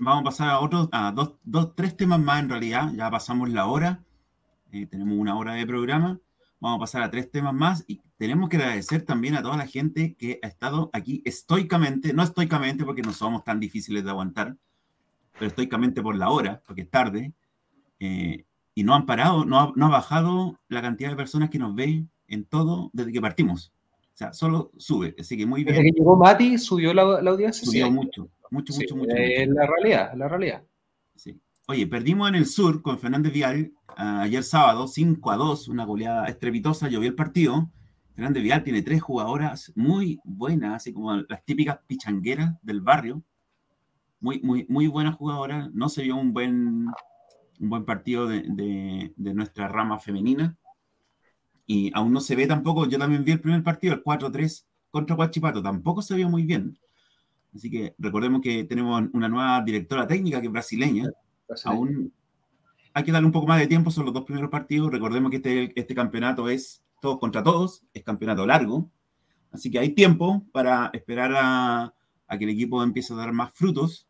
vamos 0.00 0.20
a 0.20 0.24
pasar 0.24 0.50
a 0.50 0.60
otros, 0.60 0.88
a 0.92 1.12
dos, 1.12 1.34
dos, 1.42 1.74
tres 1.74 1.96
temas 1.96 2.20
más 2.20 2.42
en 2.42 2.48
realidad. 2.48 2.92
Ya 2.94 3.10
pasamos 3.10 3.50
la 3.50 3.66
hora. 3.66 4.04
Eh, 4.70 4.86
tenemos 4.86 5.18
una 5.18 5.36
hora 5.36 5.54
de 5.54 5.66
programa. 5.66 6.20
Vamos 6.60 6.76
a 6.76 6.80
pasar 6.80 7.02
a 7.02 7.10
tres 7.10 7.30
temas 7.30 7.54
más 7.54 7.84
y 7.88 8.02
tenemos 8.18 8.48
que 8.50 8.58
agradecer 8.58 9.02
también 9.02 9.34
a 9.34 9.42
toda 9.42 9.56
la 9.56 9.66
gente 9.66 10.14
que 10.14 10.38
ha 10.42 10.46
estado 10.46 10.90
aquí 10.92 11.22
estoicamente, 11.24 12.12
no 12.12 12.22
estoicamente 12.22 12.84
porque 12.84 13.02
no 13.02 13.12
somos 13.12 13.44
tan 13.44 13.58
difíciles 13.58 14.04
de 14.04 14.10
aguantar, 14.10 14.56
pero 15.40 15.48
estoicamente 15.48 16.02
por 16.02 16.14
la 16.16 16.28
hora, 16.28 16.62
porque 16.66 16.82
es 16.82 16.90
tarde, 16.90 17.32
eh, 17.98 18.44
y 18.74 18.84
no 18.84 18.94
han 18.94 19.06
parado, 19.06 19.46
no 19.46 19.58
ha, 19.58 19.72
no 19.74 19.86
ha, 19.86 19.88
bajado 19.88 20.60
la 20.68 20.82
cantidad 20.82 21.08
de 21.08 21.16
personas 21.16 21.48
que 21.48 21.58
nos 21.58 21.74
ven 21.74 22.10
en 22.28 22.44
todo 22.44 22.90
desde 22.92 23.10
que 23.10 23.22
partimos. 23.22 23.72
O 24.12 24.16
sea, 24.20 24.34
solo 24.34 24.70
sube, 24.76 25.16
así 25.18 25.38
que 25.38 25.46
muy 25.46 25.64
bien. 25.64 25.76
Desde 25.76 25.90
que 25.90 25.98
llegó 25.98 26.14
Mati, 26.14 26.58
subió 26.58 26.92
la, 26.92 27.22
la 27.22 27.30
audiencia. 27.30 27.64
Subió 27.64 27.90
mucho. 27.90 28.28
Mucho, 28.50 28.74
mucho, 28.74 28.96
mucho. 28.96 29.16
Es 29.16 29.48
la 29.48 29.66
realidad, 29.66 30.12
la 30.14 30.28
realidad. 30.28 30.62
Sí. 31.14 31.40
Oye, 31.66 31.86
perdimos 31.86 32.28
en 32.28 32.34
el 32.34 32.44
sur 32.44 32.82
con 32.82 32.98
Fernández 32.98 33.32
Vial 33.32 33.72
ayer 33.96 34.44
sábado, 34.44 34.88
5 34.88 35.30
a 35.30 35.36
2, 35.36 35.68
una 35.68 35.86
goleada 35.86 36.26
estrepitosa, 36.26 36.88
llovió 36.90 37.08
el 37.08 37.14
partido. 37.14 37.70
Fernández 38.14 38.42
Vial 38.42 38.62
tiene 38.62 38.82
tres 38.82 39.00
jugadoras 39.00 39.72
muy 39.74 40.20
buenas, 40.22 40.74
así 40.74 40.92
como 40.92 41.16
las 41.16 41.42
típicas 41.46 41.78
pichangueras 41.86 42.60
del 42.60 42.82
barrio. 42.82 43.22
Muy, 44.20 44.40
muy, 44.42 44.66
muy 44.68 44.86
buenas 44.86 45.16
jugadoras. 45.16 45.72
No 45.72 45.88
se 45.88 46.02
vio 46.02 46.16
un 46.16 46.32
buen, 46.32 46.86
un 47.60 47.68
buen 47.68 47.84
partido 47.84 48.26
de, 48.26 49.12
de, 49.16 49.34
nuestra 49.34 49.68
rama 49.68 49.98
femenina. 49.98 50.56
Y 51.66 51.90
aún 51.94 52.12
no 52.12 52.20
se 52.20 52.36
ve 52.36 52.46
tampoco, 52.46 52.86
yo 52.86 52.98
también 52.98 53.24
vi 53.24 53.32
el 53.32 53.40
primer 53.40 53.62
partido, 53.62 53.94
el 53.94 54.02
4-3 54.02 54.64
contra 54.90 55.14
Guachipato, 55.14 55.62
tampoco 55.62 56.02
se 56.02 56.16
vio 56.16 56.28
muy 56.28 56.42
bien. 56.42 56.76
Así 57.54 57.70
que 57.70 57.94
recordemos 57.98 58.40
que 58.40 58.64
tenemos 58.64 59.04
una 59.12 59.28
nueva 59.28 59.62
directora 59.62 60.06
técnica 60.06 60.40
que 60.40 60.48
es 60.48 60.52
brasileña. 60.52 61.08
Aún 61.64 62.12
hay 62.92 63.04
que 63.04 63.12
darle 63.12 63.26
un 63.26 63.32
poco 63.32 63.46
más 63.46 63.60
de 63.60 63.66
tiempo, 63.66 63.90
son 63.90 64.04
los 64.04 64.14
dos 64.14 64.24
primeros 64.24 64.50
partidos. 64.50 64.90
Recordemos 64.90 65.30
que 65.30 65.36
este, 65.36 65.72
este 65.80 65.94
campeonato 65.94 66.48
es 66.48 66.82
todos 67.00 67.18
contra 67.18 67.42
todos, 67.42 67.84
es 67.94 68.02
campeonato 68.02 68.46
largo. 68.46 68.90
Así 69.52 69.70
que 69.70 69.78
hay 69.78 69.90
tiempo 69.90 70.44
para 70.52 70.90
esperar 70.92 71.32
a, 71.36 71.94
que 72.38 72.44
el 72.44 72.50
equipo 72.50 72.82
empiece 72.82 73.12
a 73.12 73.16
dar 73.16 73.32
más 73.32 73.52
frutos. 73.52 74.06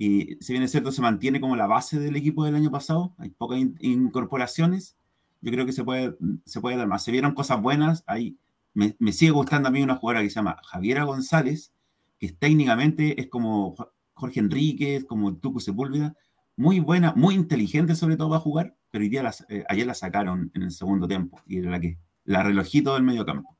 Y 0.00 0.36
si 0.40 0.52
bien 0.52 0.62
es 0.62 0.70
cierto, 0.70 0.92
se 0.92 1.02
mantiene 1.02 1.40
como 1.40 1.56
la 1.56 1.66
base 1.66 1.98
del 1.98 2.14
equipo 2.14 2.44
del 2.44 2.54
año 2.54 2.70
pasado, 2.70 3.14
hay 3.18 3.30
pocas 3.30 3.58
incorporaciones, 3.80 4.96
yo 5.40 5.50
creo 5.50 5.66
que 5.66 5.72
se 5.72 5.82
puede, 5.82 6.16
se 6.44 6.60
puede 6.60 6.76
dar 6.76 6.86
más. 6.86 7.02
Se 7.02 7.10
vieron 7.10 7.34
cosas 7.34 7.60
buenas, 7.60 8.04
ahí 8.06 8.38
me, 8.74 8.94
me 9.00 9.12
sigue 9.12 9.32
gustando 9.32 9.68
a 9.68 9.72
mí 9.72 9.82
una 9.82 9.96
jugadora 9.96 10.22
que 10.22 10.30
se 10.30 10.36
llama 10.36 10.56
Javiera 10.64 11.02
González, 11.02 11.72
que 12.20 12.30
técnicamente 12.32 13.20
es 13.20 13.26
como 13.26 13.74
Jorge 14.14 14.38
Enríquez, 14.38 15.04
como 15.04 15.36
Tucu 15.36 15.58
Sepúlveda, 15.58 16.14
muy 16.56 16.78
buena, 16.80 17.12
muy 17.16 17.34
inteligente 17.34 17.94
sobre 17.94 18.16
todo 18.16 18.30
para 18.30 18.40
jugar, 18.40 18.76
pero 18.90 19.02
hoy 19.02 19.08
día 19.08 19.28
eh, 19.48 19.64
ayer 19.68 19.86
la 19.86 19.94
sacaron 19.94 20.50
en 20.54 20.62
el 20.62 20.70
segundo 20.70 21.06
tiempo 21.06 21.40
y 21.46 21.58
era 21.58 21.70
la 21.70 21.80
que 21.80 21.98
la 22.24 22.42
relojito 22.42 22.94
del 22.94 23.02
medio 23.02 23.24
campo. 23.24 23.56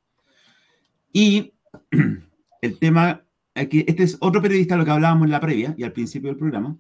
Y 1.13 1.55
el 2.63 2.79
tema, 2.79 3.25
que 3.67 3.85
este 3.87 4.03
es 4.03 4.17
otro 4.21 4.41
periodista 4.41 4.77
lo 4.77 4.85
que 4.85 4.91
hablábamos 4.91 5.25
en 5.25 5.33
la 5.33 5.41
previa 5.41 5.75
y 5.77 5.85
al 5.85 5.93
principio 5.93 6.29
del 6.29 6.39
programa, 6.39 6.77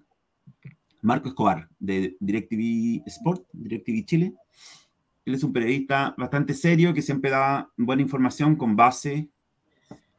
Marco 1.03 1.29
Escobar, 1.29 1.69
de 1.79 2.17
DirecTV 2.21 3.03
Sport, 3.07 3.47
DirecTV 3.53 4.05
Chile. 4.05 4.35
Él 5.25 5.35
es 5.35 5.43
un 5.43 5.53
periodista 5.53 6.15
bastante 6.17 6.55
serio 6.55 6.95
que 6.95 7.03
siempre 7.03 7.31
da 7.31 7.71
buena 7.77 8.03
información 8.03 8.57
con 8.57 8.77
base 8.77 9.29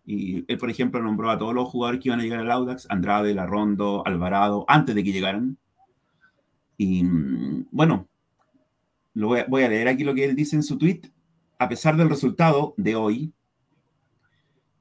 y 0.05 0.43
él, 0.47 0.57
por 0.57 0.71
ejemplo, 0.71 0.99
nombró 1.03 1.29
a 1.29 1.37
todos 1.37 1.53
los 1.53 1.69
jugadores 1.69 2.01
que 2.01 2.09
iban 2.09 2.19
a 2.19 2.23
llegar 2.23 2.39
al 2.39 2.49
Audax, 2.49 2.87
Andrade, 2.89 3.31
Larrondo, 3.35 4.01
Alvarado, 4.07 4.65
antes 4.67 4.95
de 4.95 5.03
que 5.03 5.11
llegaran. 5.11 5.59
Y 6.77 7.03
bueno, 7.69 8.07
lo 9.13 9.27
voy, 9.27 9.63
a, 9.63 9.69
leer 9.69 9.87
aquí 9.87 10.03
lo 10.03 10.15
que 10.15 10.25
él 10.25 10.35
dice 10.35 10.55
en 10.55 10.63
su 10.63 10.79
tweet. 10.79 11.01
A 11.59 11.69
pesar 11.69 11.95
del 11.95 12.09
resultado 12.09 12.73
de 12.75 12.95
hoy, 12.95 13.33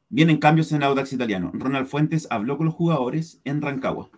vienen 0.09 0.39
cambios 0.39 0.73
en 0.73 0.79
el 0.79 0.85
Audax 0.85 1.13
italiano. 1.13 1.51
Ronald 1.55 1.87
Fuentes 1.87 2.27
habló 2.31 2.57
con 2.57 2.67
los 2.67 2.75
jugadores 2.75 3.41
en 3.45 3.63
Rancagua. 3.63 4.11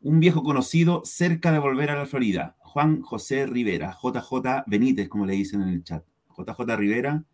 Un 0.00 0.20
viejo 0.20 0.42
conocido 0.42 1.02
cerca 1.04 1.52
de 1.52 1.58
volver 1.58 1.90
a 1.90 1.96
la 1.96 2.06
Florida, 2.06 2.56
Juan 2.58 3.02
José 3.02 3.46
Rivera, 3.46 3.94
JJ 4.00 4.64
Benítez, 4.66 5.08
como 5.08 5.26
le 5.26 5.34
dicen 5.34 5.60
en 5.62 5.68
el 5.70 5.84
chat. 5.84 6.04
JJ 6.36 6.76
Rivera 6.76 7.24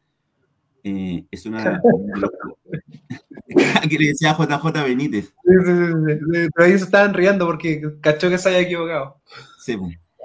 eh, 0.82 1.26
es 1.30 1.46
una... 1.46 1.80
que 3.88 3.98
le 3.98 4.08
decía 4.08 4.34
JJ 4.34 4.72
Benítez. 4.84 5.26
Sí, 5.26 5.52
sí, 5.64 5.72
sí, 5.72 6.48
Pero 6.54 6.66
ahí 6.66 6.78
se 6.78 6.84
estaban 6.84 7.14
riendo 7.14 7.46
porque 7.46 7.82
cachó 8.00 8.30
que 8.30 8.38
se 8.38 8.48
había 8.48 8.60
equivocado. 8.60 9.20
Sí, 9.58 9.76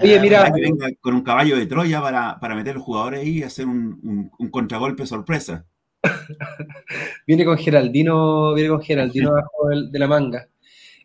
Oye, 0.02 0.20
mira. 0.20 0.52
Que 0.52 0.62
venga 0.62 0.88
con 1.02 1.14
un 1.14 1.24
caballo 1.24 1.58
de 1.58 1.66
Troya 1.66 2.02
para, 2.02 2.40
para 2.40 2.56
meter 2.56 2.76
los 2.76 2.84
jugadores 2.84 3.22
ahí 3.22 3.40
y 3.40 3.44
hacer 3.44 3.66
un, 3.66 4.32
un, 4.38 4.50
contragolpe 4.50 5.06
sorpresa. 5.06 5.66
viene 7.28 7.46
con 7.46 7.58
Geraldino, 7.58 8.54
viene 8.54 8.70
con 8.70 8.82
Geraldino 8.82 9.32
abajo 9.32 9.70
de 9.70 10.00
la 10.00 10.08
manga. 10.08 10.48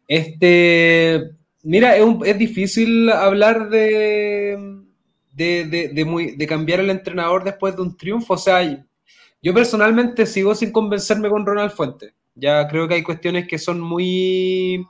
Este, 0.06 1.30
mira, 1.62 1.96
es, 1.96 2.04
es 2.24 2.38
difícil 2.38 3.10
hablar 3.10 3.68
de, 3.68 4.84
de, 5.32 5.90
de, 5.92 6.04
muy, 6.04 6.36
de 6.36 6.46
cambiar 6.46 6.80
el 6.80 6.90
entrenador 6.90 7.44
después 7.44 7.74
de 7.76 7.82
un 7.82 7.96
triunfo. 7.96 8.34
O 8.34 8.38
sea, 8.38 8.62
yo 9.42 9.54
personalmente 9.54 10.26
sigo 10.26 10.54
sin 10.54 10.72
convencerme 10.72 11.28
con 11.28 11.46
Ronald 11.46 11.72
Fuentes. 11.72 12.12
Ya 12.34 12.66
creo 12.68 12.88
que 12.88 12.94
hay 12.94 13.02
cuestiones 13.02 13.46
que 13.46 13.58
son 13.58 13.80
muy 13.80 14.86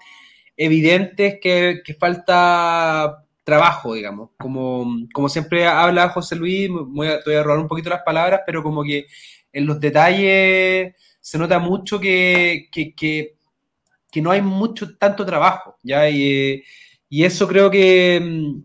evidentes 0.56 1.38
que, 1.40 1.80
que 1.84 1.94
falta 1.94 3.24
trabajo, 3.44 3.94
digamos. 3.94 4.30
Como, 4.38 5.06
como 5.12 5.28
siempre 5.28 5.66
habla 5.66 6.08
José 6.08 6.36
Luis, 6.36 6.70
voy 6.70 7.08
a, 7.08 7.20
voy 7.24 7.34
a 7.34 7.42
robar 7.42 7.58
un 7.60 7.68
poquito 7.68 7.90
las 7.90 8.02
palabras, 8.02 8.40
pero 8.46 8.62
como 8.62 8.82
que 8.82 9.06
en 9.54 9.66
los 9.66 9.80
detalles 9.80 10.94
se 11.20 11.38
nota 11.38 11.58
mucho 11.58 11.98
que, 11.98 12.68
que, 12.70 12.94
que, 12.94 14.20
no 14.20 14.30
hay 14.30 14.42
mucho, 14.42 14.96
tanto 14.98 15.24
trabajo, 15.24 15.78
¿ya? 15.82 16.08
Y, 16.10 16.62
y 17.08 17.24
eso 17.24 17.48
creo 17.48 17.70
que, 17.70 18.60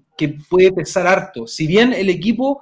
puede 0.49 0.71
pesar 0.71 1.07
harto. 1.07 1.47
Si 1.47 1.67
bien 1.67 1.93
el 1.93 2.09
equipo 2.09 2.61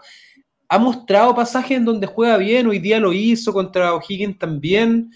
ha 0.69 0.77
mostrado 0.77 1.33
pasajes 1.33 1.77
en 1.77 1.85
donde 1.85 2.05
juega 2.07 2.37
bien, 2.37 2.67
hoy 2.67 2.79
día 2.79 2.99
lo 2.99 3.13
hizo 3.13 3.53
contra 3.53 3.95
O'Higgins 3.95 4.37
también, 4.37 5.09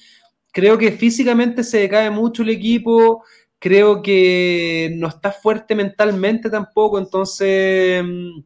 creo 0.52 0.78
que 0.78 0.92
físicamente 0.92 1.64
se 1.64 1.80
decae 1.80 2.10
mucho 2.10 2.44
el 2.44 2.50
equipo, 2.50 3.24
creo 3.60 4.02
que 4.02 4.94
no 4.96 5.10
está 5.10 5.32
fuerte 5.32 5.76
mentalmente 5.76 6.50
tampoco, 6.50 6.98
entonces 6.98 8.04
mm, 8.04 8.40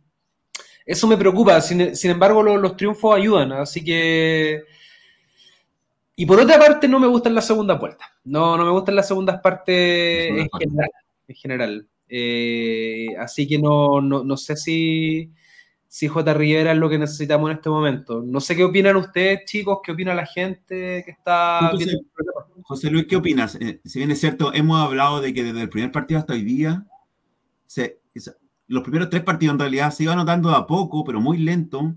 eso 0.86 1.08
me 1.08 1.18
preocupa. 1.18 1.60
Sin, 1.62 1.82
embargo, 2.04 2.44
los, 2.44 2.78
triunfos 2.78 3.16
ayudan, 3.16 3.52
así 3.54 3.84
que... 3.84 4.64
Y 6.18 6.26
por 6.26 6.40
otra 6.40 6.58
parte, 6.58 6.88
no 6.88 7.00
me 7.00 7.08
gustan 7.08 7.36
las 7.36 7.46
segundas 7.46 7.80
vueltas. 7.80 8.08
No, 8.24 8.56
no 8.56 8.64
me 8.64 8.72
gustan 8.72 8.96
las 8.96 9.08
segundas 9.08 9.42
partes 9.42 10.30
en 10.30 10.50
general. 10.50 10.90
En 11.28 11.36
general. 11.36 11.88
Eh, 12.08 13.08
así 13.20 13.48
que 13.48 13.58
no, 13.58 14.00
no, 14.00 14.38
sé 14.38 14.56
si, 14.56 15.32
si 15.88 16.08
J. 16.08 16.34
Rivera 16.34 16.72
es 16.72 16.78
lo 16.78 16.90
que 16.90 16.98
necesitamos 16.98 17.50
en 17.50 17.58
este 17.58 17.70
momento. 17.70 18.22
No 18.22 18.40
sé 18.40 18.56
qué 18.56 18.64
opinan 18.64 18.96
ustedes, 18.96 19.44
chicos, 19.46 19.80
qué 19.84 19.92
opina 19.92 20.14
la 20.14 20.26
gente 20.26 21.04
que 21.04 21.12
está 21.12 21.72
viendo 21.78 22.00
José 22.68 22.90
Luis, 22.90 23.06
¿qué 23.08 23.16
opinas? 23.16 23.56
Eh, 23.62 23.80
si 23.86 24.00
bien 24.00 24.10
es 24.10 24.20
cierto, 24.20 24.52
hemos 24.54 24.82
hablado 24.82 25.22
de 25.22 25.34
que 25.34 25.44
desde 25.44 25.62
el 25.62 25.70
primer 25.70 25.92
partido 25.92 26.20
hasta 26.20 26.34
hoy 26.34 26.42
día, 26.44 26.86
los 28.68 28.84
primeros 28.84 29.10
tres 29.10 29.24
partidos 29.24 29.54
en 29.54 29.60
realidad 29.60 29.92
se 29.92 30.04
iba 30.04 30.16
notando 30.16 30.50
a 30.50 30.66
poco, 30.68 31.04
pero 31.04 31.22
muy 31.22 31.38
lento, 31.38 31.96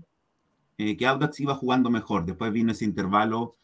eh, 0.77 0.95
que 0.95 1.07
Audax 1.07 1.39
iba 1.39 1.55
jugando 1.55 1.89
mejor. 1.89 2.25
Después 2.25 2.51
vino 2.51 2.71
ese 2.71 2.85
intervalo 2.85 3.55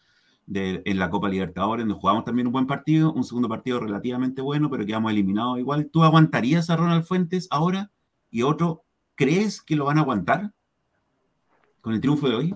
en 0.48 1.00
la 1.00 1.10
Copa 1.10 1.28
Libertadores, 1.28 1.86
donde 1.86 2.00
jugamos 2.00 2.24
también 2.24 2.48
un 2.48 2.54
buen 2.54 2.68
partido, 2.68 3.12
un 3.14 3.24
segundo 3.24 3.50
partido 3.50 3.80
relativamente 3.80 4.42
bueno, 4.42 4.70
pero 4.70 4.86
quedamos 4.86 5.12
eliminados 5.12 5.58
igual. 5.58 5.90
¿Tú 5.92 6.04
aguantarías 6.04 6.70
a 6.70 6.76
Ronald 6.76 7.04
Fuentes 7.04 7.48
ahora? 7.50 7.90
Y 8.30 8.44
otro, 8.44 8.84
¿crees 9.16 9.62
que 9.62 9.76
lo 9.76 9.86
van 9.86 9.98
a 9.98 10.02
aguantar 10.02 10.52
con 11.82 11.94
el 11.94 12.02
triunfo 12.02 12.30
de 12.30 12.36
hoy? 12.36 12.56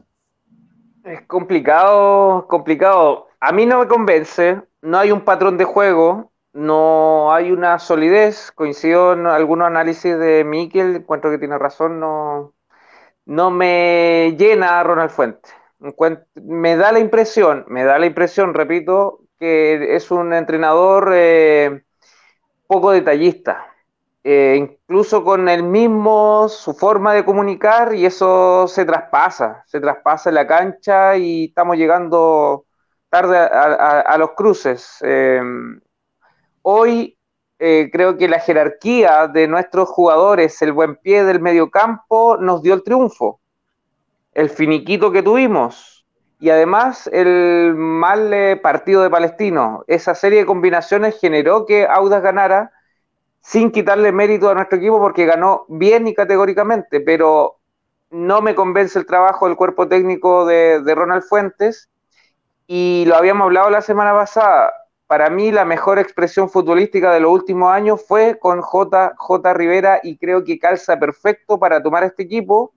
Es 1.03 1.21
complicado, 1.25 2.45
complicado. 2.47 3.27
A 3.39 3.51
mí 3.51 3.65
no 3.65 3.79
me 3.79 3.87
convence, 3.87 4.61
no 4.81 4.97
hay 4.97 5.11
un 5.11 5.21
patrón 5.21 5.57
de 5.57 5.65
juego, 5.65 6.28
no 6.53 7.33
hay 7.33 7.51
una 7.51 7.79
solidez. 7.79 8.51
Coincido 8.51 9.13
en 9.13 9.27
algunos 9.27 9.67
análisis 9.67 10.17
de 10.17 10.43
Miquel, 10.43 10.97
encuentro 10.97 11.31
que 11.31 11.37
tiene 11.37 11.57
razón, 11.57 11.99
no, 11.99 12.53
no 13.25 13.51
me 13.51 14.35
llena 14.37 14.83
Ronald 14.83 15.11
Fuentes. 15.11 15.53
Me 16.35 16.75
da 16.75 16.91
la 16.91 16.99
impresión, 16.99 17.65
me 17.67 17.83
da 17.83 17.99
la 17.99 18.05
impresión, 18.05 18.53
repito, 18.53 19.21
que 19.39 19.95
es 19.95 20.11
un 20.11 20.33
entrenador 20.33 21.11
eh, 21.13 21.83
poco 22.67 22.91
detallista. 22.91 23.65
Eh, 24.23 24.55
incluso 24.57 25.23
con 25.23 25.47
el 25.49 25.63
mismo, 25.63 26.49
su 26.49 26.73
forma 26.73 27.13
de 27.13 27.23
comunicar, 27.25 27.95
y 27.95 28.05
eso 28.05 28.67
se 28.67 28.85
traspasa, 28.85 29.63
se 29.67 29.79
traspasa 29.79 30.29
en 30.29 30.35
la 30.35 30.47
cancha 30.47 31.17
y 31.17 31.45
estamos 31.45 31.77
llegando 31.77 32.65
tarde 33.09 33.37
a, 33.37 34.17
los 34.17 34.31
cruces. 34.31 34.97
Eh, 35.01 35.41
hoy 36.61 37.17
eh, 37.59 37.89
creo 37.91 38.17
que 38.17 38.29
la 38.29 38.39
jerarquía 38.39 39.27
de 39.27 39.47
nuestros 39.47 39.89
jugadores, 39.89 40.61
el 40.61 40.71
buen 40.71 40.95
pie 40.95 41.23
del 41.23 41.41
mediocampo, 41.41 42.37
nos 42.37 42.61
dio 42.61 42.73
el 42.73 42.83
triunfo. 42.83 43.41
El 44.33 44.49
finiquito 44.49 45.11
que 45.11 45.23
tuvimos. 45.23 46.05
Y 46.39 46.49
además 46.49 47.07
el 47.11 47.73
mal 47.75 48.33
eh, 48.33 48.55
partido 48.55 49.01
de 49.01 49.09
Palestino. 49.09 49.83
Esa 49.87 50.15
serie 50.15 50.39
de 50.39 50.45
combinaciones 50.45 51.19
generó 51.19 51.65
que 51.65 51.85
Audas 51.85 52.23
ganara 52.23 52.71
sin 53.41 53.71
quitarle 53.71 54.11
mérito 54.13 54.49
a 54.49 54.53
nuestro 54.53 54.77
equipo 54.77 54.99
porque 54.99 55.25
ganó 55.25 55.65
bien 55.67 56.07
y 56.07 56.13
categóricamente, 56.13 57.01
pero 57.01 57.57
no 58.09 58.41
me 58.41 58.55
convence 58.55 58.99
el 58.99 59.05
trabajo 59.05 59.47
del 59.47 59.57
cuerpo 59.57 59.87
técnico 59.87 60.45
de 60.45 60.95
Ronald 60.95 61.23
Fuentes 61.23 61.89
y 62.71 63.03
lo 63.07 63.15
habíamos 63.15 63.45
hablado 63.45 63.71
la 63.71 63.81
semana 63.81 64.13
pasada. 64.13 64.71
Para 65.09 65.31
mí 65.31 65.51
la 65.51 65.65
mejor 65.65 65.97
expresión 65.97 66.51
futbolística 66.51 67.11
de 67.11 67.19
los 67.19 67.31
últimos 67.31 67.73
años 67.73 68.05
fue 68.07 68.37
con 68.37 68.61
J. 68.61 69.15
J. 69.17 69.53
Rivera 69.55 69.99
y 70.03 70.19
creo 70.19 70.43
que 70.43 70.59
calza 70.59 70.99
perfecto 70.99 71.57
para 71.57 71.81
tomar 71.81 72.03
este 72.03 72.21
equipo 72.21 72.75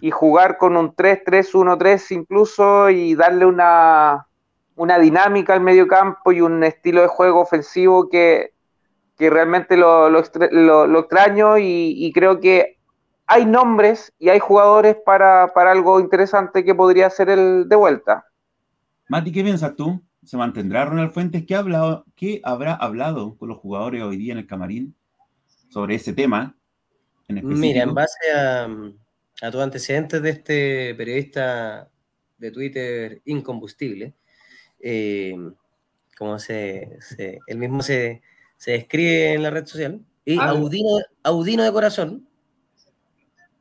y 0.00 0.12
jugar 0.12 0.58
con 0.58 0.76
un 0.76 0.94
3-3-1-3 0.94 2.12
incluso 2.12 2.88
y 2.88 3.16
darle 3.16 3.46
una, 3.46 4.28
una 4.76 5.00
dinámica 5.00 5.54
al 5.54 5.60
medio 5.60 5.88
campo 5.88 6.30
y 6.30 6.40
un 6.40 6.62
estilo 6.62 7.02
de 7.02 7.08
juego 7.08 7.40
ofensivo 7.40 8.08
que, 8.08 8.52
que 9.18 9.28
realmente 9.28 9.76
lo, 9.76 10.08
lo, 10.08 10.20
extraño 11.00 11.58
y, 11.58 12.12
creo 12.14 12.38
que 12.38 12.78
hay 13.26 13.44
nombres 13.44 14.14
y 14.20 14.28
hay 14.28 14.38
jugadores 14.38 14.98
para, 15.04 15.48
para 15.52 15.72
algo 15.72 15.98
interesante 15.98 16.64
que 16.64 16.76
podría 16.76 17.10
ser 17.10 17.28
el 17.28 17.68
de 17.68 17.74
vuelta. 17.74 18.24
Mati, 19.08 19.32
¿qué 19.32 19.42
piensas 19.42 19.74
tú? 19.74 20.00
¿Se 20.26 20.36
mantendrá 20.36 20.84
Ronald 20.84 21.12
Fuentes? 21.12 21.46
¿Qué, 21.46 21.54
ha 21.54 21.60
hablado, 21.60 22.04
¿Qué 22.16 22.40
habrá 22.42 22.74
hablado 22.74 23.36
con 23.38 23.48
los 23.48 23.58
jugadores 23.58 24.02
hoy 24.02 24.16
día 24.16 24.32
en 24.32 24.38
el 24.38 24.46
camarín 24.48 24.96
sobre 25.68 25.94
ese 25.94 26.12
tema? 26.12 26.58
Mira, 27.28 27.84
en 27.84 27.94
base 27.94 28.32
a, 28.34 28.68
a 29.42 29.50
tus 29.52 29.60
antecedentes 29.60 30.20
de 30.20 30.30
este 30.30 30.94
periodista 30.96 31.88
de 32.38 32.50
Twitter 32.50 33.22
incombustible, 33.24 34.14
eh, 34.80 35.36
como 36.18 36.40
se, 36.40 36.98
se, 37.00 37.38
él 37.46 37.58
mismo 37.58 37.82
se, 37.82 38.20
se, 38.56 38.72
describe 38.72 39.34
en 39.34 39.44
la 39.44 39.50
red 39.50 39.64
social, 39.64 40.04
y 40.24 40.38
ah. 40.40 40.48
audino, 40.48 40.98
audino 41.22 41.62
de 41.62 41.72
corazón, 41.72 42.28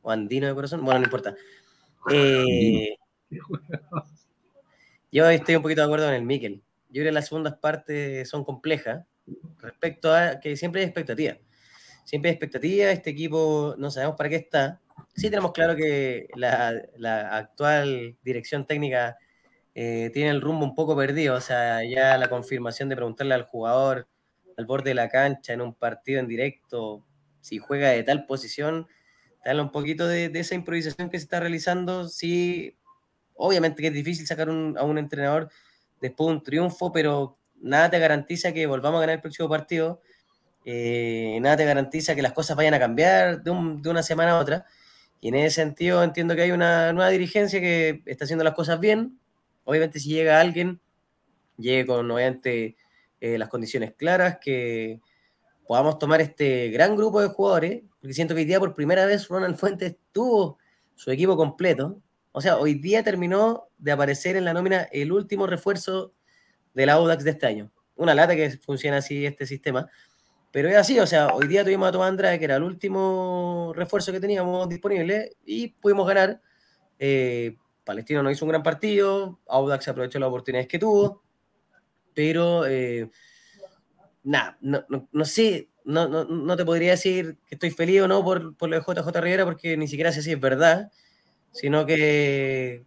o 0.02 0.10
andino 0.10 0.48
de 0.48 0.56
corazón, 0.56 0.84
bueno, 0.84 1.00
no 1.00 1.06
importa. 1.06 1.36
Eh, 2.12 2.98
yo 5.16 5.30
estoy 5.30 5.56
un 5.56 5.62
poquito 5.62 5.80
de 5.80 5.86
acuerdo 5.86 6.08
con 6.08 6.14
el 6.14 6.24
Miquel. 6.24 6.62
Yo 6.90 7.02
creo 7.02 7.06
que 7.06 7.12
las 7.14 7.30
segundas 7.30 7.56
partes 7.56 8.28
son 8.28 8.44
complejas 8.44 9.06
respecto 9.60 10.14
a 10.14 10.42
que 10.42 10.58
siempre 10.58 10.82
hay 10.82 10.88
expectativa. 10.88 11.38
Siempre 12.04 12.30
hay 12.30 12.34
expectativa, 12.34 12.92
este 12.92 13.12
equipo 13.12 13.76
no 13.78 13.90
sabemos 13.92 14.18
para 14.18 14.30
qué 14.30 14.36
está. 14.36 14.82
Sí 15.16 15.30
tenemos 15.30 15.54
claro 15.54 15.78
que 15.78 16.28
la, 16.36 16.68
actual 17.32 18.18
dirección 18.24 18.68
técnica 18.68 19.18
eh, 19.74 20.12
tiene 20.14 20.32
el 20.32 20.42
rumbo 20.42 20.66
un 20.66 20.76
poco 20.76 20.98
perdido, 20.98 21.36
o 21.36 21.42
sea, 21.42 21.82
ya 21.86 22.18
la 22.18 22.30
confirmación 22.30 22.90
de 22.90 22.98
preguntarle 22.98 23.36
al 23.36 23.44
jugador 23.44 24.10
al 24.58 24.66
borde 24.66 24.90
de 24.90 24.96
la 24.96 25.08
cancha 25.08 25.54
en 25.54 25.62
un 25.62 25.74
partido 25.74 26.20
en 26.20 26.28
directo 26.28 27.06
si 27.40 27.58
juega 27.58 27.90
de 27.90 28.04
tal 28.04 28.26
posición, 28.26 28.88
habla 29.46 29.64
un 29.64 29.72
poquito 29.72 30.08
de, 30.08 30.28
de 30.28 30.40
esa 30.42 30.56
improvisación 30.56 31.10
que 31.10 31.20
se 31.20 31.24
está 31.24 31.40
realizando, 31.40 32.10
sí 32.10 32.78
Obviamente 33.36 33.82
que 33.82 33.90
es 33.90 33.94
difícil 33.94 34.26
sacar 34.26 34.50
a 34.50 34.52
un 34.84 34.98
entrenador 34.98 35.50
después 36.02 36.28
de 36.28 36.34
un 36.34 36.44
triunfo, 36.44 36.92
pero 36.92 37.38
nada 37.62 37.90
te 37.90 38.00
garantiza 38.00 38.54
que 38.54 38.66
volvamos 38.68 39.00
a 39.00 39.02
ganar 39.02 39.16
el 39.16 39.22
próximo 39.22 39.50
partido. 39.50 40.02
Eh, 40.66 41.38
nada 41.42 41.58
te 41.58 41.66
garantiza 41.66 42.16
que 42.16 42.22
las 42.22 42.34
cosas 42.34 42.58
vayan 42.58 42.74
a 42.74 42.80
cambiar 42.80 43.44
de, 43.44 43.52
una 43.52 44.04
semana 44.04 44.32
a 44.32 44.40
otra. 44.40 44.66
Y 45.22 45.30
en 45.30 45.36
ese 45.36 45.56
sentido 45.56 46.04
entiendo 46.04 46.36
que 46.36 46.44
hay 46.44 46.52
una 46.52 46.94
nueva 46.94 47.10
dirigencia 47.10 47.60
que 47.60 48.02
está 48.06 48.26
haciendo 48.26 48.44
las 48.44 48.54
cosas 48.54 48.80
bien. 48.80 49.20
Obviamente 49.64 50.00
si 50.00 50.10
llega 50.10 50.40
alguien, 50.40 50.80
llegue 51.58 51.86
con 51.86 52.10
obviamente 52.10 52.76
eh, 53.20 53.38
las 53.38 53.50
condiciones 53.50 53.94
claras, 53.96 54.38
que 54.40 55.00
podamos 55.68 55.98
tomar 55.98 56.22
este 56.22 56.70
gran 56.70 56.96
grupo 56.96 57.22
de 57.22 57.30
jugadores, 57.30 57.84
porque 58.00 58.14
siento 58.14 58.36
que 58.36 58.42
hoy 58.42 58.46
día 58.46 58.60
por 58.60 58.76
primera 58.76 59.06
vez 59.06 59.28
Ronald 59.28 59.58
Fuentes 59.58 59.96
tuvo 60.12 60.60
su 60.94 61.10
equipo 61.12 61.36
completo, 61.36 62.00
o 62.38 62.42
sea, 62.42 62.58
hoy 62.58 62.74
día 62.74 63.02
terminó 63.02 63.70
de 63.78 63.94
aparecer 63.94 64.36
en 64.36 64.44
la 64.44 64.54
nómina 64.54 64.90
el 64.92 65.14
último 65.14 65.48
refuerzo 65.48 66.14
del 66.74 66.90
Audax 66.90 67.24
de 67.24 67.30
este 67.30 67.46
año. 67.46 67.72
Una 67.96 68.14
lata 68.14 68.36
que 68.36 68.50
funciona 68.58 68.98
así 68.98 69.26
este 69.26 69.46
sistema. 69.46 69.90
Pero 70.52 70.68
es 70.68 70.76
así, 70.76 71.00
o 71.00 71.08
sea, 71.08 71.28
hoy 71.28 71.48
día 71.48 71.64
tuvimos 71.64 71.88
a 71.88 71.94
Tomás 71.94 72.10
Andrade, 72.10 72.38
que 72.38 72.44
era 72.44 72.58
el 72.58 72.64
último 72.64 73.72
refuerzo 73.74 74.12
que 74.12 74.20
teníamos 74.20 74.68
disponible, 74.68 75.38
y 75.46 75.70
pudimos 75.70 76.06
ganar. 76.06 76.42
Eh, 77.00 77.56
Palestino 77.86 78.22
no 78.22 78.30
hizo 78.30 78.44
un 78.44 78.50
gran 78.50 78.64
partido, 78.64 79.40
Audax 79.48 79.88
aprovechó 79.88 80.20
las 80.20 80.28
oportunidades 80.28 80.68
que 80.68 80.78
tuvo, 80.78 81.24
pero 82.14 82.66
eh, 82.68 83.10
nada, 84.26 84.58
no, 84.60 84.86
no, 84.90 85.24
sé, 85.24 85.70
no, 85.86 86.26
no, 86.26 86.58
te 86.58 86.66
podría 86.66 86.92
decir 86.92 87.38
que 87.48 87.56
estoy 87.56 87.72
feliz 87.72 88.02
o 88.02 88.10
no 88.10 88.26
por, 88.26 88.58
por 88.58 88.68
lo 88.68 88.76
de 88.76 88.82
JJ 88.82 89.22
Rivera, 89.22 89.46
porque 89.46 89.78
ni 89.78 89.88
siquiera 89.88 90.12
sé 90.12 90.22
si 90.22 90.34
es 90.34 90.40
verdad, 90.40 90.92
sino 91.56 91.86
que 91.86 92.84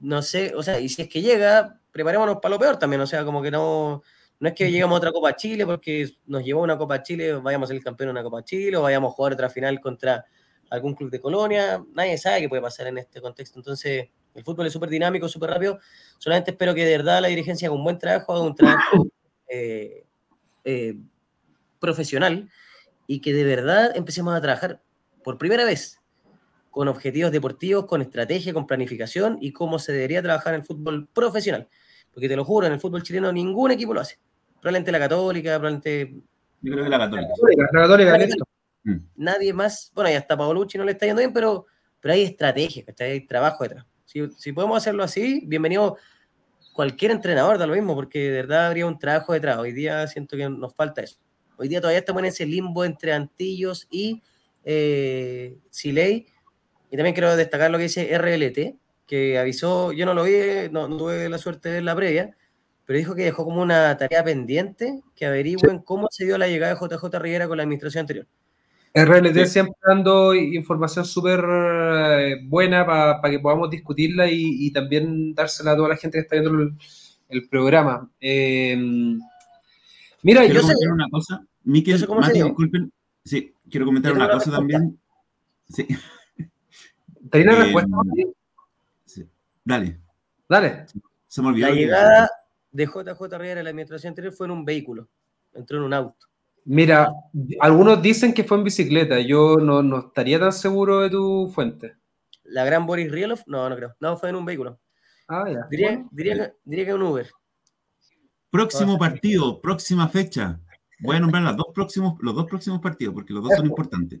no 0.00 0.20
sé, 0.20 0.52
o 0.54 0.62
sea, 0.62 0.78
y 0.80 0.88
si 0.88 1.02
es 1.02 1.08
que 1.08 1.22
llega, 1.22 1.80
preparémonos 1.90 2.38
para 2.42 2.54
lo 2.54 2.58
peor 2.58 2.78
también, 2.78 3.00
o 3.00 3.06
sea, 3.06 3.24
como 3.24 3.40
que 3.40 3.50
no, 3.50 4.02
no 4.40 4.48
es 4.48 4.54
que 4.54 4.70
llegamos 4.70 4.96
a 4.96 4.98
otra 4.98 5.12
Copa 5.12 5.34
Chile 5.34 5.64
porque 5.64 6.10
nos 6.26 6.44
llevó 6.44 6.62
una 6.62 6.76
Copa 6.76 7.02
Chile, 7.02 7.34
vayamos 7.34 7.70
a 7.70 7.72
ser 7.72 7.82
campeón 7.82 8.08
de 8.08 8.10
una 8.10 8.22
Copa 8.22 8.44
Chile 8.44 8.76
o 8.76 8.82
vayamos 8.82 9.12
a 9.12 9.14
jugar 9.14 9.32
otra 9.34 9.48
final 9.48 9.80
contra 9.80 10.26
algún 10.68 10.94
club 10.94 11.10
de 11.10 11.20
Colonia. 11.20 11.82
Nadie 11.94 12.18
sabe 12.18 12.40
qué 12.40 12.48
puede 12.48 12.60
pasar 12.60 12.88
en 12.88 12.98
este 12.98 13.20
contexto. 13.20 13.58
Entonces, 13.58 14.08
el 14.34 14.42
fútbol 14.42 14.66
es 14.66 14.72
súper 14.72 14.90
dinámico, 14.90 15.28
súper 15.28 15.50
rápido. 15.50 15.78
Solamente 16.18 16.50
espero 16.50 16.74
que 16.74 16.84
de 16.84 16.96
verdad 16.96 17.22
la 17.22 17.28
dirigencia 17.28 17.68
haga 17.68 17.76
un 17.76 17.84
buen 17.84 17.98
trabajo, 17.98 18.32
haga 18.32 18.42
un 18.42 18.54
trabajo 18.54 19.06
eh, 19.48 20.04
eh, 20.64 20.96
profesional 21.78 22.50
y 23.06 23.20
que 23.20 23.32
de 23.32 23.44
verdad 23.44 23.96
empecemos 23.96 24.34
a 24.34 24.40
trabajar 24.40 24.82
por 25.22 25.38
primera 25.38 25.64
vez 25.64 26.01
con 26.72 26.88
objetivos 26.88 27.30
deportivos, 27.30 27.86
con 27.86 28.02
estrategia, 28.02 28.52
con 28.52 28.66
planificación 28.66 29.38
y 29.40 29.52
cómo 29.52 29.78
se 29.78 29.92
debería 29.92 30.20
trabajar 30.20 30.54
en 30.54 30.62
el 30.62 30.66
fútbol 30.66 31.06
profesional. 31.06 31.68
Porque 32.12 32.28
te 32.28 32.34
lo 32.34 32.44
juro, 32.44 32.66
en 32.66 32.72
el 32.72 32.80
fútbol 32.80 33.04
chileno 33.04 33.30
ningún 33.30 33.70
equipo 33.70 33.94
lo 33.94 34.00
hace 34.00 34.18
probablemente 34.62 34.92
la 34.92 34.98
Católica, 35.00 35.58
probablemente. 35.58 36.14
Yo 36.62 36.72
creo 36.72 36.84
que 36.84 36.90
la 36.90 36.98
Católica. 36.98 37.32
La 37.72 37.82
Católica, 37.82 38.36
mm. 38.84 38.96
Nadie 39.16 39.52
más, 39.52 39.90
bueno, 39.94 40.08
ya 40.08 40.18
hasta 40.18 40.36
Paolucci 40.36 40.78
no 40.78 40.84
le 40.84 40.92
está 40.92 41.04
yendo 41.04 41.18
bien, 41.18 41.32
pero, 41.32 41.66
pero 42.00 42.14
hay 42.14 42.22
estrategia, 42.22 42.84
hay 43.00 43.26
trabajo 43.26 43.64
detrás. 43.64 43.84
Si, 44.04 44.30
si 44.38 44.52
podemos 44.52 44.76
hacerlo 44.76 45.02
así, 45.02 45.42
bienvenido 45.46 45.96
cualquier 46.72 47.10
entrenador, 47.10 47.58
da 47.58 47.66
lo 47.66 47.74
mismo, 47.74 47.96
porque 47.96 48.20
de 48.20 48.30
verdad 48.30 48.68
habría 48.68 48.86
un 48.86 48.98
trabajo 48.98 49.32
detrás. 49.32 49.58
Hoy 49.58 49.72
día 49.72 50.06
siento 50.06 50.36
que 50.36 50.48
nos 50.48 50.72
falta 50.74 51.02
eso. 51.02 51.18
Hoy 51.56 51.66
día 51.66 51.80
todavía 51.80 51.98
estamos 51.98 52.20
en 52.20 52.26
ese 52.26 52.46
limbo 52.46 52.84
entre 52.84 53.12
Antillos 53.12 53.88
y 53.90 54.22
eh, 54.64 55.58
Siley. 55.70 56.26
Y 56.92 56.96
también 56.96 57.14
quiero 57.14 57.34
destacar 57.34 57.70
lo 57.70 57.78
que 57.78 57.84
dice 57.84 58.18
RLT, 58.18 58.76
que 59.06 59.38
avisó, 59.38 59.92
yo 59.92 60.04
no 60.04 60.12
lo 60.12 60.24
vi, 60.24 60.68
no, 60.70 60.88
no 60.88 60.98
tuve 60.98 61.26
la 61.30 61.38
suerte 61.38 61.70
de 61.70 61.74
ver 61.76 61.84
la 61.84 61.96
previa, 61.96 62.36
pero 62.84 62.98
dijo 62.98 63.14
que 63.14 63.24
dejó 63.24 63.46
como 63.46 63.62
una 63.62 63.96
tarea 63.96 64.22
pendiente 64.22 65.00
que 65.16 65.24
averigüen 65.24 65.78
cómo 65.78 66.08
se 66.10 66.26
dio 66.26 66.36
la 66.36 66.48
llegada 66.48 66.74
de 66.74 66.78
JJ 66.78 67.18
Rivera 67.18 67.48
con 67.48 67.56
la 67.56 67.62
administración 67.62 68.02
anterior. 68.02 68.26
RLT 68.94 69.46
siempre 69.46 69.74
dando 69.88 70.34
información 70.34 71.06
súper 71.06 71.42
eh, 71.42 72.36
buena 72.44 72.84
para 72.84 73.30
que 73.30 73.38
podamos 73.38 73.70
discutirla 73.70 74.30
y, 74.30 74.70
también 74.70 75.34
dársela 75.34 75.72
a 75.72 75.76
toda 75.76 75.88
la 75.88 75.96
gente 75.96 76.18
que 76.18 76.22
está 76.22 76.36
viendo 76.38 76.74
el, 77.30 77.48
programa. 77.48 78.06
Eh, 78.20 78.76
mira, 80.22 80.42
quiero 80.42 80.56
yo 80.56 80.60
comentar 80.60 80.76
sé, 80.76 80.92
una 80.92 81.08
cosa. 81.08 81.42
Miquel, 81.64 82.06
Mati, 82.06 82.42
disculpen. 82.42 82.92
Sí, 83.24 83.54
quiero 83.70 83.86
comentar 83.86 84.12
una 84.12 84.28
cosa 84.28 84.50
también. 84.50 85.00
Sí. 85.70 85.86
¿Tenía 87.32 87.54
una 87.54 87.60
eh, 87.60 87.62
respuesta? 87.64 87.90
Sí. 89.06 89.28
Dale. 89.64 89.98
Dale. 90.48 90.86
Se 91.26 91.40
me 91.40 91.48
olvidó. 91.48 91.68
La 91.68 91.74
llegada, 91.74 92.30
de 92.70 92.86
JJ 92.86 93.38
Rivera 93.38 93.62
la 93.62 93.70
administración 93.70 94.10
anterior 94.10 94.32
fue 94.34 94.46
en 94.46 94.50
un 94.50 94.64
vehículo, 94.64 95.08
entró 95.54 95.78
en 95.78 95.84
un 95.84 95.94
auto. 95.94 96.26
Mira, 96.64 97.12
algunos 97.60 98.00
dicen 98.02 98.34
que 98.34 98.44
fue 98.44 98.58
en 98.58 98.64
bicicleta, 98.64 99.18
yo 99.20 99.56
no, 99.56 99.82
no 99.82 99.98
estaría 99.98 100.38
tan 100.38 100.52
seguro 100.52 101.00
de 101.00 101.10
tu 101.10 101.50
fuente. 101.52 101.96
¿La 102.44 102.64
gran 102.64 102.86
Boris 102.86 103.10
Rielov? 103.10 103.40
No, 103.46 103.68
no 103.68 103.76
creo. 103.76 103.94
No, 103.98 104.16
fue 104.16 104.28
en 104.28 104.36
un 104.36 104.44
vehículo. 104.44 104.78
Ah, 105.26 105.44
ya. 105.50 105.66
Diría, 105.70 106.04
diría, 106.10 106.54
diría 106.64 106.84
que 106.84 106.94
un 106.94 107.02
Uber. 107.02 107.30
Próximo 108.50 108.98
partido, 108.98 109.60
próxima 109.60 110.06
fecha. 110.08 110.60
Voy 111.00 111.16
a 111.16 111.20
nombrar 111.20 111.42
los 111.42 111.56
dos 111.56 111.66
próximos, 111.74 112.14
los 112.20 112.34
dos 112.34 112.46
próximos 112.46 112.80
partidos 112.80 113.14
porque 113.14 113.32
los 113.32 113.42
dos 113.42 113.54
son 113.56 113.66
importantes. 113.66 114.20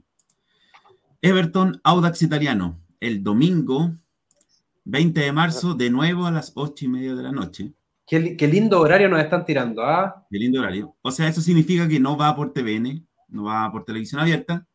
Everton 1.20 1.80
Audax 1.84 2.22
Italiano, 2.22 2.80
el 3.02 3.24
domingo 3.24 3.96
20 4.84 5.20
de 5.20 5.32
marzo, 5.32 5.74
de 5.74 5.90
nuevo 5.90 6.24
a 6.24 6.30
las 6.30 6.52
8 6.54 6.84
y 6.84 6.88
media 6.88 7.14
de 7.14 7.22
la 7.22 7.32
noche. 7.32 7.72
Qué, 8.06 8.20
lindo 8.46 8.80
horario 8.80 9.08
nos 9.08 9.20
están 9.20 9.44
tirando, 9.44 9.82
¿ah? 9.82 10.24
Qué 10.30 10.38
lindo 10.38 10.60
horario. 10.60 10.94
O 11.02 11.10
sea, 11.10 11.26
eso 11.26 11.40
significa 11.40 11.88
que 11.88 11.98
no 11.98 12.16
va 12.16 12.36
por 12.36 12.52
TVN, 12.52 13.04
no 13.28 13.44
va 13.44 13.70
por 13.72 13.84
televisión 13.84 14.20
abierta. 14.20 14.66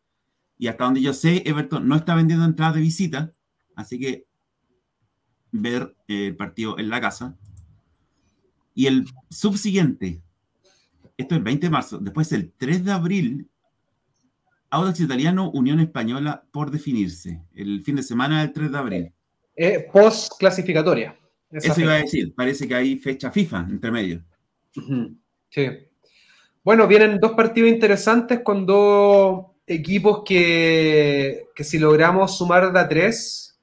Y 0.57 0.67
hasta 0.67 0.83
donde 0.83 1.01
yo 1.01 1.13
sé, 1.13 1.43
Everton 1.45 1.87
no 1.87 1.95
está 1.95 2.15
vendiendo 2.15 2.43
entradas 2.45 2.75
de 2.75 2.81
visita. 2.81 3.31
Así 3.75 3.97
que 3.99 4.25
ver 5.51 5.95
el 6.07 6.35
partido 6.35 6.77
en 6.79 6.89
la 6.89 6.99
casa. 6.99 7.37
Y 8.73 8.87
el 8.87 9.05
subsiguiente, 9.29 10.21
esto 11.15 11.35
es 11.35 11.37
el 11.37 11.43
20 11.43 11.67
de 11.67 11.71
marzo, 11.71 11.97
después 11.99 12.31
el 12.33 12.51
3 12.57 12.83
de 12.83 12.91
abril, 12.91 13.49
Audax 14.77 14.99
Italiano, 14.99 15.49
Unión 15.51 15.79
Española 15.79 16.43
por 16.51 16.69
definirse. 16.71 17.41
El 17.53 17.81
fin 17.83 17.95
de 17.95 18.03
semana 18.03 18.41
del 18.41 18.53
3 18.53 18.71
de 18.71 18.77
abril. 18.77 19.13
Eh, 19.55 19.87
post 19.91 20.33
clasificatoria. 20.37 21.17
Eso 21.49 21.81
iba 21.81 21.93
a 21.93 21.97
decir, 21.97 22.35
parece 22.35 22.67
que 22.67 22.75
hay 22.75 22.97
fecha 22.97 23.31
FIFA 23.31 23.67
entre 23.69 23.91
medio. 23.91 24.23
Sí. 25.49 25.69
Bueno, 26.63 26.87
vienen 26.87 27.19
dos 27.19 27.31
partidos 27.31 27.69
interesantes 27.69 28.41
con 28.41 28.65
dos 28.65 29.45
equipos 29.65 30.23
que, 30.25 31.47
si 31.55 31.79
logramos 31.79 32.37
sumar 32.37 32.71
de 32.71 32.79
a 32.79 32.87
tres, 32.87 33.57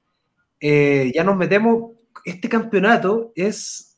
eh, 0.59 1.11
ya 1.13 1.23
nos 1.23 1.37
metemos. 1.37 1.91
Este 2.25 2.49
campeonato 2.49 3.31
es 3.35 3.97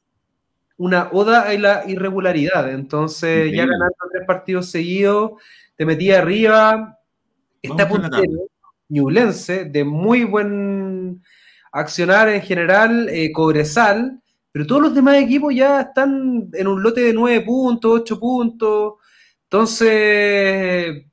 una 0.75 1.09
oda 1.13 1.43
a 1.43 1.53
la 1.53 1.83
irregularidad. 1.87 2.69
Entonces, 2.69 3.51
ya 3.53 3.65
ganando 3.65 3.95
tres 4.11 4.25
partidos 4.27 4.69
seguidos, 4.69 5.31
te 5.77 5.85
metí 5.85 6.11
arriba. 6.11 6.96
Está 7.61 7.87
puntero, 7.87 8.47
Ñublense, 8.89 9.65
de 9.65 9.83
muy 9.83 10.23
buen 10.23 11.21
Accionar 11.71 12.29
en 12.29 12.41
general, 12.41 13.09
eh, 13.09 13.31
Cobresal, 13.31 14.21
pero 14.51 14.65
todos 14.65 14.81
los 14.81 14.95
demás 14.95 15.17
equipos 15.17 15.53
ya 15.53 15.81
están 15.81 16.49
en 16.53 16.67
un 16.67 16.81
lote 16.81 17.01
de 17.01 17.13
9 17.13 17.41
puntos, 17.41 18.01
8 18.01 18.19
puntos. 18.19 18.93
Entonces, 19.43 21.05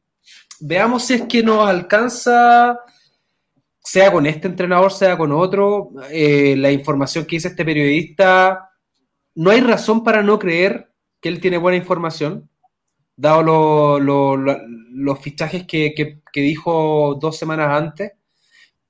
veamos 0.61 1.05
si 1.05 1.15
es 1.15 1.23
que 1.23 1.43
nos 1.43 1.69
alcanza, 1.69 2.81
sea 3.79 4.11
con 4.12 4.25
este 4.27 4.49
entrenador, 4.49 4.93
sea 4.93 5.19
con 5.19 5.33
otro, 5.33 5.91
eh, 6.11 6.55
la 6.57 6.71
información 6.73 7.27
que 7.27 7.37
dice 7.37 7.49
este 7.49 7.65
periodista. 7.65 8.71
No 9.35 9.51
hay 9.51 9.61
razón 9.61 10.03
para 10.03 10.23
no 10.23 10.39
creer 10.39 10.91
que 11.21 11.29
él 11.29 11.41
tiene 11.41 11.59
buena 11.59 11.77
información, 11.77 12.49
dado 13.16 13.99
los 14.01 15.19
fichajes 15.20 15.66
que 15.66 16.20
dijo 16.35 17.19
dos 17.20 17.39
semanas 17.39 17.70
antes 17.70 18.12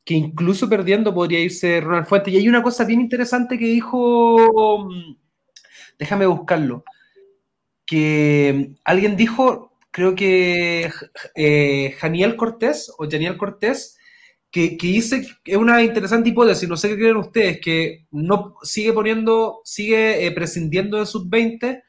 que 0.05 0.15
incluso 0.15 0.69
perdiendo 0.69 1.15
podría 1.15 1.41
irse 1.41 1.81
Ronald 1.81 2.07
Fuentes. 2.07 2.33
Y 2.33 2.37
hay 2.37 2.49
una 2.49 2.63
cosa 2.63 2.85
bien 2.85 3.01
interesante 3.01 3.59
que 3.59 3.67
dijo, 3.67 4.87
mm, 4.89 5.17
déjame 5.99 6.27
buscarlo, 6.27 6.85
que 7.87 8.75
alguien 8.85 9.17
dijo, 9.17 9.73
creo 9.91 10.15
que 10.15 10.91
eh, 11.35 11.95
Janiel 11.99 12.37
Cortés 12.37 12.93
o 12.99 13.09
Janiel 13.11 13.37
Cortés, 13.39 13.99
que, 14.51 14.77
que, 14.77 14.87
dice 14.89 15.27
que 15.43 15.53
es 15.53 15.59
una 15.59 15.83
interesante 15.83 16.29
hipótesis, 16.31 16.69
no 16.69 16.77
sé 16.77 16.89
qué 16.91 16.97
creen 16.97 17.17
ustedes, 17.17 17.61
que 17.61 18.07
no 18.13 18.57
sigue 18.63 18.93
poniendo, 18.93 19.61
sigue 19.65 20.27
eh, 20.27 20.31
prescindiendo 20.33 20.99
de 21.01 21.07
sus 21.07 21.29
20 21.29 21.83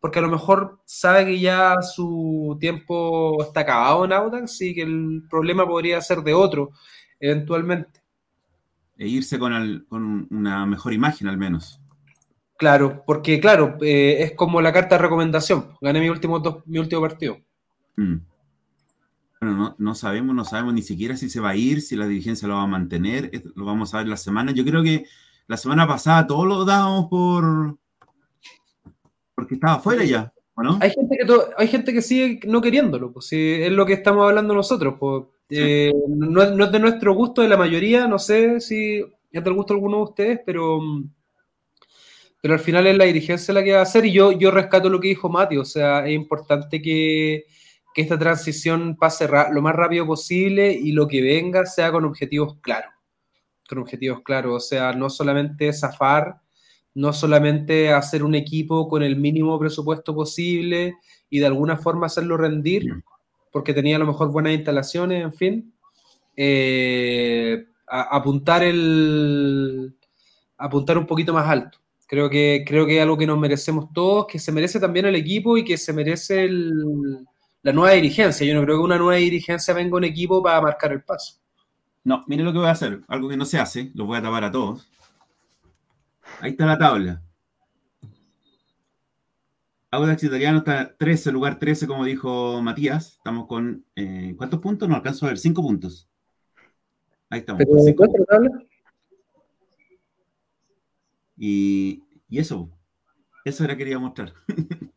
porque 0.00 0.18
a 0.18 0.22
lo 0.22 0.28
mejor 0.28 0.80
sabe 0.86 1.26
que 1.26 1.40
ya 1.40 1.76
su 1.82 2.56
tiempo 2.58 3.42
está 3.42 3.60
acabado 3.60 4.04
en 4.04 4.12
Audax 4.12 4.60
y 4.62 4.74
que 4.74 4.82
el 4.82 5.22
problema 5.28 5.66
podría 5.66 6.00
ser 6.00 6.22
de 6.22 6.34
otro 6.34 6.70
eventualmente. 7.20 8.00
E 8.96 9.06
irse 9.06 9.38
con, 9.38 9.84
con 9.88 10.26
una 10.30 10.66
mejor 10.66 10.92
imagen 10.92 11.28
al 11.28 11.38
menos. 11.38 11.80
Claro, 12.60 13.02
porque 13.06 13.40
claro, 13.40 13.78
eh, 13.80 14.18
es 14.20 14.32
como 14.32 14.60
la 14.60 14.72
carta 14.72 14.96
de 14.96 15.02
recomendación. 15.02 15.78
Gané 15.80 16.00
mi 16.00 16.10
último, 16.10 16.42
mi 16.66 16.78
último 16.78 17.00
partido. 17.00 17.38
Mm. 17.96 18.16
Bueno, 19.40 19.74
no, 19.78 19.94
sabemos, 19.94 20.34
no 20.34 20.44
sabemos 20.44 20.74
ni 20.74 20.82
siquiera 20.82 21.16
si 21.16 21.30
se 21.30 21.40
va 21.40 21.50
a 21.50 21.56
ir, 21.56 21.80
si 21.80 21.96
la 21.96 22.06
dirigencia 22.06 22.46
lo 22.46 22.56
va 22.56 22.64
a 22.64 22.66
mantener. 22.66 23.30
Lo 23.54 23.64
vamos 23.64 23.94
a 23.94 23.98
ver 23.98 24.08
la 24.08 24.18
semana. 24.18 24.52
Yo 24.52 24.62
creo 24.66 24.82
que 24.82 25.06
la 25.46 25.56
semana 25.56 25.88
pasada 25.88 26.26
todos 26.26 26.46
lo 26.46 26.66
dábamos 26.66 27.08
por 27.08 27.78
porque 29.40 29.54
estaba 29.54 29.78
fuera 29.78 30.04
ya, 30.04 30.32
no? 30.62 30.78
Hay 30.80 30.90
gente 30.90 31.16
que 31.16 31.32
hay 31.56 31.68
gente 31.68 31.92
que 31.92 32.02
sigue 32.02 32.40
no 32.46 32.60
queriéndolo, 32.60 33.12
pues 33.12 33.32
es 33.32 33.72
lo 33.72 33.86
que 33.86 33.94
estamos 33.94 34.28
hablando 34.28 34.54
nosotros. 34.54 34.96
Pues, 35.00 35.24
eh, 35.48 35.92
no, 36.08 36.42
es 36.42 36.72
de 36.72 36.78
nuestro 36.78 37.14
gusto, 37.14 37.40
de 37.40 37.48
la 37.48 37.56
mayoría, 37.56 38.06
no 38.06 38.18
sé 38.18 38.60
si 38.60 39.02
es 39.32 39.44
del 39.44 39.54
gusto 39.54 39.72
de 39.72 39.78
alguno 39.78 39.96
de 39.96 40.02
ustedes, 40.02 40.40
pero, 40.44 40.80
pero 42.42 42.54
al 42.54 42.60
final 42.60 42.86
es 42.86 42.96
la 42.96 43.06
dirigencia 43.06 43.54
la 43.54 43.64
que 43.64 43.72
va 43.72 43.78
a 43.78 43.82
hacer 43.82 44.04
y 44.04 44.12
yo, 44.12 44.32
yo 44.32 44.50
rescato 44.50 44.90
lo 44.90 45.00
que 45.00 45.08
dijo 45.08 45.30
Mati, 45.30 45.56
o 45.56 45.64
sea, 45.64 46.06
es 46.06 46.12
importante 46.12 46.82
que, 46.82 47.46
que 47.94 48.02
esta 48.02 48.18
transición 48.18 48.96
pase 48.96 49.28
lo 49.50 49.62
más 49.62 49.74
rápido 49.74 50.06
posible 50.06 50.70
y 50.70 50.92
lo 50.92 51.08
que 51.08 51.22
venga 51.22 51.64
sea 51.64 51.90
con 51.90 52.04
objetivos 52.04 52.58
claros. 52.60 52.92
Con 53.68 53.78
objetivos 53.78 54.20
claros, 54.22 54.52
o 54.52 54.60
sea, 54.60 54.92
no 54.92 55.08
solamente 55.08 55.72
zafar, 55.72 56.36
no 56.94 57.12
solamente 57.12 57.92
hacer 57.92 58.24
un 58.24 58.34
equipo 58.34 58.88
con 58.88 59.02
el 59.02 59.16
mínimo 59.16 59.58
presupuesto 59.58 60.14
posible 60.14 60.94
y 61.28 61.38
de 61.38 61.46
alguna 61.46 61.76
forma 61.76 62.06
hacerlo 62.06 62.36
rendir, 62.36 63.02
porque 63.52 63.74
tenía 63.74 63.96
a 63.96 64.00
lo 64.00 64.06
mejor 64.06 64.30
buenas 64.32 64.52
instalaciones, 64.52 65.22
en 65.22 65.32
fin. 65.32 65.74
Eh, 66.36 67.66
apuntar 67.86 68.62
el 68.62 69.94
apuntar 70.56 70.98
un 70.98 71.06
poquito 71.06 71.32
más 71.32 71.48
alto. 71.48 71.78
Creo 72.06 72.28
que, 72.28 72.64
creo 72.66 72.86
que 72.86 72.96
es 72.96 73.02
algo 73.02 73.16
que 73.16 73.26
nos 73.26 73.38
merecemos 73.38 73.92
todos, 73.92 74.26
que 74.26 74.38
se 74.38 74.52
merece 74.52 74.80
también 74.80 75.06
el 75.06 75.14
equipo 75.14 75.56
y 75.56 75.64
que 75.64 75.78
se 75.78 75.92
merece 75.92 76.48
la 77.62 77.72
nueva 77.72 77.92
dirigencia. 77.92 78.46
Yo 78.46 78.54
no 78.54 78.62
creo 78.62 78.78
que 78.78 78.84
una 78.84 78.98
nueva 78.98 79.14
dirigencia 79.14 79.72
venga 79.74 79.96
un 79.96 80.04
equipo 80.04 80.42
para 80.42 80.60
marcar 80.60 80.92
el 80.92 81.02
paso. 81.02 81.34
No, 82.02 82.24
mire 82.26 82.42
lo 82.42 82.52
que 82.52 82.58
voy 82.58 82.66
a 82.66 82.72
hacer, 82.72 83.00
algo 83.08 83.28
que 83.28 83.36
no 83.36 83.44
se 83.44 83.58
hace, 83.58 83.90
lo 83.94 84.06
voy 84.06 84.18
a 84.18 84.22
tapar 84.22 84.44
a 84.44 84.50
todos. 84.50 84.88
Ahí 86.40 86.52
está 86.52 86.64
la 86.64 86.78
tabla. 86.78 87.22
Audax 89.90 90.22
Italiano 90.22 90.58
está 90.58 90.96
13, 90.96 91.32
lugar 91.32 91.58
13, 91.58 91.86
como 91.86 92.04
dijo 92.04 92.62
Matías. 92.62 93.16
Estamos 93.16 93.46
con. 93.46 93.84
Eh, 93.96 94.34
¿Cuántos 94.36 94.60
puntos? 94.60 94.88
No 94.88 94.94
alcanzo 94.94 95.26
a 95.26 95.30
ver, 95.30 95.38
5 95.38 95.60
puntos. 95.60 96.08
Ahí 97.28 97.40
estamos. 97.40 97.62
¿Pero 97.62 98.24
tabla? 98.26 98.62
Y, 101.36 102.04
y, 102.28 102.38
eso. 102.38 102.70
Eso 103.44 103.64
era 103.64 103.74
que 103.74 103.78
quería 103.78 103.98
mostrar. 103.98 104.32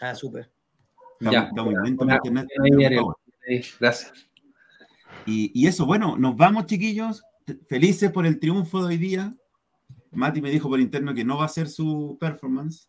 ah, 0.00 0.14
súper. 0.14 0.50
Ya. 1.20 1.42
Está 1.42 1.62
muy 1.62 1.74
lento 1.84 2.04
internet. 2.04 2.48
Gracias. 3.78 4.12
Y, 5.26 5.52
y 5.54 5.66
eso, 5.66 5.86
bueno, 5.86 6.16
nos 6.16 6.36
vamos, 6.36 6.66
chiquillos. 6.66 7.22
Felices 7.68 8.10
por 8.10 8.24
el 8.24 8.40
triunfo 8.40 8.80
de 8.80 8.86
hoy 8.86 8.96
día. 8.96 9.34
Mati 10.12 10.42
me 10.42 10.50
dijo 10.50 10.68
por 10.68 10.78
interno 10.80 11.14
que 11.14 11.24
no 11.24 11.38
va 11.38 11.46
a 11.46 11.48
ser 11.48 11.68
su 11.68 12.16
performance. 12.20 12.88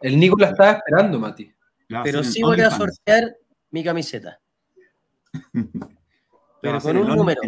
El 0.00 0.18
Nico 0.18 0.36
la 0.38 0.50
estaba 0.50 0.72
esperando, 0.72 1.18
Mati. 1.18 1.52
Pero 2.04 2.24
sí 2.24 2.42
voy 2.42 2.60
a 2.60 2.70
sortear 2.70 3.36
mi 3.70 3.84
camiseta. 3.84 4.40
Pero 6.62 6.80
con 6.80 6.96
un 6.96 7.08
número. 7.08 7.40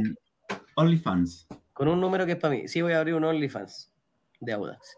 OnlyFans. 0.74 1.46
Con 1.72 1.88
un 1.88 2.01
número 2.01 2.26
que 2.26 2.32
es 2.32 2.38
para 2.38 2.55
mí. 2.55 2.68
Sí 2.68 2.82
voy 2.82 2.92
a 2.92 2.98
abrir 2.98 3.14
un 3.14 3.24
OnlyFans 3.24 3.92
de 4.40 4.52
Audax. 4.52 4.96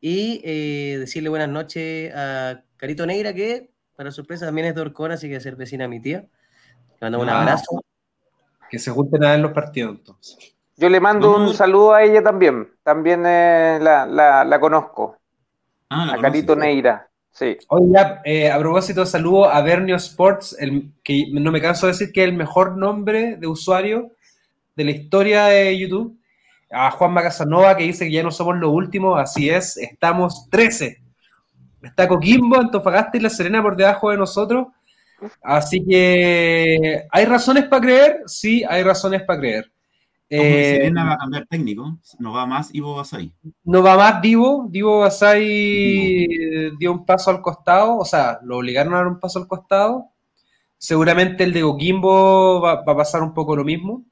Y 0.00 0.40
eh, 0.44 0.96
decirle 0.98 1.30
buenas 1.30 1.48
noches 1.48 2.14
a 2.14 2.62
Carito 2.76 3.06
Negra, 3.06 3.32
que 3.32 3.70
para 3.96 4.10
sorpresa 4.10 4.46
también 4.46 4.68
es 4.68 4.74
de 4.74 4.82
Orcona, 4.82 5.14
así 5.14 5.28
que 5.28 5.40
ser 5.40 5.56
vecina 5.56 5.86
a 5.86 5.88
mi 5.88 6.00
tía. 6.00 6.20
Le 6.20 6.96
mando 7.00 7.20
un 7.20 7.28
ah. 7.30 7.40
abrazo. 7.40 7.82
Que 8.70 8.78
se 8.78 8.90
junten 8.90 9.24
a 9.24 9.30
ver 9.32 9.40
los 9.40 9.52
partidos 9.52 9.96
entonces. 9.96 10.55
Yo 10.76 10.88
le 10.90 11.00
mando 11.00 11.34
un 11.34 11.54
saludo 11.54 11.94
a 11.94 12.02
ella 12.02 12.22
también. 12.22 12.68
También 12.82 13.24
eh, 13.26 13.78
la, 13.80 14.58
conozco. 14.60 15.16
Ah, 15.88 16.14
a 16.14 16.20
Carito 16.20 16.54
Neira. 16.54 17.08
Sí. 17.30 17.56
Ya, 17.92 18.22
eh, 18.24 18.50
a 18.50 18.58
propósito, 18.58 19.04
saludo 19.04 19.50
a 19.50 19.60
Bernio 19.60 19.96
Sports, 19.96 20.56
el, 20.58 20.92
que 21.04 21.26
no 21.32 21.52
me 21.52 21.60
canso 21.60 21.86
de 21.86 21.92
decir 21.92 22.10
que 22.10 22.22
es 22.22 22.28
el 22.28 22.34
mejor 22.34 22.76
nombre 22.76 23.36
de 23.36 23.46
usuario 23.46 24.12
de 24.74 24.84
la 24.84 24.90
historia 24.90 25.44
de 25.46 25.78
YouTube. 25.78 26.18
A 26.70 26.90
Juan 26.90 27.14
Casanova, 27.14 27.76
que 27.76 27.84
dice 27.84 28.06
que 28.06 28.12
ya 28.12 28.22
no 28.22 28.30
somos 28.30 28.56
los 28.56 28.70
últimos. 28.70 29.20
Así 29.20 29.48
es, 29.48 29.76
estamos 29.76 30.48
13. 30.50 31.00
Está 31.82 32.08
Coquimbo, 32.08 32.56
Antofagasta 32.56 33.16
y 33.16 33.20
La 33.20 33.30
Serena 33.30 33.62
por 33.62 33.76
debajo 33.76 34.10
de 34.10 34.16
nosotros. 34.16 34.66
Así 35.42 35.84
que, 35.84 37.06
¿hay 37.10 37.24
razones 37.24 37.64
para 37.64 37.82
creer? 37.82 38.22
Sí, 38.26 38.64
hay 38.68 38.82
razones 38.82 39.22
para 39.22 39.38
creer. 39.38 39.72
Eh, 40.28 40.76
Serena 40.78 41.04
va 41.04 41.12
a 41.12 41.18
cambiar 41.18 41.46
técnico, 41.46 41.98
no 42.18 42.32
va 42.32 42.46
más 42.46 42.74
Ivo 42.74 42.96
Basay. 42.96 43.32
No 43.64 43.82
va 43.82 43.96
más 43.96 44.20
Divo, 44.20 44.66
Divo 44.68 45.00
Basay 45.00 46.76
dio 46.76 46.92
un 46.92 47.06
paso 47.06 47.30
al 47.30 47.40
costado, 47.40 47.98
o 47.98 48.04
sea, 48.04 48.40
lo 48.42 48.58
obligaron 48.58 48.94
a 48.94 48.98
dar 48.98 49.06
un 49.06 49.20
paso 49.20 49.38
al 49.38 49.46
costado. 49.46 50.10
Seguramente 50.78 51.44
el 51.44 51.52
de 51.52 51.62
Coquimbo 51.62 52.60
va, 52.60 52.72
a 52.72 52.84
pasar 52.84 53.22
un 53.22 53.32
poco 53.32 53.56
lo 53.56 53.64
mismo. 53.64 54.04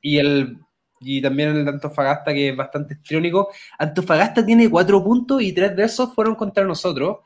Y 0.00 0.18
el 0.18 0.58
y 1.04 1.20
también 1.20 1.50
el 1.50 1.64
de 1.64 1.70
Antofagasta, 1.70 2.32
que 2.32 2.50
es 2.50 2.56
bastante 2.56 2.94
estriónico. 2.94 3.48
Antofagasta 3.78 4.44
tiene 4.44 4.70
cuatro 4.70 5.02
puntos 5.02 5.42
y 5.42 5.52
tres 5.52 5.74
de 5.74 5.84
esos 5.84 6.14
fueron 6.14 6.34
contra 6.34 6.64
nosotros. 6.64 7.18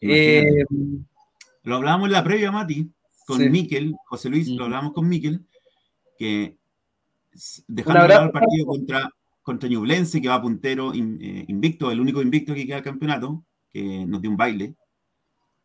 Eh, 0.00 0.64
lo 1.62 1.76
hablábamos 1.76 2.06
en 2.06 2.12
la 2.12 2.24
previa, 2.24 2.50
Mati, 2.50 2.90
con 3.26 3.50
Miquel, 3.50 3.94
José 4.06 4.30
Luis, 4.30 4.48
lo 4.48 4.64
hablábamos 4.64 4.92
con 4.92 5.08
Miquel, 5.08 5.44
que 6.18 6.57
dejando 7.66 8.06
de 8.06 8.14
el 8.14 8.30
partido 8.30 8.66
contra, 8.66 9.10
contra 9.42 9.68
Ñublense, 9.68 10.20
que 10.20 10.28
va 10.28 10.42
puntero 10.42 10.92
eh, 10.94 11.44
invicto, 11.48 11.90
el 11.90 12.00
único 12.00 12.22
invicto 12.22 12.54
que 12.54 12.66
queda 12.66 12.78
el 12.78 12.82
campeonato, 12.84 13.44
que 13.70 14.04
nos 14.06 14.20
dio 14.20 14.30
un 14.30 14.36
baile. 14.36 14.74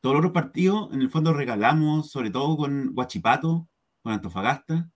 Todos 0.01 0.15
los 0.15 0.19
otros 0.19 0.33
partidos, 0.33 0.93
en 0.93 1.01
el 1.01 1.09
fondo, 1.09 1.33
regalamos, 1.33 2.11
sobre 2.11 2.29
todo 2.29 2.57
con 2.57 2.93
Guachipato, 2.93 3.67
con 4.01 4.13
Antofagasta, 4.13 4.89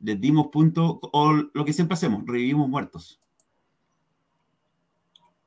les 0.00 0.20
dimos 0.20 0.48
puntos, 0.48 0.98
o 1.00 1.32
lo 1.32 1.64
que 1.64 1.72
siempre 1.72 1.94
hacemos, 1.94 2.22
revivimos 2.26 2.68
muertos. 2.68 3.18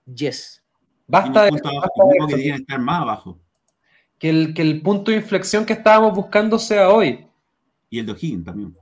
Yes. 0.05 0.63
Basta 1.07 1.45
de, 1.45 1.51
que 1.51 2.49
estar 2.49 2.79
más 2.79 3.01
abajo. 3.01 3.39
Que 4.17 4.29
el, 4.29 4.53
que 4.53 4.63
el 4.63 4.81
punto 4.81 5.11
de 5.11 5.17
inflexión 5.17 5.65
que 5.65 5.73
estábamos 5.73 6.13
buscando 6.15 6.57
sea 6.59 6.89
hoy. 6.89 7.27
Y 7.89 7.99
el 7.99 8.07
de 8.07 8.11
O'Higgins 8.11 8.45
también 8.45 8.75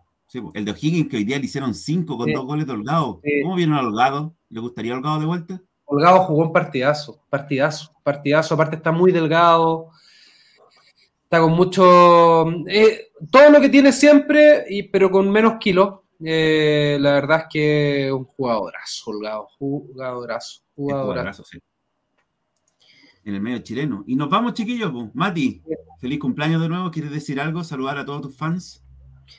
el 0.53 0.65
de 0.65 0.71
O'Higgins 0.71 1.09
que 1.09 1.17
hoy 1.17 1.23
día 1.23 1.39
le 1.39 1.45
hicieron 1.45 1.73
cinco 1.73 2.17
con 2.17 2.31
dos 2.31 2.45
goles 2.45 2.67
de 2.67 2.73
Holgado. 2.73 3.21
¿Cómo 3.43 3.55
vieron 3.55 3.75
a 3.75 3.81
Holgado? 3.81 4.35
¿Le 4.49 4.59
gustaría 4.59 4.93
Holgado 4.93 5.19
de 5.19 5.25
vuelta? 5.25 5.61
Holgado 5.85 6.19
jugó 6.25 6.43
un 6.43 6.53
partidazo, 6.53 7.21
partidazo, 7.29 7.93
partidazo. 8.03 8.53
Aparte 8.55 8.75
está 8.75 8.91
muy 8.91 9.11
delgado, 9.11 9.89
está 11.23 11.39
con 11.39 11.53
mucho... 11.53 12.45
Eh, 12.67 13.11
todo 13.31 13.49
lo 13.49 13.61
que 13.61 13.69
tiene 13.69 13.91
siempre, 13.91 14.65
y, 14.69 14.83
pero 14.83 15.09
con 15.09 15.31
menos 15.31 15.55
kilos. 15.59 15.99
Eh, 16.19 16.97
la 16.99 17.13
verdad 17.13 17.41
es 17.41 17.45
que 17.49 18.11
un 18.11 18.25
jugadorazo, 18.25 19.11
Holgado, 19.11 19.47
jugadorazo, 19.57 20.61
jugadorazo. 20.75 21.43
Sí. 21.45 21.59
En 23.23 23.35
el 23.35 23.41
medio 23.41 23.59
chileno. 23.59 24.03
Y 24.07 24.15
nos 24.15 24.29
vamos, 24.29 24.53
chiquillos. 24.53 24.91
Mati, 25.13 25.61
feliz 25.99 26.19
cumpleaños 26.19 26.61
de 26.61 26.69
nuevo. 26.69 26.91
¿Quieres 26.91 27.11
decir 27.11 27.39
algo? 27.39 27.63
Saludar 27.63 27.97
a 27.97 28.05
todos 28.05 28.21
tus 28.21 28.37
fans. 28.37 28.83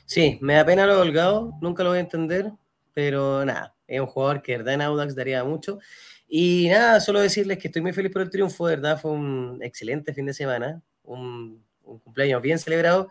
Sí, 0.05 0.37
me 0.41 0.55
da 0.55 0.65
pena 0.65 0.85
lo 0.85 0.99
Holgado, 0.99 1.53
nunca 1.61 1.83
lo 1.83 1.89
voy 1.89 1.97
a 1.97 2.01
entender, 2.01 2.51
pero 2.93 3.45
nada, 3.45 3.75
es 3.87 3.99
un 3.99 4.07
jugador 4.07 4.41
que 4.41 4.57
verdad 4.57 4.75
en 4.75 4.81
Audax 4.81 5.15
daría 5.15 5.43
mucho. 5.43 5.79
Y 6.27 6.67
nada, 6.69 6.99
solo 6.99 7.19
decirles 7.19 7.57
que 7.57 7.67
estoy 7.67 7.81
muy 7.81 7.93
feliz 7.93 8.11
por 8.11 8.21
el 8.21 8.29
triunfo, 8.29 8.67
de 8.67 8.75
verdad 8.75 8.99
fue 8.99 9.11
un 9.11 9.59
excelente 9.63 10.13
fin 10.13 10.25
de 10.25 10.33
semana, 10.33 10.81
un, 11.03 11.63
cumpleaños 12.03 12.41
bien 12.41 12.59
celebrado. 12.59 13.09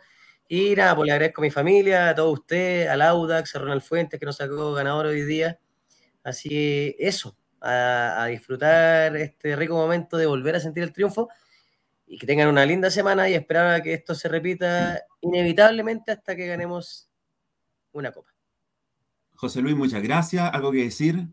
Y 0.48 0.74
nada, 0.76 0.94
pues 0.96 1.06
le 1.06 1.12
agradezco 1.12 1.40
a 1.42 1.44
mi 1.44 1.50
familia, 1.50 2.10
a 2.10 2.14
todos 2.14 2.38
ustedes, 2.38 2.88
al 2.88 3.02
Audax, 3.02 3.54
a 3.54 3.58
Ronald 3.58 3.82
Fuentes 3.82 4.18
que 4.18 4.26
nos 4.26 4.36
sacó 4.36 4.72
ganador 4.72 5.06
hoy 5.06 5.22
día. 5.22 5.58
Así 6.22 6.48
que 6.48 6.96
eso, 6.98 7.36
a 7.60 8.26
disfrutar 8.30 9.16
este 9.16 9.56
rico 9.56 9.74
momento 9.74 10.16
de 10.16 10.26
volver 10.26 10.56
a 10.56 10.60
sentir 10.60 10.84
el 10.84 10.92
triunfo 10.92 11.28
y 12.08 12.18
que 12.18 12.26
tengan 12.26 12.48
una 12.48 12.64
linda 12.64 12.90
semana 12.90 13.28
y 13.28 13.34
esperar 13.34 13.66
a 13.74 13.82
que 13.82 13.92
esto 13.94 14.14
se 14.14 14.28
repita 14.28 15.00
inevitablemente 15.20 16.12
hasta 16.12 16.34
que 16.34 16.46
ganemos 16.46 17.08
una 17.92 18.12
copa. 18.12 18.30
José 19.34 19.60
Luis, 19.60 19.76
muchas 19.76 20.02
gracias. 20.02 20.50
¿Algo 20.52 20.72
que 20.72 20.84
decir? 20.84 21.26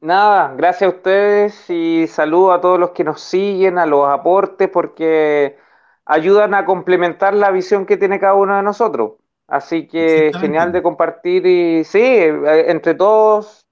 Nada, 0.00 0.54
gracias 0.56 0.92
a 0.92 0.96
ustedes 0.96 1.70
y 1.70 2.06
saludo 2.06 2.52
a 2.52 2.60
todos 2.60 2.78
los 2.78 2.90
que 2.90 3.02
nos 3.02 3.20
siguen, 3.20 3.78
a 3.78 3.86
los 3.86 4.08
aportes, 4.08 4.68
porque 4.68 5.56
ayudan 6.04 6.54
a 6.54 6.64
complementar 6.64 7.34
la 7.34 7.50
visión 7.50 7.84
que 7.84 7.96
tiene 7.96 8.20
cada 8.20 8.34
uno 8.34 8.56
de 8.56 8.62
nosotros. 8.62 9.14
Así 9.48 9.88
que 9.88 10.30
genial 10.38 10.72
de 10.72 10.82
compartir 10.82 11.46
y 11.46 11.82
sí, 11.82 11.98
eh, 11.98 12.66
entre 12.68 12.94
todos 12.94 13.67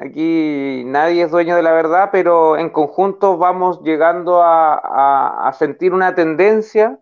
Aquí 0.00 0.84
nadie 0.86 1.24
es 1.24 1.30
dueño 1.30 1.54
de 1.54 1.62
la 1.62 1.72
verdad, 1.72 2.08
pero 2.10 2.56
en 2.56 2.70
conjunto 2.70 3.36
vamos 3.36 3.82
llegando 3.82 4.40
a, 4.42 5.52
sentir 5.58 5.92
una 5.92 6.14
tendencia 6.14 6.98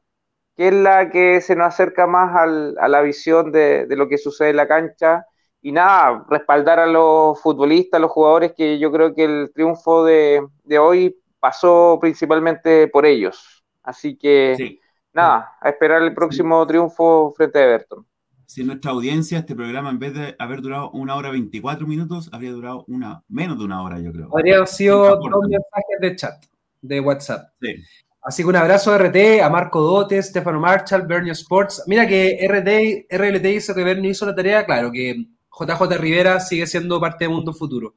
que 0.57 0.69
es 0.69 0.75
la 0.75 1.09
que 1.11 1.41
se 1.41 1.55
nos 1.55 1.69
acerca 1.69 2.07
más 2.07 2.35
a 2.37 2.89
la 2.89 3.01
visión 3.03 3.53
de, 3.53 3.87
lo 3.91 4.09
que 4.09 4.19
sucede 4.19 4.51
en 4.51 4.57
la 4.57 4.69
cancha. 4.69 5.25
Y 5.63 5.73
nada, 5.73 6.25
respaldar 6.29 6.81
a 6.81 6.87
los 6.87 7.41
futbolistas, 7.41 7.99
a 7.99 8.01
los 8.01 8.11
jugadores, 8.11 8.55
que 8.57 8.79
yo 8.79 8.91
creo 8.91 9.15
que 9.15 9.25
el 9.25 9.53
triunfo 9.55 10.05
de, 10.05 10.43
hoy 10.79 11.17
pasó 11.39 11.99
principalmente 12.01 12.89
por 12.89 13.07
ellos. 13.07 13.65
Así 13.83 14.17
que 14.19 14.81
nada, 15.13 15.57
a 15.61 15.69
esperar 15.69 16.03
el 16.03 16.15
próximo 16.15 16.67
triunfo 16.67 17.33
frente 17.37 17.59
a 17.61 17.65
Everton 17.65 18.10
si 18.51 18.65
nuestra 18.65 18.91
audiencia, 18.91 19.39
este 19.39 19.55
programa, 19.55 19.91
en 19.91 20.01
vez 20.01 20.13
de 20.13 20.35
haber 20.37 20.61
durado 20.61 20.91
una 20.91 21.15
hora 21.15 21.31
24 21.31 21.87
minutos, 21.87 22.29
habría 22.33 22.51
durado 22.51 22.85
una 22.89 23.23
menos 23.29 23.57
de 23.57 23.65
una 23.65 23.81
hora, 23.81 24.01
yo 24.01 24.11
creo. 24.13 24.29
Habrían 24.37 24.67
sido 24.67 25.05
dos 25.05 25.43
mensajes 25.49 26.01
de 26.01 26.17
chat, 26.17 26.45
de 26.83 26.99
WhatsApp. 26.99 27.53
Sí. 27.63 27.77
Así 28.21 28.43
que 28.43 28.49
un 28.49 28.57
abrazo 28.57 28.93
a 28.93 28.99
RT, 28.99 29.41
a 29.41 29.49
Marco 29.49 29.81
Dote, 29.81 30.21
Stefano 30.21 30.59
Marshall, 30.59 31.07
Bernio 31.07 31.33
Sports. 31.33 31.85
Mira 31.87 32.09
que 32.09 32.39
RT, 32.45 33.15
RLT 33.17 33.43
dice 33.45 33.73
que 33.73 33.85
Bernio 33.85 34.11
hizo 34.11 34.27
la 34.27 34.35
tarea, 34.35 34.67
claro, 34.67 34.91
que 34.91 35.29
JJ 35.57 35.97
Rivera 35.97 36.41
sigue 36.41 36.67
siendo 36.67 36.99
parte 36.99 37.27
de 37.27 37.29
Mundo 37.29 37.53
Futuro. 37.53 37.95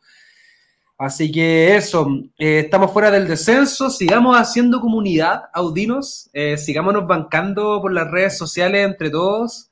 Así 0.99 1.31
que 1.31 1.75
eso, 1.75 2.07
eh, 2.37 2.59
estamos 2.59 2.91
fuera 2.91 3.09
del 3.09 3.27
descenso, 3.27 3.89
sigamos 3.89 4.37
haciendo 4.37 4.79
comunidad, 4.79 5.45
Audinos, 5.51 6.29
eh, 6.31 6.59
sigámonos 6.59 7.07
bancando 7.07 7.81
por 7.81 7.91
las 7.91 8.11
redes 8.11 8.37
sociales 8.37 8.85
entre 8.85 9.09
todos, 9.09 9.71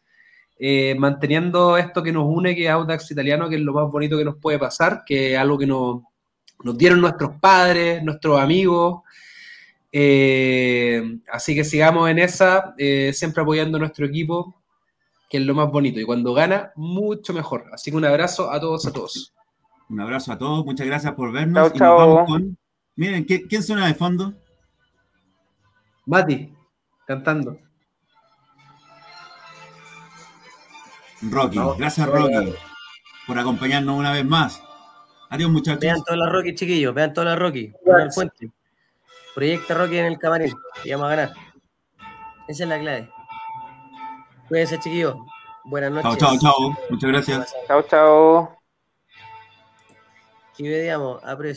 eh, 0.64 0.94
manteniendo 0.96 1.76
esto 1.76 2.04
que 2.04 2.12
nos 2.12 2.26
une, 2.28 2.56
que 2.56 2.66
es 2.66 2.70
Audax 2.70 3.10
Italiano, 3.10 3.50
que 3.50 3.56
es 3.56 3.62
lo 3.62 3.74
más 3.74 3.92
bonito 3.92 4.16
que 4.16 4.24
nos 4.24 4.38
puede 4.38 4.60
pasar, 4.60 5.02
que 5.04 5.34
es 5.34 5.40
algo 5.40 5.58
que 5.58 5.66
nos, 5.66 6.04
nos 6.64 6.78
dieron 6.78 7.02
nuestros 7.02 7.32
padres, 7.40 8.04
nuestros 8.04 8.40
amigos. 8.40 9.02
así 9.92 11.56
que 11.56 11.64
sigamos 11.64 12.10
en 12.12 12.20
esa, 12.20 12.76
siempre 13.12 13.42
apoyando 13.42 13.78
a 13.78 13.80
nuestro 13.80 14.06
equipo, 14.06 14.56
que 15.28 15.38
es 15.38 15.46
lo 15.46 15.56
más 15.56 15.72
bonito. 15.72 16.00
Y 16.00 16.06
cuando 16.06 16.32
gana, 16.36 16.72
mucho 16.76 17.34
mejor. 17.34 17.66
Así 17.74 17.90
que 17.90 17.98
un 17.98 18.06
abrazo 18.06 18.52
a 18.52 18.60
todos, 18.60 18.86
a 18.86 18.94
todos. 18.94 19.34
Un 19.90 20.00
abrazo 20.00 20.32
a 20.32 20.38
todos, 20.38 20.64
muchas 20.64 20.86
gracias 20.86 21.14
por 21.16 21.32
vernos. 21.32 21.72
y 21.74 21.80
nos 21.80 21.98
vamos 21.98 22.28
con. 22.30 22.58
Miren, 22.96 23.24
¿quién 23.24 23.64
suena 23.64 23.88
de 23.88 23.96
fondo? 23.96 24.36
Mati, 26.06 26.54
cantando. 27.08 27.58
Rocky, 31.22 31.60
gracias 31.78 32.08
Rocky 32.08 32.56
por 33.28 33.38
acompañarnos 33.38 33.98
una 33.98 34.12
vez 34.12 34.26
más. 34.26 34.62
Adiós 35.30 35.50
muchachos. 35.50 35.80
Vean 35.80 36.04
toda 36.04 36.18
la 36.18 36.30
Rocky, 36.30 36.56
chiquillos, 36.56 36.94
vean 36.94 37.14
toda 37.14 37.28
la 37.28 37.36
Rocky. 37.36 37.74
Proyecta 39.34 39.74
Rocky 39.74 39.98
en 39.98 40.06
el 40.06 40.20
camarín 40.20 40.54
y 40.84 40.92
vamos 40.92 41.08
a 41.08 41.10
ganar. 41.16 41.34
Esa 42.48 42.64
es 42.64 42.70
la 42.70 42.80
clave. 42.80 43.10
Cuídense, 44.50 44.80
chiquillos. 44.80 45.16
Buenas 45.64 45.92
noches. 45.92 46.18
Chao, 46.18 46.38
chao, 46.38 46.40
chao. 46.40 46.78
Muchas 46.90 47.10
gracias. 47.10 47.56
Chao, 47.68 47.82
chao. 47.84 48.58
Y 50.58 50.68
veamos, 50.68 51.24
aprecio. 51.24 51.50